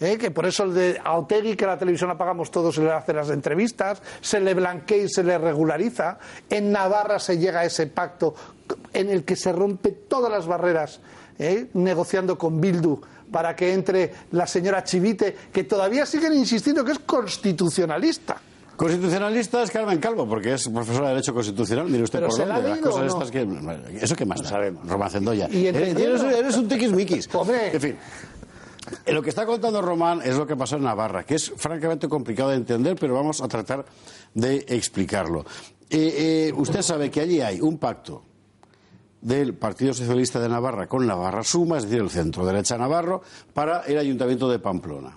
¿eh? 0.00 0.18
que 0.18 0.30
por 0.30 0.46
eso 0.46 0.64
el 0.64 0.74
de 0.74 1.00
a 1.02 1.16
Otegi, 1.16 1.56
que 1.56 1.66
la 1.66 1.78
televisión 1.78 2.10
apagamos 2.10 2.50
todos, 2.50 2.74
se 2.74 2.82
le 2.82 2.92
hace 2.92 3.12
las 3.12 3.30
entrevistas, 3.30 4.02
se 4.20 4.40
le 4.40 4.54
blanquea 4.54 5.04
y 5.04 5.08
se 5.08 5.22
le 5.22 5.38
regulariza. 5.38 6.18
En 6.50 6.72
Navarra 6.72 7.18
se 7.18 7.38
llega 7.38 7.60
a 7.60 7.64
ese 7.64 7.86
pacto 7.86 8.34
en 8.92 9.10
el 9.10 9.24
que 9.24 9.36
se 9.36 9.52
rompe 9.52 9.90
todas 9.90 10.30
las 10.30 10.46
barreras, 10.46 11.00
¿eh? 11.38 11.68
negociando 11.74 12.36
con 12.36 12.60
Bildu 12.60 13.00
para 13.30 13.56
que 13.56 13.72
entre 13.72 14.12
la 14.32 14.46
señora 14.46 14.84
Chivite, 14.84 15.34
que 15.50 15.64
todavía 15.64 16.04
siguen 16.04 16.34
insistiendo 16.34 16.84
que 16.84 16.92
es 16.92 16.98
constitucionalista. 16.98 18.36
Constitucionalista 18.82 19.62
es 19.62 19.70
Carmen 19.70 20.00
Calvo, 20.00 20.28
porque 20.28 20.54
es 20.54 20.68
profesora 20.68 21.08
de 21.08 21.14
Derecho 21.14 21.32
Constitucional. 21.32 21.86
Mire 21.88 22.02
usted 22.02 22.18
¿Pero 22.18 22.30
por 22.30 22.46
la 22.48 22.54
dónde. 22.56 22.70
Las 22.70 22.78
cosas 22.80 23.00
no? 23.00 23.06
estas 23.06 23.30
que. 23.30 23.98
Eso 24.04 24.16
que 24.16 24.26
más 24.26 24.40
sabemos. 24.40 24.88
Román 24.88 25.08
Cendoya. 25.08 25.48
Y 25.52 25.66
Eres, 25.68 25.96
eres- 25.96 26.22
eres 26.22 26.56
un 26.56 26.66
tiquismiquis. 26.66 27.28
En 27.72 27.80
fin. 27.80 27.96
eh, 29.06 29.12
Lo 29.12 29.22
que 29.22 29.28
está 29.30 29.46
contando 29.46 29.80
Román 29.80 30.20
es 30.24 30.36
lo 30.36 30.44
que 30.48 30.56
pasó 30.56 30.76
en 30.76 30.82
Navarra, 30.82 31.22
que 31.24 31.36
es 31.36 31.52
francamente 31.56 32.08
complicado 32.08 32.50
de 32.50 32.56
entender, 32.56 32.96
pero 32.98 33.14
vamos 33.14 33.40
a 33.40 33.46
tratar 33.46 33.84
de 34.34 34.64
explicarlo. 34.68 35.44
Eh, 35.88 36.48
eh, 36.48 36.52
usted 36.56 36.82
sabe 36.82 37.08
que 37.08 37.20
allí 37.20 37.40
hay 37.40 37.60
un 37.60 37.78
pacto 37.78 38.24
del 39.20 39.54
Partido 39.54 39.94
Socialista 39.94 40.40
de 40.40 40.48
Navarra 40.48 40.88
con 40.88 41.06
Navarra 41.06 41.44
Suma, 41.44 41.78
es 41.78 41.84
decir, 41.84 42.00
el 42.00 42.10
centro 42.10 42.44
derecha 42.44 42.76
navarro, 42.76 43.22
para 43.54 43.82
el 43.82 43.96
Ayuntamiento 43.96 44.50
de 44.50 44.58
Pamplona. 44.58 45.16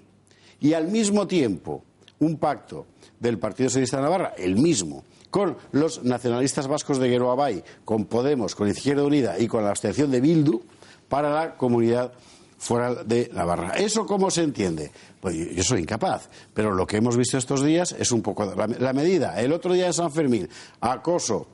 Y 0.59 0.74
al 0.74 0.88
mismo 0.89 1.26
tiempo, 1.26 1.84
un 2.20 2.38
pacto 2.38 2.86
del 3.26 3.39
Partido 3.39 3.69
Socialista 3.69 3.97
de 3.97 4.03
Navarra, 4.03 4.34
el 4.38 4.55
mismo, 4.55 5.03
con 5.30 5.57
los 5.71 6.03
nacionalistas 6.03 6.67
vascos 6.67 6.99
de 6.99 7.09
Gueroabay, 7.09 7.63
con 7.84 8.05
Podemos, 8.05 8.55
con 8.55 8.69
Izquierda 8.69 9.03
Unida 9.03 9.39
y 9.39 9.47
con 9.47 9.63
la 9.63 9.71
abstención 9.71 10.11
de 10.11 10.21
Bildu, 10.21 10.61
para 11.09 11.30
la 11.30 11.55
comunidad 11.57 12.13
foral 12.57 13.07
de 13.07 13.30
Navarra. 13.34 13.73
¿Eso 13.78 14.05
cómo 14.05 14.32
se 14.32 14.43
entiende? 14.43 14.91
Pues 15.19 15.36
yo, 15.55 15.63
soy 15.63 15.82
incapaz, 15.82 16.30
pero 16.53 16.71
lo 16.71 16.88
que 16.88 16.97
hemos 16.97 17.17
visto 17.17 17.38
estos 17.38 17.63
días 17.63 17.95
es 17.97 18.11
un 18.11 18.21
poco 18.21 18.45
la, 18.45 18.67
la 18.67 18.93
medida. 18.93 19.39
El 19.39 19.51
otro 19.51 19.73
día 19.73 19.88
en 19.88 19.93
San 19.93 20.11
Fermín, 20.11 20.47
acoso 20.80 21.47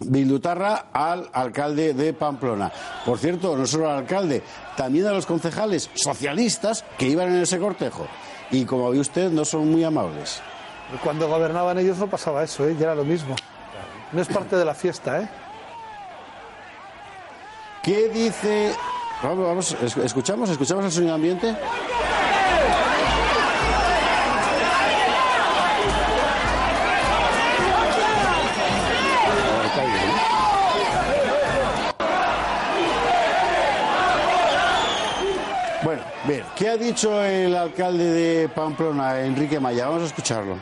Bildutarra 0.00 0.90
al 0.92 1.30
alcalde 1.32 1.94
de 1.94 2.12
Pamplona. 2.12 2.70
Por 3.04 3.18
cierto, 3.18 3.56
no 3.56 3.66
solo 3.66 3.90
al 3.90 3.98
alcalde, 3.98 4.42
también 4.76 5.06
a 5.06 5.12
los 5.12 5.26
concejales 5.26 5.90
socialistas 5.94 6.84
que 6.98 7.08
iban 7.08 7.28
en 7.28 7.42
ese 7.42 7.58
cortejo. 7.58 8.06
Y 8.50 8.64
como 8.64 8.90
ve 8.90 9.00
usted, 9.00 9.30
no 9.30 9.44
son 9.44 9.70
muy 9.70 9.84
amables. 9.84 10.42
Cuando 11.02 11.28
gobernaban 11.28 11.78
ellos 11.78 11.98
no 11.98 12.06
pasaba 12.06 12.42
eso, 12.44 12.66
¿eh? 12.68 12.74
ya 12.78 12.84
era 12.86 12.94
lo 12.94 13.04
mismo. 13.04 13.34
No 14.12 14.22
es 14.22 14.28
parte 14.28 14.56
de 14.56 14.64
la 14.64 14.74
fiesta, 14.74 15.20
¿eh? 15.20 15.28
¿Qué 17.82 18.08
dice? 18.08 18.74
Vamos, 19.22 19.46
vamos, 19.46 19.76
es- 19.82 19.96
escuchamos, 19.96 20.48
escuchamos 20.50 20.84
el 20.84 20.92
sonido 20.92 21.14
ambiente. 21.14 21.56
Bueno, 35.82 36.02
bien, 36.26 36.42
¿qué 36.56 36.68
ha 36.70 36.76
dicho 36.76 37.22
el 37.22 37.54
alcalde 37.54 38.04
de 38.04 38.48
Pamplona, 38.48 39.20
Enrique 39.20 39.60
Maya? 39.60 39.86
Vamos 39.86 40.02
a 40.02 40.06
escucharlo. 40.06 40.56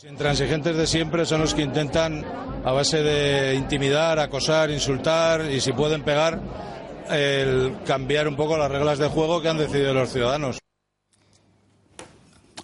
Los 0.00 0.12
intransigentes 0.12 0.76
de 0.76 0.86
siempre 0.86 1.26
son 1.26 1.40
los 1.40 1.54
que 1.54 1.62
intentan, 1.62 2.24
a 2.64 2.70
base 2.70 3.02
de 3.02 3.54
intimidar, 3.56 4.20
acosar, 4.20 4.70
insultar 4.70 5.50
y 5.50 5.60
si 5.60 5.72
pueden 5.72 6.04
pegar, 6.04 6.40
el 7.10 7.78
cambiar 7.84 8.28
un 8.28 8.36
poco 8.36 8.56
las 8.56 8.70
reglas 8.70 8.98
de 9.00 9.08
juego 9.08 9.42
que 9.42 9.48
han 9.48 9.58
decidido 9.58 9.92
los 9.92 10.08
ciudadanos. 10.12 10.60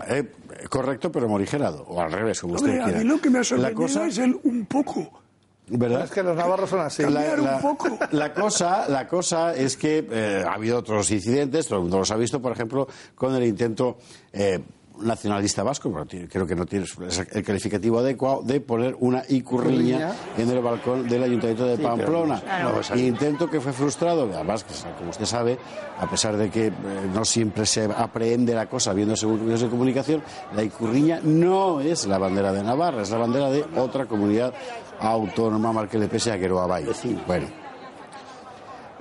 Eh, 0.07 0.31
correcto, 0.71 1.11
pero 1.11 1.29
morigerado, 1.29 1.83
o 1.89 2.01
al 2.01 2.13
revés, 2.13 2.41
como 2.41 2.55
usted 2.55 2.69
Hombre, 2.69 2.83
a 2.83 2.85
quiera. 2.85 2.99
mí 3.01 3.05
lo 3.05 3.21
que 3.21 3.31
me 3.31 3.39
ha 3.39 3.41
La 3.41 3.45
sorprendido 3.45 3.83
cosa- 3.83 4.07
es 4.07 4.19
el 4.19 4.39
un 4.45 4.67
poco. 4.67 5.21
¿Verdad? 5.67 6.05
Es 6.05 6.11
que 6.13 6.23
los 6.23 6.37
navarros 6.37 6.71
son 6.71 6.83
así. 6.83 7.03
La, 7.03 7.09
Cambiar 7.11 7.41
un 7.41 7.47
la- 7.47 7.59
poco. 7.59 7.99
la 8.13 8.33
cosa, 8.33 8.89
la 8.89 9.09
cosa 9.09 9.55
es 9.57 9.77
que 9.77 10.07
eh, 10.09 10.45
ha 10.47 10.53
habido 10.53 10.79
otros 10.79 11.11
incidentes, 11.11 11.67
todo 11.67 11.79
el 11.79 11.83
mundo 11.83 11.99
los 11.99 12.13
ha 12.13 12.17
visto, 12.17 12.41
por 12.41 12.53
ejemplo, 12.53 12.87
con 13.17 13.35
el 13.35 13.43
intento 13.45 13.99
eh, 14.33 14.61
nacionalista 15.01 15.63
vasco, 15.63 15.91
pero 15.93 16.07
tiene- 16.07 16.29
creo 16.29 16.47
que 16.47 16.55
no 16.55 16.67
tiene 16.67 16.87
el 17.33 17.43
calificativo 17.45 17.99
adecuado, 17.99 18.43
de 18.43 18.61
poner 18.61 18.97
una 19.01 19.23
icurriña 19.29 20.13
en 20.39 20.51
el 20.51 20.61
balcón 20.61 21.09
del 21.09 21.23
Ayuntamiento 21.25 21.67
de 21.67 21.77
Sí, 21.77 21.83
Pamplona. 21.83 22.43
no, 22.63 22.73
no. 22.73 22.97
Intento 22.97 23.51
que 23.51 23.61
fue 23.61 23.73
frustrado, 23.73 24.29
además, 24.33 24.65
que, 24.65 24.73
como 24.99 25.11
usted 25.11 25.25
sabe, 25.25 25.59
a 25.99 26.09
pesar 26.09 26.37
de 26.37 26.51
que 26.51 26.67
eh, 26.69 26.73
no 27.13 27.25
siempre 27.25 27.67
se 27.67 27.85
aprehende 27.85 28.55
la 28.55 28.67
cosa 28.67 28.93
viendo 28.93 29.17
según 29.17 29.43
medios 29.45 29.63
de 29.63 29.69
comunicación, 29.69 30.23
la 30.55 30.63
icurriña 30.63 31.21
no 31.23 31.81
es 31.81 32.07
la 32.07 32.19
bandera 32.19 32.53
de 32.53 32.63
Navarra, 32.63 33.03
es 33.03 33.11
la 33.11 33.19
bandera 33.19 33.51
de 33.51 33.65
otra 33.77 34.07
comunidad 34.07 34.55
autónoma, 35.01 35.73
mal 35.73 35.89
que 35.89 35.99
le 35.99 36.09
pese 36.09 36.31
a 36.33 36.39
Queroabay. 36.39 36.87
Bueno. 37.27 37.64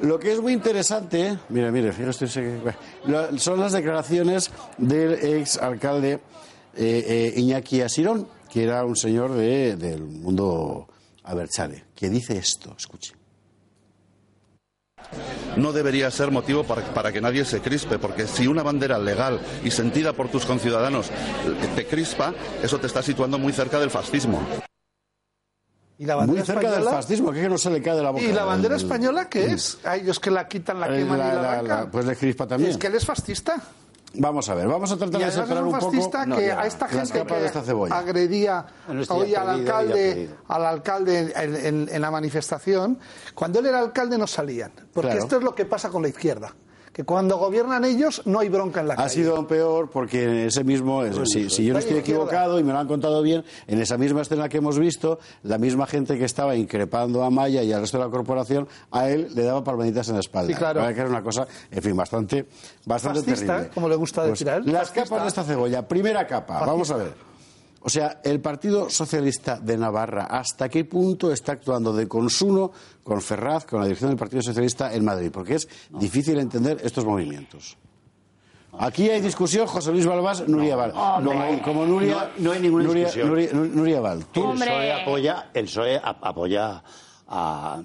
Lo 0.04 0.20
que 0.20 0.34
es 0.34 0.42
muy 0.42 0.52
interesante, 0.52 1.38
mire, 1.48 1.72
mire, 1.72 1.94
son 3.38 3.60
las 3.60 3.72
declaraciones 3.72 4.52
del 4.78 5.14
ex 5.14 5.58
alcalde 5.58 6.20
eh, 6.76 7.32
eh, 7.36 7.40
Iñaki 7.40 7.80
Asirón, 7.82 8.28
que 8.52 8.64
era 8.64 8.84
un 8.84 8.98
señor 8.98 9.32
de- 9.34 9.78
del 9.78 10.04
mundo 10.04 10.90
Abertzale, 11.24 11.86
que 11.96 12.10
dice 12.10 12.36
esto, 12.38 12.76
escuche. 12.78 13.14
no 15.56 15.72
debería 15.72 16.10
ser 16.12 16.32
motivo 16.32 16.64
para, 16.66 17.12
que 17.14 17.22
nadie 17.22 17.46
se 17.46 17.62
crispe, 17.62 17.98
porque 18.00 18.28
si 18.28 18.48
una 18.48 18.64
bandera 18.64 18.98
legal 18.98 19.40
y 19.64 19.72
sentida 19.72 20.12
por 20.12 20.28
tus 20.30 20.46
conciudadanos 20.46 21.12
te 21.76 21.86
crispa, 21.86 22.34
eso 22.62 22.78
te 22.80 22.88
está 22.88 23.02
situando 23.04 23.38
muy 23.38 23.54
cerca 23.54 23.80
del 23.80 23.90
fascismo. 23.92 24.42
¿Y 26.04 26.06
la 26.06 26.16
Muy 26.18 26.26
bandera 26.28 26.46
cerca 26.46 26.62
del 26.62 26.70
española? 26.72 26.92
fascismo, 26.98 27.32
que 27.32 27.38
es 27.40 27.44
que 27.46 27.50
no 27.50 27.58
se 27.58 27.70
le 27.70 27.82
cae 27.82 27.96
de 27.96 28.04
la 28.04 28.10
boca. 28.10 28.24
¿Y 28.24 28.34
la 28.34 28.44
bandera 28.44 28.76
El- 28.76 28.82
española 28.82 29.30
qué 29.30 29.46
es? 29.46 29.78
A 29.86 29.96
ellos 29.96 30.20
que 30.20 30.32
la 30.32 30.46
quitan, 30.50 30.78
la 30.82 30.88
Eh, 30.94 31.00
queman 31.00 31.18
la- 31.18 31.28
y 31.28 31.36
la, 31.36 31.62
la- 31.62 31.86
pues 31.92 32.06
le 32.06 32.16
crispa 32.18 32.46
también. 32.46 32.72
Es 32.72 32.78
que 32.78 32.88
él 32.88 32.96
es 32.96 33.06
fascista. 33.06 33.56
Vamos 34.16 34.48
a 34.50 34.54
ver, 34.54 34.68
vamos 34.68 34.92
a 34.92 34.96
Y 34.96 34.98
tratar 34.98 35.22
de 35.22 35.32
separar 35.32 35.64
un 35.64 35.70
un 35.74 35.80
poco 35.80 35.92
fascista 35.92 36.26
que 36.26 36.48
ya, 36.48 36.60
a 36.60 36.68
esta 36.68 36.88
gente 36.90 37.20
capas 37.20 37.40
de 37.40 37.46
esta 37.48 37.64
que 37.64 37.94
agredía 37.94 38.66
hoy 39.10 39.34
al 39.34 39.50
alcalde, 39.50 40.30
al 40.50 40.66
alcalde 40.66 41.34
en, 41.36 41.56
en- 41.56 41.90
en 41.90 42.02
la 42.02 42.12
manifestación, 42.12 43.00
cuando 43.34 43.60
él 43.60 43.66
era 43.68 43.80
alcalde 43.80 44.18
no 44.18 44.28
salían. 44.28 44.72
Porque 44.94 45.08
Claro. 45.12 45.24
esto 45.24 45.38
es 45.38 45.44
lo 45.44 45.56
que 45.56 45.64
pasa 45.66 45.90
con 45.90 46.02
la 46.02 46.10
izquierda. 46.10 46.54
Que 46.94 47.04
cuando 47.04 47.38
gobiernan 47.40 47.84
ellos 47.86 48.22
no 48.26 48.40
hay 48.40 48.50
bronca 48.50 48.82
en 48.82 48.88
la 48.90 48.94
Ha 48.94 48.98
calle. 48.98 49.10
sido 49.10 49.36
aún 49.36 49.48
peor 49.48 49.90
porque 49.90 50.24
en 50.26 50.48
ese 50.48 50.64
mismo, 50.64 51.04
es- 51.04 51.18
si, 51.32 51.50
si 51.50 51.66
yo 51.66 51.74
no 51.74 51.80
estoy 51.80 51.98
equivocado 51.98 52.60
y 52.60 52.64
me 52.64 52.72
lo 52.72 52.78
han 52.78 52.88
contado 52.88 53.24
bien, 53.24 53.44
en 53.66 53.82
esa 53.82 53.98
misma 53.98 54.22
escena 54.22 54.48
que 54.48 54.58
hemos 54.58 54.78
visto, 54.78 55.18
la 55.42 55.58
misma 55.58 55.88
gente 55.88 56.20
que 56.20 56.26
estaba 56.26 56.56
increpando 56.56 57.24
a 57.24 57.32
Maya 57.32 57.64
y 57.64 57.74
al 57.74 57.82
resto 57.82 57.98
de 57.98 58.04
la 58.06 58.12
corporación, 58.12 58.68
a 58.92 59.10
él 59.10 59.30
le 59.34 59.42
daba 59.44 59.64
palmaditas 59.64 60.08
en 60.10 60.14
la 60.14 60.20
espalda. 60.20 60.54
Sí, 60.54 60.54
claro. 60.56 60.82
Que 60.86 61.00
era 61.00 61.10
una 61.10 61.24
cosa, 61.24 61.48
en 61.72 61.82
fin, 61.82 61.96
bastante, 61.96 62.46
bastante 62.86 63.22
Fascista, 63.22 63.54
terrible. 63.54 63.74
como 63.74 63.90
le 63.90 63.96
gusta 63.96 64.22
Pues, 64.22 64.32
decir 64.34 64.50
a 64.52 64.58
él. 64.58 64.64
Las 64.68 64.90
Fascista. 64.90 65.04
capas 65.04 65.22
de 65.24 65.28
esta 65.30 65.44
cebolla. 65.44 65.88
Primera 65.88 66.28
capa, 66.28 66.60
vamos 66.64 66.92
a 66.92 66.98
ver. 66.98 67.33
O 67.86 67.90
sea, 67.90 68.22
el 68.24 68.40
Partido 68.40 68.90
Socialista 68.90 69.60
de 69.60 69.78
Navarra, 69.78 70.24
¿hasta 70.24 70.70
qué 70.70 70.86
punto 70.86 71.32
está 71.34 71.52
actuando 71.52 71.92
de 71.92 72.08
consuno 72.08 72.72
con 73.04 73.22
Ferraz, 73.22 73.66
con 73.66 73.80
la 73.82 73.86
dirección 73.86 74.10
del 74.10 74.18
Partido 74.18 74.42
Socialista 74.42 74.94
en 74.94 75.04
Madrid? 75.04 75.30
Porque 75.34 75.56
es 75.56 75.68
difícil 75.90 76.40
entender 76.40 76.80
estos 76.84 77.04
movimientos. 77.06 77.76
Aquí 78.80 79.10
hay 79.10 79.22
discusión, 79.22 79.68
José 79.68 79.92
Luis 79.92 80.06
Balbás, 80.06 80.48
Nuria 80.48 80.76
Val. 80.76 80.94
no 81.22 81.62
como, 81.62 81.86
Nuria, 81.86 82.32
no- 82.38 82.44
no 82.46 82.52
hay 82.54 82.60
ninguna 82.62 82.86
Nuria, 82.86 83.04
discusión. 83.06 83.30
Nuria- 83.30 83.52
Nuria 83.54 84.00
Val. 84.00 84.26
Tú- 84.32 84.52
El 84.54 84.58
PSOE 84.60 84.94
apoya, 84.94 85.50
el 85.54 85.66
PSOE 85.66 85.98
ap- 86.04 86.24
apoya 86.26 86.84
a, 87.28 87.82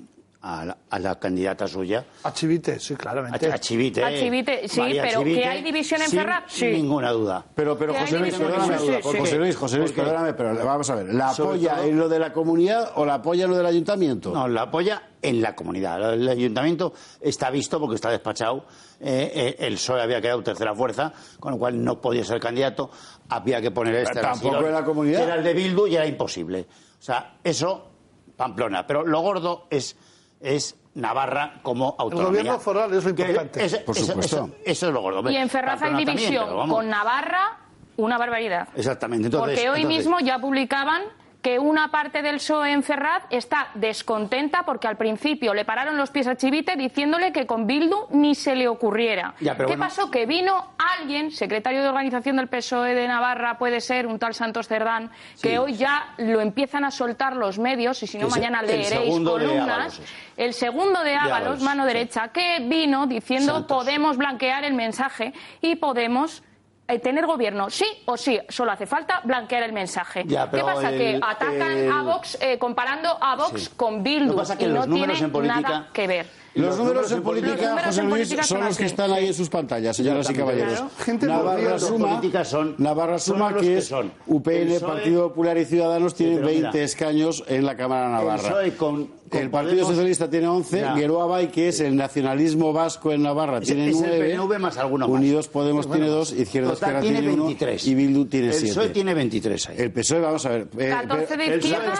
a 0.50 0.64
la, 0.64 0.78
a 0.88 0.98
la 0.98 1.18
candidata 1.18 1.68
suya. 1.68 2.02
A 2.22 2.32
Chivite, 2.32 2.80
sí, 2.80 2.96
claramente. 2.96 3.50
A, 3.50 3.54
a 3.54 3.58
Chivite. 3.58 4.02
A 4.02 4.08
Chivite, 4.18 4.66
sí, 4.66 4.80
María 4.80 5.02
pero 5.02 5.18
Chivite, 5.20 5.40
¿que 5.42 5.46
hay 5.46 5.62
división 5.62 6.00
en 6.00 6.08
sin 6.08 6.20
Ferraz? 6.20 6.44
Sí. 6.48 6.66
ninguna 6.68 7.10
duda. 7.10 7.44
Pero, 7.54 7.76
pero 7.76 7.92
José 7.92 8.18
Luis, 8.18 8.34
perdóname, 8.34 8.78
sí, 8.78 8.86
sí, 8.86 8.92
sí. 9.12 9.18
José 9.18 9.36
Luis, 9.36 9.56
José 9.56 9.76
Luis, 9.76 9.92
perdóname, 9.92 10.32
pero 10.32 10.54
vamos 10.64 10.88
a 10.88 10.94
ver, 10.94 11.12
¿la 11.12 11.30
apoya 11.30 11.74
todo- 11.76 11.84
en 11.84 11.98
lo 11.98 12.08
de 12.08 12.18
la 12.18 12.32
comunidad 12.32 12.92
o 12.94 13.04
la 13.04 13.14
apoya 13.14 13.44
en 13.44 13.50
lo 13.50 13.56
del 13.58 13.66
ayuntamiento? 13.66 14.30
No, 14.32 14.48
la 14.48 14.62
apoya 14.62 15.02
en 15.20 15.42
la 15.42 15.54
comunidad. 15.54 16.14
El 16.14 16.26
ayuntamiento 16.26 16.94
está 17.20 17.50
visto 17.50 17.78
porque 17.78 17.96
está 17.96 18.10
despachado. 18.10 18.64
Eh, 19.00 19.30
eh, 19.34 19.56
el 19.66 19.74
PSOE 19.74 20.00
había 20.00 20.20
quedado 20.22 20.42
tercera 20.42 20.74
fuerza, 20.74 21.12
con 21.38 21.52
lo 21.52 21.58
cual 21.58 21.84
no 21.84 22.00
podía 22.00 22.24
ser 22.24 22.40
candidato. 22.40 22.90
Había 23.28 23.60
que 23.60 23.70
poner 23.70 23.96
este. 23.96 24.20
Tampoco 24.20 24.64
en 24.64 24.72
la 24.72 24.84
comunidad. 24.84 25.18
que 25.18 25.24
Era 25.24 25.34
el 25.34 25.44
de 25.44 25.52
Bildu 25.52 25.86
y 25.88 25.96
era 25.96 26.06
imposible. 26.06 26.66
O 26.98 27.02
sea, 27.02 27.34
eso, 27.44 27.90
Pamplona. 28.34 28.86
Pero 28.86 29.04
lo 29.04 29.20
gordo 29.20 29.66
es, 29.68 29.94
es 30.40 30.76
Navarra 30.94 31.60
como 31.62 31.94
autonomía. 31.98 32.28
gobierno 32.40 32.58
foral 32.60 32.92
es 32.94 33.04
lo 33.04 33.14
Que 33.14 33.22
importante. 33.22 33.64
ese- 33.64 33.78
Por 33.80 33.94
supuesto. 33.94 34.36
Eso, 34.36 34.50
eso 34.64 34.86
es 34.88 34.92
lo 34.92 35.00
gordo. 35.00 35.30
Y 35.30 35.36
en 35.36 35.48
Ferraz 35.48 35.80
hay 35.82 35.94
división 36.04 36.68
con 36.68 36.88
Navarra, 36.88 37.58
una 37.96 38.18
barbaridad. 38.18 38.68
Exactamente. 38.74 39.26
Entonces, 39.26 39.56
Porque 39.58 39.70
hoy 39.70 39.82
entonces- 39.82 40.04
mismo 40.06 40.20
ya 40.20 40.38
publicaban 40.38 41.02
que 41.42 41.58
una 41.60 41.90
parte 41.92 42.20
del 42.20 42.36
PSOE 42.36 42.72
en 42.72 42.82
Ferraz 42.82 43.22
está 43.30 43.68
descontenta 43.74 44.64
porque 44.64 44.88
al 44.88 44.96
principio 44.96 45.54
le 45.54 45.64
pararon 45.64 45.96
los 45.96 46.10
pies 46.10 46.26
a 46.26 46.36
Chivite 46.36 46.74
diciéndole 46.74 47.32
que 47.32 47.46
con 47.46 47.66
Bildu 47.66 48.08
ni 48.10 48.34
se 48.34 48.56
le 48.56 48.66
ocurriera. 48.66 49.34
Ya, 49.40 49.56
¿Qué 49.56 49.62
bueno. 49.64 49.84
pasó? 49.84 50.10
Que 50.10 50.26
vino 50.26 50.72
alguien, 50.98 51.30
secretario 51.30 51.80
de 51.82 51.88
organización 51.88 52.36
del 52.36 52.48
PSOE 52.48 52.94
de 52.94 53.06
Navarra, 53.06 53.56
puede 53.56 53.80
ser 53.80 54.06
un 54.08 54.18
tal 54.18 54.34
Santos 54.34 54.66
Cerdán, 54.66 55.10
que 55.40 55.50
Sí. 55.50 55.56
hoy 55.56 55.74
ya 55.74 56.12
lo 56.18 56.40
empiezan 56.40 56.84
a 56.84 56.90
soltar 56.90 57.36
los 57.36 57.58
medios 57.60 58.02
y 58.02 58.08
si 58.08 58.18
no 58.18 58.28
mañana 58.28 58.60
leeréis 58.62 59.14
columnas. 59.20 60.00
El 60.36 60.54
segundo 60.54 61.02
de 61.04 61.14
Ábalos, 61.14 61.60
mano 61.62 61.86
derecha, 61.86 62.28
que 62.28 62.58
vino 62.62 63.06
diciendo 63.06 63.52
Santos. 63.54 63.76
podemos 63.78 64.16
blanquear 64.16 64.64
el 64.64 64.74
mensaje 64.74 65.32
y 65.60 65.76
podemos 65.76 66.42
eh, 66.88 66.98
tener 66.98 67.26
gobierno, 67.26 67.68
sí 67.70 67.84
o 68.06 68.16
sí, 68.16 68.40
solo 68.48 68.72
hace 68.72 68.86
falta 68.86 69.20
blanquear 69.22 69.62
el 69.64 69.72
mensaje. 69.72 70.24
Ya, 70.26 70.50
¿Qué 70.50 70.60
pasa? 70.62 70.90
que 70.90 71.20
atacan 71.22 71.70
el- 71.72 71.92
a 71.92 72.02
Vox 72.02 72.38
eh, 72.40 72.58
comparando 72.58 73.16
a 73.20 73.36
Vox 73.36 73.64
Sí. 73.64 73.70
con 73.76 74.02
Bildu 74.02 74.30
que 74.32 74.36
pasa 74.38 74.52
es 74.54 74.58
que 74.58 74.64
y 74.64 74.68
no 74.68 74.74
los 74.76 74.86
tiene 74.88 75.18
en 75.18 75.30
política- 75.30 75.60
nada 75.60 75.88
que 75.92 76.06
ver. 76.06 76.26
Los, 76.54 76.76
números 76.76 77.12
en 77.12 77.22
política, 77.22 77.52
Los 77.54 77.60
números 77.62 77.84
José 77.86 78.00
en 78.00 78.06
Luis, 78.08 78.18
política 78.20 78.42
son 78.42 78.64
los 78.64 78.76
que 78.76 78.84
están 78.86 79.12
ahí 79.12 79.26
en 79.28 79.34
sus 79.34 79.48
pantallas, 79.48 79.96
señoras 79.96 80.28
y 80.30 80.34
caballeros. 80.34 80.72
Claro. 80.72 80.90
Gente 80.98 81.26
Navarra 81.26 81.78
suma, 81.78 82.20
son- 82.44 82.74
Navarra 82.78 83.18
son 83.18 83.36
suma 83.36 83.50
los 83.52 83.62
que 83.62 83.68
que 83.68 83.78
es 83.78 83.86
son. 83.86 84.12
UPN, 84.26 84.52
El 84.62 84.68
PSOE 84.74 84.88
Partido 84.88 85.28
Popular 85.28 85.58
y 85.58 85.64
Ciudadanos 85.66 86.14
tienen 86.14 86.36
pero 86.36 86.48
mira, 86.48 86.60
20 86.70 86.82
escaños 86.84 87.44
en 87.46 87.64
la 87.64 87.76
Cámara 87.76 88.06
de 88.06 88.12
Navarra. 88.12 88.42
El 88.42 88.48
PSOE 88.72 88.76
con, 88.76 89.06
con 89.28 89.40
el 89.40 89.50
Partido 89.50 89.72
Podemos- 89.82 89.88
Socialista 89.90 90.30
tiene 90.30 90.48
11, 90.48 90.76
Mira. 90.76 90.96
Geroa 90.96 91.26
Bay, 91.26 91.46
que 91.48 91.68
es 91.68 91.78
el 91.80 91.94
nacionalismo 91.94 92.72
vasco 92.72 93.12
en 93.12 93.22
Navarra, 93.22 93.58
Es- 93.58 93.64
tiene 93.66 93.90
es 93.90 93.96
el 93.96 94.08
9. 94.08 94.30
PNV 94.30 94.58
más 94.58 94.76
alguno 94.78 95.06
más. 95.06 95.16
Unidos 95.20 95.48
Podemos 95.48 95.86
Bueno, 95.86 96.02
tiene 96.04 96.16
2, 96.18 96.32
Izquierda 96.32 96.72
Esquerra 96.72 97.00
tiene 97.00 97.18
tiene 97.20 97.34
1 97.34 97.44
23. 97.44 97.86
y 97.86 97.94
Bildu 97.94 98.24
tiene 98.26 98.46
El 98.48 98.52
7. 98.54 98.68
PSOE 98.68 98.88
tiene 98.88 99.14
23 99.14 99.68
ahí. 99.68 99.76
El 99.78 99.92
PSOE, 99.92 100.20
vamos 100.20 100.44
a 100.46 100.48
ver. 100.48 100.66
eh, 100.78 100.88
14 100.88 101.36
de 101.36 101.44
el- 101.46 101.60
izquierda. 101.60 101.94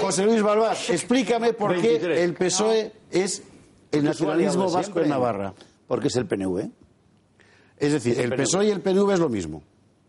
José 0.00 0.24
Luis 0.26 0.42
Balbás, 0.42 0.90
explícame 0.90 1.54
por 1.54 1.70
23. 1.72 2.18
qué 2.18 2.22
el 2.24 2.34
PSOE 2.34 2.92
es 3.14 3.42
el 3.92 4.04
nacionalismo 4.04 4.70
vasco 4.70 5.00
en 5.00 5.08
Navarra. 5.08 5.54
Porque 5.86 6.08
es 6.08 6.16
el 6.16 6.26
PNV. 6.26 6.68
Es 7.78 7.92
decir, 7.92 8.18
el 8.20 8.34
PSOE 8.34 8.66
y 8.66 8.70
el 8.70 8.80
PNV 8.80 9.10
es 9.12 9.20
lo 9.20 9.28
mismo. 9.28 9.62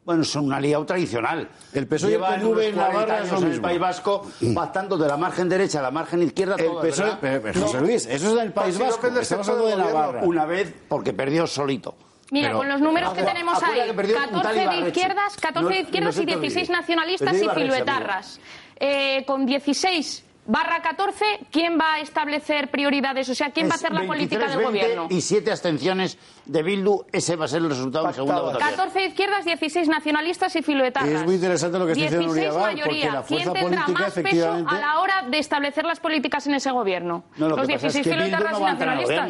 Bueno, 0.06 0.24
son 0.24 0.46
un 0.46 0.54
aliado 0.54 0.86
tradicional. 0.86 1.50
El 1.74 1.88
PSOE 1.88 2.12
y 2.12 2.14
el 2.14 2.20
PNV 2.22 2.60
en 2.62 2.76
40 2.76 2.76
Navarra 2.76 3.20
es 3.24 3.32
lo 3.32 3.38
en 3.38 3.44
el 3.44 3.50
mismo. 3.50 3.64
País 3.64 3.80
Vasco, 3.80 4.28
pactando 4.54 4.98
de 4.98 5.08
la 5.08 5.18
margen 5.18 5.50
derecha 5.50 5.80
a 5.80 5.82
la 5.84 5.92
margen 5.92 6.22
izquierda. 6.22 6.56
El 6.58 6.66
todo, 6.68 6.82
PSOE, 6.82 7.06
¿verdad? 7.06 7.18
pero- 7.22 7.42
pero, 7.42 7.62
José 7.62 7.82
Luis, 7.82 8.06
eso 8.06 8.28
es 8.30 8.36
del 8.36 8.54
País 8.54 8.78
Vasco. 8.78 9.08
Estamos 9.08 9.50
hablando 9.50 9.70
de. 9.70 9.76
Navarra. 9.78 10.22
Una 10.24 10.46
vez 10.46 10.74
porque 10.88 11.12
perdió 11.14 11.48
solito. 11.48 11.96
Mira, 12.32 12.48
Pero- 12.50 12.58
con 12.60 12.70
los 12.70 12.82
números 12.82 13.14
que 13.14 13.24
tenemos 13.24 13.62
ahí, 13.62 13.82
que 13.88 13.94
perdió 13.94 14.16
un 14.18 14.24
tal 14.24 14.32
14 14.56 14.68
de 14.68 14.88
izquierdas, 14.88 15.36
14 15.40 15.62
No- 15.62 15.70
de 15.70 15.76
no 15.76 15.82
izquierdas 15.82 16.16
y 16.16 16.18
te 16.18 16.22
olvide. 16.34 16.40
16 16.42 16.70
nacionalistas 16.72 17.36
y 17.42 17.50
filuetarras. 17.50 18.40
Eh, 18.80 19.24
con 19.28 19.46
16 19.46 20.25
barra 20.46 20.82
14, 20.82 21.26
¿quién 21.52 21.78
va 21.80 21.96
a 21.96 22.00
establecer 22.00 22.70
prioridades? 22.70 23.28
O 23.30 23.36
sea, 23.36 23.50
¿quién 23.52 23.68
va 23.68 23.74
a 23.74 23.76
hacer 23.76 23.92
la 23.94 24.04
política 24.06 24.48
del 24.48 24.60
23-20 24.60 24.64
gobierno? 24.64 25.08
Y 25.10 25.22
siete 25.22 25.52
abstenciones 25.52 26.18
de 26.46 26.64
Bildu, 26.64 27.06
ese 27.12 27.36
va 27.36 27.46
a 27.46 27.48
ser 27.48 27.62
el 27.62 27.70
resultado 27.70 28.08
en 28.08 28.14
segunda 28.14 28.36
Pactadas. 28.36 28.54
votación. 28.54 28.78
14 28.78 29.00
de 29.00 29.06
izquierdas, 29.06 29.46
16 29.46 29.88
nacionalistas 29.88 30.56
y 30.56 30.62
filuetarras. 30.62 31.10
Es 31.10 31.24
muy 31.26 31.36
interesante 31.36 31.80
lo 31.80 31.86
que 31.86 31.92
está 31.94 32.04
diciendo 32.04 32.34
16 32.34 32.46
Nuria 32.46 32.52
Val, 32.52 32.72
porque 32.76 32.82
mayoría. 32.82 33.12
la 33.14 33.24
fuerza 33.24 33.52
¿Quién 33.52 33.64
tendrá 33.66 33.86
política, 33.86 34.04
más 34.06 34.14
peso 34.14 34.54
a 34.68 34.80
la 34.80 35.00
hora 35.00 35.22
de 35.30 35.38
establecer 35.40 35.86
las 35.86 36.00
políticas 36.00 36.48
en 36.48 36.54
ese 36.56 36.72
gobierno? 36.72 37.24
No, 37.38 37.50
lo 37.50 37.56
Los 37.58 37.68
que 37.68 37.74
pasa 37.74 37.88
es 37.88 37.94
16 37.94 38.04
que 38.04 38.10
Bildu 38.10 38.26
filuetarras 38.26 38.60
no 38.60 38.68
y 38.68 38.72
nacionalistas. 38.72 39.30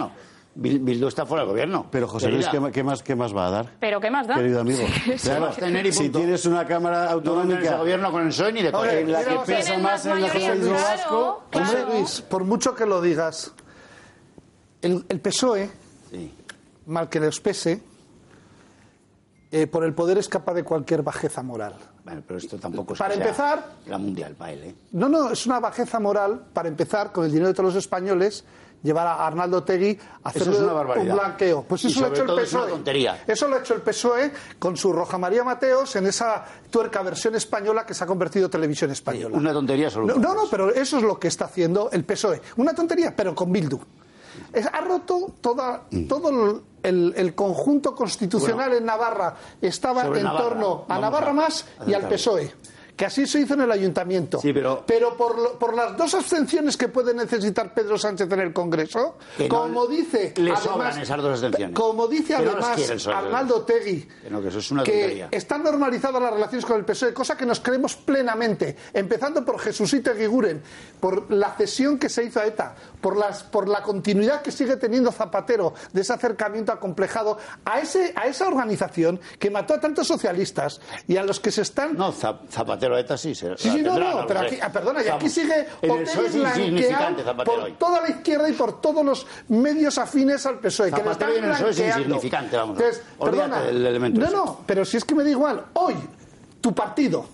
Bildu 0.58 1.08
está 1.08 1.26
fuera 1.26 1.44
del 1.44 1.50
gobierno. 1.52 1.88
Pero 1.92 2.08
José 2.08 2.30
Luis. 2.30 2.48
¿qué, 2.48 2.72
qué 2.72 2.82
más, 2.84 3.04
¿qué 3.04 3.14
más 3.16 3.36
va 3.36 3.48
a 3.48 3.50
dar? 3.52 3.72
Pero 3.80 4.00
¿qué 4.00 4.10
más 4.10 4.26
da? 4.26 4.36
Querido 4.36 4.62
amigo, 4.62 4.84
claro, 5.22 5.52
si 5.92 6.10
tienes 6.10 6.46
una 6.46 6.66
Cámara 6.66 7.06
No 7.06 7.12
autonómica 7.12 7.60
ese 7.62 7.76
gobierno 7.76 8.12
con 8.12 8.22
el 8.22 8.28
PSOE 8.30 8.54
ni 8.54 8.62
de 8.62 8.70
Ahora, 8.70 8.94
en 8.98 9.12
la 9.12 9.24
que 9.24 9.36
pesa 9.46 9.78
más 9.78 10.06
el 10.06 10.12
mayoría, 10.14 10.34
nacionalismo 10.34 10.76
claro, 10.76 10.98
vasco. 10.98 11.44
José 11.54 11.86
Luis, 11.92 12.22
por 12.22 12.44
mucho 12.46 12.74
que 12.74 12.86
lo 12.86 13.02
digas, 13.02 13.54
el, 14.82 15.06
el 15.10 15.20
PSOE, 15.20 15.70
Sí. 16.10 16.34
mal 16.86 17.10
que 17.10 17.20
les 17.20 17.40
pese, 17.42 17.82
eh, 19.52 19.68
por 19.68 19.84
el 19.84 19.94
poder 19.94 20.18
es 20.18 20.28
capaz 20.30 20.54
de 20.54 20.64
cualquier 20.64 21.02
bajeza 21.02 21.42
moral. 21.44 21.76
Bueno, 22.04 22.22
pero 22.28 22.38
esto 22.38 22.58
tampoco 22.58 22.94
es 22.94 23.00
Para 23.00 23.16
que 23.16 23.20
sea 23.22 23.28
empezar- 23.28 23.66
la 23.88 23.98
mundial 23.98 24.36
para 24.36 24.52
él, 24.52 24.64
¿eh? 24.64 24.76
No, 24.92 25.10
no, 25.10 25.32
es 25.32 25.46
una 25.46 25.60
bajeza 25.60 26.00
moral 26.00 26.46
para 26.54 26.68
empezar 26.70 27.12
con 27.12 27.26
el 27.26 27.32
dinero 27.32 27.48
de 27.48 27.54
todos 27.54 27.74
los 27.74 27.84
españoles 27.84 28.44
llevar 28.86 29.08
a 29.08 29.28
Arnaldo 29.28 29.64
Tegui 29.64 30.00
a 30.24 30.30
hacer 30.30 30.44
es 30.44 30.48
un 30.60 31.10
blanqueo. 31.16 31.64
Pues 31.68 31.84
Y 31.84 31.88
eso 31.88 32.00
lo 32.02 32.06
ha 32.06 32.10
hecho 32.10 32.24
el 32.24 32.42
PSOE. 32.42 33.16
Eso 33.28 33.48
lo 33.50 33.56
ha 33.56 33.60
hecho 33.60 33.74
el 33.74 33.82
PSOE 33.82 34.32
con 34.60 34.78
su 34.78 34.94
Roja 34.94 35.18
María 35.18 35.44
Mateos 35.44 35.96
en 35.98 36.06
esa 36.08 36.46
tuerca 36.70 37.02
versión 37.02 37.36
española 37.36 37.86
que 37.86 37.94
se 37.94 38.04
ha 38.04 38.08
convertido 38.08 38.46
en 38.46 38.52
televisión 38.52 38.92
española. 38.92 39.36
Una 39.38 39.52
tontería 39.52 39.88
absoluta. 39.88 40.14
No, 40.14 40.20
no, 40.20 40.34
no, 40.36 40.50
pero 40.50 40.74
eso 40.74 40.98
es 40.98 41.04
lo 41.04 41.20
que 41.20 41.28
está 41.28 41.46
haciendo 41.46 41.90
el 41.92 42.06
PSOE. 42.06 42.42
Una 42.58 42.74
tontería, 42.74 43.14
pero 43.16 43.34
con 43.36 43.52
Bildu. 43.52 43.80
Es- 44.54 44.68
ha 44.68 44.82
roto 44.82 45.34
toda, 45.42 45.84
Mm. 45.90 46.08
todo 46.08 46.62
el, 46.84 47.14
el- 47.16 47.36
conjunto 47.36 47.96
constitucional 47.96 48.74
en 48.74 48.86
Navarra. 48.86 49.36
Estaba 49.62 50.04
en 50.06 50.24
Navarra. 50.24 50.44
torno 50.44 50.86
a 50.88 51.00
Navarra 51.00 51.30
a 51.32 51.34
más 51.34 51.66
y 51.88 51.94
al. 51.94 52.08
PSOE. 52.08 52.54
Que 52.96 53.06
así 53.06 53.28
se 53.28 53.42
hizo 53.42 53.56
en 53.56 53.62
el 53.62 53.72
ayuntamiento. 53.72 54.40
Sí, 54.40 54.54
pero- 54.54 54.84
por, 55.18 55.38
lo- 55.38 55.60
por 55.60 55.74
las 55.76 55.98
dos 55.98 56.14
abstenciones 56.14 56.78
que 56.78 56.88
puede 56.88 57.14
necesitar 57.14 57.74
Pedro 57.74 57.98
Sánchez 57.98 58.32
en 58.32 58.40
el 58.40 58.54
Congreso, 58.54 59.18
Que 59.38 59.50
no 59.50 59.56
como 59.60 59.88
dice. 59.88 60.34
le 60.38 60.52
además- 60.52 60.64
sobran 60.64 61.00
esas 61.02 61.18
dos 61.22 61.32
abstenciones. 61.32 61.76
Como 61.76 62.08
dice 62.08 62.36
además. 62.36 63.08
Arnaldo 63.08 63.62
Tegui, 63.64 64.02
Que 64.24 64.30
no, 64.30 64.42
que 64.42 64.48
eso 64.48 64.60
es 64.60 64.72
una 64.72 64.84
que 64.84 64.92
tontería. 64.92 65.28
están 65.32 65.64
normalizadas 65.64 66.22
las 66.22 66.34
relaciones 66.34 66.66
con 66.66 66.78
el 66.78 66.86
PSOE, 66.86 67.14
cosa 67.14 67.36
que 67.38 67.46
nos 67.46 67.60
creemos 67.60 67.96
plenamente, 67.96 68.76
empezando 68.94 69.44
por 69.44 69.60
Jesucito 69.60 70.12
Eguiguren, 70.12 70.62
por 71.00 71.32
la 71.32 71.54
cesión 71.56 71.98
que 72.00 72.10
se 72.10 72.24
hizo 72.24 72.40
a 72.40 72.46
ETA, 72.46 72.76
por, 73.02 73.18
las, 73.18 73.44
por 73.44 73.68
la 73.68 73.82
continuidad 73.84 74.42
que 74.42 74.52
sigue 74.52 74.78
teniendo 74.78 75.12
Zapatero 75.12 75.74
de 75.94 76.02
ese 76.02 76.14
acercamiento 76.14 76.72
acomplejado 76.72 77.38
a, 77.66 77.80
ese, 77.80 78.14
a 78.16 78.28
esa 78.28 78.48
organización 78.48 79.20
que 79.40 79.50
mató 79.50 79.74
a 79.74 79.80
tantos 79.80 80.08
socialistas 80.08 80.80
y 81.08 81.18
a 81.18 81.24
los 81.24 81.40
que 81.40 81.52
se 81.52 81.62
están... 81.62 81.98
No, 81.98 82.12
Zap- 82.14 82.48
Zapatero 82.90 82.98
ETA 82.98 83.18
sí. 83.18 83.34
Se, 83.36 83.58
Sí, 83.58 83.70
sí, 83.70 83.82
no, 83.82 83.98
no, 84.00 84.26
pero 84.28 84.42
aquí, 84.42 84.58
ah, 84.62 84.72
perdona, 84.72 85.04
y 85.04 85.08
aquí 85.08 85.30
sigue 85.30 85.68
En 85.82 85.92
el 85.92 85.92
Otegi 85.92 86.06
PSOE 86.06 86.26
es 86.28 86.36
blanqueado 86.36 86.60
insignificante 86.60 87.24
Zapatero 87.24 87.56
por 87.56 87.66
hoy. 87.66 87.72
toda 87.80 88.02
la 88.02 88.10
izquierda 88.10 88.50
y 88.50 88.54
por 88.54 88.82
todos 88.82 89.06
los 89.06 89.28
medios 89.50 89.98
afines 89.98 90.46
al 90.46 90.60
PSOE. 90.60 90.92
que 90.92 90.98
lo 91.04 91.14
Zapatero 91.14 91.32
están 91.34 91.44
el 91.46 91.52
PSOE 91.52 91.70
es 91.72 91.80
insignificante, 91.98 92.58
vamos. 92.58 92.80
Entonces, 92.80 93.04
perdona, 93.20 93.62
del 93.62 93.86
elemento 93.86 94.20
No, 94.20 94.26
ese. 94.28 94.36
no, 94.36 94.60
pero 94.66 94.86
si 94.86 94.98
es 94.98 95.06
que 95.06 95.16
me 95.16 95.24
da 95.24 95.30
igual. 95.30 95.66
Hoy, 95.74 95.96
tu 96.62 96.74
partido 96.74 97.26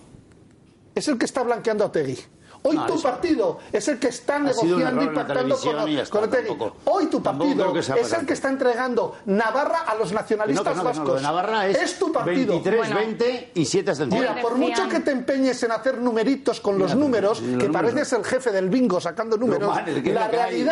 es 0.94 1.08
el 1.08 1.18
que 1.18 1.24
está 1.24 1.42
blanqueando 1.42 1.84
a 1.84 1.86
Otegui. 1.88 2.18
Hoy 2.64 2.76
No, 2.76 2.86
tu 2.86 2.94
eso- 2.94 3.02
partido 3.02 3.58
es 3.72 3.88
el 3.88 3.98
que 3.98 4.06
está 4.08 4.36
Ha 4.36 4.38
negociando 4.38 5.02
y 5.02 5.08
pactando 5.08 5.56
con, 5.58 5.88
y 5.88 5.98
está, 5.98 6.20
con 6.20 6.30
tampoco- 6.30 6.76
Hoy 6.84 7.06
tu 7.06 7.20
partido 7.22 7.76
es 7.76 8.12
el 8.12 8.24
que 8.26 8.32
está 8.34 8.48
entregando 8.50 9.16
Navarra 9.26 9.80
a 9.80 9.94
los 9.96 10.12
nacionalistas 10.12 10.76
no, 10.76 10.82
no, 10.82 10.88
vascos. 10.88 11.08
Lo 11.08 11.14
de 11.16 11.22
Navarra 11.22 11.66
es, 11.66 11.98
tu 11.98 12.12
partido. 12.12 12.52
23, 12.54 12.76
Bueno. 12.78 12.96
20 12.96 13.50
y 13.54 13.64
7 13.64 13.90
abstenciones. 13.90 14.30
Mira, 14.30 14.42
por 14.42 14.56
mucho 14.56 14.88
que 14.88 15.00
te 15.00 15.10
empeñes 15.10 15.60
en 15.64 15.72
hacer 15.72 15.98
numeritos 15.98 16.60
con 16.60 16.78
los 16.78 16.94
números, 16.94 17.40
los 17.40 17.50
que 17.58 17.68
números. 17.68 17.92
pareces 17.92 18.12
el 18.12 18.24
jefe 18.24 18.50
del 18.52 18.68
bingo 18.68 19.00
sacando 19.00 19.36
números, 19.36 19.74
la 19.76 20.26
hay. 20.44 20.64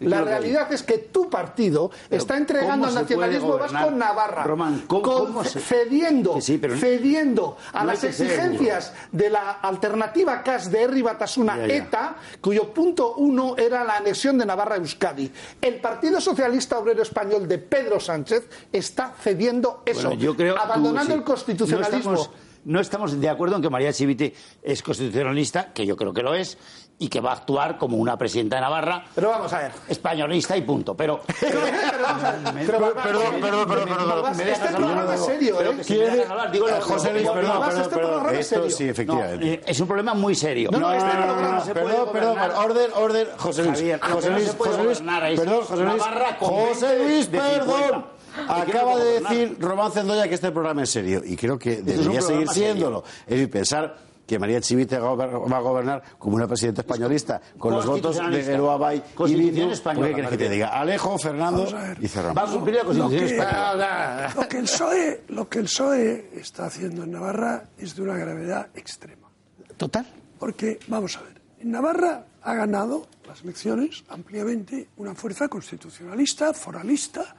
La 0.00 0.20
realidad 0.22 0.72
es 0.72 0.82
que 0.82 0.98
tu 0.98 1.28
partido 1.30 1.90
está 2.10 2.36
entregando 2.36 2.86
¿cómo 2.86 2.98
al 2.98 3.02
nacionalismo 3.02 3.58
vasco? 3.58 3.90
Navarra, 3.90 4.44
Román, 4.44 4.84
¿cómo- 4.86 5.02
con- 5.02 5.26
cómo 5.26 5.44
se- 5.44 5.60
cediendo, 5.60 6.34
Que 6.34 6.40
sí, 6.42 6.58
pero- 6.58 6.76
cediendo 6.76 7.56
a 7.72 7.80
No 7.80 7.86
las 7.92 8.04
exigencias 8.04 8.92
de 9.12 9.30
la 9.30 9.52
alternativa 9.52 10.42
CAS 10.42 10.70
de 10.70 10.82
Herri 10.82 11.02
Batasuna 11.02 11.56
Ya, 11.58 11.66
ya. 11.66 11.74
ETA, 11.76 12.16
cuyo 12.40 12.72
punto 12.72 13.14
uno 13.16 13.56
era 13.56 13.84
la 13.84 13.96
anexión 13.96 14.38
de 14.38 14.46
Navarra 14.46 14.74
a 14.74 14.78
Euskadi. 14.78 15.30
El 15.60 15.80
Partido 15.80 16.20
Socialista 16.20 16.78
Obrero 16.78 17.02
Español 17.02 17.48
de 17.48 17.58
Pedro 17.58 18.00
Sánchez 18.00 18.48
está 18.72 19.12
cediendo 19.20 19.82
eso, 19.86 20.08
Bueno, 20.08 20.20
yo 20.22 20.36
creo- 20.36 20.58
abandonando 20.58 21.06
tú, 21.10 21.12
sí. 21.12 21.18
el 21.18 21.24
constitucionalismo. 21.24 22.10
No 22.12 22.16
estamos- 22.18 22.30
no 22.64 22.80
estamos 22.80 23.20
de 23.20 23.28
acuerdo 23.28 23.56
en 23.56 23.62
que 23.62 23.70
María 23.70 23.92
Chivite 23.92 24.34
es 24.62 24.82
constitucionalista, 24.82 25.72
que 25.72 25.86
yo 25.86 25.96
creo 25.96 26.12
que 26.12 26.22
lo 26.22 26.34
es, 26.34 26.58
y 26.98 27.08
que 27.08 27.20
va 27.20 27.30
a 27.30 27.34
actuar 27.34 27.76
como 27.76 27.98
una 27.98 28.16
presidenta 28.16 28.56
de 28.56 28.62
Navarra. 28.62 29.04
Pero 29.14 29.28
vamos 29.30 29.52
a 29.52 29.58
ver. 29.58 29.72
Españolista 29.88 30.56
y 30.56 30.62
punto. 30.62 30.96
Pero. 30.96 31.20
Pero 31.40 31.60
vamos 32.02 32.24
a 32.24 32.32
ver. 32.32 32.66
Pero, 32.66 32.94
Perdón, 32.94 33.40
perdón, 33.40 33.68
perdón, 33.68 34.40
Este 34.40 34.68
programa 34.68 35.14
es 35.14 35.24
serio, 35.24 35.60
¿eh? 35.60 35.74
dejas 35.76 36.30
hablar, 36.30 36.50
digo 36.52 36.66
José 36.80 37.12
Luis, 37.12 37.28
perdón, 37.28 37.62
este 37.78 38.40
Esto 38.40 38.54
serio. 38.56 38.70
sí, 38.70 38.88
efectivamente. 38.88 39.54
Eh, 39.54 39.62
es 39.66 39.80
un 39.80 39.86
problema 39.86 40.14
muy 40.14 40.34
serio. 40.34 40.70
No, 40.72 40.78
no, 40.78 40.92
este 40.92 41.10
programa 41.10 41.60
se 41.64 41.72
puede 41.72 41.86
Perdón, 41.86 42.08
perdón, 42.12 42.38
orden, 42.56 42.90
orden, 42.94 43.26
José 43.36 43.62
Luis. 43.64 43.84
José 44.00 44.30
Luis, 44.30 44.54
José 44.56 44.82
Luis, 44.82 44.98
gobernar 44.98 45.24
es 45.24 45.40
perdón, 45.40 45.64
José 45.64 45.84
Luis. 45.84 46.02
José 46.38 46.86
20 46.86 47.04
Luis, 47.04 47.26
perdón. 47.26 47.66
50. 47.66 48.16
Acaba 48.48 48.96
¿De 48.96 49.20
decir 49.20 49.56
Román 49.60 49.92
Zendoya 49.92 50.28
que 50.28 50.34
este 50.34 50.50
programa 50.50 50.82
es 50.82 50.90
serio 50.90 51.22
y 51.24 51.36
creo 51.36 51.58
que 51.58 51.78
un 51.78 51.84
debería 51.84 52.20
seguir 52.20 52.48
siéndolo. 52.48 53.02
Es 53.26 53.30
decir, 53.30 53.50
pensar 53.50 53.96
que 54.26 54.38
María 54.38 54.60
Chivite 54.60 54.98
va 54.98 55.56
a 55.56 55.60
gobernar 55.60 56.02
como 56.18 56.36
una 56.36 56.46
presidenta 56.48 56.80
españolista 56.82 57.40
con 57.58 57.72
los 57.72 57.86
votos 57.86 58.16
de 58.16 58.22
Constitucionalista. 58.22 58.52
Geroabay 58.52 59.02
y 59.28 59.60
española, 59.72 60.08
¿Qué 60.08 60.14
quieres 60.14 60.30
que 60.30 60.36
te 60.38 60.48
diga? 60.50 60.68
Alejo, 60.68 61.18
Fernando 61.18 61.64
Vamos 61.64 61.74
a 61.74 61.82
ver. 61.88 61.98
y 62.02 62.08
cerramos. 62.08 62.36
Va 62.36 62.48
a 62.48 62.52
cumplir 62.52 62.76
la 62.76 62.82
Lo 62.82 63.08
que, 63.08 63.24
española. 63.24 64.32
lo 64.34 64.48
que 64.48 64.58
el 64.58 64.64
PSOE, 64.64 65.22
lo 65.28 65.48
que 65.48 65.58
el 65.60 65.64
PSOE 65.66 66.30
está 66.34 66.66
haciendo 66.66 67.04
en 67.04 67.12
Navarra 67.12 67.64
es 67.78 67.94
de 67.94 68.02
una 68.02 68.14
gravedad 68.16 68.68
extrema. 68.74 69.28
Total. 69.76 70.06
Porque, 70.38 70.78
vamos 70.88 71.16
a 71.16 71.22
ver, 71.22 71.40
en 71.60 71.70
Navarra 71.70 72.24
ha 72.42 72.54
ganado 72.54 73.06
las 73.26 73.42
elecciones 73.42 74.04
ampliamente 74.08 74.88
una 74.96 75.14
fuerza 75.14 75.48
constitucionalista, 75.48 76.52
foralista 76.52 77.34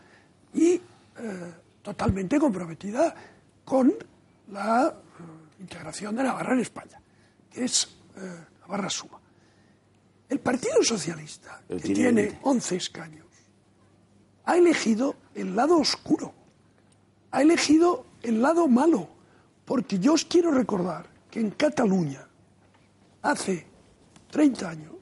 y 0.53 0.73
eh, 0.73 0.81
totalmente 1.81 2.39
comprometida 2.39 3.13
con 3.65 3.93
la 4.51 4.93
integración 5.59 6.15
de 6.15 6.23
Navarra 6.23 6.53
en 6.53 6.59
España, 6.59 7.01
que 7.51 7.65
es 7.65 7.87
eh, 8.15 8.45
Navarra 8.61 8.89
Suma. 8.89 9.19
El 10.29 10.39
Partido 10.39 10.83
Socialista, 10.83 11.61
que 11.67 11.75
tiene 11.79 12.23
tiene 12.23 12.39
11 12.43 12.75
escaños, 12.75 13.27
ha 14.45 14.57
elegido 14.57 15.15
el 15.35 15.55
lado 15.55 15.77
oscuro, 15.77 16.33
ha 17.31 17.41
elegido 17.41 18.05
el 18.23 18.41
lado 18.41 18.67
malo, 18.67 19.09
porque 19.65 19.99
yo 19.99 20.13
os 20.13 20.25
quiero 20.25 20.51
recordar 20.51 21.07
que 21.29 21.39
en 21.39 21.51
Cataluña, 21.51 22.27
hace 23.21 23.65
30 24.31 24.69
años, 24.69 24.93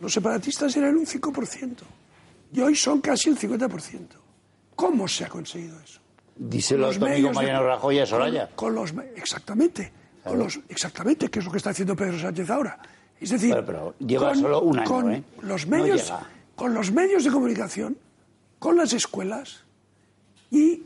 los 0.00 0.12
separatistas 0.12 0.76
eran 0.76 0.96
un 0.96 1.06
5% 1.06 1.76
y 2.52 2.60
hoy 2.60 2.74
son 2.74 3.00
casi 3.00 3.28
el 3.28 3.38
50%. 3.38 4.08
¿Cómo 4.74 5.06
se 5.06 5.24
ha 5.24 5.28
conseguido 5.28 5.78
eso? 5.80 5.99
Díselo 6.42 6.86
Con 6.86 6.96
a 6.96 6.98
tu 6.98 7.04
amigo 7.04 7.16
medios 7.16 7.28
de- 7.28 7.34
Mariano 7.34 7.66
Rajoy 7.66 7.98
a 7.98 8.06
Soraya. 8.06 8.46
Con, 8.54 8.54
con 8.68 8.74
los, 8.76 8.94
me- 8.94 9.04
exactamente, 9.14 9.92
con 10.24 10.38
los, 10.38 10.58
exactamente, 10.70 11.28
que 11.28 11.38
es 11.40 11.44
lo 11.44 11.50
que 11.50 11.58
está 11.58 11.70
haciendo 11.70 11.94
Pedro 11.94 12.18
Sánchez 12.18 12.48
ahora. 12.48 12.78
Es 13.20 13.28
decir, 13.30 13.50
Pero- 13.54 13.66
pero 13.66 13.94
lleva 13.98 14.34
solo 14.34 14.62
un 14.62 14.78
año, 14.78 14.88
con 14.88 15.12
¿eh? 15.12 15.22
los 15.42 15.66
No 15.66 15.76
medios, 15.76 16.04
llega. 16.06 16.26
con 16.56 16.72
los 16.72 16.90
medios 16.92 17.24
de 17.24 17.30
comunicación, 17.30 17.98
con 18.58 18.76
las 18.78 18.94
escuelas 18.94 19.64
y 20.50 20.82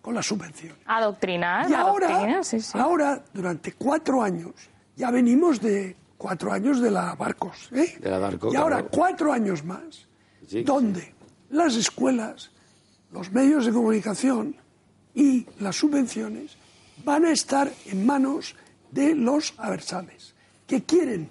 con 0.00 0.14
las 0.14 0.24
subvenciones. 0.26 0.78
Adoctrinar, 0.86 1.70
Y 1.70 1.74
ahora, 1.74 2.06
adoctrinar, 2.08 2.44
sí, 2.46 2.60
sí. 2.60 2.78
ahora, 2.78 3.22
durante 3.34 3.72
cuatro 3.72 4.22
años, 4.22 4.52
ya 4.96 5.10
venimos 5.10 5.60
de 5.60 5.96
cuatro 6.16 6.50
años 6.50 6.80
de 6.80 6.90
la 6.90 7.14
Barcos, 7.14 7.68
¿eh? 7.72 7.98
De 8.00 8.10
la 8.10 8.18
Barco, 8.18 8.50
y 8.50 8.56
ahora 8.56 8.76
claro. 8.76 8.90
cuatro 8.90 9.32
años 9.34 9.62
más, 9.64 10.06
Sí, 10.48 10.62
donde 10.62 11.12
las 11.50 11.76
escuelas, 11.76 12.50
los 13.12 13.30
medios 13.30 13.66
de 13.66 13.72
comunicación 13.72 14.56
y 15.14 15.46
las 15.60 15.76
subvenciones 15.76 16.56
van 17.04 17.24
a 17.24 17.32
estar 17.32 17.72
en 17.86 18.06
manos 18.06 18.54
de 18.90 19.14
los 19.14 19.54
aversales, 19.58 20.34
que 20.66 20.84
quieren 20.84 21.30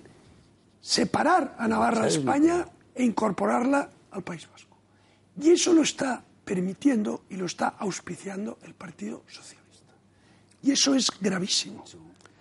separar 0.81 1.55
a 1.57 1.67
Navarra 1.67 2.03
de. 2.03 2.09
España 2.09 2.67
e 2.93 3.03
incorporarla 3.03 3.89
al 4.11 4.23
País 4.23 4.47
Vasco. 4.51 4.77
Y 5.39 5.51
eso 5.51 5.73
lo 5.73 5.81
está 5.81 6.23
permitiendo 6.43 7.23
y 7.29 7.37
lo 7.37 7.45
está 7.45 7.69
auspiciando 7.79 8.59
el 8.63 8.73
Partido 8.73 9.23
Socialista. 9.27 9.93
Y 10.61 10.71
eso 10.71 10.93
es 10.93 11.09
gravísimo. 11.19 11.83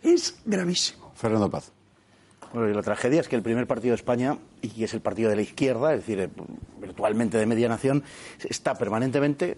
Es 0.02 0.36
gravísimo. 0.44 1.12
Fernando 1.14 1.48
Paz. 1.48 1.72
Bueno, 2.52 2.68
y 2.68 2.74
la 2.74 2.82
tragedia 2.82 3.20
es 3.20 3.28
que 3.28 3.36
el 3.36 3.42
primer 3.42 3.66
partido 3.66 3.92
de 3.92 3.96
España, 3.96 4.36
y 4.60 4.68
que 4.68 4.84
es 4.84 4.92
el 4.92 5.00
partido 5.00 5.30
de 5.30 5.36
la 5.36 5.42
izquierda, 5.42 5.94
es 5.94 6.00
decir, 6.00 6.20
eh, 6.20 6.28
virtualmente 6.80 7.38
de 7.38 7.46
media 7.46 7.68
nación, 7.68 8.02
está 8.42 8.74
permanentemente 8.74 9.56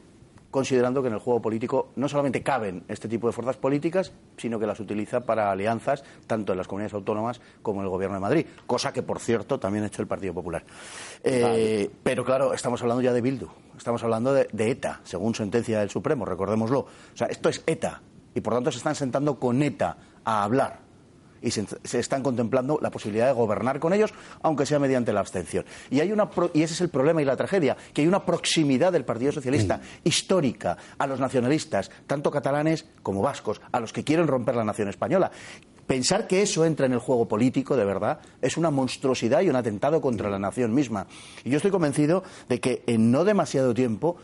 considerando 0.54 1.02
que 1.02 1.08
en 1.08 1.14
el 1.14 1.18
juego 1.18 1.42
político 1.42 1.88
no 1.96 2.08
solamente 2.08 2.40
caben 2.40 2.84
este 2.86 3.08
tipo 3.08 3.26
de 3.26 3.32
fuerzas 3.32 3.56
políticas, 3.56 4.12
sino 4.36 4.60
que 4.60 4.68
las 4.68 4.78
utiliza 4.78 5.18
para 5.26 5.50
alianzas 5.50 6.04
tanto 6.28 6.52
en 6.52 6.58
las 6.58 6.68
comunidades 6.68 6.94
autónomas 6.94 7.40
como 7.60 7.80
en 7.80 7.86
el 7.86 7.90
Gobierno 7.90 8.14
de 8.14 8.20
Madrid, 8.20 8.46
cosa 8.64 8.92
que, 8.92 9.02
por 9.02 9.18
cierto, 9.18 9.58
también 9.58 9.82
ha 9.82 9.88
hecho 9.88 10.00
el 10.00 10.06
Partido 10.06 10.32
Popular. 10.32 10.62
Eh, 11.24 11.90
Pero 12.04 12.24
claro, 12.24 12.54
estamos 12.54 12.80
hablando 12.82 13.02
ya 13.02 13.12
de 13.12 13.20
Bildu, 13.20 13.48
estamos 13.76 14.04
hablando 14.04 14.32
de, 14.32 14.46
de 14.52 14.70
ETA, 14.70 15.00
según 15.02 15.34
sentencia 15.34 15.80
del 15.80 15.90
Supremo, 15.90 16.24
recordémoslo. 16.24 16.78
O 16.78 17.16
sea, 17.16 17.26
esto 17.26 17.48
es 17.48 17.60
ETA, 17.66 18.00
y 18.32 18.40
por 18.40 18.54
tanto 18.54 18.70
se 18.70 18.78
están 18.78 18.94
sentando 18.94 19.40
con 19.40 19.60
ETA 19.60 19.96
a 20.24 20.44
hablar 20.44 20.83
y 21.44 21.50
se, 21.50 21.64
se 21.84 21.98
están 22.00 22.22
contemplando 22.22 22.78
la 22.82 22.90
posibilidad 22.90 23.26
de 23.26 23.32
gobernar 23.34 23.78
con 23.78 23.92
ellos, 23.92 24.12
aunque 24.42 24.66
sea 24.66 24.78
mediante 24.78 25.12
la 25.12 25.20
abstención. 25.20 25.64
Y, 25.90 26.00
hay 26.00 26.10
una 26.10 26.30
pro- 26.30 26.50
y 26.54 26.62
ese 26.62 26.74
es 26.74 26.80
el 26.80 26.88
problema 26.88 27.22
y 27.22 27.24
la 27.24 27.36
tragedia, 27.36 27.76
que 27.92 28.00
hay 28.02 28.08
una 28.08 28.24
proximidad 28.24 28.90
del 28.92 29.04
Partido 29.04 29.30
Socialista 29.30 29.80
histórica 30.02 30.76
a 30.98 31.06
los 31.06 31.20
nacionalistas, 31.20 31.90
tanto 32.06 32.30
catalanes 32.30 32.86
como 33.02 33.20
vascos, 33.22 33.60
a 33.72 33.80
los 33.80 33.92
que 33.92 34.04
quieren 34.04 34.26
romper 34.26 34.56
la 34.56 34.64
nación 34.64 34.88
española. 34.88 35.30
Pensar 35.86 36.26
que 36.26 36.40
eso 36.40 36.64
entra 36.64 36.86
en 36.86 36.94
el 36.94 36.98
juego 36.98 37.28
político, 37.28 37.76
de 37.76 37.84
verdad, 37.84 38.20
es 38.40 38.56
una 38.56 38.70
monstruosidad 38.70 39.42
y 39.42 39.50
un 39.50 39.56
atentado 39.56 40.00
contra 40.00 40.30
la 40.30 40.38
nación 40.38 40.72
misma. 40.72 41.06
Y 41.44 41.50
yo 41.50 41.58
estoy 41.58 41.70
convencido 41.70 42.24
de 42.48 42.58
que 42.58 42.82
en 42.86 43.10
no 43.10 43.24
demasiado 43.24 43.74
tiempo 43.74 44.16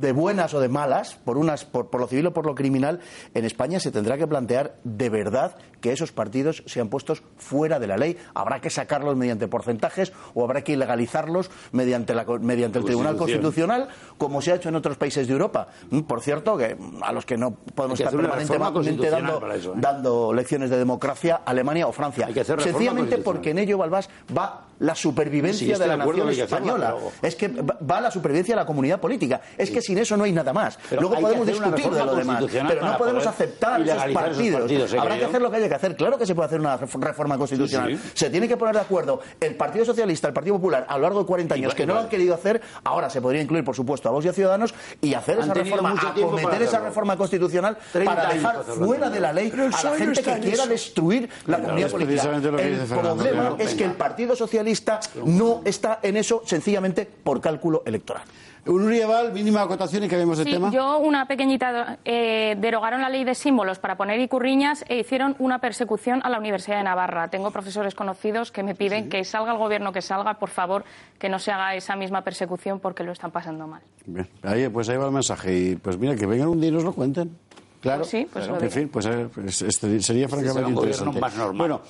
de 0.00 0.12
buenas 0.12 0.54
o 0.54 0.60
de 0.60 0.68
malas, 0.68 1.18
por, 1.24 1.36
unas, 1.36 1.64
por, 1.64 1.90
por 1.90 2.00
lo 2.00 2.06
civil 2.06 2.26
o 2.26 2.32
por 2.32 2.46
lo 2.46 2.54
criminal, 2.54 3.00
en 3.34 3.44
España 3.44 3.80
se 3.80 3.92
tendrá 3.92 4.16
que 4.16 4.26
plantear 4.26 4.76
de 4.84 5.10
verdad 5.10 5.56
que 5.80 5.92
esos 5.92 6.12
partidos 6.12 6.62
sean 6.66 6.88
puestos 6.88 7.22
fuera 7.36 7.78
de 7.78 7.86
la 7.86 7.96
ley. 7.96 8.16
Habrá 8.34 8.60
que 8.60 8.70
sacarlos 8.70 9.16
mediante 9.16 9.48
porcentajes 9.48 10.12
o 10.34 10.44
habrá 10.44 10.62
que 10.62 10.72
ilegalizarlos 10.72 11.50
mediante, 11.72 12.14
la, 12.14 12.24
mediante 12.24 12.78
el 12.78 12.84
Tribunal. 12.84 13.16
Constitucional, 13.16 13.88
como 14.18 14.40
se 14.40 14.52
ha 14.52 14.56
hecho 14.56 14.68
en 14.68 14.76
otros 14.76 14.96
países 14.96 15.26
de 15.26 15.32
Europa. 15.32 15.68
Mm, 15.90 16.00
Por 16.00 16.20
cierto, 16.20 16.56
que 16.56 16.76
a 17.02 17.12
los 17.12 17.26
que 17.26 17.36
no 17.36 17.52
podemos 17.74 17.98
que 17.98 18.04
estar 18.04 18.18
permanentemente 18.18 19.10
dando, 19.10 19.52
eso, 19.52 19.72
¿eh? 19.72 19.76
dando 19.76 20.32
lecciones 20.32 20.70
de 20.70 20.78
democracia, 20.78 21.40
Alemania 21.44 21.86
o 21.86 21.92
Francia. 21.92 22.28
Sencillamente 22.58 23.18
porque 23.18 23.50
en 23.50 23.58
ello, 23.58 23.78
Balbás, 23.78 24.08
va 24.36 24.66
la 24.80 24.94
supervivencia 24.94 25.76
Sí, 25.76 25.80
de 25.80 25.86
la 25.86 25.96
nación 25.96 26.28
que 26.28 26.42
española. 26.42 26.94
Es 27.22 27.36
que 27.36 27.48
va 27.48 28.00
la 28.00 28.10
supervivencia 28.10 28.54
de 28.54 28.60
la 28.62 28.66
comunidad 28.66 28.98
política. 28.98 29.40
Es 29.58 29.70
que 29.70 29.82
sin 29.82 29.98
eso 29.98 30.16
no 30.16 30.24
hay 30.24 30.32
nada 30.32 30.52
más. 30.52 30.78
Pero 30.88 31.02
Luego 31.02 31.20
podemos 31.20 31.46
discutir 31.46 31.90
de 31.90 32.04
lo 32.04 32.14
demás, 32.14 32.44
pero 32.50 32.84
no 32.86 32.98
podemos 32.98 33.26
aceptar 33.26 33.80
esos 33.82 33.96
partidos. 34.12 34.60
partidos, 34.60 34.92
¿eh, 34.94 34.98
Habrá 34.98 35.18
que 35.18 35.24
hacer 35.26 35.42
lo 35.42 35.50
que 35.50 35.56
haya 35.58 35.68
que 35.70 35.76
hacer. 35.76 35.96
Claro 35.96 36.18
que 36.18 36.26
se 36.26 36.34
puede 36.34 36.46
hacer 36.46 36.60
una 36.60 36.78
ref- 36.78 37.00
reforma 37.02 37.38
constitucional. 37.38 37.90
Sí, 37.90 37.96
sí. 37.96 38.10
Se 38.14 38.30
tiene 38.30 38.46
que 38.46 38.56
poner 38.56 38.74
de 38.74 38.80
acuerdo 38.82 39.20
el 39.40 39.54
Partido 39.54 39.84
Socialista, 39.84 40.28
el 40.28 40.34
Partido 40.34 40.56
Popular, 40.56 40.84
a 40.88 40.96
lo 40.96 41.02
largo 41.04 41.20
de 41.20 41.26
40 41.26 41.54
años, 41.54 41.62
Igual, 41.64 41.76
que 41.76 41.86
no 41.86 41.94
lo 41.94 42.00
han 42.00 42.08
querido 42.08 42.34
hacer. 42.34 42.60
Ahora 42.84 43.08
se 43.08 43.20
podría 43.22 43.40
incluir, 43.42 43.64
por 43.64 43.74
supuesto, 43.74 44.08
a 44.08 44.12
Vox 44.12 44.26
y 44.26 44.28
a 44.28 44.32
Ciudadanos 44.32 44.74
y 45.00 45.14
hacer 45.14 45.38
Han 45.38 45.44
esa 45.44 45.54
reforma, 45.54 45.94
acometer 45.98 46.62
esa 46.62 46.80
reforma 46.80 47.16
constitucional 47.16 47.78
30 47.92 48.14
para 48.14 48.32
dejar 48.34 48.62
fuera 48.64 49.08
de 49.10 49.20
la 49.20 49.32
ley 49.32 49.50
a 49.52 49.82
la 49.84 49.96
gente 49.96 50.22
que 50.22 50.38
quiera 50.40 50.62
eso. 50.64 50.66
destruir 50.66 51.28
la 51.46 51.56
Claro, 51.56 51.62
comunidad 51.64 51.90
política. 51.90 52.22
El 52.22 52.76
Fernando, 52.86 53.16
problema 53.24 53.54
es 53.58 53.74
que 53.74 53.84
el 53.84 53.92
Partido 53.92 54.36
Socialista 54.36 55.00
no 55.24 55.62
está 55.64 56.00
en 56.02 56.16
eso 56.16 56.42
sencillamente 56.44 57.06
por 57.06 57.40
cálculo 57.40 57.82
electoral. 57.86 58.22
Unrieval, 58.66 59.32
mínima 59.32 59.62
acotación 59.62 60.04
y 60.04 60.08
cambiemos 60.08 60.38
de 60.38 60.44
Sí, 60.44 60.50
tema. 60.52 60.70
yo 60.70 60.98
una 60.98 61.26
pequeñita. 61.26 61.98
eh, 62.04 62.56
derogaron 62.58 63.00
la 63.00 63.08
ley 63.08 63.24
de 63.24 63.34
símbolos 63.34 63.78
para 63.78 63.96
poner 63.96 64.20
icurriñas 64.20 64.84
e 64.88 64.98
hicieron 64.98 65.34
una 65.38 65.58
persecución 65.60 66.20
a 66.24 66.28
la 66.28 66.38
Universidad 66.38 66.76
de 66.78 66.84
Navarra. 66.84 67.28
Tengo 67.28 67.50
profesores 67.50 67.94
conocidos 67.94 68.52
que 68.52 68.62
me 68.62 68.74
piden 68.74 69.08
que 69.08 69.24
salga 69.24 69.52
el 69.52 69.58
gobierno 69.58 69.92
que 69.92 70.02
salga, 70.02 70.34
por 70.34 70.50
favor, 70.50 70.84
que 71.18 71.28
no 71.28 71.38
se 71.38 71.52
haga 71.52 71.74
esa 71.74 71.96
misma 71.96 72.22
persecución 72.22 72.80
porque 72.80 73.02
lo 73.02 73.12
están 73.12 73.30
pasando 73.30 73.66
mal. 73.66 73.80
Bien, 74.06 74.28
ahí, 74.42 74.68
pues 74.68 74.88
ahí 74.88 74.96
va 74.96 75.06
el 75.06 75.12
mensaje. 75.12 75.56
Y 75.56 75.76
pues 75.76 75.96
mira, 75.98 76.14
que 76.16 76.26
vengan 76.26 76.48
un 76.48 76.60
día 76.60 76.68
y 76.68 76.72
nos 76.72 76.84
lo 76.84 76.92
cuenten. 76.92 77.36
Claro. 77.80 78.00
Pues 78.00 78.10
sí, 78.10 78.28
pues 78.30 78.46
lo 78.46 78.60
En 78.60 78.70
fin, 78.70 78.88
pues, 78.90 79.06
eh, 79.06 79.28
pues, 79.34 79.62
este 79.62 80.00
sería 80.00 80.28
francamente 80.28 80.60
gobierno 80.72 80.80
interesante. 80.82 81.18
más 81.20 81.34
normal. 81.34 81.56
Bueno, 81.56 81.80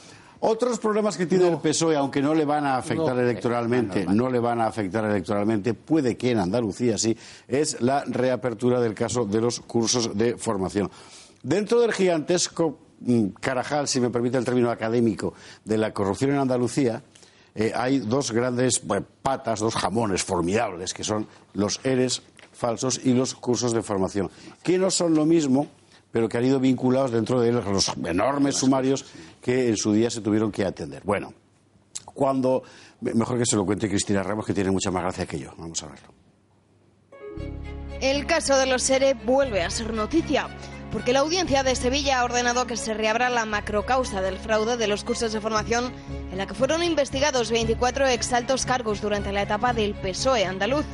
otros 0.41 0.79
problemas 0.79 1.17
que 1.17 1.27
tiene 1.27 1.49
el 1.49 1.59
PSOE, 1.59 1.97
aunque 1.97 2.23
no 2.23 2.35
le 2.35 2.45
van 2.45 2.67
a 2.67 2.77
afectar 2.77 3.15
No, 3.15 3.21
electoralmente, 3.21 4.07
no 4.07 4.31
le 4.31 4.39
van 4.39 4.61
a 4.61 4.67
afectar 4.67 5.05
electoralmente, 5.05 5.75
puede 5.75 6.17
que 6.17 6.31
en 6.31 6.39
Andalucía 6.39 6.99
sí, 6.99 7.17
es 7.47 7.81
la 7.81 8.05
reapertura 8.05 8.81
del 8.81 8.95
caso 8.95 9.25
de 9.25 9.41
los 9.41 9.61
cursos 9.61 10.17
de 10.17 10.37
formación. 10.37 10.91
Dentro 11.43 11.81
del 11.81 11.93
gigantesco 11.93 12.79
mm, 13.01 13.27
carajal, 13.41 13.87
si 13.89 14.01
me 14.01 14.11
permite 14.11 14.39
el 14.39 14.45
término 14.45 14.71
académico, 14.71 15.35
de 15.65 15.79
la 15.79 15.93
corrupción 15.93 16.33
en 16.33 16.39
Andalucía, 16.39 17.03
eh, 17.55 17.73
hay 17.75 17.99
dos 17.99 18.33
grandes 18.33 18.85
bueno, 18.85 19.07
patas, 19.23 19.61
dos 19.61 19.75
jamones 19.75 20.23
formidables, 20.23 20.95
que 20.95 21.05
son 21.05 21.27
los 21.55 21.81
ERES 21.85 22.23
falsos 22.53 23.01
y 23.05 23.15
los 23.15 23.35
cursos 23.35 23.73
de 23.73 23.83
formación, 23.83 24.31
que 24.63 24.79
no 24.79 24.91
son 24.91 25.15
lo 25.15 25.25
mismo, 25.25 25.67
pero 26.13 26.29
que 26.29 26.39
han 26.39 26.45
ido 26.45 26.61
vinculados 26.61 27.13
dentro 27.13 27.41
de 27.41 27.53
los 27.53 27.93
enormes 28.05 28.57
sumarios 28.57 29.05
que 29.41 29.69
en 29.69 29.77
su 29.77 29.93
día 29.93 30.11
se 30.11 30.21
tuvieron 30.21 30.51
que 30.51 30.65
atender. 30.65 31.03
Bueno, 31.05 31.33
cuando. 32.15 32.63
Mejor 33.01 33.39
que 33.39 33.47
se 33.47 33.57
lo 33.57 33.65
cuente 33.65 33.89
Cristina 33.89 34.23
Ramos, 34.23 34.45
que 34.45 34.53
tiene 34.53 34.71
mucha 34.71 34.91
más 34.91 35.03
gracia 35.03 35.25
que 35.25 35.39
yo. 35.39 35.53
Vamos 35.57 35.83
a 35.83 35.87
verlo. 35.87 36.09
El 38.01 38.27
caso 38.27 38.57
de 38.57 38.67
los 38.67 38.83
SERE 38.83 39.15
vuelve 39.15 39.63
a 39.63 39.71
ser 39.71 39.93
noticia, 39.95 40.49
porque 40.93 41.13
la 41.13 41.21
audiencia 41.21 41.63
de 41.63 41.75
Sevilla 41.77 42.21
ha 42.21 42.25
ordenado 42.25 42.67
que 42.67 42.77
se 42.77 42.95
reabra 42.95 43.31
la 43.31 43.47
macrocausa 43.47 44.21
del 44.21 44.39
fraude 44.39 44.77
de 44.77 44.87
los 44.87 45.05
cursos 45.05 45.33
de 45.33 45.41
formación 45.41 45.93
en 46.31 46.39
la 46.39 46.47
que 46.47 46.55
fueron 46.55 46.83
investigados 46.83 47.51
24 47.51 48.07
exaltos 48.09 48.67
cargos 48.67 49.01
durante 49.01 49.33
la 49.33 49.43
etapa 49.43 49.73
del 49.73 49.95
PSOE 49.95 50.45
andaluz. 50.45 50.85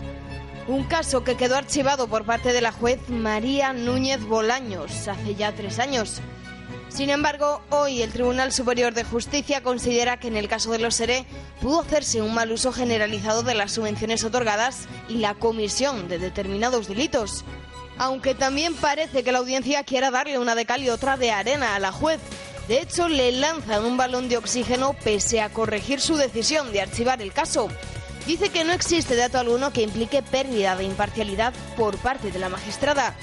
Un 0.69 0.83
caso 0.83 1.23
que 1.23 1.37
quedó 1.37 1.55
archivado 1.55 2.09
por 2.09 2.25
parte 2.25 2.53
de 2.53 2.61
la 2.61 2.73
juez 2.73 2.99
María 3.09 3.73
Núñez 3.73 4.25
Bolaños 4.25 5.07
hace 5.07 5.37
ya 5.37 5.53
tres 5.53 5.79
años. 5.79 6.21
Sin 6.89 7.09
embargo, 7.09 7.63
hoy 7.71 8.03
el 8.03 8.11
Tribunal 8.11 8.53
Superior 8.53 8.93
de 8.93 9.05
Justicia 9.05 9.63
considera 9.63 10.19
que 10.19 10.27
en 10.27 10.37
el 10.37 10.49
caso 10.49 10.73
de 10.73 10.81
los 10.81 10.97
SERE 10.97 11.25
pudo 11.61 11.83
hacerse 11.83 12.21
un 12.21 12.35
mal 12.35 12.51
uso 12.51 12.73
generalizado 12.73 13.45
de 13.45 13.55
las 13.55 13.73
subvenciones 13.73 14.25
otorgadas 14.25 14.89
y 15.09 15.19
la 15.19 15.35
comisión 15.35 16.09
de 16.09 16.19
determinados 16.19 16.89
delitos. 16.89 17.45
Aunque 17.97 18.35
también 18.35 18.75
parece 18.75 19.23
que 19.23 19.31
la 19.31 19.39
audiencia 19.39 19.85
quiera 19.85 20.11
darle 20.11 20.39
una 20.39 20.57
de 20.57 20.67
cal 20.67 20.83
y 20.83 20.91
otra 20.91 21.17
de 21.17 21.31
arena 21.31 21.77
a 21.77 21.79
la 21.79 21.93
juez. 21.93 22.21
De 22.67 22.81
hecho, 22.81 23.09
le 23.09 23.31
lanzan 23.31 23.85
un 23.85 23.97
balón 23.97 24.29
de 24.29 24.37
oxígeno 24.37 24.97
pese 25.05 25.41
a 25.41 25.51
corregir 25.51 26.01
su 26.01 26.17
decisión 26.17 26.73
de 26.73 26.81
archivar 26.81 27.23
el 27.23 27.33
caso. 27.33 27.69
Dice 28.27 28.49
que 28.49 28.65
no 28.65 28.73
existe 28.73 29.15
dato 29.15 29.39
alguno 29.39 29.73
que 29.73 29.83
implique 29.83 30.21
pérdida 30.21 30.75
de 30.75 30.85
imparcialidad 30.85 31.55
por 31.77 31.97
parte 31.97 32.33
de 32.33 32.41
la 32.41 32.49
magistrada. 32.49 33.15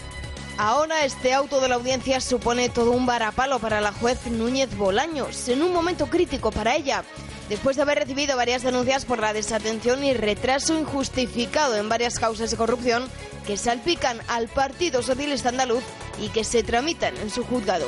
Ahora 0.57 1.03
este 1.03 1.33
auto 1.33 1.59
de 1.59 1.67
la 1.67 1.75
audiencia 1.75 2.21
supone 2.21 2.69
todo 2.69 2.91
un 2.91 3.05
varapalo 3.05 3.59
para 3.59 3.81
la 3.81 3.91
juez 3.91 4.27
Núñez 4.27 4.77
Bolaños, 4.77 5.49
en 5.49 5.61
un 5.61 5.73
momento 5.73 6.07
crítico 6.07 6.51
para 6.51 6.75
ella, 6.75 7.03
después 7.49 7.75
de 7.75 7.81
haber 7.81 7.99
recibido 7.99 8.37
varias 8.37 8.63
denuncias 8.63 9.03
por 9.03 9.19
la 9.19 9.33
desatención 9.33 10.03
y 10.05 10.13
retraso 10.13 10.77
injustificado 10.79 11.75
en 11.75 11.89
varias 11.89 12.17
causas 12.17 12.51
de 12.51 12.57
corrupción 12.57 13.09
que 13.45 13.57
salpican 13.57 14.19
al 14.29 14.47
Partido 14.47 15.01
Socialista 15.01 15.49
Andaluz 15.49 15.83
y 16.21 16.29
que 16.29 16.43
se 16.45 16.63
tramitan 16.63 17.17
en 17.17 17.29
su 17.29 17.43
juzgado. 17.43 17.87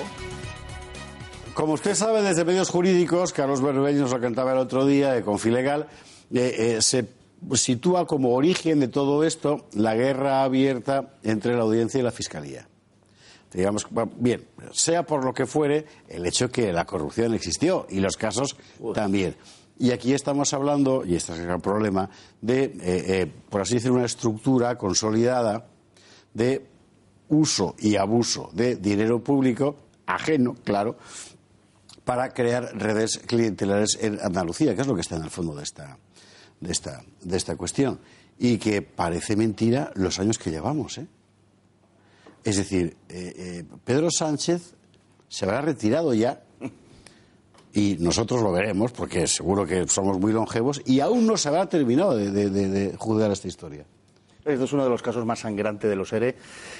Como 1.54 1.74
usted 1.74 1.96
sabe 1.96 2.22
desde 2.22 2.44
medios 2.44 2.70
jurídicos, 2.70 3.32
Carlos 3.32 3.62
Berbeño 3.62 4.02
nos 4.02 4.12
lo 4.12 4.20
cantaba 4.20 4.52
el 4.52 4.58
otro 4.58 4.86
día 4.86 5.14
de 5.14 5.22
Confilegal, 5.22 5.88
eh, 6.34 6.78
eh, 6.78 6.82
se 6.82 7.06
sitúa 7.54 8.08
como 8.08 8.34
origen 8.34 8.80
de 8.80 8.88
todo 8.88 9.24
esto 9.24 9.68
la 9.74 9.96
guerra 9.96 10.44
abierta 10.44 11.14
entre 11.24 11.56
la 11.56 11.64
audiencia 11.64 12.00
y 12.00 12.04
la 12.04 12.12
fiscalía. 12.12 12.68
Digamos, 13.54 13.88
bien, 14.18 14.46
sea 14.74 15.04
por 15.04 15.24
lo 15.24 15.34
que 15.34 15.46
fuere, 15.46 15.86
el 16.10 16.26
hecho 16.26 16.52
que 16.52 16.74
la 16.74 16.86
corrupción 16.86 17.34
existió 17.34 17.88
y 17.90 18.02
los 18.02 18.18
casos 18.18 18.58
también. 18.94 19.36
Y 19.78 19.92
aquí 19.92 20.14
estamos 20.14 20.54
hablando, 20.54 21.06
y 21.06 21.16
este 21.16 21.34
es 21.34 21.40
el 21.40 21.46
gran 21.46 21.62
problema, 21.62 22.10
de, 22.42 22.64
eh, 22.64 22.74
eh, 22.82 23.32
por 23.50 23.62
así 23.62 23.76
decirlo, 23.76 23.96
una 23.96 24.06
estructura 24.06 24.78
consolidada 24.78 25.68
de 26.34 26.66
uso 27.30 27.76
y 27.80 27.96
abuso 27.96 28.50
de 28.54 28.76
dinero 28.78 29.24
público, 29.24 29.76
ajeno, 30.06 30.56
claro, 30.64 30.98
para 32.04 32.30
crear 32.30 32.72
redes 32.78 33.20
clientelares 33.20 33.98
en 34.00 34.20
Andalucía, 34.22 34.76
que 34.76 34.82
es 34.82 34.88
lo 34.88 34.96
que 34.96 35.02
está 35.02 35.16
en 35.16 35.24
el 35.24 35.30
fondo 35.30 35.56
de 35.56 35.64
esta, 35.64 35.98
de 36.60 36.72
esta, 36.72 37.04
de 37.22 37.38
esta 37.38 37.56
cuestión. 37.56 38.00
Y 38.38 38.58
que 38.58 38.82
parece 38.82 39.36
mentira 39.36 39.92
los 39.96 40.20
años 40.20 40.38
que 40.38 40.52
llevamos. 40.52 40.98
¿eh? 40.98 41.08
Es 42.44 42.58
decir, 42.58 42.98
eh, 43.10 43.34
eh, 43.38 43.64
Pedro 43.84 44.10
Sánchez 44.12 44.76
se 45.28 45.46
habrá 45.46 45.62
retirado 45.62 46.14
ya 46.14 46.44
y 47.74 47.98
nosotros 48.00 48.42
lo 48.42 48.52
veremos 48.52 48.92
porque 48.92 49.28
seguro 49.28 49.66
que 49.66 49.88
somos 49.88 50.20
muy 50.20 50.32
longevos 50.32 50.82
y 50.86 51.02
aún 51.02 51.28
no 51.28 51.38
se 51.38 51.50
habrá 51.50 51.68
terminado 51.68 52.16
de, 52.16 52.96
juzgar 52.98 53.32
esta 53.32 53.48
historia. 53.48 53.86
Esto 54.46 54.66
es 54.66 54.74
uno 54.74 54.84
de 54.84 54.92
los 54.92 55.02
casos 55.02 55.26
más 55.26 55.40
sangrantes 55.40 55.90
de 55.90 55.96
los 55.96 56.14
ERE, 56.14 56.36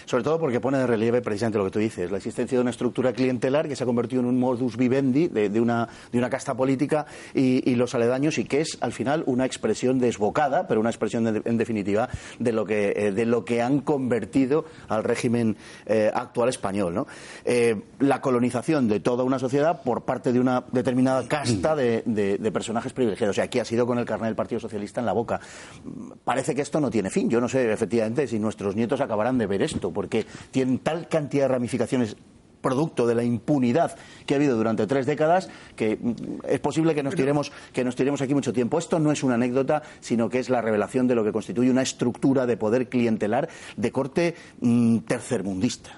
sobre 0.06 0.24
todo 0.24 0.40
porque 0.40 0.60
pone 0.60 0.78
de 0.78 0.86
relieve 0.86 1.24
precisamente 1.24 1.58
lo 1.58 1.66
que 1.66 1.72
tú 1.72 1.80
dices, 1.80 2.12
la 2.12 2.18
existencia 2.18 2.60
de 2.60 2.62
una 2.62 2.70
estructura 2.70 3.12
clientelar 3.12 3.68
que 3.68 3.76
se 3.76 3.82
ha 3.82 3.88
convertido 3.88 4.22
en 4.22 4.28
un 4.28 4.40
modus 4.40 4.78
vivendi 4.78 5.30
de, 5.30 5.60
una, 5.60 5.90
de 6.12 6.20
una, 6.20 6.30
casta 6.30 6.54
política 6.54 7.08
y, 7.34 7.74
los 7.74 7.96
aledaños 7.96 8.38
y 8.38 8.46
que 8.46 8.62
es 8.62 8.78
al 8.82 8.94
final 8.94 9.24
una 9.26 9.48
expresión 9.48 9.98
desbocada, 9.98 10.68
pero 10.68 10.80
una 10.80 10.92
expresión 10.92 11.42
en 11.44 11.58
definitiva 11.58 12.08
de 12.38 12.52
lo, 12.52 12.68
que, 12.68 12.94
eh, 12.96 13.12
de 13.12 13.26
lo 13.26 13.44
que 13.44 13.64
han 13.64 13.80
convertido 13.80 14.66
al 14.88 15.04
régimen 15.04 15.58
eh, 15.88 16.12
actual 16.14 16.50
español. 16.50 16.94
¿no? 16.94 17.08
Eh, 17.46 17.82
la 17.98 18.22
colonización 18.22 18.88
de 18.88 19.00
toda 19.00 19.24
una 19.24 19.40
sociedad 19.40 19.82
por 19.82 20.04
parte 20.04 20.32
de 20.32 20.40
una 20.40 20.64
determinada 20.72 21.28
casta 21.28 21.76
de, 21.76 22.52
personajes 22.54 22.94
privilegiados. 22.94 23.40
Y 23.40 23.42
aquí 23.42 23.58
ha 23.58 23.66
sido 23.66 23.88
con 23.88 23.98
el 23.98 24.06
carnet 24.06 24.28
del 24.28 24.36
Partido 24.36 24.60
Socialista 24.60 25.00
en 25.00 25.08
la 25.08 25.14
boca. 25.14 25.40
Parece 26.24 26.54
que 26.54 26.62
esto 26.62 26.80
no 26.80 26.92
tiene 26.92 27.10
fin. 27.10 27.28
Yo 27.28 27.42
no 27.42 27.50
efectivamente 27.56 28.28
si 28.28 28.40
nuestros 28.40 28.76
nietos 28.76 29.02
acabarán 29.02 29.38
de 29.38 29.48
ver 29.48 29.62
esto, 29.62 29.92
porque 29.92 30.26
tienen 30.52 30.80
tal 30.80 31.08
cantidad 31.08 31.46
de 31.46 31.50
ramificaciones 31.50 32.16
producto 32.66 33.06
de 33.06 33.14
la 33.14 33.24
impunidad 33.24 33.96
que 34.26 34.34
ha 34.34 34.38
habido 34.38 34.58
durante 34.58 34.88
tres 34.88 35.06
décadas 35.06 35.50
que 35.76 35.98
mm, 36.02 36.48
es 36.50 36.60
posible 36.60 36.96
que 36.96 37.04
nos 37.04 37.14
tiremos 37.14 37.52
que 37.72 37.84
nos 37.84 37.96
tiremos 37.96 38.24
aquí 38.24 38.34
mucho 38.34 38.54
tiempo. 38.54 38.80
Esto 38.80 38.98
no 38.98 39.12
es 39.12 39.22
una 39.22 39.36
anécdota, 39.36 39.84
sino 40.00 40.30
que 40.30 40.40
es 40.40 40.50
la 40.50 40.64
revelación 40.64 41.08
de 41.08 41.14
lo 41.14 41.24
que 41.24 41.32
constituye 41.32 41.70
una 41.70 41.84
estructura 41.84 42.48
de 42.48 42.58
poder 42.58 42.90
clientelar 42.90 43.50
de 43.78 43.92
corte 43.92 44.34
mm, 44.62 44.98
tercermundista. 45.00 45.92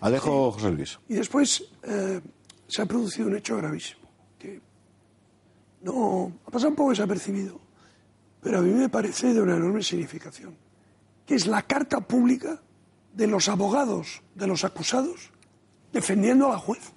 Alejo 0.00 0.52
José 0.52 0.70
Luis. 0.70 1.00
Y 1.08 1.14
después 1.14 1.64
eh, 1.82 2.20
se 2.68 2.82
ha 2.82 2.86
producido 2.86 3.26
un 3.26 3.36
hecho 3.36 3.56
gravísimo 3.56 4.08
que 4.38 4.60
no 5.82 6.32
ha 6.46 6.50
pasado 6.52 6.70
un 6.70 6.76
poco 6.76 6.90
desapercibido, 6.90 7.58
pero 8.40 8.58
a 8.58 8.62
mí 8.62 8.70
me 8.70 8.88
parece 8.88 9.34
de 9.34 9.42
una 9.42 9.56
enorme 9.56 9.82
significación 9.82 10.54
es 11.34 11.46
la 11.46 11.62
carta 11.62 12.00
pública 12.00 12.60
de 13.12 13.26
los 13.26 13.48
abogados 13.48 14.22
de 14.34 14.46
los 14.46 14.64
acusados 14.64 15.30
defendiendo 15.92 16.48
a 16.48 16.52
la 16.52 16.58
juez. 16.58 16.92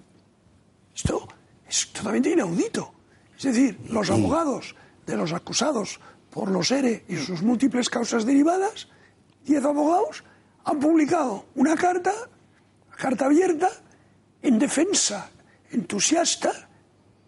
Esto 0.95 1.27
es 1.67 1.91
totalmente 1.91 2.31
inaudito. 2.31 2.93
Es 3.37 3.43
decir, 3.43 3.79
los 3.89 4.09
abogados 4.09 4.75
de 5.05 5.17
los 5.17 5.33
acusados 5.33 5.99
por 6.29 6.49
los 6.49 6.71
ERE 6.71 7.03
y 7.07 7.17
sus 7.17 7.41
múltiples 7.41 7.89
causas 7.89 8.25
derivadas, 8.25 8.87
diez 9.45 9.63
abogados, 9.63 10.23
han 10.63 10.79
publicado 10.79 11.45
una 11.55 11.75
carta, 11.75 12.13
carta 12.97 13.25
abierta, 13.25 13.69
en 14.41 14.57
defensa 14.57 15.29
entusiasta 15.71 16.69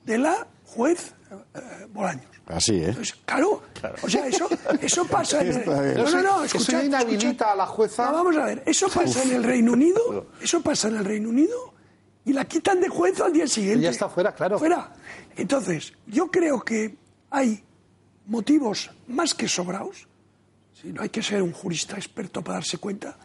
de 0.05 0.17
la 0.17 0.47
juez 0.65 1.13
eh, 1.31 1.87
Bolaños. 1.91 2.36
Así, 2.47 2.75
¿eh? 2.75 2.95
claro, 3.25 3.61
o 4.01 4.09
sea, 4.09 4.25
eso, 4.27 4.47
eso 4.81 5.05
pasa 5.05 5.41
en 5.41 5.53
el... 5.53 5.65
No, 5.65 6.09
no, 6.09 6.21
no, 6.21 6.43
escucha, 6.45 6.77
eso 6.77 6.85
inhabilita 6.85 7.51
a 7.51 7.55
la 7.55 7.65
jueza... 7.65 8.09
vamos 8.09 8.37
a 8.37 8.45
ver, 8.45 8.63
eso 8.65 8.87
pasa 8.87 9.23
en 9.23 9.33
el 9.33 9.43
Reino 9.43 9.73
Unido, 9.73 10.27
eso 10.41 10.61
pasa 10.61 10.87
en 10.87 10.97
el 10.97 11.05
Reino 11.05 11.29
Unido 11.29 11.73
y 12.23 12.33
la 12.33 12.45
quitan 12.45 12.79
de 12.79 12.87
juez 12.87 13.19
al 13.19 13.33
día 13.33 13.47
siguiente. 13.47 13.83
ya 13.83 13.89
está 13.89 14.07
fuera, 14.07 14.33
claro. 14.33 14.59
Fuera. 14.59 14.93
Entonces, 15.35 15.93
yo 16.07 16.31
creo 16.31 16.61
que 16.61 16.95
hay 17.29 17.63
motivos 18.27 18.91
más 19.07 19.33
que 19.33 19.47
sobrados, 19.47 20.07
si 20.73 20.93
no 20.93 21.01
hay 21.01 21.09
que 21.09 21.23
ser 21.23 21.41
un 21.41 21.51
jurista 21.51 21.95
experto 21.95 22.41
para 22.41 22.59
darse 22.59 22.77
cuenta, 22.77 23.17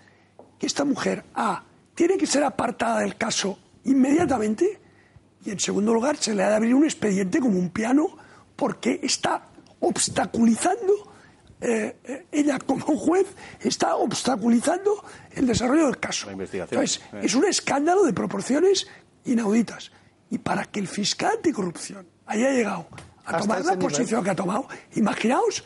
que 0.59 0.67
esta 0.67 0.85
mujer, 0.85 1.25
A, 1.35 1.65
tiene 1.95 2.17
que 2.17 2.27
ser 2.27 2.43
apartada 2.45 3.01
del 3.01 3.17
caso 3.17 3.59
inmediatamente 3.85 4.81
y 5.45 5.51
en 5.51 5.59
segundo 5.59 5.93
lugar 5.93 6.17
se 6.17 6.35
le 6.35 6.45
ha 6.45 6.49
de 6.49 6.55
abrir 6.55 6.75
un 6.75 6.85
expediente 6.85 7.41
como 7.41 7.59
un 7.59 7.71
piano 7.71 8.17
porque 8.57 9.01
está 9.03 9.49
obstaculizando, 9.81 11.13
eh, 11.61 11.97
eh, 12.05 12.27
ella 12.33 12.59
como 12.59 12.85
juez 12.97 13.27
está 13.61 13.97
obstaculizando 13.97 15.05
el 15.33 15.47
desarrollo 15.47 15.87
del 15.87 15.99
caso. 15.99 16.31
Entonces, 16.31 17.01
eh. 17.13 17.21
es 17.23 17.35
un 17.35 17.45
escándalo 17.45 18.05
de 18.05 18.13
proporciones 18.13 18.87
inauditas. 19.25 19.93
Y 20.31 20.39
para 20.39 20.65
que 20.65 20.81
el 20.81 20.89
fiscal 20.89 21.33
anticorrupción 21.37 22.07
haya 22.27 22.51
llegado 22.51 22.87
a 23.25 23.39
tomar 23.39 23.65
la 23.65 23.79
posición 23.79 24.25
que 24.25 24.31
ha 24.31 24.35
tomado, 24.35 24.67
imaginaos, 24.95 25.65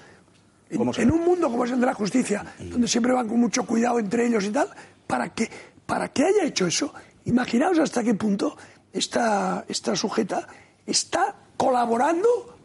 en, 0.68 1.10
un 1.12 1.24
mundo 1.24 1.48
como 1.48 1.64
es 1.64 1.70
el 1.70 1.80
de 1.80 1.86
la 1.86 1.94
justicia, 1.94 2.44
donde 2.58 2.88
siempre 2.88 3.12
van 3.12 3.28
con 3.28 3.38
mucho 3.38 3.64
cuidado 3.64 4.00
entre 4.00 4.26
ellos 4.26 4.44
y 4.44 4.50
tal, 4.50 4.68
para 5.06 5.32
que, 5.32 5.48
para 5.86 6.08
que 6.08 6.24
haya 6.24 6.44
hecho 6.44 6.66
eso, 6.66 6.92
imaginaos 7.24 7.78
hasta 7.78 8.02
qué 8.02 8.14
punto 8.14 8.56
esta, 8.92 9.64
esta 9.68 9.94
sujeta 9.94 10.48
está 10.84 11.36
colaborando 11.56 12.55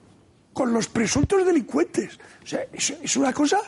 con 0.54 0.74
los 0.74 0.88
presuntos 0.88 1.46
delincuentes. 1.46 2.20
O 2.44 2.48
sea, 2.48 2.66
es, 2.74 3.16
una 3.16 3.34
cosa 3.34 3.60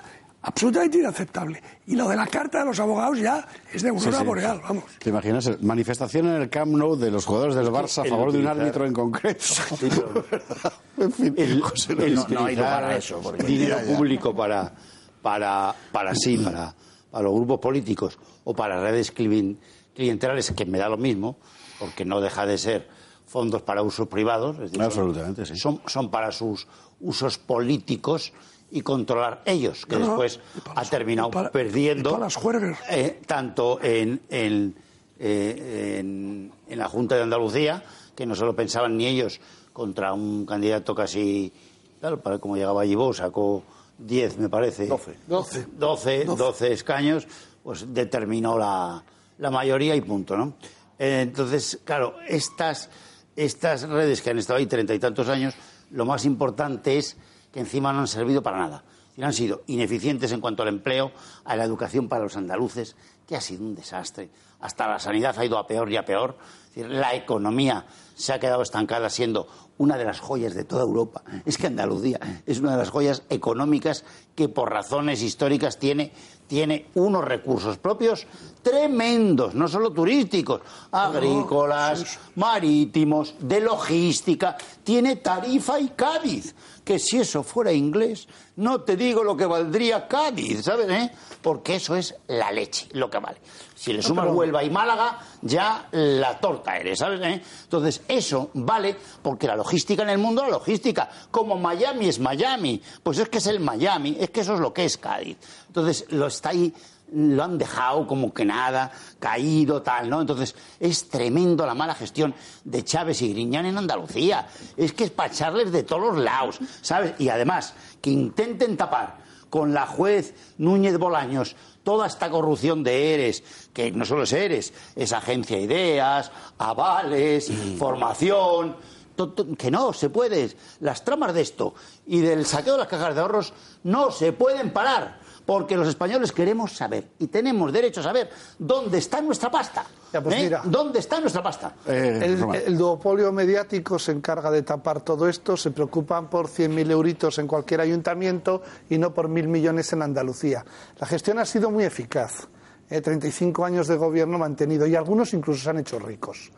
absolutamente 0.42 0.98
inaceptable. 0.98 1.62
Y 1.88 1.96
lo 1.96 2.10
de 2.10 2.16
la 2.16 2.28
carta 2.28 2.60
de 2.60 2.66
los 2.66 2.80
abogados 2.80 3.20
ya 3.20 3.46
es 3.72 3.82
de 3.82 3.90
aurora 3.90 4.24
boreal, 4.24 4.62
vamos. 4.62 4.84
¿Te 5.00 5.10
imaginas? 5.10 5.62
Manifestación 5.62 6.28
en 6.28 6.42
el 6.42 6.50
Camp 6.50 6.74
Nou 6.76 6.96
de 6.96 7.12
los 7.12 7.26
jugadores 7.26 7.56
del 7.56 7.72
Barça 7.72 8.04
a 8.04 8.06
favor 8.06 8.32
de 8.32 8.40
un 8.40 8.48
árbitro 8.48 8.86
en 8.86 8.94
concreto. 8.94 9.46
en 10.98 11.12
fin, 11.12 11.36
no, 12.30 12.46
hay 12.46 12.56
para 12.56 12.98
eso. 12.98 13.22
Dinero 13.48 13.78
público 13.96 14.36
para, 14.36 14.74
para, 15.22 15.74
para 15.92 16.16
sí, 16.16 16.38
para, 16.38 16.76
para 17.10 17.24
los 17.24 17.34
grupos 17.34 17.60
políticos 17.60 18.20
o 18.44 18.54
para 18.54 18.82
redes 18.82 19.12
clientelares, 19.12 20.52
que 20.52 20.66
me 20.66 20.78
da 20.78 20.90
lo 20.90 20.98
mismo, 20.98 21.38
porque 21.80 22.04
no 22.04 22.20
deja 22.20 22.46
de 22.46 22.58
ser 22.58 22.88
fondos 23.34 23.64
para 23.64 23.82
usos 23.82 24.08
privados. 24.08 24.56
Es 24.58 24.62
decir, 24.70 24.82
Absolutamente, 24.84 25.44
sí. 25.48 25.56
Son, 25.58 25.82
son 25.88 26.12
para 26.12 26.32
sus 26.32 26.68
usos 27.02 27.40
políticos 27.40 28.32
y 28.70 28.82
controlar 28.82 29.42
ellos, 29.46 29.88
que 29.88 29.98
No, 29.98 30.06
después 30.06 30.40
ha 30.76 30.84
terminado 30.86 31.32
para- 31.32 31.52
perdiendo 31.52 32.10
y 32.12 32.14
para 32.14 32.26
las 32.26 32.36
juergas. 32.36 32.78
eh, 32.92 33.20
tanto 33.26 33.80
en, 33.82 34.22
en, 34.30 34.76
eh, 35.20 35.98
en- 36.00 36.52
en 36.68 36.78
la 36.80 36.88
Junta 36.88 37.16
de 37.16 37.24
Andalucía, 37.24 37.84
que 38.16 38.28
no 38.28 38.36
se 38.36 38.46
lo 38.46 38.56
pensaban 38.56 38.98
ni 38.98 39.08
ellos, 39.08 39.40
contra 39.74 40.14
un 40.14 40.46
candidato 40.46 40.94
casi, 40.94 41.52
claro, 42.00 42.22
para 42.22 42.38
como 42.38 42.56
llegaba 42.56 42.84
allí 42.84 42.94
vos, 42.94 43.18
sacó 43.18 43.64
10, 43.98 44.38
me 44.38 44.48
parece. 44.50 44.86
12. 44.86 45.16
12. 45.28 45.66
12, 45.80 46.26
12 46.26 46.72
escaños, 46.74 47.28
pues 47.64 47.92
determinó 47.94 48.58
la, 48.60 49.04
la 49.40 49.50
mayoría 49.50 49.96
y 49.96 50.02
punto, 50.02 50.38
¿no? 50.38 50.54
Eh, 51.00 51.22
entonces, 51.22 51.80
claro, 51.84 52.16
estas, 52.28 52.90
estas 53.36 53.88
redes 53.88 54.22
que 54.22 54.30
han 54.30 54.40
estado 54.40 54.60
ahí 54.60 54.66
treinta 54.66 54.94
y 54.94 55.00
tantos 55.00 55.30
años, 55.30 55.54
lo 55.92 56.06
más 56.06 56.26
importante 56.26 56.98
es 56.98 57.18
que 57.52 57.60
encima 57.60 57.94
no 57.94 58.00
han 58.00 58.08
servido 58.08 58.42
para 58.44 58.58
nada. 58.58 58.84
Han 59.22 59.34
sido 59.34 59.62
ineficientes 59.68 60.32
en 60.32 60.42
cuanto 60.42 60.64
al 60.64 60.70
empleo, 60.70 61.12
a 61.46 61.56
la 61.56 61.64
educación 61.64 62.10
para 62.10 62.24
los 62.24 62.36
andaluces, 62.36 62.96
que 63.28 63.36
ha 63.36 63.42
sido 63.42 63.64
un 63.64 63.76
desastre. 63.76 64.30
Hasta 64.60 64.88
la 64.88 65.00
sanidad 65.00 65.38
ha 65.38 65.46
ido 65.46 65.58
a 65.58 65.68
peor 65.68 65.92
y 65.92 65.98
a 65.98 66.06
peor. 66.06 66.38
La 66.76 67.14
economía 67.14 67.86
se 68.16 68.34
ha 68.34 68.40
quedado 68.40 68.64
estancada 68.64 69.10
siendo 69.10 69.48
una 69.78 69.98
de 69.98 70.06
las 70.06 70.20
joyas 70.20 70.54
de 70.54 70.64
toda 70.64 70.84
Europa. 70.84 71.24
Es 71.46 71.58
que 71.58 71.68
Andalucía 71.68 72.20
es 72.46 72.60
una 72.60 72.72
de 72.72 72.78
las 72.78 72.90
joyas 72.90 73.24
económicas 73.30 74.06
que 74.36 74.50
por 74.50 74.72
razones 74.72 75.22
históricas 75.22 75.78
tiene, 75.78 76.12
tiene 76.48 76.88
unos 76.96 77.24
recursos 77.26 77.78
propios 77.78 78.26
tremendos, 78.62 79.56
no 79.56 79.68
solo 79.68 79.92
turísticos, 79.92 80.62
agrícolas, 80.92 82.20
marítimos, 82.36 83.36
de 83.40 83.62
logística. 83.62 84.58
Tiene 84.84 85.18
Tarifa 85.18 85.80
y 85.80 85.90
Cádiz, 85.90 86.56
que 86.84 87.00
si 87.00 87.18
eso 87.20 87.44
fuera 87.44 87.72
inglés, 87.72 88.28
no 88.58 88.82
te 88.82 88.96
digo 88.98 89.24
lo 89.24 89.36
que 89.38 89.46
valdría 89.46 90.08
Cádiz, 90.08 90.64
¿sabes? 90.66 90.90
eh? 90.90 91.12
Porque 91.42 91.76
eso 91.76 91.96
es 91.96 92.16
la 92.28 92.52
leche, 92.52 92.88
lo 92.94 93.10
que 93.10 93.20
vale. 93.20 93.38
Si 93.76 93.92
le 93.92 94.02
sumas 94.02 94.26
pero- 94.26 94.36
Huelva 94.38 94.64
y 94.64 94.70
Málaga, 94.70 95.20
ya 95.42 95.88
la 95.92 96.40
torta 96.40 96.78
eres, 96.78 97.00
¿sabes? 97.00 97.20
eh? 97.22 97.42
Entonces, 97.64 98.02
eso 98.08 98.50
vale 98.54 98.96
porque 99.22 99.48
la 99.48 99.56
logística 99.56 100.04
en 100.04 100.10
el 100.10 100.18
mundo, 100.18 100.44
la 100.44 100.50
logística, 100.50 101.10
como 101.32 101.58
Miami 101.58 102.08
es 102.08 102.20
Miami, 102.20 102.82
pues 103.02 103.18
es 103.18 103.28
que 103.30 103.40
es 103.40 103.48
el 103.48 103.60
Miami, 103.60 104.16
es 104.20 104.30
que 104.30 104.42
eso 104.42 104.54
es 104.54 104.60
lo 104.60 104.74
que 104.74 104.86
es 104.86 104.98
Cádiz. 104.98 105.38
Entonces, 105.68 106.06
lo 106.10 106.28
está 106.28 106.50
ahí, 106.50 106.74
lo 107.16 107.44
han 107.44 107.58
dejado 107.58 108.08
como 108.08 108.34
que 108.34 108.44
nada, 108.46 108.92
caído, 109.20 109.82
tal, 109.82 110.10
¿no? 110.10 110.22
Entonces, 110.22 110.56
es 110.80 111.10
tremendo 111.10 111.66
la 111.66 111.74
mala 111.76 111.94
gestión 111.96 112.34
de 112.64 112.84
Chávez 112.84 113.22
y 113.22 113.32
Griñán 113.34 113.66
en 113.66 113.78
Andalucía. 113.78 114.48
Es 114.76 114.94
que 114.94 115.04
es 115.06 115.12
para 115.12 115.32
echarles 115.32 115.72
de 115.72 115.84
todos 115.84 116.02
los 116.16 116.24
lados, 116.24 116.60
¿sabes? 116.82 117.14
Y 117.20 117.30
además, 117.30 117.74
que 118.02 118.10
intenten 118.10 118.76
tapar 118.78 119.18
con 119.50 119.74
la 119.74 119.86
juez 119.86 120.34
Núñez 120.58 120.98
Bolaños 120.98 121.56
toda 121.84 122.08
esta 122.08 122.30
corrupción 122.32 122.84
de 122.84 123.14
ERES, 123.14 123.44
que 123.74 123.92
no 123.92 124.06
solo 124.06 124.24
es 124.24 124.34
ERES, 124.34 124.74
es 124.96 125.12
agencia 125.14 125.58
de 125.58 125.64
ideas, 125.64 126.32
avales, 126.58 127.52
formación, 127.78 128.76
to- 129.16 129.30
to- 129.34 129.56
que 129.56 129.70
no 129.70 129.94
se 129.94 130.10
puede. 130.10 130.50
Las 130.80 131.04
tramas 131.06 131.34
de 131.34 131.42
esto 131.42 131.76
y 132.08 132.22
del 132.22 132.46
saqueo 132.46 132.74
de 132.74 132.80
las 132.80 132.88
cajas 132.88 133.14
de 133.14 133.22
ahorros 133.22 133.54
no 133.84 134.10
se 134.12 134.32
pueden 134.34 134.72
parar, 134.74 135.20
porque 135.46 135.76
los 135.76 135.88
españoles 135.88 136.32
queremos 136.32 136.72
saber 136.74 137.10
y 137.20 137.28
tenemos 137.28 137.72
derecho 137.72 138.00
a 138.00 138.04
saber 138.04 138.30
dónde 138.58 138.98
está 138.98 139.22
nuestra 139.22 139.52
pasta. 139.52 139.86
pues 140.12 140.36
¿eh? 140.36 140.44
mira. 140.44 140.62
¿Dónde 140.64 141.00
está 141.00 141.20
nuestra 141.20 141.44
pasta? 141.44 141.76
El, 141.86 142.44
el 142.66 142.78
duopolio 142.78 143.32
mediático 143.32 144.00
se 144.00 144.12
encarga 144.12 144.52
de 144.52 144.62
tapar 144.62 145.02
todo 145.02 145.28
esto, 145.28 145.58
se 145.58 145.72
preocupan 145.72 146.30
por 146.30 146.48
100.000 146.48 146.92
euritos 146.92 147.40
en 147.40 147.48
cualquier 147.48 147.82
ayuntamiento 147.82 148.62
y 148.90 148.98
no 148.98 149.14
por 149.14 149.28
mil 149.28 149.48
millones 149.48 149.92
en 149.94 150.02
Andalucía. 150.02 150.66
La 151.00 151.08
gestión 151.08 151.40
ha 151.40 151.46
sido 151.46 151.70
muy 151.70 151.84
eficaz. 151.84 152.48
Eh, 152.90 153.02
35 153.02 153.66
años 153.66 153.88
de 153.88 153.96
gobierno 153.96 154.38
mantenido 154.38 154.86
y 154.86 154.96
algunos 154.96 155.34
incluso 155.34 155.64
se 155.64 155.70
han 155.70 155.80
hecho 155.80 156.00
ricos. 156.00 156.52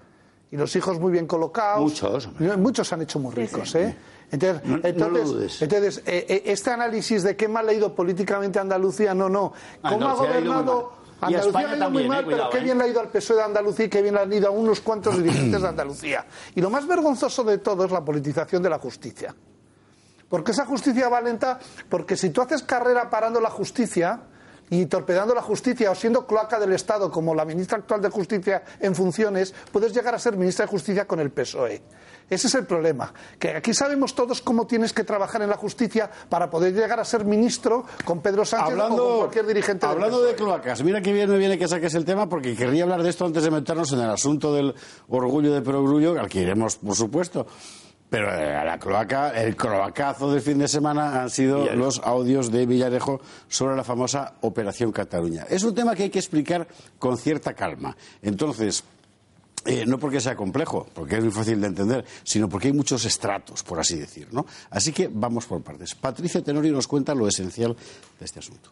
Y 0.51 0.57
los 0.57 0.75
hijos 0.75 0.99
muy 0.99 1.11
bien 1.11 1.27
colocados. 1.27 1.81
Muchos. 1.81 2.29
Muchos 2.57 2.87
se 2.87 2.95
han 2.95 3.01
hecho 3.01 3.19
muy 3.19 3.33
ricos. 3.33 3.71
sí. 3.71 3.79
¿eh? 3.79 3.95
Entonces, 4.31 4.63
No- 4.65 4.77
no 4.77 4.81
lo 4.81 4.87
entonces, 4.89 5.27
dudes. 5.27 5.61
entonces, 5.61 5.97
eh, 6.05 6.25
eh, 6.27 6.43
este 6.45 6.71
análisis 6.71 7.21
de 7.23 7.35
qué 7.35 7.47
mal 7.47 7.67
ha 7.69 7.73
ido 7.73 7.93
políticamente 7.93 8.57
Andalucía, 8.59 9.13
no, 9.13 9.29
no. 9.29 9.53
¿Cómo 9.81 10.07
ha 10.07 10.11
Andalucía 10.13 10.35
ha 10.35 10.39
ido 10.39 10.53
muy 10.53 10.63
gobernado? 10.63 10.91
mal. 11.21 11.31
Y 11.31 11.33
a 11.35 11.37
Andalucía 11.37 11.69
ha 11.71 11.75
ido 11.77 11.89
muy 11.91 12.07
mal, 12.07 12.23
eh, 12.23 12.27
pero 12.29 12.49
qué 12.49 12.57
eh. 12.57 12.63
bien 12.63 12.77
le 12.77 12.83
ha 12.83 12.87
ido 12.87 12.99
al 13.01 13.09
PSOE 13.09 13.37
de 13.37 13.43
Andalucía 13.43 13.85
y 13.85 13.89
qué 13.89 14.01
bien 14.01 14.15
le 14.15 14.21
han 14.21 14.33
ido 14.33 14.47
a 14.47 14.51
unos 14.51 14.81
cuantos 14.81 15.17
dirigentes 15.23 15.61
de 15.61 15.67
Andalucía. 15.67 16.25
Y 16.55 16.61
lo 16.61 16.69
más 16.71 16.87
vergonzoso 16.87 17.43
de 17.43 17.59
todo 17.59 17.85
es 17.85 17.91
la 17.91 18.03
politización 18.03 18.63
de 18.63 18.69
la 18.69 18.79
justicia. 18.79 19.33
Porque 20.27 20.51
esa 20.51 20.65
justicia 20.65 21.07
va 21.07 21.21
lenta, 21.21 21.59
porque 21.87 22.17
si 22.17 22.31
tú 22.31 22.41
haces 22.41 22.63
carrera 22.63 23.09
parando 23.11 23.39
la 23.39 23.51
justicia 23.51 24.21
y 24.69 24.85
torpedando 24.87 25.33
la 25.33 25.41
justicia 25.41 25.91
o 25.91 25.95
siendo 25.95 26.25
cloaca 26.25 26.59
del 26.59 26.73
Estado 26.73 27.11
como 27.11 27.35
la 27.35 27.45
ministra 27.45 27.77
actual 27.77 28.01
de 28.01 28.09
Justicia 28.09 28.63
en 28.79 28.95
funciones, 28.95 29.53
puedes 29.71 29.93
llegar 29.93 30.15
a 30.15 30.19
ser 30.19 30.37
ministra 30.37 30.65
de 30.65 30.71
Justicia 30.71 31.05
con 31.05 31.19
el 31.19 31.31
PSOE. 31.31 31.81
Ese 32.27 32.47
es 32.47 32.55
el 32.55 32.65
problema. 32.65 33.13
Que 33.37 33.49
aquí 33.49 33.73
sabemos 33.73 34.15
todos 34.15 34.41
cómo 34.41 34.65
tienes 34.65 34.93
que 34.93 35.03
trabajar 35.03 35.43
en 35.43 35.49
la 35.49 35.57
justicia 35.57 36.09
para 36.27 36.49
poder 36.49 36.73
llegar 36.73 36.99
a 36.99 37.05
ser 37.05 37.23
ministro 37.23 37.85
con 38.03 38.21
Pedro 38.21 38.43
Sánchez 38.45 38.79
o 38.79 38.87
con 38.87 39.17
cualquier 39.19 39.45
dirigente 39.45 39.85
hablando 39.85 40.21
de 40.21 40.33
cloacas, 40.35 40.83
mira 40.83 41.01
que 41.01 41.13
bien 41.13 41.29
me 41.29 41.37
viene 41.37 41.57
que 41.57 41.67
saques 41.67 41.93
el 41.93 42.05
tema 42.05 42.27
porque 42.27 42.55
querría 42.55 42.83
hablar 42.83 43.03
de 43.03 43.09
esto 43.09 43.25
antes 43.25 43.43
de 43.43 43.51
meternos 43.51 43.91
en 43.93 43.99
el 43.99 44.09
asunto 44.09 44.53
del 44.53 44.73
orgullo 45.09 45.53
de 45.53 45.61
perogrullo, 45.61 46.19
al 46.19 46.27
que 46.27 46.41
iremos, 46.41 46.77
por 46.77 46.95
supuesto. 46.95 47.45
Pero 48.15 48.33
eh, 48.33 48.55
a 48.55 48.63
la 48.63 48.79
cloaca, 48.79 49.31
el 49.31 49.57
cloacazo 49.57 50.31
del 50.31 50.41
fin 50.41 50.57
de 50.57 50.69
semana 50.69 51.21
han 51.21 51.29
sido 51.29 51.75
los 51.75 51.99
audios 51.99 52.49
de 52.49 52.65
Villarejo 52.65 53.19
sobre 53.49 53.75
la 53.75 53.83
famosa 53.83 54.35
Operación 54.39 54.93
Cataluña. 54.93 55.45
Es 55.49 55.63
un 55.63 55.75
tema 55.75 55.93
que 55.95 56.03
hay 56.03 56.09
que 56.09 56.19
explicar 56.19 56.65
con 56.97 57.17
cierta 57.17 57.53
calma. 57.53 57.97
Entonces, 58.21 58.85
eh, 59.65 59.83
no 59.85 59.99
porque 59.99 60.21
sea 60.21 60.33
complejo, 60.33 60.87
porque 60.93 61.17
es 61.17 61.23
muy 61.25 61.33
fácil 61.33 61.59
de 61.59 61.67
entender, 61.67 62.05
sino 62.23 62.47
porque 62.47 62.69
hay 62.69 62.73
muchos 62.73 63.03
estratos, 63.03 63.63
por 63.63 63.81
así 63.81 63.97
decir. 63.97 64.29
¿no? 64.31 64.45
Así 64.69 64.93
que 64.93 65.09
vamos 65.11 65.45
por 65.45 65.61
partes. 65.61 65.93
Patricia 65.93 66.41
Tenorio 66.41 66.71
nos 66.71 66.87
cuenta 66.87 67.13
lo 67.13 67.27
esencial 67.27 67.75
de 68.17 68.23
este 68.23 68.39
asunto. 68.39 68.71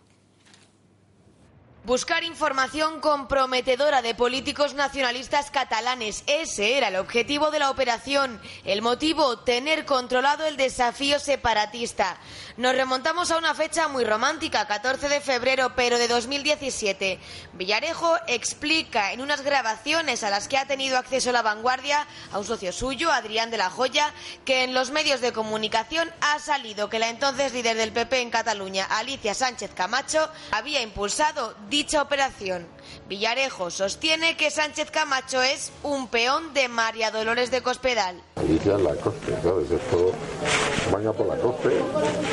Buscar 1.85 2.23
información 2.23 3.01
comprometedora 3.01 4.01
de 4.01 4.15
políticos 4.15 4.73
nacionalistas 4.73 5.51
catalanes. 5.51 6.23
Ese 6.27 6.77
era 6.77 6.87
el 6.87 6.95
objetivo 6.95 7.51
de 7.51 7.59
la 7.59 7.69
operación. 7.69 8.39
El 8.63 8.81
motivo, 8.81 9.39
tener 9.39 9.83
controlado 9.83 10.45
el 10.45 10.55
desafío 10.55 11.19
separatista. 11.19 12.15
Nos 12.55 12.73
remontamos 12.73 13.31
a 13.31 13.37
una 13.37 13.53
fecha 13.53 13.89
muy 13.89 14.05
romántica, 14.05 14.65
14 14.65 15.09
de 15.09 15.19
febrero, 15.19 15.73
pero 15.75 15.97
de 15.97 16.07
2017. 16.07 17.19
Villarejo 17.51 18.15
explica 18.27 19.11
en 19.11 19.19
unas 19.19 19.41
grabaciones 19.41 20.23
a 20.23 20.29
las 20.29 20.47
que 20.47 20.57
ha 20.57 20.65
tenido 20.65 20.97
acceso 20.97 21.33
la 21.33 21.41
vanguardia 21.41 22.07
a 22.31 22.39
un 22.39 22.45
socio 22.45 22.71
suyo, 22.71 23.11
Adrián 23.11 23.51
de 23.51 23.57
la 23.57 23.69
Joya, 23.69 24.13
que 24.45 24.63
en 24.63 24.73
los 24.73 24.91
medios 24.91 25.19
de 25.19 25.33
comunicación 25.33 26.09
ha 26.21 26.39
salido 26.39 26.89
que 26.89 26.99
la 26.99 27.09
entonces 27.09 27.51
líder 27.51 27.75
del 27.75 27.91
PP 27.91 28.21
en 28.21 28.29
Cataluña, 28.29 28.85
Alicia 28.85 29.33
Sánchez 29.33 29.71
Camacho, 29.73 30.29
había 30.51 30.81
impulsado 30.81 31.53
dicha 31.73 32.03
operación. 32.03 32.67
Villarejo 33.09 33.71
sostiene 33.71 34.37
que 34.37 34.51
Sánchez 34.51 34.91
Camacho 34.91 35.41
es 35.41 35.71
un 35.81 36.07
peón 36.07 36.53
de 36.53 36.67
María 36.67 37.09
Dolores 37.09 37.49
de 37.49 37.63
Cospedal. 37.63 38.21
Alicia 38.35 38.75
en 38.75 38.83
la 38.83 38.93
coste, 38.93 39.33
¿sabes? 39.41 39.71
A 39.71 41.13
por 41.13 41.25
la 41.25 41.35
coste, 41.37 41.69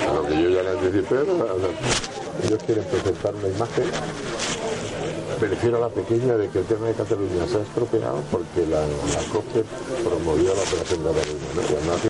a 0.07 0.13
lo 0.13 0.27
que 0.27 0.43
yo 0.43 0.51
ya 0.51 0.63
les 0.63 0.77
anticipé, 0.77 1.17
ellos 2.45 2.63
quieren 2.67 2.85
presentar 2.85 3.35
una 3.35 3.49
imagen, 3.49 3.91
me 5.41 5.49
refiero 5.49 5.79
a 5.79 5.81
la 5.81 5.89
pequeña 5.89 6.37
de 6.37 6.51
que 6.51 6.59
el 6.59 6.67
tema 6.67 6.89
de 6.89 6.95
Cataluña 6.95 7.47
se 7.49 7.57
ha 7.57 7.63
estropeado 7.63 8.23
porque 8.31 8.67
la, 8.67 8.81
la 8.83 10.05
promovió 10.05 10.55
la 10.55 10.61
operación 10.61 11.03
de 11.03 11.11
Cataluña, 11.15 11.87
¿no? 11.87 12.10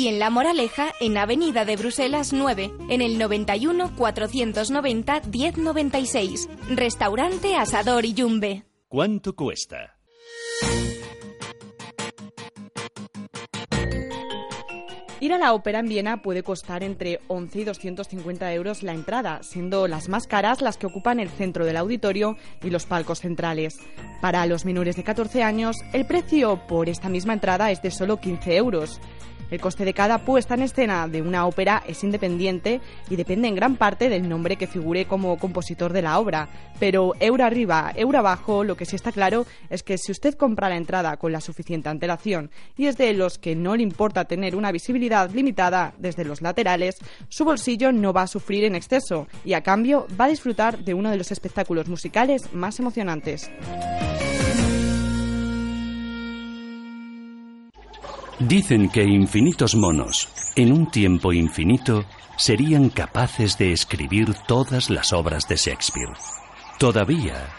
y 0.01 0.07
en 0.07 0.17
La 0.17 0.31
Moraleja, 0.31 0.93
en 0.99 1.15
Avenida 1.15 1.63
de 1.63 1.75
Bruselas 1.75 2.33
9, 2.33 2.71
en 2.89 3.01
el 3.03 3.19
91 3.19 3.95
490 3.95 5.21
1096. 5.31 6.49
Restaurante 6.69 7.55
Asador 7.55 8.03
Iyumbe. 8.05 8.63
¿Cuánto 8.87 9.35
cuesta? 9.35 9.99
Ir 15.19 15.33
a 15.33 15.37
la 15.37 15.53
ópera 15.53 15.77
en 15.77 15.87
Viena 15.87 16.23
puede 16.23 16.41
costar 16.41 16.81
entre 16.83 17.19
11 17.27 17.59
y 17.59 17.63
250 17.63 18.53
euros 18.55 18.81
la 18.81 18.93
entrada, 18.93 19.43
siendo 19.43 19.87
las 19.87 20.09
más 20.09 20.25
caras 20.25 20.61
las 20.61 20.77
que 20.77 20.87
ocupan 20.87 21.19
el 21.19 21.29
centro 21.29 21.63
del 21.63 21.77
auditorio 21.77 22.37
y 22.63 22.71
los 22.71 22.87
palcos 22.87 23.19
centrales. 23.19 23.77
Para 24.19 24.47
los 24.47 24.65
menores 24.65 24.95
de 24.95 25.03
14 25.03 25.43
años, 25.43 25.75
el 25.93 26.07
precio 26.07 26.65
por 26.67 26.89
esta 26.89 27.07
misma 27.07 27.33
entrada 27.33 27.69
es 27.69 27.83
de 27.83 27.91
solo 27.91 28.19
15 28.19 28.55
euros. 28.55 28.99
El 29.51 29.59
coste 29.59 29.83
de 29.83 29.93
cada 29.93 30.19
puesta 30.19 30.53
en 30.53 30.61
escena 30.61 31.09
de 31.09 31.21
una 31.21 31.45
ópera 31.45 31.83
es 31.85 32.05
independiente 32.05 32.79
y 33.09 33.17
depende 33.17 33.49
en 33.49 33.55
gran 33.55 33.75
parte 33.75 34.07
del 34.07 34.29
nombre 34.29 34.55
que 34.55 34.65
figure 34.65 35.05
como 35.05 35.37
compositor 35.37 35.91
de 35.91 36.01
la 36.01 36.17
obra. 36.19 36.47
Pero 36.79 37.13
euro 37.19 37.43
arriba, 37.43 37.91
euro 37.95 38.19
abajo, 38.19 38.63
lo 38.63 38.77
que 38.77 38.85
sí 38.85 38.95
está 38.95 39.11
claro 39.11 39.45
es 39.69 39.83
que 39.83 39.97
si 39.97 40.13
usted 40.13 40.35
compra 40.35 40.69
la 40.69 40.77
entrada 40.77 41.17
con 41.17 41.33
la 41.33 41.41
suficiente 41.41 41.89
antelación 41.89 42.49
y 42.77 42.85
es 42.85 42.97
de 42.97 43.13
los 43.13 43.37
que 43.37 43.55
no 43.57 43.75
le 43.75 43.83
importa 43.83 44.23
tener 44.23 44.55
una 44.55 44.71
visibilidad 44.71 45.29
limitada 45.29 45.93
desde 45.97 46.23
los 46.23 46.41
laterales, 46.41 46.95
su 47.27 47.43
bolsillo 47.43 47.91
no 47.91 48.13
va 48.13 48.21
a 48.21 48.27
sufrir 48.27 48.63
en 48.63 48.75
exceso 48.75 49.27
y 49.43 49.51
a 49.53 49.63
cambio 49.63 50.07
va 50.19 50.25
a 50.25 50.29
disfrutar 50.29 50.79
de 50.79 50.93
uno 50.93 51.11
de 51.11 51.17
los 51.17 51.29
espectáculos 51.29 51.89
musicales 51.89 52.53
más 52.53 52.79
emocionantes. 52.79 53.51
Dicen 58.47 58.89
que 58.89 59.03
infinitos 59.03 59.75
monos, 59.75 60.27
en 60.55 60.71
un 60.71 60.89
tiempo 60.89 61.31
infinito, 61.31 62.05
serían 62.37 62.89
capaces 62.89 63.55
de 63.59 63.71
escribir 63.71 64.33
todas 64.47 64.89
las 64.89 65.13
obras 65.13 65.47
de 65.47 65.57
Shakespeare. 65.57 66.13
Todavía 66.79 67.49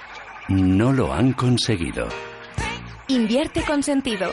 no 0.48 0.92
lo 0.92 1.12
han 1.12 1.34
conseguido. 1.34 2.08
Invierte 3.06 3.62
con 3.62 3.84
sentido. 3.84 4.32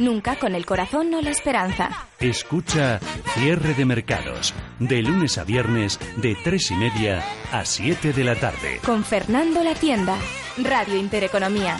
Nunca 0.00 0.36
con 0.36 0.54
el 0.54 0.64
corazón 0.64 1.12
o 1.12 1.20
la 1.20 1.28
esperanza. 1.28 2.08
Escucha 2.18 2.98
Cierre 3.34 3.74
de 3.74 3.84
Mercados, 3.84 4.54
de 4.78 5.02
lunes 5.02 5.36
a 5.36 5.44
viernes, 5.44 6.00
de 6.16 6.34
tres 6.42 6.70
y 6.70 6.74
media 6.74 7.22
a 7.52 7.66
7 7.66 8.14
de 8.14 8.24
la 8.24 8.34
tarde. 8.34 8.80
Con 8.82 9.04
Fernando 9.04 9.62
La 9.62 9.74
Tienda. 9.74 10.16
Radio 10.56 10.96
Intereconomía. 10.96 11.78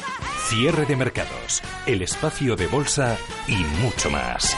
Cierre 0.51 0.85
de 0.85 0.97
mercados, 0.97 1.63
el 1.87 2.03
espacio 2.03 2.57
de 2.57 2.67
bolsa 2.67 3.17
y 3.49 3.57
mucho 3.83 4.11
más. 4.11 4.55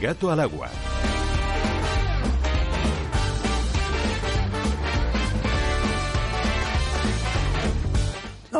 Gato 0.00 0.30
al 0.30 0.40
agua. 0.40 0.70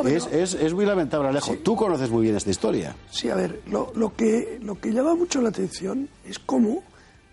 es, 0.06 0.26
es, 0.26 0.54
es 0.54 0.74
muy 0.74 0.86
lamentable, 0.86 1.28
Alejo. 1.28 1.56
Tú 1.56 1.76
conoces 1.76 2.10
muy 2.10 2.22
bien 2.22 2.36
esta 2.36 2.50
historia. 2.50 2.94
Sí, 3.10 3.28
a 3.28 3.34
ver, 3.34 3.62
lo, 3.66 3.92
lo, 3.94 4.14
que, 4.14 4.58
lo 4.62 4.80
que 4.80 4.92
llama 4.92 5.14
mucho 5.14 5.40
la 5.40 5.50
atención 5.50 6.08
es 6.24 6.38
cómo 6.38 6.82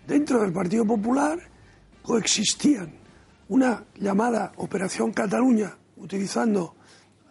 dentro 0.06 0.40
del 0.40 0.52
Partido 0.52 0.84
Popular 0.84 1.38
coexistían 2.02 2.92
una 3.48 3.84
llamada 3.96 4.52
Operación 4.56 5.12
Cataluña, 5.12 5.76
utilizando 5.96 6.74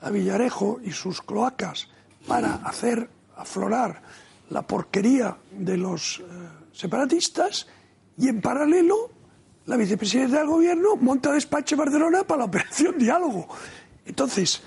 a 0.02 0.10
Villarejo 0.10 0.80
y 0.84 0.91
sus 0.91 1.22
cloacas 1.22 1.88
para 2.28 2.56
hacer 2.56 3.10
aflorar 3.36 4.02
la 4.49 4.62
porquería 4.62 5.38
de 5.52 5.78
los 5.78 6.20
eh, 6.20 6.24
separatistas, 6.78 7.68
y 8.18 8.28
en 8.30 8.41
paralelo 8.41 9.12
la 9.66 9.76
vicepresidenta 9.76 10.40
del 10.40 10.48
gobierno 10.48 10.95
monta 10.95 11.32
despacho 11.32 11.76
en 11.76 11.80
Barcelona 11.80 12.24
para 12.24 12.40
la 12.40 12.45
Operación 12.45 12.98
Diálogo. 12.98 13.48
Entonces, 14.06 14.62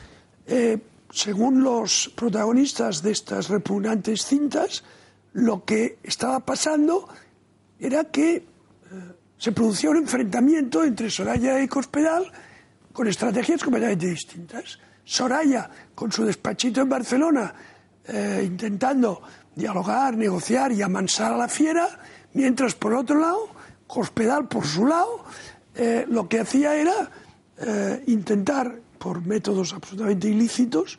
eh, 0.46 0.78
según 1.10 1.62
los 1.62 2.12
protagonistas 2.14 3.02
de 3.02 3.12
estas 3.12 3.48
repugnantes 3.48 4.24
cintas, 4.24 4.84
lo 5.32 5.64
que 5.64 5.98
estaba 6.02 6.40
pasando 6.40 7.08
era 7.78 8.04
que 8.04 8.36
eh, 8.36 8.44
se 9.38 9.52
producía 9.52 9.90
un 9.90 9.98
enfrentamiento 9.98 10.84
entre 10.84 11.10
Soraya 11.10 11.62
y 11.62 11.68
Cospedal 11.68 12.30
con 12.92 13.08
estrategias 13.08 13.62
completamente 13.62 14.06
distintas. 14.06 14.78
Soraya, 15.04 15.70
con 15.94 16.12
su 16.12 16.24
despachito 16.24 16.82
en 16.82 16.88
Barcelona, 16.88 17.54
eh, 18.06 18.42
intentando 18.44 19.22
dialogar, 19.60 20.16
negociar 20.16 20.72
y 20.72 20.82
amansar 20.82 21.32
a 21.32 21.36
la 21.36 21.48
fiera, 21.48 21.86
mientras 22.34 22.74
por 22.74 22.94
otro 22.94 23.18
lado, 23.20 23.48
Cospedal 23.86 24.46
por 24.48 24.64
su 24.66 24.86
lado, 24.86 25.24
eh, 25.74 26.04
lo 26.08 26.28
que 26.28 26.40
hacía 26.40 26.74
era 26.76 27.10
eh, 27.58 28.02
intentar 28.06 28.74
por 28.98 29.24
métodos 29.26 29.72
absolutamente 29.72 30.28
ilícitos, 30.28 30.98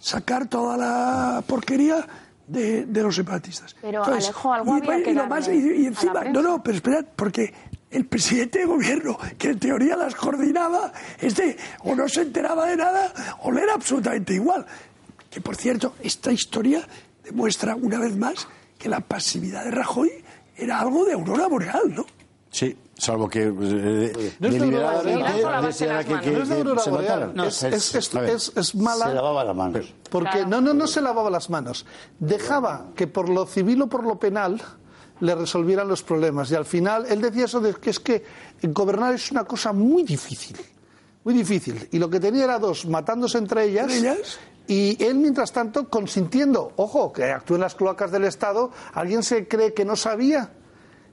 sacar 0.00 0.46
toda 0.48 0.76
la 0.76 1.42
porquería 1.46 2.06
de, 2.46 2.84
de 2.86 3.02
los 3.02 3.14
separatistas. 3.14 3.76
Pero 3.80 4.00
Entonces, 4.00 4.24
Alejo, 4.26 4.52
algo 4.52 4.76
y, 4.76 4.80
había 4.80 4.98
y 4.98 5.02
que 5.04 5.14
lo 5.14 5.26
más- 5.26 5.48
y- 5.48 5.82
y 5.82 5.86
encima, 5.86 6.24
no, 6.24 6.42
no, 6.42 6.62
pero 6.62 6.76
esperad, 6.76 7.04
porque 7.14 7.54
el 7.90 8.06
presidente 8.06 8.58
de 8.60 8.64
gobierno, 8.64 9.16
que 9.38 9.50
en 9.50 9.58
teoría 9.60 9.96
las 9.96 10.14
coordinaba, 10.16 10.92
este 11.20 11.56
o 11.84 11.94
no 11.94 12.08
se 12.08 12.22
enteraba 12.22 12.66
de 12.66 12.76
nada 12.76 13.12
o 13.42 13.52
le 13.52 13.62
era 13.62 13.74
absolutamente 13.74 14.34
igual. 14.34 14.66
Que 15.30 15.40
por 15.40 15.54
cierto, 15.56 15.94
esta 16.02 16.32
historia 16.32 16.86
demuestra 17.24 17.76
una 17.76 17.98
vez 17.98 18.16
más 18.16 18.46
que 18.78 18.88
la 18.88 19.00
pasividad 19.00 19.64
de 19.64 19.70
Rajoy 19.70 20.10
era 20.56 20.80
algo 20.80 21.04
de 21.04 21.12
aurora 21.12 21.46
boreal, 21.48 21.94
¿no? 21.94 22.06
Sí, 22.50 22.76
salvo 22.98 23.28
que 23.28 23.44
eh, 23.44 24.32
No 24.38 24.48
es 27.46 28.74
mala. 28.74 29.06
Se 29.06 29.14
lavaba 29.14 29.44
las 29.44 29.56
manos. 29.56 29.94
Porque 30.10 30.44
no, 30.44 30.60
no, 30.60 30.74
no 30.74 30.86
se 30.86 31.00
lavaba 31.00 31.30
las 31.30 31.48
manos. 31.48 31.86
Dejaba 32.18 32.88
que 32.94 33.06
por 33.06 33.30
lo 33.30 33.46
civil 33.46 33.80
o 33.82 33.86
por 33.86 34.04
lo 34.04 34.18
penal 34.18 34.60
le 35.20 35.34
resolvieran 35.34 35.88
los 35.88 36.02
problemas. 36.02 36.50
Y 36.50 36.54
al 36.54 36.66
final 36.66 37.06
él 37.08 37.22
decía 37.22 37.46
eso 37.46 37.60
de 37.60 37.72
que 37.74 37.90
es 37.90 38.00
que 38.00 38.22
gobernar 38.64 39.14
es 39.14 39.30
una 39.30 39.44
cosa 39.44 39.72
muy 39.72 40.02
difícil. 40.02 40.58
Muy 41.24 41.32
difícil. 41.32 41.88
Y 41.92 41.98
lo 41.98 42.10
que 42.10 42.20
tenía 42.20 42.44
era 42.44 42.58
dos 42.58 42.84
matándose 42.86 43.38
entre 43.38 43.64
ellas. 43.64 43.90
Y 44.66 45.02
él, 45.04 45.16
mientras 45.16 45.52
tanto, 45.52 45.88
consintiendo, 45.88 46.72
ojo, 46.76 47.12
que 47.12 47.24
actúen 47.24 47.60
las 47.60 47.74
cloacas 47.74 48.10
del 48.10 48.24
Estado, 48.24 48.70
alguien 48.94 49.22
se 49.22 49.48
cree 49.48 49.74
que 49.74 49.84
no 49.84 49.96
sabía. 49.96 50.50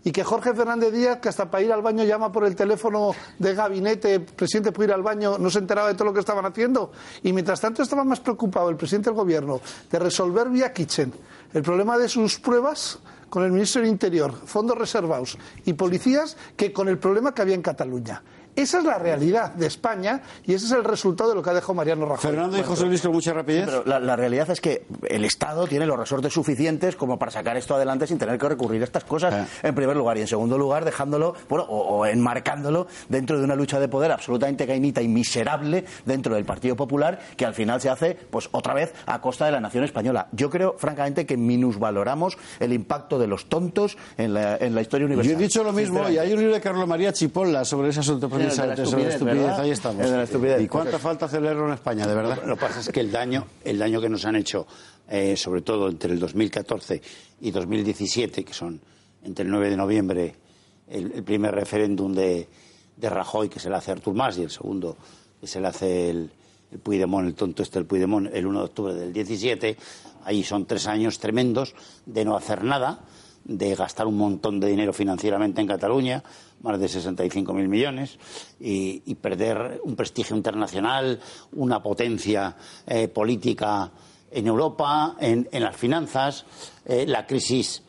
Y 0.04 0.12
que 0.12 0.24
Jorge 0.24 0.54
Fernández 0.54 0.94
Díaz, 0.94 1.20
que 1.20 1.28
hasta 1.28 1.52
para 1.52 1.62
ir 1.62 1.74
al 1.74 1.82
baño 1.82 2.06
llama 2.06 2.32
por 2.32 2.46
el 2.46 2.56
teléfono 2.56 3.12
de 3.38 3.54
gabinete, 3.54 4.22
presidente, 4.22 4.72
puede 4.72 4.90
ir 4.90 4.94
al 4.94 5.04
baño, 5.04 5.38
no 5.38 5.50
se 5.50 5.60
enteraba 5.60 5.90
de 5.90 5.96
todo 5.96 6.06
lo 6.06 6.14
que 6.14 6.22
estaban 6.22 6.46
haciendo. 6.46 6.92
Y 7.24 7.34
mientras 7.34 7.60
tanto 7.60 7.84
estaba 7.84 8.06
más 8.06 8.22
preocupado 8.22 8.70
el 8.70 8.78
presidente 8.78 9.10
del 9.10 9.18
gobierno 9.18 9.60
de 9.92 10.00
resolver 10.00 10.48
vía 10.50 10.72
Kitchen 10.72 11.12
el 11.54 11.64
problema 11.64 11.98
de 11.98 12.08
sus 12.08 12.40
pruebas 12.40 13.00
con 13.30 13.44
el 13.44 13.52
ministro 13.52 13.82
del 13.82 13.92
Interior, 13.92 14.34
fondos 14.46 14.78
reservados 14.78 15.38
y 15.66 15.74
policías 15.74 16.38
que 16.56 16.74
con 16.74 16.88
el 16.88 16.98
problema 16.98 17.34
que 17.34 17.42
había 17.42 17.56
en 17.56 17.62
Cataluña. 17.62 18.24
Esa 18.60 18.80
es 18.80 18.84
la 18.84 19.00
realidad 19.00 19.54
de 19.54 19.68
España 19.68 20.22
y 20.46 20.54
ese 20.54 20.66
es 20.66 20.72
el 20.74 20.84
resultado 20.84 21.30
de 21.30 21.36
lo 21.38 21.42
que 21.44 21.50
ha 21.50 21.54
dejado 21.54 21.74
Mariano 21.76 22.06
Rajoy. 22.06 22.32
Fernando 22.32 22.58
y 22.58 22.64
José 22.64 22.86
Luis 22.86 23.02
con 23.02 23.12
mucha 23.14 23.32
rapidez. 23.34 23.66
Pero 23.66 23.84
la, 23.86 24.00
la 24.00 24.16
realidad 24.18 24.50
es 24.50 24.60
que 24.60 24.86
el 25.08 25.24
Estado 25.24 25.66
tiene 25.68 25.86
los 25.86 25.98
resortes 25.98 26.34
suficientes 26.34 26.96
como 26.98 27.18
para 27.18 27.32
sacar 27.32 27.56
esto 27.56 27.76
adelante 27.76 28.06
sin 28.08 28.18
tener 28.18 28.38
que 28.38 28.50
recurrir 28.50 28.82
a 28.82 28.86
estas 28.86 29.06
cosas, 29.06 29.48
en 29.64 29.76
primer 29.76 29.96
lugar. 29.96 30.18
Y 30.18 30.22
en 30.22 30.28
segundo 30.28 30.58
lugar, 30.58 30.84
dejándolo, 30.84 31.36
bueno, 31.48 31.66
o, 31.70 32.00
o 32.00 32.06
enmarcándolo 32.06 32.88
dentro 33.08 33.38
de 33.38 33.46
una 33.46 33.56
lucha 33.56 33.80
de 33.80 33.88
poder 33.88 34.12
absolutamente 34.12 34.68
caimita 34.68 35.02
y 35.02 35.08
miserable 35.08 35.86
dentro 36.06 36.36
del 36.36 36.44
Partido 36.46 36.76
Popular, 36.76 37.20
que 37.38 37.46
al 37.46 37.54
final 37.54 37.80
se 37.80 37.90
hace, 37.90 38.16
pues 38.30 38.50
otra 38.52 38.74
vez, 38.74 38.94
a 39.06 39.22
costa 39.22 39.46
de 39.46 39.52
la 39.52 39.62
nación 39.62 39.84
española. 39.86 40.28
Yo 40.34 40.50
creo, 40.50 40.76
francamente, 40.78 41.26
que 41.26 41.38
minusvaloramos 41.38 42.38
el 42.60 42.74
impacto 42.74 43.18
de 43.20 43.28
los 43.28 43.48
tontos 43.48 43.98
en 44.18 44.34
la, 44.34 44.58
en 44.58 44.76
la 44.76 44.82
historia 44.82 45.08
Yo 45.08 45.14
universal. 45.14 45.36
he 45.36 45.38
dicho 45.44 45.64
lo 45.64 45.72
mismo 45.72 46.10
y 46.10 46.18
hay 46.18 46.34
un 46.34 46.40
libro 46.40 46.54
de 46.56 46.62
Carlos 46.62 46.88
María 46.88 47.14
Chipolla 47.14 47.64
sobre 47.64 47.90
ese 47.90 48.02
asunto. 48.02 48.28
El 48.58 48.58
de 48.58 48.68
la 48.68 48.84
estupidez, 48.84 49.24
¿verdad? 49.24 49.60
ahí 49.60 49.72
estamos. 49.72 50.04
El 50.04 50.12
de 50.12 50.18
la 50.18 50.24
estupidez. 50.24 50.62
¿Y 50.62 50.68
cuánta 50.68 51.00
falta 51.00 51.28
celebrarlo 51.28 51.68
en 51.68 51.74
España, 51.74 52.08
de 52.08 52.16
verdad? 52.16 52.42
Lo 52.46 52.56
que 52.56 52.62
pasa 52.62 52.80
es 52.80 52.90
que 52.90 53.00
el 53.00 53.12
daño, 53.12 53.46
el 53.64 53.78
daño 53.78 54.02
que 54.02 54.10
nos 54.10 54.26
han 54.26 54.36
hecho, 54.36 54.66
eh, 55.10 55.36
sobre 55.36 55.62
todo 55.62 55.90
entre 55.90 56.14
el 56.14 56.20
2014 56.20 57.02
y 57.42 57.52
2017, 57.52 58.44
que 58.44 58.54
son 58.54 58.80
entre 59.24 59.46
el 59.46 59.52
9 59.52 59.70
de 59.70 59.78
noviembre 59.78 60.36
el, 60.88 61.12
el 61.12 61.24
primer 61.24 61.54
referéndum 61.54 62.14
de, 62.14 62.48
de 62.96 63.10
Rajoy 63.10 63.50
que 63.50 63.60
se 63.60 63.70
le 63.70 63.76
hace 63.76 63.92
Artur 63.92 64.14
Mas 64.14 64.38
y 64.38 64.44
el 64.44 64.52
segundo 64.52 64.98
que 65.40 65.48
se 65.48 65.62
le 65.62 65.68
hace 65.68 66.10
el, 66.10 66.32
el 66.72 66.80
Puigdemont, 66.80 67.28
el 67.28 67.36
tonto 67.36 67.64
este, 67.64 67.80
el 67.80 67.86
Puigdemont, 67.86 68.30
el 68.34 68.46
1 68.46 68.60
de 68.60 68.66
octubre 68.66 68.94
del 68.94 69.14
17. 69.14 69.78
Ahí 70.26 70.44
son 70.44 70.66
tres 70.66 70.88
años 70.88 71.20
tremendos 71.20 71.74
de 72.06 72.26
no 72.26 72.36
hacer 72.36 72.64
nada, 72.64 73.00
de 73.44 73.76
gastar 73.76 74.08
un 74.08 74.18
montón 74.18 74.60
de 74.60 74.68
dinero 74.68 74.94
financieramente 74.94 75.62
en 75.62 75.68
Cataluña, 75.68 76.24
más 76.62 76.80
de 76.80 76.88
65.000 76.88 77.68
millones, 77.68 78.20
y, 78.60 79.16
perder 79.16 79.82
un 79.84 79.96
prestigio 79.96 80.36
internacional, 80.36 81.20
una 81.54 81.82
potencia 81.82 82.56
eh, 82.86 83.08
política 83.08 83.92
en 84.32 84.48
Europa, 84.48 85.16
en, 85.20 85.48
en 85.52 85.64
las 85.64 85.76
finanzas, 85.76 86.46
eh, 86.86 87.06
la 87.08 87.26
crisis 87.26 87.84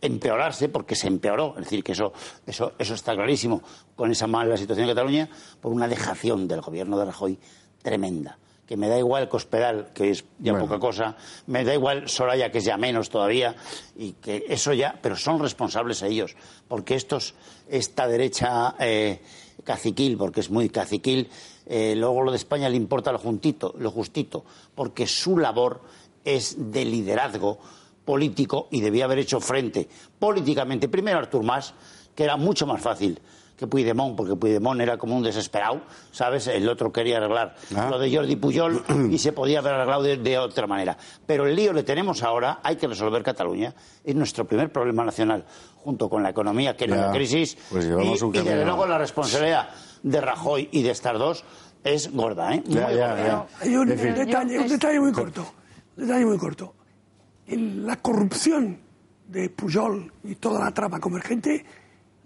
empeorarse, 0.00 0.68
porque 0.68 0.94
se 0.94 1.08
empeoró, 1.08 1.54
es 1.56 1.64
decir, 1.64 1.84
que 1.84 1.92
eso, 1.92 2.12
eso, 2.46 2.72
eso 2.78 2.94
está 2.94 3.14
clarísimo, 3.14 3.62
con 3.94 4.10
esa 4.10 4.26
mala 4.26 4.56
situación 4.56 4.86
de 4.86 4.94
Cataluña, 4.94 5.28
por 5.60 5.72
una 5.72 5.88
dejación 5.88 6.48
del 6.48 6.60
gobierno 6.60 6.98
de 6.98 7.04
Rajoy 7.04 7.38
tremenda. 7.82 8.38
Que 8.70 8.76
me 8.76 8.86
da 8.86 8.96
igual 8.96 9.28
Cospedal, 9.28 9.90
que 9.92 10.10
es 10.10 10.24
ya 10.38 10.52
Bueno. 10.52 10.68
poca 10.68 10.78
cosa, 10.78 11.16
me 11.48 11.64
da 11.64 11.74
igual 11.74 12.08
Soraya, 12.08 12.52
que 12.52 12.58
es 12.58 12.64
ya 12.64 12.76
menos 12.76 13.10
todavía, 13.10 13.56
y 13.96 14.12
que 14.12 14.44
eso 14.46 14.72
ya, 14.72 14.96
pero 15.02 15.16
son 15.16 15.40
responsables 15.40 16.02
ellos, 16.02 16.36
porque 16.68 16.94
estos, 16.94 17.34
esta 17.68 18.06
derecha 18.06 18.76
eh, 18.78 19.22
caciquil, 19.64 20.16
porque 20.16 20.38
es 20.38 20.50
muy 20.50 20.68
caciquil, 20.68 21.28
eh, 21.66 21.96
luego 21.96 22.22
lo 22.22 22.30
de 22.30 22.36
España 22.36 22.68
le 22.68 22.76
importa 22.76 23.10
lo 23.10 23.18
juntito, 23.18 23.74
lo 23.76 23.90
justito, 23.90 24.44
porque 24.76 25.08
su 25.08 25.36
labor 25.36 25.80
es 26.24 26.54
de 26.70 26.84
liderazgo 26.84 27.58
político 28.04 28.68
y 28.70 28.82
debía 28.82 29.06
haber 29.06 29.18
hecho 29.18 29.40
frente 29.40 29.88
políticamente, 30.20 30.88
primero 30.88 31.18
a 31.18 31.22
Artur 31.22 31.42
Mas, 31.42 31.74
que 32.14 32.22
era 32.22 32.36
mucho 32.36 32.68
más 32.68 32.80
fácil 32.80 33.18
que 33.60 33.66
Puigdemont, 33.66 34.16
porque 34.16 34.34
Puigdemont 34.36 34.80
era 34.80 34.96
como 34.96 35.14
un 35.14 35.22
desesperado, 35.22 35.82
¿sabes? 36.12 36.46
El 36.46 36.66
otro 36.66 36.90
quería 36.90 37.18
arreglar 37.18 37.54
lo 37.90 37.98
de 37.98 38.16
Jordi 38.16 38.36
Pujol 38.36 38.82
y 39.10 39.18
se 39.18 39.32
podía 39.32 39.58
haber 39.58 39.74
arreglado 39.74 40.02
de, 40.02 40.16
de 40.16 40.38
otra 40.38 40.66
manera. 40.66 40.96
Pero 41.26 41.46
el 41.46 41.54
lío 41.54 41.74
le 41.74 41.82
tenemos 41.82 42.22
ahora, 42.22 42.60
hay 42.62 42.76
que 42.76 42.86
resolver 42.88 43.22
Cataluña, 43.22 43.74
es 44.02 44.14
nuestro 44.14 44.46
primer 44.46 44.72
problema 44.72 45.04
nacional, 45.04 45.44
junto 45.76 46.08
con 46.08 46.22
la 46.22 46.30
economía, 46.30 46.74
que 46.74 46.88
Ya, 46.88 46.96
la 46.96 47.12
crisis, 47.12 47.58
pues 47.70 47.84
y, 47.84 47.88
y 47.90 48.42
desde 48.42 48.64
luego 48.64 48.86
la 48.86 48.96
responsabilidad 48.96 49.68
de 50.02 50.20
Rajoy 50.22 50.70
y 50.72 50.82
de 50.82 50.90
estas 50.92 51.18
dos 51.18 51.44
es 51.84 52.10
gorda, 52.10 52.54
¿eh? 52.54 52.62
Ya, 52.66 52.86
Muy 52.86 52.96
ya, 52.96 53.08
gorda. 53.08 53.26
ya. 53.26 53.46
Hay 53.60 53.76
un, 53.76 53.88
detalle, 53.88 54.58
un 54.58 54.68
detalle 54.68 55.00
muy 55.00 55.12
corto. 55.12 55.46
Un 55.98 56.06
detalle 56.06 56.24
muy 56.24 56.38
corto. 56.38 56.74
La 57.46 57.96
corrupción 57.96 58.80
de 59.28 59.50
Pujol 59.50 60.10
y 60.24 60.36
toda 60.36 60.64
la 60.64 60.70
trama 60.72 60.98
convergente 60.98 61.64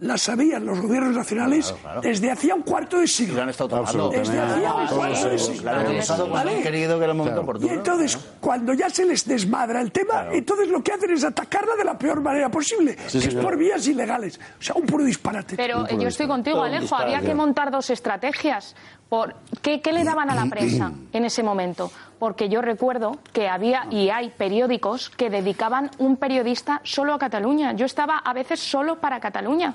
la 0.01 0.19
sabían 0.19 0.67
los 0.67 0.81
gobiernos 0.81 1.15
nacionales 1.15 1.67
Claro, 1.67 1.83
claro. 1.83 2.01
desde 2.03 2.31
hacía 2.31 2.55
un 2.55 2.63
cuarto 2.63 2.99
de 2.99 3.07
siglo. 3.07 3.35
Y 3.35 3.37
lo 3.37 3.43
han 3.45 3.49
estado 3.51 3.69
tomando. 3.71 4.09
Desde 4.11 4.39
hacía 4.41 4.75
un 4.75 4.87
cuarto 4.89 5.29
de 5.29 5.39
siglo. 5.39 5.71
han 5.71 6.63
querido 6.63 6.99
que 6.99 7.05
era 7.05 7.13
el 7.13 7.19
momento 7.19 7.41
Y 7.41 7.43
oportuno. 7.43 7.73
entonces, 7.73 8.19
cuando 8.41 8.75
ya 8.75 8.91
se 8.91 9.05
les 9.05 9.25
desmadra 9.27 9.81
el 9.81 9.93
tema, 9.93 10.27
entonces 10.33 10.69
lo 10.69 10.83
que 10.83 10.93
hacen 10.93 11.11
es 11.13 11.25
atacarla 11.25 11.77
de 11.77 11.85
la 11.85 11.97
peor 11.97 12.21
manera 12.21 12.51
posible, 12.51 12.97
Sí, 13.07 13.21
que 13.21 13.29
es 13.29 13.35
por 13.35 13.57
vías 13.57 13.87
ilegales. 13.87 14.39
O 14.59 14.63
sea, 14.63 14.75
un 14.75 14.85
puro 14.87 15.05
disparate. 15.05 15.57
Pero 15.57 15.87
yo 15.89 16.09
estoy 16.09 16.27
contigo, 16.27 16.63
Alejo. 16.63 16.95
Había 16.97 17.21
que 17.21 17.35
montar 17.35 17.71
dos 17.71 17.89
estrategias. 17.91 18.75
Por, 19.09 19.37
¿qué, 19.63 19.81
qué 19.81 19.93
le 19.93 20.03
daban 20.03 20.29
a 20.31 20.35
la 20.35 20.47
prensa 20.51 20.91
en 21.13 21.25
ese 21.25 21.43
momento? 21.43 21.91
Porque 22.25 22.49
yo 22.49 22.63
recuerdo 22.63 23.19
que 23.35 23.51
había 23.51 23.85
y 23.91 24.09
hay 24.09 24.31
periódicos 24.31 25.11
que 25.11 25.29
dedicaban 25.29 25.91
un 25.99 26.17
periodista 26.17 26.81
solo 26.83 27.13
a 27.13 27.19
Cataluña. 27.19 27.73
Yo 27.75 27.85
estaba 27.85 28.17
a 28.17 28.33
veces 28.33 28.61
solo 28.61 28.99
para 28.99 29.21
Cataluña 29.21 29.75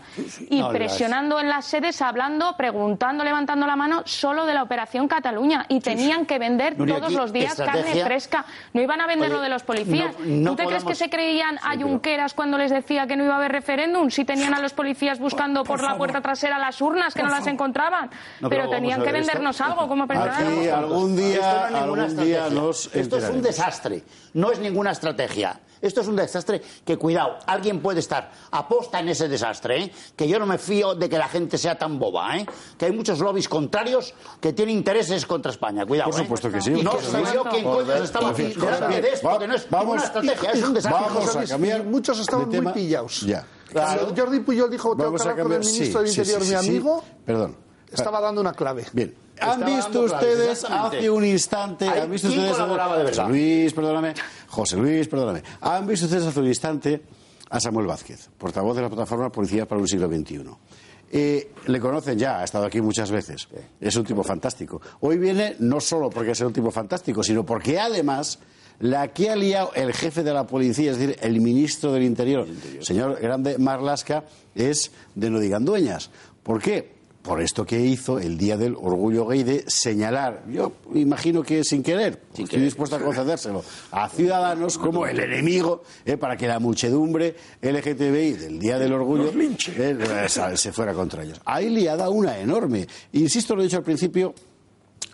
y 0.50 0.58
No, 0.60 0.72
las- 0.72 0.76
presionando 0.76 1.40
en 1.40 1.48
las 1.48 1.66
sedes, 1.66 2.02
hablando, 2.02 2.56
preguntando, 2.58 3.24
levantando 3.24 3.68
la 3.68 3.76
mano 3.76 4.02
solo 4.06 4.48
de 4.48 4.56
la 4.56 4.64
operación 4.64 5.08
Cataluña. 5.08 5.68
Y 5.70 5.80
tenían 5.80 6.26
que 6.26 6.40
vender 6.40 6.76
Nuria, 6.76 6.96
todos 6.96 7.14
los 7.14 7.32
días 7.32 7.54
carne 7.54 8.04
fresca. 8.04 8.46
No 8.74 8.82
iban 8.82 9.00
a 9.00 9.06
vender 9.06 9.30
lo 9.30 9.42
de 9.42 9.50
los 9.50 9.62
policías. 9.62 10.18
no- 10.18 10.26
no 10.26 10.50
¿Tú 10.50 10.56
te 10.56 10.66
crees 10.66 10.84
que 10.84 10.96
se 10.96 11.08
creían 11.12 11.60
a 11.62 11.76
Junqueras 11.80 12.34
cuando 12.34 12.58
les 12.58 12.72
decía 12.72 13.06
que 13.06 13.16
no 13.16 13.26
iba 13.26 13.36
a 13.36 13.38
haber 13.38 13.52
referéndum? 13.52 14.10
Si 14.10 14.26
tenían 14.26 14.56
a 14.56 14.60
los 14.60 14.74
policías 14.74 15.20
buscando 15.20 15.64
por, 15.64 15.80
la 15.82 15.90
favor. 15.90 15.98
puerta 16.00 16.22
trasera 16.22 16.58
las 16.58 16.82
urnas 16.82 17.14
que 17.14 17.20
Por 17.20 17.30
no 17.30 17.36
las 17.36 17.46
encontraban. 17.46 18.10
No, 18.40 18.50
pero 18.50 18.68
tenían 18.72 19.04
que 19.04 19.10
esto- 19.10 19.20
vendernos 19.20 19.62
algo 19.62 19.88
como. 19.88 20.06
Aquí 20.10 20.68
algún 20.68 21.16
día, 21.16 21.68
algún 21.68 22.16
día 22.18 22.39
estrategia. 22.48 22.62
nos 22.62 22.90
Esto 22.94 23.18
es 23.18 23.30
un 23.30 23.42
desastre. 23.42 24.04
No 24.34 24.52
es 24.52 24.60
ninguna 24.60 24.92
estrategia. 24.92 25.60
Esto 25.82 26.02
es 26.02 26.08
un 26.08 26.18
desastre 26.18 26.62
que, 26.86 26.98
cuidado, 26.98 27.38
alguien 27.46 27.80
puede 27.82 28.02
estar 28.02 28.32
aposta 28.52 29.00
en 29.00 29.08
ese 29.08 29.30
desastre, 29.30 29.84
¿eh? 29.84 29.92
que 30.14 30.28
yo 30.28 30.38
no 30.38 30.46
me 30.46 30.58
fío 30.58 30.94
de 30.94 31.08
que 31.08 31.18
la 31.18 31.30
gente 31.30 31.58
sea 31.58 31.78
tan 31.78 31.98
boba, 31.98 32.36
¿eh? 32.38 32.46
que 32.78 32.88
hay 32.88 32.92
muchos 32.92 33.20
lobbies 33.20 33.48
contrarios 33.48 34.14
que 34.42 34.52
tienen 34.52 34.76
intereses 34.76 35.26
contra 35.26 35.54
España. 35.54 35.86
Cuidado, 35.86 36.10
Por 36.12 36.20
supuesto 36.20 36.50
¿eh? 36.50 36.52
que 36.52 36.62
sí. 36.62 36.72
Y 36.72 36.84
no 36.84 36.92
sé 37.00 37.12
yo 37.12 37.44
supuesto. 37.44 37.50
quién 37.52 37.64
coño 37.64 37.94
estaba 37.94 38.34
delante 38.34 39.02
de 39.02 39.10
esto, 39.10 39.40
que 39.40 39.48
no 39.48 39.56
es 39.56 39.70
vamos- 39.70 39.86
ninguna 39.86 40.04
estrategia, 40.04 40.52
es 40.52 40.64
un 40.64 40.74
desastre. 40.74 41.02
Vamos 41.08 41.36
a 41.38 41.46
cambiar 41.46 41.84
muchos 41.86 42.20
estaban 42.20 42.46
muy 42.48 42.56
tema. 42.56 42.74
pillados. 42.74 43.22
Ya. 43.22 43.46
Jordi 44.18 44.40
Puyol 44.42 44.70
dijo, 44.70 44.98
tengo 44.98 45.16
que 45.16 45.22
a 45.22 45.30
hablar 45.32 45.44
con 45.46 45.54
el 45.54 45.60
ministro 45.60 45.86
sí, 45.86 45.94
del 45.94 46.08
Interior, 46.10 46.42
sí, 46.44 46.54
mi 46.56 46.60
sí. 46.62 46.68
amigo, 46.70 47.04
Perdón. 47.26 47.56
estaba 47.90 48.20
dando 48.20 48.42
una 48.42 48.52
clave. 48.52 48.86
Bien. 48.92 49.16
¿Han 49.42 49.66
visto 49.66 50.02
ustedes 50.02 50.66
hace 50.66 51.10
un 51.10 51.26
instante, 51.26 51.88
han 51.88 52.12
visto 52.12 52.28
¿quién 52.28 52.42
ustedes 52.42 52.58
de? 52.58 53.10
José 53.10 53.28
Luis, 53.28 53.74
perdóname, 53.74 54.14
José 54.48 54.78
Luis, 54.78 55.08
perdóname. 55.08 55.44
Han 55.62 55.88
visto 55.88 56.06
ustedes 56.06 56.26
hace 56.26 56.40
un 56.40 56.48
instante 56.48 57.02
a 57.50 57.60
Samuel 57.60 57.88
Vázquez, 57.88 58.30
portavoz 58.38 58.76
de 58.76 58.84
la 58.84 58.90
plataforma 58.90 59.32
Policía 59.32 59.68
para 59.68 59.82
un 59.82 59.88
siglo 59.88 60.08
XXI. 60.08 60.44
Eh, 61.12 61.52
le 61.66 61.80
conocen 61.80 62.20
ya, 62.20 62.40
ha 62.40 62.44
estado 62.44 62.66
aquí 62.66 62.82
muchas 62.82 63.10
veces. 63.10 63.48
Es 63.82 63.96
un 63.96 64.06
tipo 64.06 64.24
fantástico. 64.24 64.80
Hoy 65.00 65.18
viene 65.18 65.56
no 65.60 65.80
solo 65.80 66.10
porque 66.10 66.32
es 66.32 66.42
un 66.42 66.54
tipo 66.54 66.70
fantástico, 66.70 67.24
sino 67.24 67.44
porque 67.46 67.80
además 67.80 68.40
la 68.80 69.08
que 69.10 69.30
ha 69.30 69.36
liado 69.36 69.72
el 69.74 69.94
jefe 69.94 70.24
de 70.24 70.34
la 70.34 70.46
policía, 70.46 70.92
es 70.92 71.00
decir, 71.00 71.18
el 71.22 71.42
ministro 71.42 71.92
del 71.92 72.04
Interior, 72.04 72.48
señor 72.82 73.20
Grande 73.20 73.58
Marlasca, 73.58 74.24
es 74.56 74.92
de 75.16 75.30
no 75.30 75.40
digan 75.40 75.66
dueñas. 75.66 76.12
¿Por 76.44 76.62
qué? 76.62 76.99
Por 77.30 77.42
esto 77.44 77.64
que 77.64 77.80
hizo 77.80 78.18
el 78.18 78.40
día 78.40 78.58
del 78.58 78.74
orgullo 78.76 79.28
gay 79.28 79.44
de 79.44 79.64
señalar, 79.68 80.46
yo 80.50 80.72
imagino 80.96 81.44
que 81.44 81.64
sin 81.64 81.84
querer, 81.84 82.24
estoy 82.36 82.60
dispuesto 82.60 82.96
a 82.96 83.00
concedérselo, 83.00 83.64
a 83.92 84.10
ciudadanos 84.10 84.80
como 84.80 85.06
el 85.06 85.20
enemigo 85.20 85.84
eh, 86.06 86.18
para 86.18 86.36
que 86.36 86.48
la 86.48 86.58
muchedumbre 86.58 87.36
LGTBI 87.62 88.34
del 88.34 88.60
día 88.60 88.80
del 88.80 88.94
orgullo 88.94 89.32
eh, 89.78 90.28
se 90.56 90.72
fuera 90.72 90.92
contra 90.96 91.22
ellos. 91.24 91.40
Hay 91.46 91.70
liada 91.70 92.10
una 92.10 92.36
enorme. 92.40 92.88
Insisto, 93.14 93.56
lo 93.56 93.62
he 93.62 93.66
dicho 93.66 93.78
al 93.78 93.84
principio, 93.84 94.34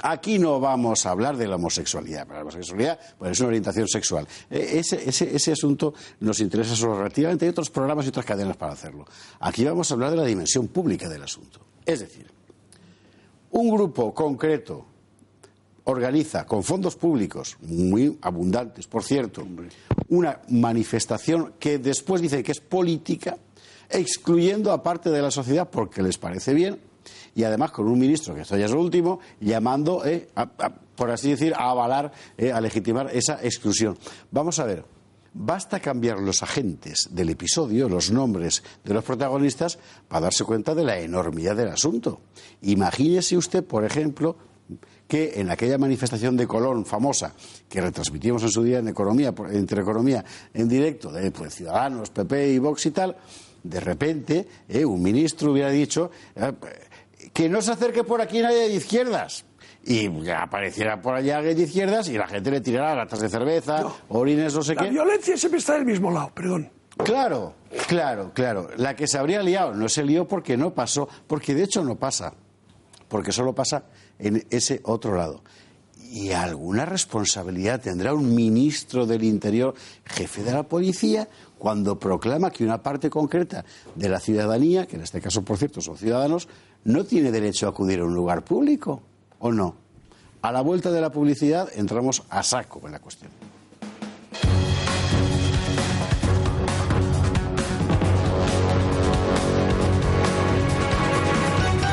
Aquí 0.04 0.40
no 0.40 0.60
vamos 0.60 1.06
a 1.06 1.12
hablar 1.12 1.36
de 1.38 1.48
la 1.48 1.56
homosexualidad. 1.56 2.28
Para 2.28 2.40
la 2.40 2.44
homosexualidad 2.44 3.00
pues 3.18 3.32
es 3.32 3.40
una 3.40 3.48
orientación 3.48 3.88
sexual. 3.88 4.28
Eh, 4.50 4.76
Ese, 4.80 5.10
ese- 5.10 5.36
ese 5.36 5.52
asunto 5.54 5.94
nos 6.20 6.40
interesa 6.42 6.76
solo 6.76 6.98
relativamente. 6.98 7.46
Hay 7.46 7.50
otros 7.50 7.70
programas 7.70 8.06
y 8.06 8.10
otras 8.10 8.26
cadenas 8.26 8.56
para 8.58 8.74
hacerlo. 8.74 9.06
Aquí 9.40 9.64
vamos 9.66 9.90
a 9.90 9.94
hablar 9.96 10.12
de 10.12 10.18
la 10.18 10.26
dimensión 10.26 10.68
pública 10.68 11.08
del 11.10 11.24
asunto. 11.24 11.60
Es 11.86 12.00
decir, 12.00 12.28
un 13.52 13.70
grupo 13.70 14.14
concreto 14.14 14.86
organiza 15.86 16.46
con 16.48 16.64
fondos 16.64 16.96
públicos, 16.96 17.58
muy 17.62 18.18
abundantes, 18.22 18.88
por 18.88 19.04
cierto, 19.04 19.46
una 20.10 20.42
manifestación 20.50 21.54
que 21.60 21.78
después 21.78 22.22
dice 22.22 22.42
que 22.44 22.52
es 22.54 22.60
política, 22.60 23.38
excluyendo 23.90 24.72
a 24.72 24.82
parte 24.82 25.12
de 25.12 25.22
la 25.22 25.30
sociedad 25.30 25.70
porque 25.70 26.02
les 26.02 26.18
parece 26.18 26.54
bien, 26.56 26.80
y 27.36 27.44
además 27.44 27.70
con 27.72 27.88
un 27.88 28.00
ministro, 28.00 28.34
que 28.34 28.42
esto 28.42 28.58
ya 28.58 28.66
es 28.66 28.72
lo 28.72 28.82
último, 28.82 29.20
llamando, 29.40 30.04
eh, 30.06 30.28
a- 30.36 30.50
a- 30.58 30.70
por 30.96 31.12
así 31.12 31.30
decir, 31.30 31.54
a 31.54 31.70
avalar, 31.70 32.12
eh, 32.38 32.52
a 32.52 32.60
legitimar 32.62 33.12
esa 33.14 33.40
exclusión. 33.44 33.96
Vamos 34.32 34.58
a 34.58 34.66
ver. 34.66 34.95
Basta 35.38 35.82
cambiar 35.82 36.22
los 36.22 36.44
agentes 36.44 37.10
del 37.12 37.30
episodio, 37.30 37.90
los 37.90 38.10
nombres 38.10 38.64
de 38.86 38.94
los 38.94 39.04
protagonistas, 39.04 39.78
para 40.08 40.22
darse 40.22 40.46
cuenta 40.46 40.74
de 40.74 40.86
la 40.86 40.98
enormidad 40.98 41.58
del 41.58 41.68
asunto. 41.68 42.22
Imagínese 42.62 43.36
usted, 43.36 43.62
por 43.62 43.84
ejemplo, 43.84 44.38
que 45.10 45.34
en 45.36 45.52
aquella 45.52 45.78
manifestación 45.78 46.38
de 46.38 46.48
Colón 46.48 46.86
famosa 46.86 47.36
que 47.68 47.82
retransmitimos 47.82 48.44
en 48.44 48.50
su 48.50 48.64
día 48.64 48.80
en 48.80 48.88
economía, 48.88 49.34
entre 49.52 49.82
economía 49.82 50.24
en 50.54 50.70
directo 50.70 51.12
de 51.12 51.30
pues, 51.32 51.54
Ciudadanos, 51.54 52.12
PP 52.12 52.54
y 52.54 52.60
Vox 52.60 52.86
y 52.86 52.92
tal, 52.92 53.18
de 53.62 53.80
repente 53.82 54.48
eh, 54.70 54.86
un 54.86 55.04
ministro 55.04 55.52
hubiera 55.52 55.70
dicho 55.70 56.12
eh, 56.34 56.54
que 57.34 57.50
no 57.50 57.62
se 57.62 57.74
acerque 57.74 58.06
por 58.06 58.22
aquí 58.22 58.40
nadie 58.40 58.70
de 58.70 58.76
izquierdas. 58.76 59.44
Y 59.88 60.10
apareciera 60.30 61.00
por 61.00 61.14
allá 61.14 61.42
de 61.42 61.52
izquierdas 61.62 62.10
y 62.10 62.18
la 62.18 62.28
gente 62.28 62.50
le 62.50 62.60
tirara 62.62 62.96
latas 62.96 63.20
de 63.20 63.30
cerveza, 63.30 63.86
orines, 64.10 64.54
no 64.56 64.64
sé 64.64 64.74
La 64.74 64.84
qué. 64.84 64.90
violencia 64.90 65.38
siempre 65.38 65.60
está 65.60 65.74
del 65.76 65.86
mismo 65.86 66.10
lado, 66.12 66.32
perdón. 66.34 66.72
Claro, 66.98 67.54
claro, 67.88 68.32
claro. 68.34 68.70
La 68.78 68.96
que 68.96 69.06
se 69.08 69.18
habría 69.20 69.44
liado 69.44 69.74
no 69.76 69.88
se 69.88 70.04
lió 70.04 70.28
porque 70.28 70.58
no 70.58 70.74
pasó, 70.74 71.08
porque 71.28 71.54
de 71.54 71.64
hecho 71.64 71.84
no 71.84 71.96
pasa. 71.98 72.34
porque 73.08 73.32
solo 73.32 73.54
pasa 73.54 73.84
en 74.18 74.44
ese 74.50 74.80
otro 74.84 75.16
lado. 75.16 75.44
¿Y 76.10 76.32
alguna 76.32 76.86
responsabilidad 76.86 77.80
tendrá 77.82 78.14
un 78.14 78.34
ministro 78.34 79.06
del 79.06 79.24
Interior, 79.24 79.76
jefe 80.06 80.42
de 80.44 80.52
la 80.54 80.64
policía, 80.64 81.28
cuando 81.60 82.00
proclama 82.00 82.50
que 82.50 82.64
una 82.64 82.82
parte 82.82 83.10
concreta 83.12 83.64
de 83.94 84.10
la 84.10 84.20
ciudadanía, 84.20 84.88
que 84.88 84.96
en 84.96 85.04
este 85.04 85.22
caso, 85.22 85.44
por 85.44 85.58
cierto, 85.58 85.82
son 85.82 85.98
ciudadanos, 85.98 86.48
no 86.86 87.04
tiene 87.04 87.32
derecho 87.32 87.68
a 87.68 87.70
acudir 87.70 88.00
a 88.00 88.06
un 88.06 88.16
lugar 88.16 88.44
público? 88.44 89.04
¿O 89.40 89.52
no? 89.52 89.76
A 90.42 90.52
la 90.52 90.62
vuelta 90.62 90.92
de 90.92 91.02
la 91.02 91.12
publicidad 91.12 91.70
entramos 91.74 92.24
a 92.30 92.44
saco 92.44 92.82
en 92.86 92.92
la 92.92 93.00
cuestión. 93.00 93.32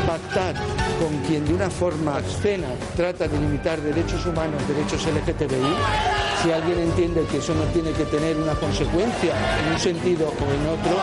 Pactar 0.06 0.54
con 1.00 1.18
quien 1.26 1.44
de 1.46 1.54
una 1.54 1.70
forma 1.70 2.16
obscena 2.16 2.68
trata 2.94 3.26
de 3.26 3.40
limitar 3.40 3.80
derechos 3.80 4.26
humanos, 4.26 4.60
derechos 4.68 5.06
LGTBI, 5.06 5.74
si 6.42 6.52
alguien 6.52 6.78
entiende 6.78 7.24
que 7.30 7.38
eso 7.38 7.54
no 7.54 7.64
tiene 7.72 7.92
que 7.92 8.04
tener 8.04 8.36
una 8.36 8.54
consecuencia 8.54 9.34
en 9.60 9.72
un 9.72 9.78
sentido 9.78 10.28
o 10.28 10.52
en 10.52 10.66
otro, 10.68 10.96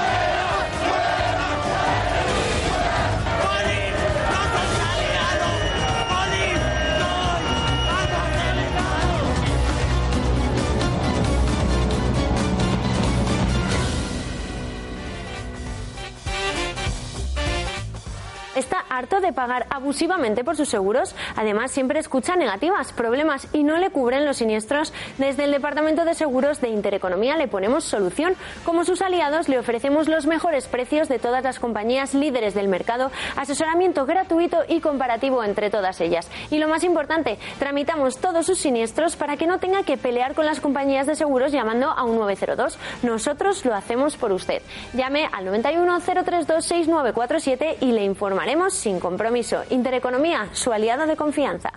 está 18.59 18.85
harto 18.89 19.21
de 19.21 19.33
pagar 19.33 19.65
abusivamente 19.69 20.43
por 20.43 20.55
sus 20.55 20.69
seguros. 20.69 21.15
Además, 21.35 21.71
siempre 21.71 21.99
escucha 21.99 22.35
negativas, 22.35 22.91
problemas 22.91 23.47
y 23.53 23.63
no 23.63 23.77
le 23.77 23.89
cubren 23.89 24.25
los 24.25 24.37
siniestros. 24.37 24.93
Desde 25.17 25.45
el 25.45 25.51
Departamento 25.51 26.05
de 26.05 26.13
Seguros 26.13 26.61
de 26.61 26.69
Intereconomía 26.69 27.37
le 27.37 27.47
ponemos 27.47 27.85
solución. 27.85 28.35
Como 28.65 28.83
sus 28.83 29.01
aliados, 29.01 29.47
le 29.47 29.57
ofrecemos 29.59 30.07
los 30.07 30.25
mejores 30.25 30.67
precios 30.67 31.07
de 31.07 31.19
todas 31.19 31.43
las 31.43 31.59
compañías 31.59 32.13
líderes 32.13 32.53
del 32.53 32.67
mercado, 32.67 33.11
asesoramiento 33.37 34.05
gratuito 34.05 34.63
y 34.67 34.81
comparativo 34.81 35.43
entre 35.43 35.69
todas 35.69 36.01
ellas. 36.01 36.29
Y 36.51 36.57
lo 36.57 36.67
más 36.67 36.83
importante, 36.83 37.39
tramitamos 37.59 38.17
todos 38.17 38.45
sus 38.45 38.59
siniestros 38.59 39.15
para 39.15 39.37
que 39.37 39.47
no 39.47 39.59
tenga 39.59 39.83
que 39.83 39.97
pelear 39.97 40.35
con 40.35 40.45
las 40.45 40.59
compañías 40.59 41.07
de 41.07 41.15
seguros 41.15 41.51
llamando 41.51 41.89
a 41.89 42.03
un 42.03 42.17
902. 42.17 42.77
Nosotros 43.03 43.63
lo 43.63 43.73
hacemos 43.73 44.17
por 44.17 44.33
usted. 44.33 44.61
Llame 44.93 45.29
al 45.31 45.45
91 45.45 45.99
032 46.01 46.65
6947 46.65 47.77
y 47.79 47.91
le 47.93 48.03
informaremos 48.03 48.48
sin 48.73 48.99
compromiso. 48.99 49.63
Intereconomía, 49.69 50.49
su 50.53 50.73
aliado 50.73 51.05
de 51.05 51.15
confianza. 51.15 51.71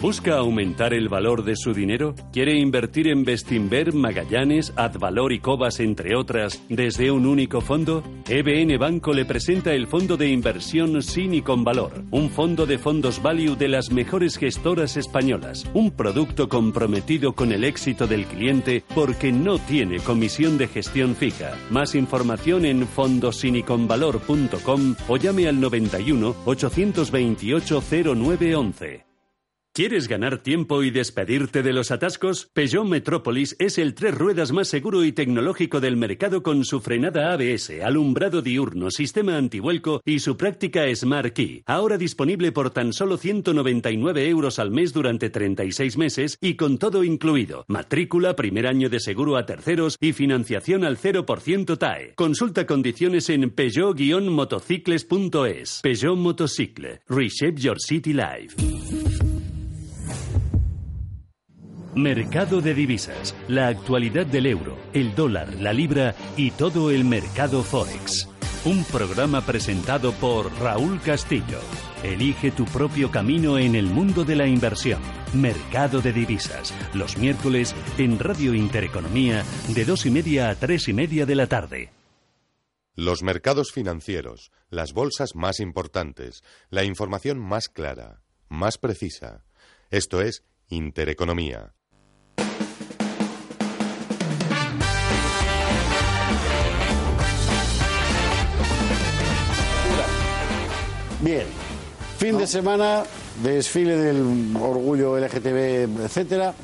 ¿Busca 0.00 0.38
aumentar 0.38 0.94
el 0.94 1.10
valor 1.10 1.44
de 1.44 1.56
su 1.56 1.74
dinero? 1.74 2.14
¿Quiere 2.32 2.58
invertir 2.58 3.06
en 3.06 3.22
Bestinver, 3.22 3.92
Magallanes, 3.92 4.72
Advalor 4.74 5.30
y 5.30 5.40
Cobas, 5.40 5.78
entre 5.78 6.16
otras, 6.16 6.62
desde 6.70 7.10
un 7.10 7.26
único 7.26 7.60
fondo? 7.60 8.02
EBN 8.26 8.78
Banco 8.78 9.12
le 9.12 9.26
presenta 9.26 9.74
el 9.74 9.86
fondo 9.86 10.16
de 10.16 10.30
inversión 10.30 11.02
sin 11.02 11.34
y 11.34 11.42
con 11.42 11.64
valor, 11.64 12.02
un 12.12 12.30
fondo 12.30 12.64
de 12.64 12.78
fondos 12.78 13.20
value 13.20 13.56
de 13.56 13.68
las 13.68 13.90
mejores 13.90 14.38
gestoras 14.38 14.96
españolas, 14.96 15.68
un 15.74 15.90
producto 15.90 16.48
comprometido 16.48 17.34
con 17.34 17.52
el 17.52 17.62
éxito 17.62 18.06
del 18.06 18.24
cliente 18.24 18.82
porque 18.94 19.32
no 19.32 19.58
tiene 19.58 19.98
comisión 19.98 20.56
de 20.56 20.68
gestión 20.68 21.14
fija. 21.14 21.58
Más 21.68 21.94
información 21.94 22.64
en 22.64 22.86
fondosiniconvalor.com 22.86 24.96
o 25.08 25.16
llame 25.18 25.46
al 25.46 25.60
91 25.60 26.36
828 26.46 27.82
0911. 28.14 29.09
¿Quieres 29.72 30.08
ganar 30.08 30.38
tiempo 30.38 30.82
y 30.82 30.90
despedirte 30.90 31.62
de 31.62 31.72
los 31.72 31.92
atascos? 31.92 32.50
Peugeot 32.52 32.84
Metrópolis 32.84 33.54
es 33.60 33.78
el 33.78 33.94
tres 33.94 34.16
ruedas 34.16 34.50
más 34.50 34.66
seguro 34.66 35.04
y 35.04 35.12
tecnológico 35.12 35.78
del 35.78 35.96
mercado 35.96 36.42
con 36.42 36.64
su 36.64 36.80
frenada 36.80 37.32
ABS, 37.32 37.80
alumbrado 37.80 38.42
diurno, 38.42 38.90
sistema 38.90 39.36
antivuelco 39.36 40.02
y 40.04 40.18
su 40.18 40.36
práctica 40.36 40.92
Smart 40.92 41.34
Key. 41.34 41.62
Ahora 41.66 41.98
disponible 41.98 42.50
por 42.50 42.70
tan 42.70 42.92
solo 42.92 43.16
199 43.16 44.28
euros 44.28 44.58
al 44.58 44.72
mes 44.72 44.92
durante 44.92 45.30
36 45.30 45.96
meses 45.96 46.36
y 46.40 46.54
con 46.54 46.78
todo 46.78 47.04
incluido. 47.04 47.64
Matrícula, 47.68 48.34
primer 48.34 48.66
año 48.66 48.90
de 48.90 48.98
seguro 48.98 49.36
a 49.36 49.46
terceros 49.46 49.96
y 50.00 50.12
financiación 50.12 50.82
al 50.82 50.98
0% 50.98 51.78
TAE. 51.78 52.14
Consulta 52.16 52.66
condiciones 52.66 53.30
en 53.30 53.54
peugeot-motocicles.es. 53.54 55.78
Peugeot 55.80 56.18
Motocicle. 56.18 57.02
Reshape 57.08 57.60
your 57.60 57.78
city 57.78 58.12
life. 58.12 58.56
Mercado 61.94 62.60
de 62.60 62.72
divisas, 62.72 63.34
la 63.48 63.66
actualidad 63.66 64.24
del 64.24 64.46
euro, 64.46 64.78
el 64.92 65.12
dólar, 65.16 65.52
la 65.54 65.72
libra 65.72 66.14
y 66.36 66.52
todo 66.52 66.92
el 66.92 67.04
mercado 67.04 67.64
forex. 67.64 68.28
Un 68.64 68.84
programa 68.84 69.40
presentado 69.40 70.12
por 70.12 70.52
Raúl 70.60 71.00
Castillo. 71.00 71.58
Elige 72.04 72.52
tu 72.52 72.64
propio 72.66 73.10
camino 73.10 73.58
en 73.58 73.74
el 73.74 73.86
mundo 73.86 74.24
de 74.24 74.36
la 74.36 74.46
inversión. 74.46 75.00
Mercado 75.34 76.00
de 76.00 76.12
divisas, 76.12 76.72
los 76.94 77.18
miércoles 77.18 77.74
en 77.98 78.20
Radio 78.20 78.54
Intereconomía 78.54 79.42
de 79.74 79.84
dos 79.84 80.06
y 80.06 80.12
media 80.12 80.50
a 80.50 80.54
tres 80.54 80.86
y 80.86 80.92
media 80.92 81.26
de 81.26 81.34
la 81.34 81.48
tarde. 81.48 81.90
Los 82.94 83.24
mercados 83.24 83.72
financieros, 83.72 84.52
las 84.68 84.92
bolsas 84.92 85.34
más 85.34 85.58
importantes, 85.58 86.44
la 86.68 86.84
información 86.84 87.40
más 87.40 87.68
clara, 87.68 88.22
más 88.48 88.78
precisa. 88.78 89.44
Esto 89.90 90.20
es 90.20 90.44
Intereconomía. 90.68 91.74
Bien, 101.22 101.44
fin 102.16 102.38
de 102.38 102.46
semana, 102.46 103.04
desfile 103.42 103.94
del 103.94 104.56
orgullo 104.56 105.18
LGTB, 105.18 106.00
etcétera, 106.04 106.54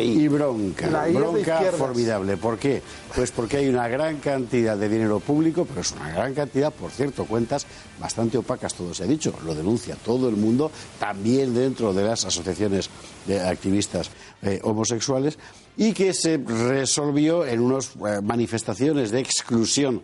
y 0.00 0.28
bronca. 0.28 0.88
La 0.88 1.08
bronca 1.08 1.60
formidable. 1.76 2.36
¿Por 2.36 2.56
qué? 2.56 2.80
Pues 3.12 3.32
porque 3.32 3.56
hay 3.56 3.68
una 3.68 3.88
gran 3.88 4.18
cantidad 4.18 4.76
de 4.76 4.88
dinero 4.88 5.18
público, 5.18 5.64
pero 5.64 5.80
es 5.80 5.90
una 5.90 6.10
gran 6.10 6.32
cantidad, 6.32 6.72
por 6.72 6.92
cierto, 6.92 7.24
cuentas 7.24 7.66
bastante 8.00 8.38
opacas, 8.38 8.74
todo 8.74 8.94
se 8.94 9.02
ha 9.02 9.06
dicho, 9.06 9.34
lo 9.44 9.52
denuncia 9.52 9.96
todo 9.96 10.28
el 10.28 10.36
mundo, 10.36 10.70
también 11.00 11.52
dentro 11.52 11.92
de 11.92 12.04
las 12.04 12.24
asociaciones 12.24 12.90
de 13.26 13.40
activistas 13.40 14.12
eh, 14.42 14.60
homosexuales, 14.62 15.40
y 15.76 15.92
que 15.92 16.14
se 16.14 16.36
resolvió 16.36 17.44
en 17.44 17.58
unas 17.58 17.96
manifestaciones 18.22 19.10
de 19.10 19.18
exclusión 19.18 20.02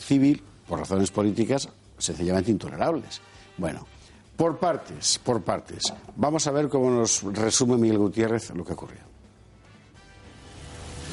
civil, 0.00 0.42
por 0.66 0.80
razones 0.80 1.12
políticas, 1.12 1.68
sencillamente 1.98 2.50
intolerables. 2.50 3.20
Bueno, 3.56 3.86
por 4.36 4.58
partes, 4.58 5.20
por 5.22 5.42
partes. 5.42 5.92
Vamos 6.16 6.46
a 6.46 6.50
ver 6.50 6.68
cómo 6.68 6.90
nos 6.90 7.22
resume 7.22 7.76
Miguel 7.76 7.98
Gutiérrez 7.98 8.50
lo 8.50 8.64
que 8.64 8.72
ocurrió. 8.72 9.14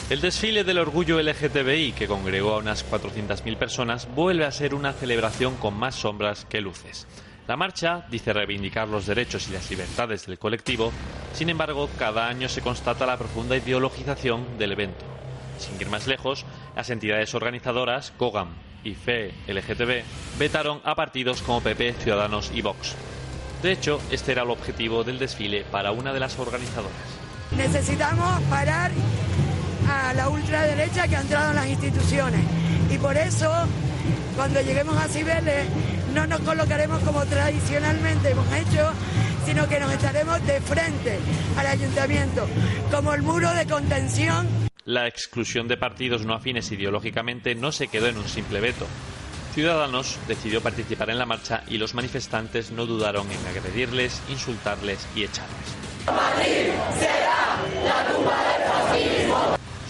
El 0.10 0.20
desfile 0.20 0.64
del 0.64 0.80
orgullo 0.80 1.22
LGTBI, 1.22 1.94
que 1.94 2.08
congregó 2.08 2.56
a 2.56 2.58
unas 2.58 2.86
400.000 2.90 3.58
personas, 3.58 4.14
vuelve 4.14 4.46
a 4.46 4.52
ser 4.52 4.76
una 4.76 4.92
celebración 4.92 5.56
con 5.56 5.74
más 5.74 5.96
sombras 5.96 6.46
que 6.46 6.60
luces. 6.60 7.08
La 7.48 7.56
marcha 7.56 8.06
dice 8.10 8.34
reivindicar 8.34 8.88
los 8.88 9.06
derechos 9.06 9.48
y 9.48 9.54
las 9.54 9.70
libertades 9.70 10.26
del 10.26 10.38
colectivo, 10.38 10.92
sin 11.34 11.50
embargo, 11.50 11.90
cada 11.98 12.28
año 12.28 12.50
se 12.50 12.62
constata 12.62 13.06
la 13.06 13.18
profunda 13.18 13.56
ideologización 13.56 14.58
del 14.58 14.74
evento. 14.74 15.06
Sin 15.60 15.80
ir 15.80 15.90
más 15.90 16.08
lejos, 16.08 16.46
las 16.76 16.90
entidades 16.90 17.34
organizadoras, 17.34 18.12
COGAM 18.18 18.50
y 18.84 18.96
FE 18.96 19.34
LGTB, 19.48 20.04
vetaron 20.40 20.82
a 20.84 20.96
partidos 20.96 21.42
como 21.42 21.62
PP, 21.62 21.94
Ciudadanos 21.94 22.52
y 22.54 22.62
Vox. 22.62 22.96
De 23.62 23.72
hecho, 23.72 24.02
este 24.10 24.32
era 24.32 24.44
el 24.44 24.50
objetivo 24.50 25.04
del 25.04 25.20
desfile 25.20 25.64
para 25.72 25.92
una 25.92 26.14
de 26.14 26.20
las 26.20 26.40
organizadoras. 26.40 26.92
Necesitamos 27.56 28.42
parar 28.44 28.92
a 29.90 30.14
la 30.14 30.30
ultraderecha 30.30 31.08
que 31.08 31.16
ha 31.16 31.22
entrado 31.22 31.50
en 31.52 31.56
las 31.56 31.68
instituciones. 31.68 32.42
Y 32.90 32.98
por 32.98 33.16
eso, 33.18 33.52
cuando 34.36 34.62
lleguemos 34.62 34.98
a 34.98 35.08
Cibeles, 35.08 35.68
no 36.14 36.26
nos 36.28 36.40
colocaremos 36.42 37.02
como 37.04 37.26
tradicionalmente 37.26 38.32
hemos 38.32 38.52
hecho, 38.54 38.92
sino 39.46 39.68
que 39.68 39.80
nos 39.80 39.92
estaremos 39.92 40.46
de 40.46 40.60
frente 40.62 41.20
al 41.58 41.68
ayuntamiento, 41.68 42.48
como 42.92 43.14
el 43.14 43.22
muro 43.22 43.52
de 43.54 43.66
contención 43.66 44.71
La 44.86 45.08
exclusión 45.08 45.68
de 45.68 45.78
partidos 45.78 46.26
no 46.26 46.34
afines 46.34 46.72
ideológicamente 46.72 47.54
no 47.54 47.72
se 47.72 47.88
quedó 47.88 48.08
en 48.08 48.18
un 48.18 48.28
simple 48.28 48.60
veto. 48.60 48.88
Ciudadanos 49.54 50.18
decidió 50.28 50.62
participar 50.62 51.10
en 51.10 51.20
la 51.20 51.26
marcha 51.26 51.64
y 51.68 51.78
los 51.78 51.94
manifestantes 51.94 52.72
no 52.72 52.86
dudaron 52.86 53.28
en 53.30 53.46
agredirles, 53.48 54.22
insultarles 54.30 55.06
y 55.16 55.24
echarles. 55.24 55.76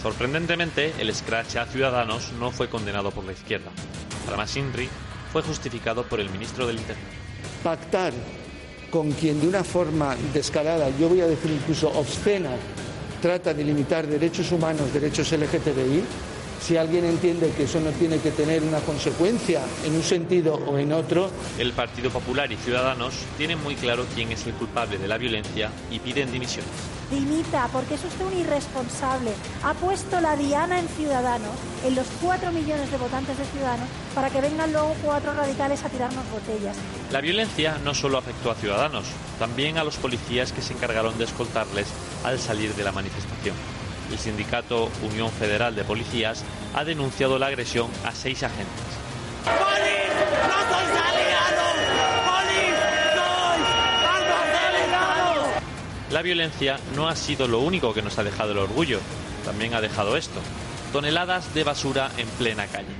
Sorprendentemente, 0.02 0.92
el 0.98 1.14
scratch 1.14 1.56
a 1.56 1.66
Ciudadanos 1.66 2.32
no 2.32 2.50
fue 2.50 2.68
condenado 2.68 3.12
por 3.12 3.24
la 3.24 3.32
izquierda. 3.32 3.70
Para 4.26 4.46
fue 5.32 5.42
justificado 5.42 6.04
por 6.04 6.20
el 6.20 6.28
ministro 6.28 6.66
del 6.66 6.76
Interior. 6.76 7.06
Pactar 7.62 8.12
con 8.90 9.12
quien 9.12 9.40
de 9.40 9.48
una 9.48 9.64
forma 9.64 10.16
descarada, 10.34 10.90
yo 10.98 11.08
voy 11.08 11.22
a 11.22 11.26
decir 11.26 11.50
incluso 11.50 11.88
obscena, 11.88 12.50
trata 13.22 13.54
de 13.54 13.62
limitar 13.64 14.06
derechos 14.06 14.50
humanos, 14.50 14.92
derechos 14.92 15.30
LGTBI, 15.30 16.02
si 16.60 16.76
alguien 16.76 17.04
entiende 17.04 17.52
que 17.56 17.64
eso 17.64 17.80
no 17.80 17.90
tiene 17.90 18.18
que 18.18 18.32
tener 18.32 18.62
una 18.62 18.80
consecuencia 18.80 19.60
en 19.84 19.94
un 19.94 20.02
sentido 20.02 20.54
o 20.54 20.76
en 20.76 20.92
otro. 20.92 21.30
El 21.58 21.72
Partido 21.72 22.10
Popular 22.10 22.50
y 22.52 22.56
Ciudadanos 22.56 23.14
tienen 23.38 23.62
muy 23.62 23.76
claro 23.76 24.04
quién 24.14 24.30
es 24.32 24.46
el 24.46 24.52
culpable 24.54 24.98
de 24.98 25.08
la 25.08 25.18
violencia 25.18 25.70
y 25.90 26.00
piden 26.00 26.30
dimisiones. 26.32 26.70
Dimita, 27.10 27.68
porque 27.72 27.94
es 27.94 28.04
usted 28.04 28.24
un 28.24 28.38
irresponsable. 28.38 29.30
Ha 29.62 29.74
puesto 29.74 30.20
la 30.20 30.36
diana 30.36 30.80
en 30.80 30.88
Ciudadanos, 30.88 31.50
en 31.84 31.94
los 31.94 32.06
cuatro 32.20 32.50
millones 32.50 32.90
de 32.90 32.96
votantes 32.96 33.38
de 33.38 33.44
Ciudadanos, 33.44 33.88
para 34.14 34.30
que 34.30 34.40
vengan 34.40 34.72
luego 34.72 34.94
cuatro 35.04 35.34
radicales 35.34 35.84
a 35.84 35.88
tirarnos 35.88 36.24
botellas. 36.30 36.76
La 37.12 37.20
violencia 37.20 37.78
no 37.84 37.94
solo 37.94 38.18
afectó 38.18 38.50
a 38.50 38.54
Ciudadanos, 38.54 39.04
también 39.38 39.78
a 39.78 39.84
los 39.84 39.96
policías 39.96 40.52
que 40.52 40.62
se 40.62 40.72
encargaron 40.72 41.18
de 41.18 41.24
escoltarles 41.24 41.86
al 42.24 42.38
salir 42.38 42.74
de 42.74 42.84
la 42.84 42.92
manifestación. 42.92 43.54
El 44.10 44.18
sindicato 44.18 44.90
Unión 45.02 45.30
Federal 45.30 45.74
de 45.74 45.84
Policías 45.84 46.44
ha 46.74 46.84
denunciado 46.84 47.38
la 47.38 47.46
agresión 47.46 47.90
a 48.04 48.12
seis 48.12 48.42
agentes. 48.42 48.84
La 56.10 56.20
violencia 56.20 56.78
no 56.94 57.08
ha 57.08 57.16
sido 57.16 57.48
lo 57.48 57.60
único 57.60 57.94
que 57.94 58.02
nos 58.02 58.18
ha 58.18 58.22
dejado 58.22 58.52
el 58.52 58.58
orgullo, 58.58 59.00
también 59.46 59.72
ha 59.72 59.80
dejado 59.80 60.18
esto, 60.18 60.40
toneladas 60.92 61.54
de 61.54 61.64
basura 61.64 62.10
en 62.18 62.28
plena 62.28 62.66
calle. 62.66 62.94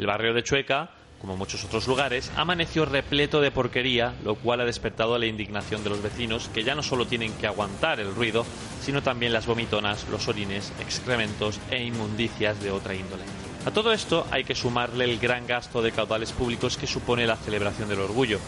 El 0.00 0.06
barrio 0.06 0.34
de 0.34 0.42
Chueca 0.42 0.90
como 1.20 1.36
muchos 1.36 1.64
otros 1.64 1.86
lugares, 1.86 2.30
amaneció 2.36 2.84
repleto 2.84 3.40
de 3.40 3.50
porquería, 3.50 4.14
lo 4.24 4.34
cual 4.34 4.60
ha 4.60 4.64
despertado 4.64 5.18
la 5.18 5.26
indignación 5.26 5.82
de 5.82 5.90
los 5.90 6.02
vecinos, 6.02 6.48
que 6.52 6.64
ya 6.64 6.74
no 6.74 6.82
solo 6.82 7.06
tienen 7.06 7.32
que 7.34 7.46
aguantar 7.46 8.00
el 8.00 8.14
ruido, 8.14 8.44
sino 8.82 9.02
también 9.02 9.32
las 9.32 9.46
vomitonas, 9.46 10.06
los 10.08 10.28
orines, 10.28 10.72
excrementos 10.80 11.58
e 11.70 11.82
inmundicias 11.82 12.60
de 12.62 12.70
otra 12.70 12.94
índole. 12.94 13.24
A 13.64 13.70
todo 13.72 13.92
esto 13.92 14.26
hay 14.30 14.44
que 14.44 14.54
sumarle 14.54 15.04
el 15.04 15.18
gran 15.18 15.46
gasto 15.46 15.82
de 15.82 15.90
caudales 15.90 16.32
públicos 16.32 16.76
que 16.76 16.86
supone 16.86 17.26
la 17.26 17.36
celebración 17.36 17.88
del 17.88 18.00
orgullo. 18.00 18.38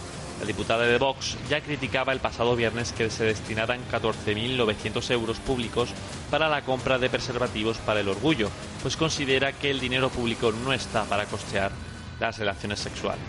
La 0.41 0.47
diputada 0.47 0.85
de 0.85 0.99
Vox 0.99 1.37
ya 1.51 1.61
criticaba 1.61 2.13
el 2.13 2.21
pasado 2.21 2.55
viernes 2.55 2.93
que 2.93 3.11
se 3.11 3.25
destinaran 3.25 3.81
14.900 3.91 5.11
euros 5.11 5.41
públicos 5.41 5.89
para 6.31 6.49
la 6.49 6.63
compra 6.63 6.99
de 6.99 7.11
preservativos 7.11 7.79
para 7.79 7.99
el 7.99 8.09
orgullo, 8.09 8.49
pues 8.83 8.97
considera 8.97 9.53
que 9.53 9.71
el 9.73 9.81
dinero 9.81 10.11
público 10.11 10.53
no 10.53 10.73
está 10.73 11.05
para 11.07 11.25
costear 11.25 11.73
las 12.21 12.39
relaciones 12.39 12.81
sexuales. 12.81 13.25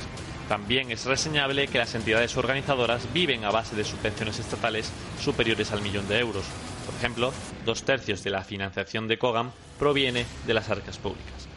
También 0.50 0.90
es 0.90 1.06
reseñable 1.06 1.68
que 1.68 1.78
las 1.78 1.94
entidades 1.94 2.36
organizadoras 2.36 3.14
viven 3.14 3.46
a 3.46 3.52
base 3.52 3.76
de 3.76 3.84
subvenciones 3.84 4.40
estatales 4.40 4.90
superiores 5.22 5.72
al 5.72 5.84
millón 5.84 6.08
de 6.08 6.20
euros. 6.20 6.44
Por 6.88 6.96
ejemplo, 6.96 7.32
dos 7.66 7.84
tercios 7.84 8.24
de 8.24 8.32
la 8.32 8.44
financiación 8.44 9.08
de 9.08 9.20
COGAM 9.20 9.52
proviene 9.78 10.26
de 10.48 10.54
las 10.56 10.70
arcas 10.72 10.98
públicas. 10.98 11.48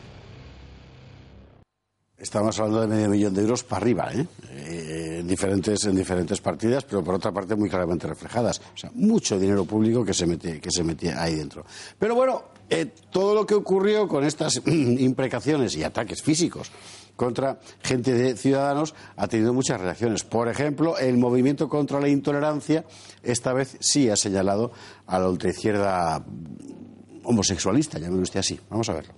Estamos 2.19 2.61
hablando 2.61 2.83
de 2.83 2.87
medio 2.87 3.09
millón 3.09 3.35
de 3.35 3.41
euros 3.41 3.65
para 3.65 3.83
arriba, 3.83 4.13
¿eh? 4.13 4.27
¿eh? 4.51 5.17
en, 5.21 5.27
diferentes, 5.27 5.85
en 5.87 5.97
diferentes 5.97 6.41
partidas, 6.41 6.85
pero 6.85 7.03
por 7.03 7.15
otra 7.15 7.33
parte 7.33 7.57
muy 7.57 7.69
claramente 7.69 8.07
reflejadas. 8.07 8.61
O 8.75 8.77
sea, 8.77 8.91
mucho 8.95 9.39
dinero 9.39 9.65
público 9.65 10.05
que 10.05 10.15
se 10.15 10.27
mete, 10.27 10.61
que 10.61 10.71
se 10.71 10.85
mete 10.85 11.13
ahí 11.13 11.35
dentro. 11.35 11.65
Pero 11.99 12.15
bueno, 12.15 12.45
eh, 12.69 12.87
todo 13.11 13.35
lo 13.35 13.45
que 13.45 13.55
ocurrió 13.55 14.07
con 14.07 14.23
estas 14.23 14.61
imprecaciones 14.67 15.75
y 15.77 15.83
ataques 15.83 16.23
físicos 16.23 16.71
contra 17.17 17.61
gente 17.83 18.13
de 18.13 18.37
Ciudadanos 18.37 18.95
ha 19.17 19.29
tenido 19.29 19.53
muchas 19.53 19.81
reacciones. 19.81 20.25
Por 20.25 20.49
ejemplo, 20.49 20.99
el 20.99 21.19
movimiento 21.19 21.69
contra 21.69 22.01
la 22.01 22.09
intolerancia 22.09 22.85
esta 23.23 23.53
vez 23.53 23.77
sí 23.81 24.11
ha 24.11 24.17
señalado 24.17 24.73
a 25.07 25.19
la 25.19 25.29
ultraizquierda 25.29 26.25
homosexualista, 27.25 27.99
llamémoslo 27.99 28.23
usted 28.23 28.41
así. 28.41 28.61
Vamos 28.69 28.89
a 28.89 28.95
verlo. 28.95 29.15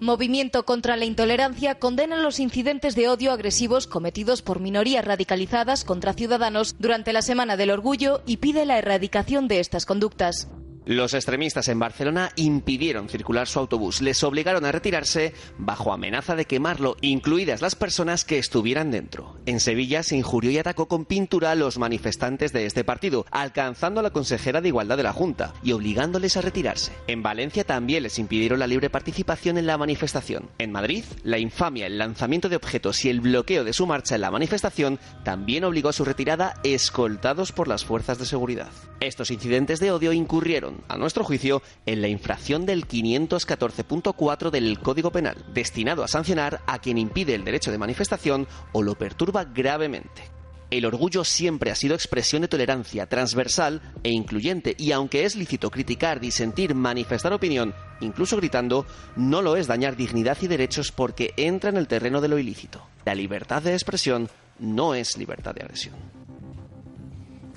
Movimiento 0.00 0.64
contra 0.64 0.96
la 0.96 1.06
Intolerancia 1.06 1.80
condena 1.80 2.22
los 2.22 2.38
incidentes 2.38 2.94
de 2.94 3.08
odio 3.08 3.32
agresivos 3.32 3.88
cometidos 3.88 4.42
por 4.42 4.60
minorías 4.60 5.04
radicalizadas 5.04 5.84
contra 5.84 6.12
ciudadanos 6.12 6.76
durante 6.78 7.12
la 7.12 7.20
Semana 7.20 7.56
del 7.56 7.72
Orgullo 7.72 8.22
y 8.24 8.36
pide 8.36 8.64
la 8.64 8.78
erradicación 8.78 9.48
de 9.48 9.58
estas 9.58 9.86
conductas. 9.86 10.48
Los 10.88 11.12
extremistas 11.12 11.68
en 11.68 11.78
Barcelona 11.78 12.30
impidieron 12.34 13.10
circular 13.10 13.46
su 13.46 13.58
autobús, 13.58 14.00
les 14.00 14.24
obligaron 14.24 14.64
a 14.64 14.72
retirarse 14.72 15.34
bajo 15.58 15.92
amenaza 15.92 16.34
de 16.34 16.46
quemarlo, 16.46 16.96
incluidas 17.02 17.60
las 17.60 17.74
personas 17.74 18.24
que 18.24 18.38
estuvieran 18.38 18.90
dentro. 18.90 19.36
En 19.44 19.60
Sevilla 19.60 20.02
se 20.02 20.16
injurió 20.16 20.50
y 20.50 20.56
atacó 20.56 20.88
con 20.88 21.04
pintura 21.04 21.50
a 21.50 21.56
los 21.56 21.76
manifestantes 21.76 22.54
de 22.54 22.64
este 22.64 22.84
partido, 22.84 23.26
alcanzando 23.30 24.00
a 24.00 24.02
la 24.02 24.12
consejera 24.12 24.62
de 24.62 24.68
Igualdad 24.68 24.96
de 24.96 25.02
la 25.02 25.12
Junta 25.12 25.52
y 25.62 25.72
obligándoles 25.72 26.38
a 26.38 26.40
retirarse. 26.40 26.92
En 27.06 27.22
Valencia 27.22 27.64
también 27.64 28.04
les 28.04 28.18
impidieron 28.18 28.58
la 28.58 28.66
libre 28.66 28.88
participación 28.88 29.58
en 29.58 29.66
la 29.66 29.76
manifestación. 29.76 30.48
En 30.56 30.72
Madrid, 30.72 31.04
la 31.22 31.38
infamia, 31.38 31.86
el 31.86 31.98
lanzamiento 31.98 32.48
de 32.48 32.56
objetos 32.56 33.04
y 33.04 33.10
el 33.10 33.20
bloqueo 33.20 33.62
de 33.62 33.74
su 33.74 33.86
marcha 33.86 34.14
en 34.14 34.22
la 34.22 34.30
manifestación 34.30 34.98
también 35.22 35.64
obligó 35.64 35.90
a 35.90 35.92
su 35.92 36.06
retirada 36.06 36.54
escoltados 36.62 37.52
por 37.52 37.68
las 37.68 37.84
fuerzas 37.84 38.18
de 38.18 38.24
seguridad. 38.24 38.70
Estos 39.00 39.30
incidentes 39.30 39.78
de 39.78 39.92
odio 39.92 40.12
incurrieron 40.12 40.82
a 40.88 40.96
nuestro 40.96 41.22
juicio, 41.22 41.62
en 41.86 42.02
la 42.02 42.08
infracción 42.08 42.66
del 42.66 42.88
514.4 42.88 44.50
del 44.50 44.80
Código 44.80 45.12
Penal, 45.12 45.36
destinado 45.54 46.02
a 46.02 46.08
sancionar 46.08 46.62
a 46.66 46.80
quien 46.80 46.98
impide 46.98 47.36
el 47.36 47.44
derecho 47.44 47.70
de 47.70 47.78
manifestación 47.78 48.48
o 48.72 48.82
lo 48.82 48.96
perturba 48.96 49.44
gravemente. 49.44 50.24
El 50.70 50.84
orgullo 50.84 51.24
siempre 51.24 51.70
ha 51.70 51.76
sido 51.76 51.94
expresión 51.94 52.42
de 52.42 52.48
tolerancia 52.48 53.06
transversal 53.06 53.80
e 54.02 54.10
incluyente 54.10 54.74
y 54.76 54.90
aunque 54.90 55.24
es 55.24 55.36
lícito 55.36 55.70
criticar, 55.70 56.18
disentir, 56.18 56.74
manifestar 56.74 57.32
opinión, 57.32 57.74
incluso 58.00 58.36
gritando, 58.36 58.84
no 59.14 59.42
lo 59.42 59.56
es 59.56 59.68
dañar 59.68 59.96
dignidad 59.96 60.36
y 60.42 60.48
derechos 60.48 60.90
porque 60.90 61.32
entra 61.36 61.70
en 61.70 61.76
el 61.76 61.86
terreno 61.86 62.20
de 62.20 62.28
lo 62.28 62.38
ilícito. 62.38 62.84
La 63.04 63.14
libertad 63.14 63.62
de 63.62 63.74
expresión 63.74 64.28
no 64.58 64.94
es 64.94 65.16
libertad 65.16 65.54
de 65.54 65.62
agresión 65.62 66.17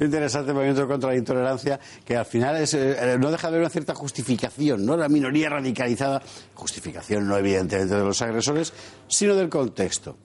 interesante 0.06 0.54
movimiento 0.54 0.88
contra 0.88 1.12
la 1.12 1.18
intolerancia, 1.18 1.80
que 2.06 2.16
al 2.16 2.26
final 2.26 2.58
es, 2.58 2.74
eh, 2.74 3.18
no 3.20 3.32
deja 3.32 3.48
de 3.48 3.48
haber 3.50 3.62
una 3.62 3.70
cierta 3.70 3.94
justificación, 3.94 4.86
¿no? 4.86 4.98
La 4.98 5.10
minoría 5.10 5.50
radicalizada, 5.50 6.22
justificación 6.54 7.28
no 7.28 7.38
evidentemente 7.38 7.96
de 7.96 8.04
los 8.04 8.22
agresores, 8.22 8.74
sino 9.08 9.36
del 9.36 9.50
contexto. 9.50 10.18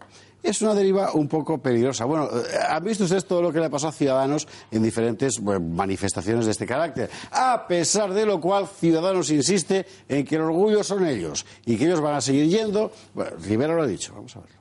Es 0.43 0.63
una 0.63 0.75
deriva 0.75 1.13
un 1.15 1.27
poco 1.27 1.59
peligrosa. 1.59 2.05
Bueno, 2.05 2.29
eh, 2.33 2.59
¿han 2.69 2.85
visto 2.85 3.05
ustedes 3.05 3.25
todo 3.25 3.43
lo 3.43 3.53
que 3.53 3.59
le 3.59 3.69
pasó 3.69 3.89
a 3.89 3.93
Ciudadanos 3.93 4.47
en 4.71 4.83
diferentes 4.83 5.41
manifestaciones 5.43 6.45
de 6.45 6.53
este 6.53 6.67
carácter? 6.67 7.11
A 7.33 7.67
pesar 7.67 8.15
de 8.15 8.25
lo 8.25 8.41
cual, 8.41 8.69
Ciudadanos 8.69 9.31
insiste 9.31 9.85
en 10.09 10.25
que 10.25 10.37
el 10.37 10.43
orgullo 10.43 10.85
son 10.85 11.05
ellos 11.05 11.45
y 11.65 11.77
que 11.77 11.87
ellos 11.87 12.01
van 12.01 12.15
a 12.15 12.21
seguir 12.21 12.49
yendo. 12.49 12.93
Bueno, 13.13 13.33
Rivera 13.43 13.75
lo 13.75 13.83
ha 13.83 13.87
dicho, 13.87 14.15
vamos 14.15 14.37
a 14.37 14.41
verlo. 14.41 14.57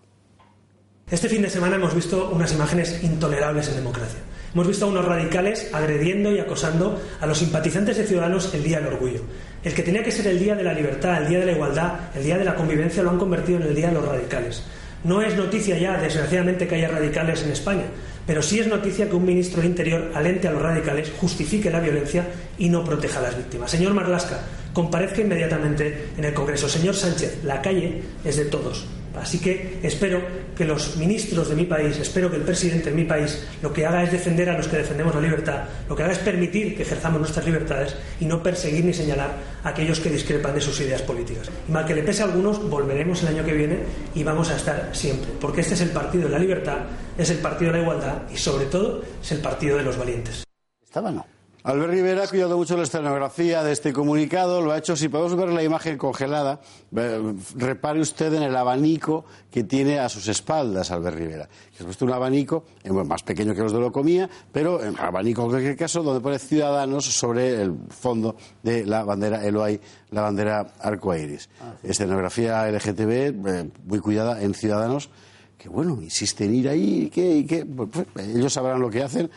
Este 1.10 1.30
fin 1.30 1.44
de 1.44 1.52
semana 1.52 1.76
hemos 1.76 1.94
visto 1.94 2.32
unas 2.32 2.52
imágenes 2.52 3.04
intolerables 3.04 3.68
en 3.68 3.76
democracia. 3.76 4.22
Hemos 4.56 4.68
visto 4.70 4.86
a 4.86 4.88
unos 4.88 5.04
radicales 5.04 5.70
agrediendo 5.74 6.32
y 6.32 6.40
acosando 6.40 6.98
a 7.20 7.28
los 7.28 7.40
simpatizantes 7.40 7.98
de 7.98 8.06
Ciudadanos 8.06 8.54
el 8.54 8.64
Día 8.64 8.80
del 8.80 8.94
Orgullo. 8.94 9.20
El 9.62 9.74
que 9.74 9.84
tenía 9.84 10.02
que 10.02 10.14
ser 10.14 10.28
el 10.28 10.40
Día 10.40 10.56
de 10.56 10.64
la 10.64 10.72
Libertad, 10.72 11.22
el 11.22 11.28
Día 11.28 11.40
de 11.40 11.48
la 11.48 11.52
Igualdad, 11.52 11.92
el 12.16 12.24
Día 12.24 12.38
de 12.38 12.46
la 12.46 12.56
Convivencia, 12.56 13.04
lo 13.04 13.10
han 13.10 13.20
convertido 13.20 13.60
en 13.60 13.68
el 13.68 13.76
Día 13.76 13.90
de 13.90 13.96
los 13.96 14.08
Radicales. 14.08 14.64
No 15.04 15.22
es 15.22 15.36
noticia 15.36 15.78
ya, 15.78 15.98
desgraciadamente, 15.98 16.70
que 16.70 16.76
haya 16.76 16.88
radicales 16.88 17.44
en 17.44 17.52
España, 17.52 17.84
pero 18.26 18.42
sí 18.42 18.62
es 18.62 18.68
noticia 18.68 19.10
que 19.10 19.18
un 19.18 19.26
ministro 19.26 19.60
de 19.60 19.68
Interior 19.68 20.12
alente 20.16 20.48
a 20.48 20.52
los 20.52 20.62
radicales, 20.62 21.12
justifique 21.20 21.70
la 21.70 21.82
violencia 21.82 22.26
y 22.58 22.70
no 22.70 22.86
proteja 22.86 23.20
a 23.20 23.24
las 23.24 23.36
víctimas. 23.36 23.70
Señor 23.70 23.94
Marlasca, 23.94 24.40
comparezca 24.72 25.20
inmediatamente 25.20 26.12
en 26.18 26.24
el 26.24 26.34
Congreso. 26.34 26.70
Señor 26.70 26.96
Sánchez, 26.96 27.44
la 27.44 27.62
calle 27.62 28.04
es 28.24 28.38
de 28.38 28.46
todos. 28.46 28.88
Así 29.22 29.40
que 29.40 29.80
espero 29.84 30.22
que 30.56 30.66
los 30.66 30.98
ministros 30.98 31.50
de 31.50 31.56
mi 31.56 31.66
país, 31.66 31.98
espero 31.98 32.30
que 32.30 32.38
el 32.38 32.44
presidente 32.44 32.90
de 32.90 32.96
mi 32.96 33.06
país 33.06 33.46
lo 33.62 33.74
que 33.74 33.86
haga 33.86 34.04
es 34.04 34.12
defender 34.12 34.50
a 34.50 34.58
los 34.58 34.68
que 34.68 34.78
defendemos 34.78 35.14
la 35.16 35.22
libertad, 35.22 35.64
lo 35.90 35.96
que 35.96 36.04
haga 36.04 36.14
es 36.14 36.20
permitir 36.20 36.76
que 36.76 36.84
ejerzamos 36.84 37.20
nuestras 37.20 37.46
libertades 37.46 37.96
y 38.20 38.26
no 38.26 38.42
perseguir 38.42 38.86
ni 38.86 38.94
señalar 38.94 39.32
a 39.64 39.70
aquellos 39.70 40.00
que 40.00 40.10
discrepan 40.10 40.56
de 40.56 40.62
sus 40.62 40.80
ideas 40.82 41.02
políticas. 41.02 41.50
Y 41.68 41.72
mal 41.72 41.86
que 41.86 41.96
le 41.96 42.04
pese 42.04 42.22
a 42.22 42.26
algunos, 42.26 42.70
volveremos 42.70 43.22
el 43.24 43.30
año 43.30 43.46
que 43.46 43.54
viene 43.54 43.80
y 44.14 44.24
vamos 44.24 44.50
a 44.50 44.56
estar 44.56 44.90
siempre, 44.94 45.32
porque 45.40 45.62
este 45.62 45.74
es 45.74 45.82
el 45.82 45.90
partido 45.90 46.26
de 46.26 46.32
la 46.32 46.40
libertad, 46.40 46.78
es 47.18 47.30
el 47.30 47.38
partido 47.38 47.72
de 47.72 47.78
la 47.78 47.84
igualdad 47.84 48.22
y 48.34 48.38
sobre 48.38 48.66
todo 48.66 49.02
es 49.22 49.32
el 49.32 49.40
partido 49.40 49.78
de 49.78 49.84
los 49.84 49.98
valientes. 49.98 50.44
¿Estaba 50.84 51.12
no? 51.12 51.35
Albert 51.66 51.94
Rivera 51.94 52.24
ha 52.26 52.28
cuidado 52.28 52.58
mucho 52.58 52.78
la 52.78 52.84
escenografía 52.84 53.64
de 53.64 53.72
este 53.72 53.92
comunicado, 53.92 54.62
lo 54.62 54.72
ha 54.72 54.78
hecho, 54.78 54.96
si 54.96 55.10
podemos 55.10 55.36
ver 55.36 55.50
la 55.50 55.64
imagen 55.64 55.98
congelada, 55.98 56.62
eh, 56.96 57.34
repare 57.56 58.00
usted 58.00 58.32
en 58.36 58.44
el 58.44 58.56
abanico 58.56 59.26
que 59.50 59.64
tiene 59.64 59.98
a 59.98 60.08
sus 60.08 60.28
espaldas 60.28 60.92
Albert 60.92 61.18
Rivera. 61.18 61.50
Ha 61.80 61.84
puesto 61.84 62.06
un 62.06 62.12
abanico 62.12 62.66
eh, 62.84 62.92
más 62.92 63.24
pequeño 63.24 63.56
que 63.56 63.62
los 63.62 63.74
de 63.74 63.80
lo 63.80 63.92
comía, 63.92 64.30
pero 64.52 64.84
en 64.84 64.96
abanico 65.00 65.42
en 65.46 65.50
cualquier 65.50 65.76
caso, 65.76 66.04
donde 66.04 66.22
pone 66.22 66.38
Ciudadanos 66.38 67.06
sobre 67.06 67.60
el 67.60 67.76
fondo 67.90 68.36
de 68.62 68.86
la 68.86 69.04
bandera 69.04 69.44
Eloy, 69.44 69.82
la 70.12 70.22
bandera 70.22 70.68
arcoíris. 70.80 71.50
Ah, 71.62 71.74
Escenografía 71.82 72.70
LGTB, 72.70 73.10
eh, 73.12 73.70
muy 73.86 74.00
cuidada 74.02 74.40
en 74.40 74.54
Ciudadanos, 74.54 75.10
que 75.58 75.68
bueno, 75.68 76.00
insisten 76.00 76.50
en 76.50 76.56
ir 76.58 76.70
ahí 76.70 77.06
y 77.06 77.10
que, 77.10 77.38
y 77.38 77.44
que, 77.44 77.66
pues, 77.66 77.90
ellos 78.20 78.54
sabrán 78.54 78.80
lo 78.80 78.92
que 78.92 79.02
hacen. 79.02 79.32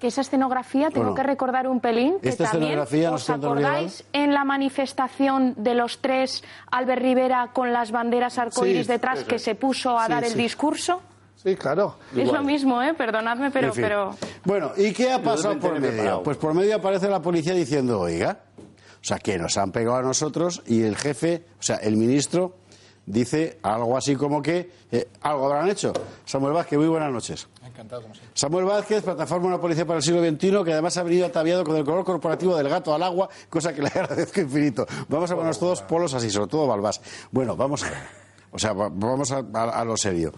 Que 0.00 0.06
esa 0.08 0.22
escenografía, 0.22 0.88
tengo 0.88 1.08
Bueno. 1.10 1.14
que 1.14 1.22
recordar 1.22 1.68
un 1.68 1.80
pelín, 1.80 2.18
que 2.20 2.30
Esta 2.30 2.50
también 2.50 2.78
os 2.78 3.28
acordáis 3.30 4.02
en 4.14 4.32
la 4.32 4.44
manifestación 4.44 5.54
de 5.58 5.74
los 5.74 5.98
tres, 6.00 6.42
Albert 6.70 7.02
Rivera 7.02 7.50
con 7.52 7.72
las 7.72 7.92
banderas 7.92 8.38
arcoíris 8.38 8.86
Sí, 8.86 8.92
detrás, 8.92 9.20
sí, 9.20 9.24
que 9.26 9.38
se 9.38 9.54
puso 9.54 9.98
a 9.98 10.06
Sí, 10.06 10.12
dar 10.12 10.24
el 10.24 10.30
sí. 10.32 10.38
discurso. 10.38 11.02
Sí, 11.36 11.54
claro. 11.56 11.96
Es 12.16 12.30
lo 12.30 12.42
mismo, 12.42 12.82
¿eh? 12.82 12.92
Perdonadme, 12.94 13.50
pero... 13.50 13.68
En 13.68 13.72
fin. 13.74 13.82
pero... 13.84 14.14
Bueno, 14.44 14.72
¿y 14.76 14.92
qué 14.92 15.10
ha 15.12 15.22
pasado 15.22 15.58
por 15.58 15.72
medio? 15.78 15.88
preparado. 15.88 16.22
Pues 16.22 16.36
por 16.36 16.52
medio 16.54 16.76
aparece 16.76 17.08
la 17.08 17.20
policía 17.22 17.54
diciendo, 17.54 18.00
oiga, 18.00 18.40
o 18.58 19.04
sea, 19.04 19.18
que 19.18 19.38
nos 19.38 19.56
han 19.56 19.72
pegado 19.72 19.96
a 19.96 20.02
nosotros 20.02 20.62
y 20.66 20.82
el 20.82 20.96
jefe, 20.96 21.44
o 21.58 21.62
sea, 21.62 21.76
el 21.76 21.96
ministro 21.96 22.56
dice 23.10 23.58
algo 23.62 23.96
así 23.96 24.16
como 24.16 24.40
que 24.42 24.70
eh, 24.90 25.08
algo 25.22 25.46
habrán 25.46 25.68
hecho. 25.68 25.92
Samuel 26.24 26.52
Vázquez, 26.54 26.78
muy 26.78 26.88
buenas 26.88 27.12
noches. 27.12 27.48
Encantado, 27.64 28.02
como 28.02 28.14
siempre. 28.14 28.32
Samuel 28.38 28.64
Vázquez, 28.64 29.02
plataforma 29.02 29.42
de 29.48 29.54
una 29.54 29.60
policía 29.60 29.86
para 29.86 29.98
el 29.98 30.02
siglo 30.02 30.20
XXI, 30.24 30.64
que 30.64 30.72
además 30.72 30.96
ha 30.96 31.02
venido 31.02 31.26
ataviado 31.26 31.64
con 31.64 31.76
el 31.76 31.84
color 31.84 32.04
corporativo 32.04 32.56
del 32.56 32.68
gato 32.68 32.94
al 32.94 33.02
agua, 33.02 33.28
cosa 33.48 33.72
que 33.74 33.82
le 33.82 33.88
agradezco 33.94 34.40
infinito. 34.40 34.86
Vamos 35.08 35.30
a 35.30 35.34
ponernos 35.34 35.58
todos 35.58 35.82
polos 35.82 36.14
así, 36.14 36.30
sobre 36.30 36.48
todo 36.48 36.66
Balbás. 36.66 37.00
Bueno, 37.30 37.56
vamos 37.56 37.82
a 37.84 37.90
ver. 37.90 37.98
O 38.52 38.58
sea, 38.58 38.72
va- 38.72 38.90
vamos 38.92 39.30
a, 39.32 39.44
a- 39.54 39.80
a 39.80 39.84
lo 39.84 39.96
serio. 39.96 40.32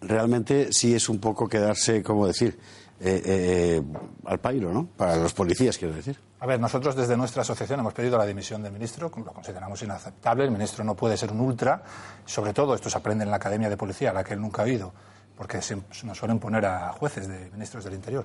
Realmente 0.00 0.68
sí 0.72 0.94
es 0.94 1.08
un 1.08 1.18
poco 1.18 1.48
quedarse, 1.48 2.02
¿cómo 2.02 2.26
decir? 2.26 2.58
Eh, 3.00 3.22
eh, 3.24 3.82
al 4.24 4.38
pairo, 4.40 4.72
¿no? 4.72 4.88
Para 4.96 5.16
los 5.16 5.32
policías, 5.34 5.76
quiero 5.78 5.94
decir. 5.94 6.18
A 6.40 6.46
ver, 6.46 6.60
nosotros 6.60 6.94
desde 6.94 7.16
nuestra 7.16 7.42
asociación 7.42 7.80
hemos 7.80 7.92
pedido 7.92 8.16
la 8.16 8.24
dimisión 8.24 8.62
del 8.62 8.72
ministro, 8.72 9.10
lo 9.16 9.32
consideramos 9.32 9.82
inaceptable. 9.82 10.44
El 10.44 10.52
ministro 10.52 10.84
no 10.84 10.94
puede 10.94 11.16
ser 11.16 11.32
un 11.32 11.40
ultra. 11.40 11.82
Sobre 12.24 12.54
todo, 12.54 12.74
esto 12.74 12.88
se 12.88 12.96
aprende 12.96 13.24
en 13.24 13.30
la 13.30 13.36
Academia 13.36 13.68
de 13.68 13.76
Policía, 13.76 14.10
a 14.10 14.12
la 14.12 14.22
que 14.22 14.34
él 14.34 14.40
nunca 14.40 14.62
ha 14.62 14.68
ido, 14.68 14.92
porque 15.36 15.60
se, 15.60 15.76
nos 16.04 16.16
suelen 16.16 16.38
poner 16.38 16.64
a 16.66 16.92
jueces 16.92 17.26
de 17.26 17.50
ministros 17.50 17.82
del 17.82 17.94
Interior. 17.94 18.24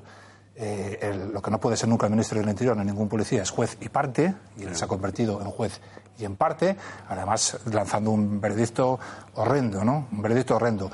Eh, 0.55 1.29
lo 1.33 1.41
que 1.41 1.49
no 1.49 1.59
puede 1.59 1.75
ser 1.75 1.89
nunca 1.89 2.05
el 2.05 2.11
ministro 2.11 2.39
del 2.39 2.47
Interior 2.47 2.77
ni 2.77 2.85
ningún 2.85 3.09
policía 3.09 3.41
es 3.41 3.49
juez 3.49 3.77
y 3.81 3.89
parte, 3.89 4.31
y 4.57 4.63
él 4.63 4.75
se 4.75 4.85
ha 4.85 4.87
convertido 4.87 5.41
en 5.41 5.49
juez 5.49 5.81
y 6.19 6.25
en 6.25 6.35
parte, 6.35 6.77
además 7.09 7.57
lanzando 7.71 8.11
un 8.11 8.39
veredicto 8.39 8.99
horrendo, 9.33 9.83
¿no? 9.83 10.07
Un 10.11 10.21
veredicto 10.21 10.55
horrendo. 10.55 10.91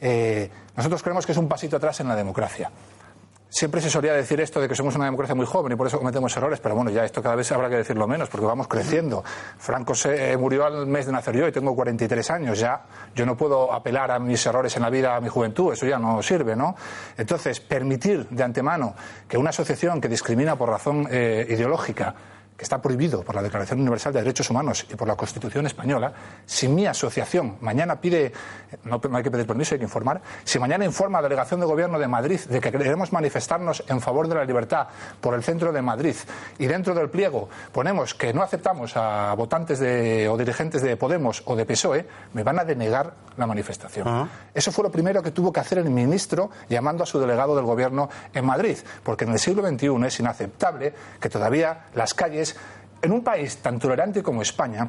Eh, 0.00 0.48
nosotros 0.76 1.02
creemos 1.02 1.26
que 1.26 1.32
es 1.32 1.38
un 1.38 1.48
pasito 1.48 1.76
atrás 1.76 1.98
en 1.98 2.06
la 2.06 2.14
democracia. 2.14 2.70
Siempre 3.52 3.80
se 3.80 3.90
solía 3.90 4.14
decir 4.14 4.40
esto 4.40 4.60
de 4.60 4.68
que 4.68 4.76
somos 4.76 4.94
una 4.94 5.06
democracia 5.06 5.34
muy 5.34 5.44
joven 5.44 5.72
y 5.72 5.76
por 5.76 5.88
eso 5.88 5.98
cometemos 5.98 6.34
errores, 6.36 6.60
pero 6.60 6.76
bueno, 6.76 6.88
ya 6.92 7.04
esto 7.04 7.20
cada 7.20 7.34
vez 7.34 7.50
habrá 7.50 7.68
que 7.68 7.74
decirlo 7.74 8.06
menos 8.06 8.28
porque 8.28 8.46
vamos 8.46 8.68
creciendo. 8.68 9.24
Franco 9.58 9.92
se 9.92 10.32
eh, 10.32 10.36
murió 10.36 10.64
al 10.64 10.86
mes 10.86 11.06
de 11.06 11.12
nacer 11.12 11.36
yo 11.36 11.48
y 11.48 11.52
tengo 11.52 11.74
43 11.74 12.30
años 12.30 12.60
ya. 12.60 12.82
Yo 13.12 13.26
no 13.26 13.36
puedo 13.36 13.72
apelar 13.72 14.12
a 14.12 14.20
mis 14.20 14.46
errores 14.46 14.76
en 14.76 14.82
la 14.82 14.90
vida, 14.90 15.16
a 15.16 15.20
mi 15.20 15.28
juventud, 15.28 15.72
eso 15.72 15.84
ya 15.84 15.98
no 15.98 16.22
sirve, 16.22 16.54
¿no? 16.54 16.76
Entonces, 17.18 17.58
permitir 17.58 18.28
de 18.28 18.44
antemano 18.44 18.94
que 19.28 19.36
una 19.36 19.50
asociación 19.50 20.00
que 20.00 20.08
discrimina 20.08 20.54
por 20.54 20.68
razón 20.68 21.08
eh, 21.10 21.44
ideológica 21.50 22.14
que 22.60 22.64
está 22.64 22.82
prohibido 22.82 23.22
por 23.22 23.34
la 23.34 23.40
Declaración 23.40 23.80
Universal 23.80 24.12
de 24.12 24.20
Derechos 24.20 24.50
Humanos 24.50 24.84
y 24.92 24.94
por 24.94 25.08
la 25.08 25.16
Constitución 25.16 25.64
Española, 25.64 26.12
si 26.44 26.68
mi 26.68 26.86
asociación 26.86 27.56
mañana 27.62 27.98
pide, 28.02 28.34
no, 28.84 29.00
hay 29.14 29.22
que 29.22 29.30
pedir 29.30 29.46
permiso, 29.46 29.74
hay 29.74 29.78
que 29.78 29.86
informar, 29.86 30.20
si 30.44 30.58
mañana 30.58 30.84
informa 30.84 31.20
a 31.20 31.22
la 31.22 31.28
Delegación 31.30 31.60
de 31.60 31.64
Gobierno 31.64 31.98
de 31.98 32.06
Madrid 32.06 32.38
de 32.38 32.60
que 32.60 32.70
queremos 32.70 33.14
manifestarnos 33.14 33.82
en 33.88 34.02
favor 34.02 34.28
de 34.28 34.34
la 34.34 34.44
libertad 34.44 34.88
por 35.22 35.32
el 35.32 35.42
centro 35.42 35.72
de 35.72 35.80
Madrid 35.80 36.14
y 36.58 36.66
dentro 36.66 36.94
del 36.94 37.08
pliego 37.08 37.48
ponemos 37.72 38.14
que 38.14 38.34
no 38.34 38.42
aceptamos 38.42 38.94
a 38.94 39.32
votantes 39.32 39.78
de, 39.78 40.28
o 40.28 40.36
dirigentes 40.36 40.82
de 40.82 40.98
Podemos 40.98 41.42
o 41.46 41.56
de 41.56 41.64
PSOE, 41.64 42.06
me 42.34 42.42
van 42.42 42.58
a 42.58 42.64
denegar 42.66 43.14
la 43.38 43.46
manifestación. 43.46 44.28
Eso 44.52 44.70
fue 44.70 44.84
lo 44.84 44.90
primero 44.90 45.22
que 45.22 45.30
tuvo 45.30 45.50
que 45.50 45.60
hacer 45.60 45.78
el 45.78 45.88
ministro 45.88 46.50
llamando 46.68 47.04
a 47.04 47.06
su 47.06 47.18
delegado 47.18 47.56
del 47.56 47.64
Gobierno 47.64 48.10
en 48.34 48.44
Madrid, 48.44 48.76
porque 49.02 49.24
en 49.24 49.32
el 49.32 49.38
siglo 49.38 49.66
XXI 49.66 50.06
es 50.06 50.20
inaceptable 50.20 50.92
que 51.18 51.30
todavía 51.30 51.86
las 51.94 52.12
calles, 52.12 52.49
en 53.02 53.12
un 53.12 53.22
país 53.24 53.56
tan 53.58 53.78
tolerante 53.78 54.22
como 54.22 54.42
España, 54.42 54.88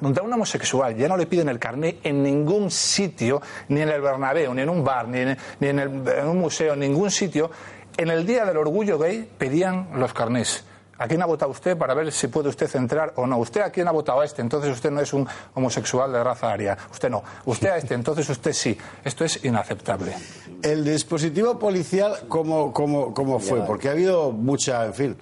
donde 0.00 0.20
a 0.20 0.24
un 0.24 0.32
homosexual 0.32 0.94
ya 0.96 1.08
no 1.08 1.16
le 1.16 1.26
piden 1.26 1.48
el 1.48 1.58
carné 1.58 1.98
en 2.02 2.22
ningún 2.22 2.70
sitio, 2.70 3.40
ni 3.68 3.80
en 3.80 3.88
el 3.88 4.00
Bernabéu, 4.00 4.52
ni 4.52 4.62
en 4.62 4.68
un 4.68 4.84
bar, 4.84 5.08
ni 5.08 5.20
en, 5.20 5.38
ni 5.60 5.68
en 5.68 5.78
el- 5.78 6.08
en 6.08 6.26
un 6.28 6.38
museo, 6.38 6.74
en 6.74 6.80
ningún 6.80 7.10
sitio, 7.10 7.50
en 7.96 8.10
el 8.10 8.26
Día 8.26 8.44
del 8.44 8.58
Orgullo 8.58 8.98
Gay 8.98 9.26
pedían 9.38 9.88
los 9.94 10.12
carnés. 10.12 10.64
¿A 10.98 11.06
quién 11.06 11.20
ha 11.22 11.26
votado 11.26 11.50
usted 11.50 11.76
para 11.76 11.92
ver 11.92 12.10
si 12.10 12.28
puede 12.28 12.48
usted 12.48 12.74
entrar 12.74 13.12
o 13.16 13.26
no? 13.26 13.36
¿Usted 13.38 13.60
a 13.60 13.70
quién 13.70 13.86
ha 13.86 13.90
votado 13.90 14.20
a 14.22 14.24
este? 14.24 14.40
Entonces 14.40 14.70
usted 14.72 14.90
no 14.90 15.02
es 15.02 15.12
un 15.12 15.28
homosexual 15.54 16.10
de 16.10 16.24
raza 16.24 16.50
aria. 16.50 16.76
Usted 16.90 17.10
no. 17.10 17.22
Usted 17.44 17.68
a 17.68 17.76
este, 17.76 17.92
entonces 17.92 18.26
usted 18.30 18.52
sí. 18.54 18.78
Esto 19.04 19.24
es 19.26 19.44
inaceptable. 19.44 20.14
El 20.62 20.84
dispositivo 20.86 21.58
policial, 21.58 22.20
¿cómo, 22.28 22.72
cómo, 22.72 23.12
cómo 23.12 23.38
fue? 23.40 23.60
Porque 23.66 23.88
ha 23.88 23.92
habido 23.92 24.32
mucha, 24.32 24.86
en 24.86 24.94
fin, 24.94 25.16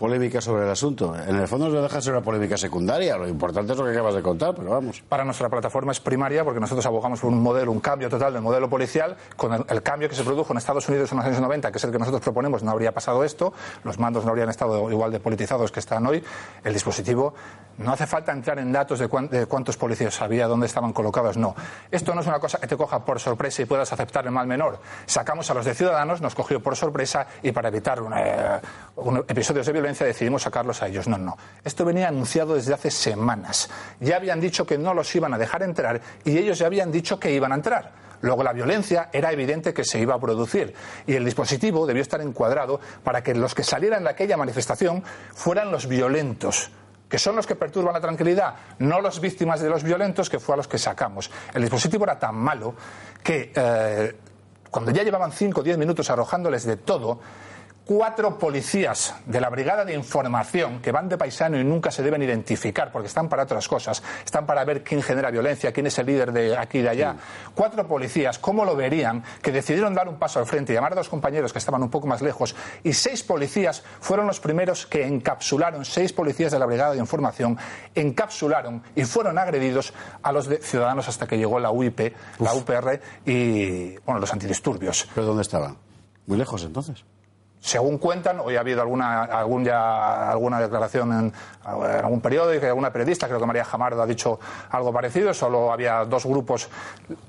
polémica 0.00 0.40
sobre 0.40 0.64
el 0.64 0.70
asunto. 0.70 1.14
En 1.14 1.36
el 1.36 1.46
fondo 1.46 1.68
no 1.68 1.82
deja 1.82 1.96
de 1.96 2.02
ser 2.02 2.14
una 2.14 2.22
polémica 2.22 2.56
secundaria. 2.56 3.18
Lo 3.18 3.28
importante 3.28 3.72
es 3.72 3.78
lo 3.78 3.84
que 3.84 3.90
acabas 3.90 4.14
de 4.14 4.22
contar, 4.22 4.54
pero 4.54 4.70
vamos. 4.70 5.02
Para 5.06 5.24
nuestra 5.26 5.50
plataforma 5.50 5.92
es 5.92 6.00
primaria 6.00 6.42
porque 6.42 6.58
nosotros 6.58 6.84
abogamos 6.86 7.20
por 7.20 7.30
un 7.30 7.42
modelo, 7.42 7.70
un 7.70 7.80
cambio 7.80 8.08
total 8.08 8.32
del 8.32 8.40
modelo 8.40 8.70
policial. 8.70 9.16
Con 9.36 9.52
el, 9.52 9.64
el 9.68 9.82
cambio 9.82 10.08
que 10.08 10.14
se 10.14 10.24
produjo 10.24 10.54
en 10.54 10.56
Estados 10.56 10.88
Unidos 10.88 11.12
en 11.12 11.18
los 11.18 11.26
años 11.26 11.40
90, 11.40 11.70
que 11.70 11.76
es 11.76 11.84
el 11.84 11.92
que 11.92 11.98
nosotros 11.98 12.22
proponemos, 12.22 12.62
no 12.62 12.70
habría 12.70 12.92
pasado 12.92 13.22
esto. 13.22 13.52
Los 13.84 13.98
mandos 13.98 14.24
no 14.24 14.30
habrían 14.30 14.48
estado 14.48 14.90
igual 14.90 15.12
de 15.12 15.20
politizados 15.20 15.70
que 15.70 15.80
están 15.80 16.06
hoy. 16.06 16.24
El 16.64 16.72
dispositivo, 16.72 17.34
no 17.80 17.92
hace 17.92 18.06
falta 18.06 18.32
entrar 18.32 18.58
en 18.58 18.70
datos 18.72 18.98
de, 18.98 19.08
cuán- 19.08 19.28
de 19.28 19.46
cuántos 19.46 19.76
policías 19.76 20.20
había, 20.22 20.46
dónde 20.46 20.66
estaban 20.66 20.92
colocados, 20.92 21.36
no. 21.36 21.54
Esto 21.90 22.14
no 22.14 22.20
es 22.20 22.26
una 22.26 22.38
cosa 22.38 22.58
que 22.58 22.66
te 22.66 22.76
coja 22.76 23.04
por 23.04 23.18
sorpresa 23.18 23.62
y 23.62 23.64
puedas 23.64 23.92
aceptar 23.92 24.24
el 24.26 24.30
mal 24.32 24.46
menor. 24.46 24.80
Sacamos 25.06 25.50
a 25.50 25.54
los 25.54 25.64
de 25.64 25.74
Ciudadanos, 25.74 26.20
nos 26.20 26.34
cogió 26.34 26.60
por 26.62 26.76
sorpresa 26.76 27.26
y 27.42 27.52
para 27.52 27.68
evitar 27.68 28.00
una, 28.02 28.20
eh, 28.20 28.60
un 28.96 29.18
episodios 29.26 29.66
de 29.66 29.72
violencia 29.72 30.06
decidimos 30.06 30.42
sacarlos 30.42 30.82
a 30.82 30.88
ellos. 30.88 31.08
No, 31.08 31.18
no. 31.18 31.36
Esto 31.64 31.84
venía 31.84 32.08
anunciado 32.08 32.54
desde 32.54 32.74
hace 32.74 32.90
semanas. 32.90 33.70
Ya 33.98 34.16
habían 34.16 34.40
dicho 34.40 34.66
que 34.66 34.78
no 34.78 34.94
los 34.94 35.14
iban 35.16 35.32
a 35.34 35.38
dejar 35.38 35.62
entrar 35.62 36.00
y 36.24 36.36
ellos 36.38 36.58
ya 36.58 36.66
habían 36.66 36.92
dicho 36.92 37.18
que 37.18 37.32
iban 37.32 37.52
a 37.52 37.54
entrar. 37.56 37.92
Luego 38.22 38.42
la 38.42 38.52
violencia 38.52 39.08
era 39.14 39.32
evidente 39.32 39.72
que 39.72 39.82
se 39.82 39.98
iba 39.98 40.14
a 40.14 40.20
producir 40.20 40.74
y 41.06 41.14
el 41.14 41.24
dispositivo 41.24 41.86
debió 41.86 42.02
estar 42.02 42.20
encuadrado 42.20 42.78
para 43.02 43.22
que 43.22 43.34
los 43.34 43.54
que 43.54 43.64
salieran 43.64 44.04
de 44.04 44.10
aquella 44.10 44.36
manifestación 44.36 45.02
fueran 45.32 45.70
los 45.70 45.86
violentos 45.86 46.70
que 47.10 47.18
son 47.18 47.34
los 47.34 47.46
que 47.46 47.56
perturban 47.56 47.92
la 47.92 48.00
tranquilidad, 48.00 48.54
no 48.78 49.00
las 49.00 49.20
víctimas 49.20 49.60
de 49.60 49.68
los 49.68 49.82
violentos, 49.82 50.30
que 50.30 50.38
fue 50.38 50.54
a 50.54 50.56
los 50.56 50.68
que 50.68 50.78
sacamos. 50.78 51.28
El 51.52 51.62
dispositivo 51.62 52.04
era 52.04 52.16
tan 52.16 52.36
malo 52.36 52.74
que 53.22 53.52
eh, 53.54 54.16
cuando 54.70 54.92
ya 54.92 55.02
llevaban 55.02 55.32
5 55.32 55.60
o 55.60 55.62
10 55.64 55.76
minutos 55.76 56.08
arrojándoles 56.08 56.64
de 56.64 56.76
todo, 56.76 57.18
cuatro 57.90 58.38
policías 58.38 59.16
de 59.26 59.40
la 59.40 59.50
Brigada 59.50 59.84
de 59.84 59.94
Información 59.94 60.80
que 60.80 60.92
van 60.92 61.08
de 61.08 61.18
paisano 61.18 61.58
y 61.58 61.64
nunca 61.64 61.90
se 61.90 62.04
deben 62.04 62.22
identificar 62.22 62.92
porque 62.92 63.08
están 63.08 63.28
para 63.28 63.42
otras 63.42 63.66
cosas, 63.66 64.00
están 64.24 64.46
para 64.46 64.64
ver 64.64 64.84
quién 64.84 65.02
genera 65.02 65.28
violencia, 65.32 65.72
quién 65.72 65.88
es 65.88 65.98
el 65.98 66.06
líder 66.06 66.30
de 66.30 66.56
aquí 66.56 66.78
y 66.78 66.82
de 66.82 66.88
allá. 66.88 67.16
Cuatro 67.52 67.88
policías, 67.88 68.38
¿cómo 68.38 68.64
lo 68.64 68.76
verían? 68.76 69.24
Que 69.42 69.50
decidieron 69.50 69.92
dar 69.92 70.08
un 70.08 70.20
paso 70.20 70.38
al 70.38 70.46
frente 70.46 70.72
y 70.72 70.76
llamar 70.76 70.92
a 70.92 70.94
dos 70.94 71.08
compañeros 71.08 71.52
que 71.52 71.58
estaban 71.58 71.82
un 71.82 71.90
poco 71.90 72.06
más 72.06 72.22
lejos 72.22 72.54
y 72.84 72.92
seis 72.92 73.24
policías 73.24 73.82
fueron 73.98 74.28
los 74.28 74.38
primeros 74.38 74.86
que 74.86 75.04
encapsularon, 75.04 75.84
seis 75.84 76.12
policías 76.12 76.52
de 76.52 76.60
la 76.60 76.66
Brigada 76.66 76.92
de 76.92 76.98
Información 76.98 77.58
encapsularon 77.96 78.84
y 78.94 79.02
fueron 79.02 79.36
agredidos 79.36 79.92
a 80.22 80.30
los 80.30 80.46
de 80.46 80.58
Ciudadanos 80.58 81.08
hasta 81.08 81.26
que 81.26 81.36
llegó 81.36 81.58
la 81.58 81.72
UIP, 81.72 82.14
la 82.38 82.54
UPR 82.54 83.00
y 83.26 83.98
bueno, 84.06 84.20
los 84.20 84.32
antidisturbios. 84.32 85.08
¿Pero 85.12 85.26
dónde 85.26 85.42
estaban? 85.42 85.76
Muy 86.28 86.38
lejos 86.38 86.62
entonces. 86.62 87.04
Según 87.60 87.98
cuentan, 87.98 88.40
hoy 88.40 88.56
ha 88.56 88.60
habido 88.60 88.80
alguna, 88.80 89.24
algún 89.24 89.64
ya, 89.64 90.30
alguna 90.30 90.58
declaración 90.60 91.12
en, 91.12 91.32
algún 91.64 92.20
periódico, 92.22 92.64
alguna 92.64 92.90
periodista, 92.90 93.26
creo 93.26 93.38
que 93.38 93.44
María 93.46 93.64
Jamardo 93.66 94.02
ha 94.02 94.06
dicho 94.06 94.40
algo 94.70 94.90
parecido, 94.92 95.34
solo 95.34 95.70
había 95.70 96.04
dos 96.06 96.24
grupos 96.24 96.70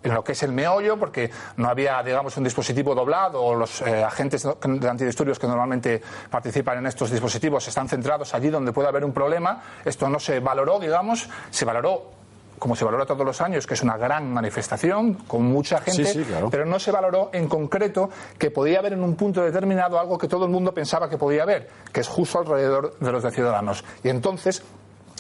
en 0.02 0.14
lo 0.14 0.24
que 0.24 0.32
es 0.32 0.44
el 0.44 0.54
meollo, 0.54 0.98
porque 0.98 1.30
no 1.58 1.68
había, 1.68 2.02
digamos, 2.02 2.38
un 2.38 2.46
dispositivo 2.46 2.96
doblado, 2.96 3.44
o 3.44 3.56
los 3.56 3.82
eh, 3.82 4.04
agentes 4.04 4.48
de 4.64 4.90
antidisturbios 4.90 5.38
que 5.38 5.48
normalmente 5.48 6.02
participan 6.30 6.78
en 6.78 6.88
estos 6.88 7.12
dispositivos 7.12 7.68
están 7.68 7.90
centrados 7.90 8.34
allí 8.34 8.50
donde 8.50 8.72
puede 8.72 8.88
haber 8.88 9.04
un 9.04 9.12
problema. 9.12 9.62
Esto 9.84 10.08
no 10.08 10.20
se 10.20 10.40
valoró, 10.40 10.80
digamos, 10.80 11.30
se 11.50 11.66
valoró 11.66 12.21
como 12.62 12.76
se 12.76 12.86
valora 12.86 13.08
todos 13.08 13.26
los 13.26 13.42
años, 13.42 13.66
que 13.66 13.74
es 13.74 13.82
una 13.82 13.98
gran 13.98 14.32
manifestación 14.32 15.16
con 15.16 15.42
mucha 15.42 15.82
gente, 15.82 16.06
Sí, 16.06 16.20
sí, 16.20 16.24
claro. 16.24 16.52
pero 16.52 16.64
no 16.64 16.78
se 16.78 16.92
valoró 16.92 17.32
en 17.34 17.50
concreto 17.50 18.12
que 18.38 18.52
podía 18.52 18.78
haber 18.78 18.94
en 18.94 19.04
un 19.04 19.16
punto 19.16 19.42
determinado 19.42 20.00
algo 20.00 20.16
que 20.16 20.28
todo 20.28 20.46
el 20.46 20.52
mundo 20.52 20.72
pensaba 20.72 21.10
que 21.10 21.18
podía 21.18 21.42
haber, 21.42 21.68
que 21.92 22.02
es 22.02 22.08
justo 22.08 22.38
alrededor 22.38 23.00
de 23.00 23.12
los 23.12 23.24
de 23.24 23.32
Ciudadanos. 23.32 23.84
Y 24.04 24.10
entonces, 24.10 24.62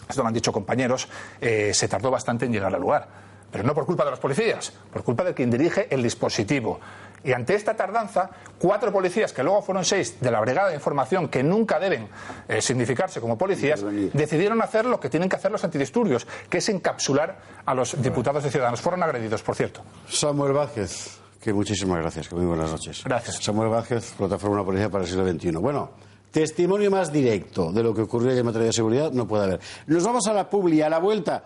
esto 0.07 0.21
lo 0.21 0.27
han 0.27 0.35
dicho 0.35 0.51
compañeros, 0.53 1.07
eh, 1.41 1.73
se 1.73 1.87
tardó 1.87 2.11
bastante 2.11 2.45
en 2.45 2.51
llegar 2.53 2.75
al 2.75 2.79
lugar. 2.81 3.07
Pero 3.51 3.63
no 3.63 3.73
por 3.73 3.87
culpa 3.87 4.05
de 4.05 4.11
los 4.11 4.19
policías, 4.19 4.71
por 4.93 5.03
culpa 5.03 5.23
de 5.23 5.33
quien 5.33 5.49
dirige 5.49 5.87
el 5.89 6.03
dispositivo. 6.03 6.79
Y 7.23 7.33
ante 7.33 7.53
esta 7.55 7.75
tardanza, 7.75 8.29
cuatro 8.57 8.91
policías, 8.91 9.31
que 9.31 9.43
luego 9.43 9.61
fueron 9.61 9.85
seis 9.85 10.19
de 10.19 10.31
la 10.31 10.39
Brigada 10.41 10.69
de 10.69 10.75
Información, 10.75 11.27
que 11.27 11.43
nunca 11.43 11.79
deben 11.79 12.07
eh, 12.47 12.61
significarse 12.61 13.21
como 13.21 13.37
policías, 13.37 13.83
decidieron 14.13 14.61
hacer 14.61 14.85
lo 14.85 14.99
que 14.99 15.09
tienen 15.09 15.29
que 15.29 15.35
hacer 15.35 15.51
los 15.51 15.63
antidisturbios, 15.63 16.25
que 16.49 16.57
es 16.57 16.69
encapsular 16.69 17.37
a 17.65 17.73
los 17.75 18.01
diputados 18.01 18.43
de 18.43 18.49
Ciudadanos. 18.49 18.81
Fueron 18.81 19.03
agredidos, 19.03 19.43
por 19.43 19.55
cierto. 19.55 19.81
Samuel 20.07 20.53
Vázquez, 20.53 21.19
que 21.39 21.53
muchísimas 21.53 21.99
gracias, 21.99 22.27
que 22.27 22.35
muy 22.35 22.45
buenas 22.45 22.71
noches. 22.71 23.03
Gracias. 23.03 23.43
Samuel 23.43 23.69
Vázquez, 23.69 24.13
Plataforma 24.17 24.65
Policía 24.65 24.89
para 24.89 25.03
el 25.03 25.09
siglo 25.09 25.29
XXI. 25.29 25.51
Bueno, 25.51 25.91
testimonio 26.31 26.89
más 26.89 27.11
directo 27.11 27.71
de 27.71 27.83
lo 27.83 27.93
que 27.93 28.01
ocurrió 28.01 28.31
en 28.31 28.45
materia 28.45 28.67
de 28.67 28.73
seguridad 28.73 29.11
no 29.11 29.27
puede 29.27 29.43
haber. 29.43 29.59
Nos 29.87 30.03
vamos 30.03 30.25
a 30.27 30.33
la 30.33 30.49
publi, 30.49 30.81
a 30.81 30.89
la 30.89 30.99
vuelta, 30.99 31.43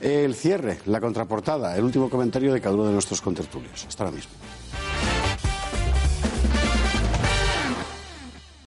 el 0.00 0.34
cierre, 0.34 0.78
la 0.86 1.00
contraportada, 1.00 1.76
el 1.76 1.84
último 1.84 2.08
comentario 2.08 2.52
de 2.52 2.60
cada 2.60 2.74
uno 2.74 2.86
de 2.86 2.92
nuestros 2.92 3.20
contertulios. 3.20 3.84
Hasta 3.86 4.04
ahora 4.04 4.16
mismo. 4.16 4.32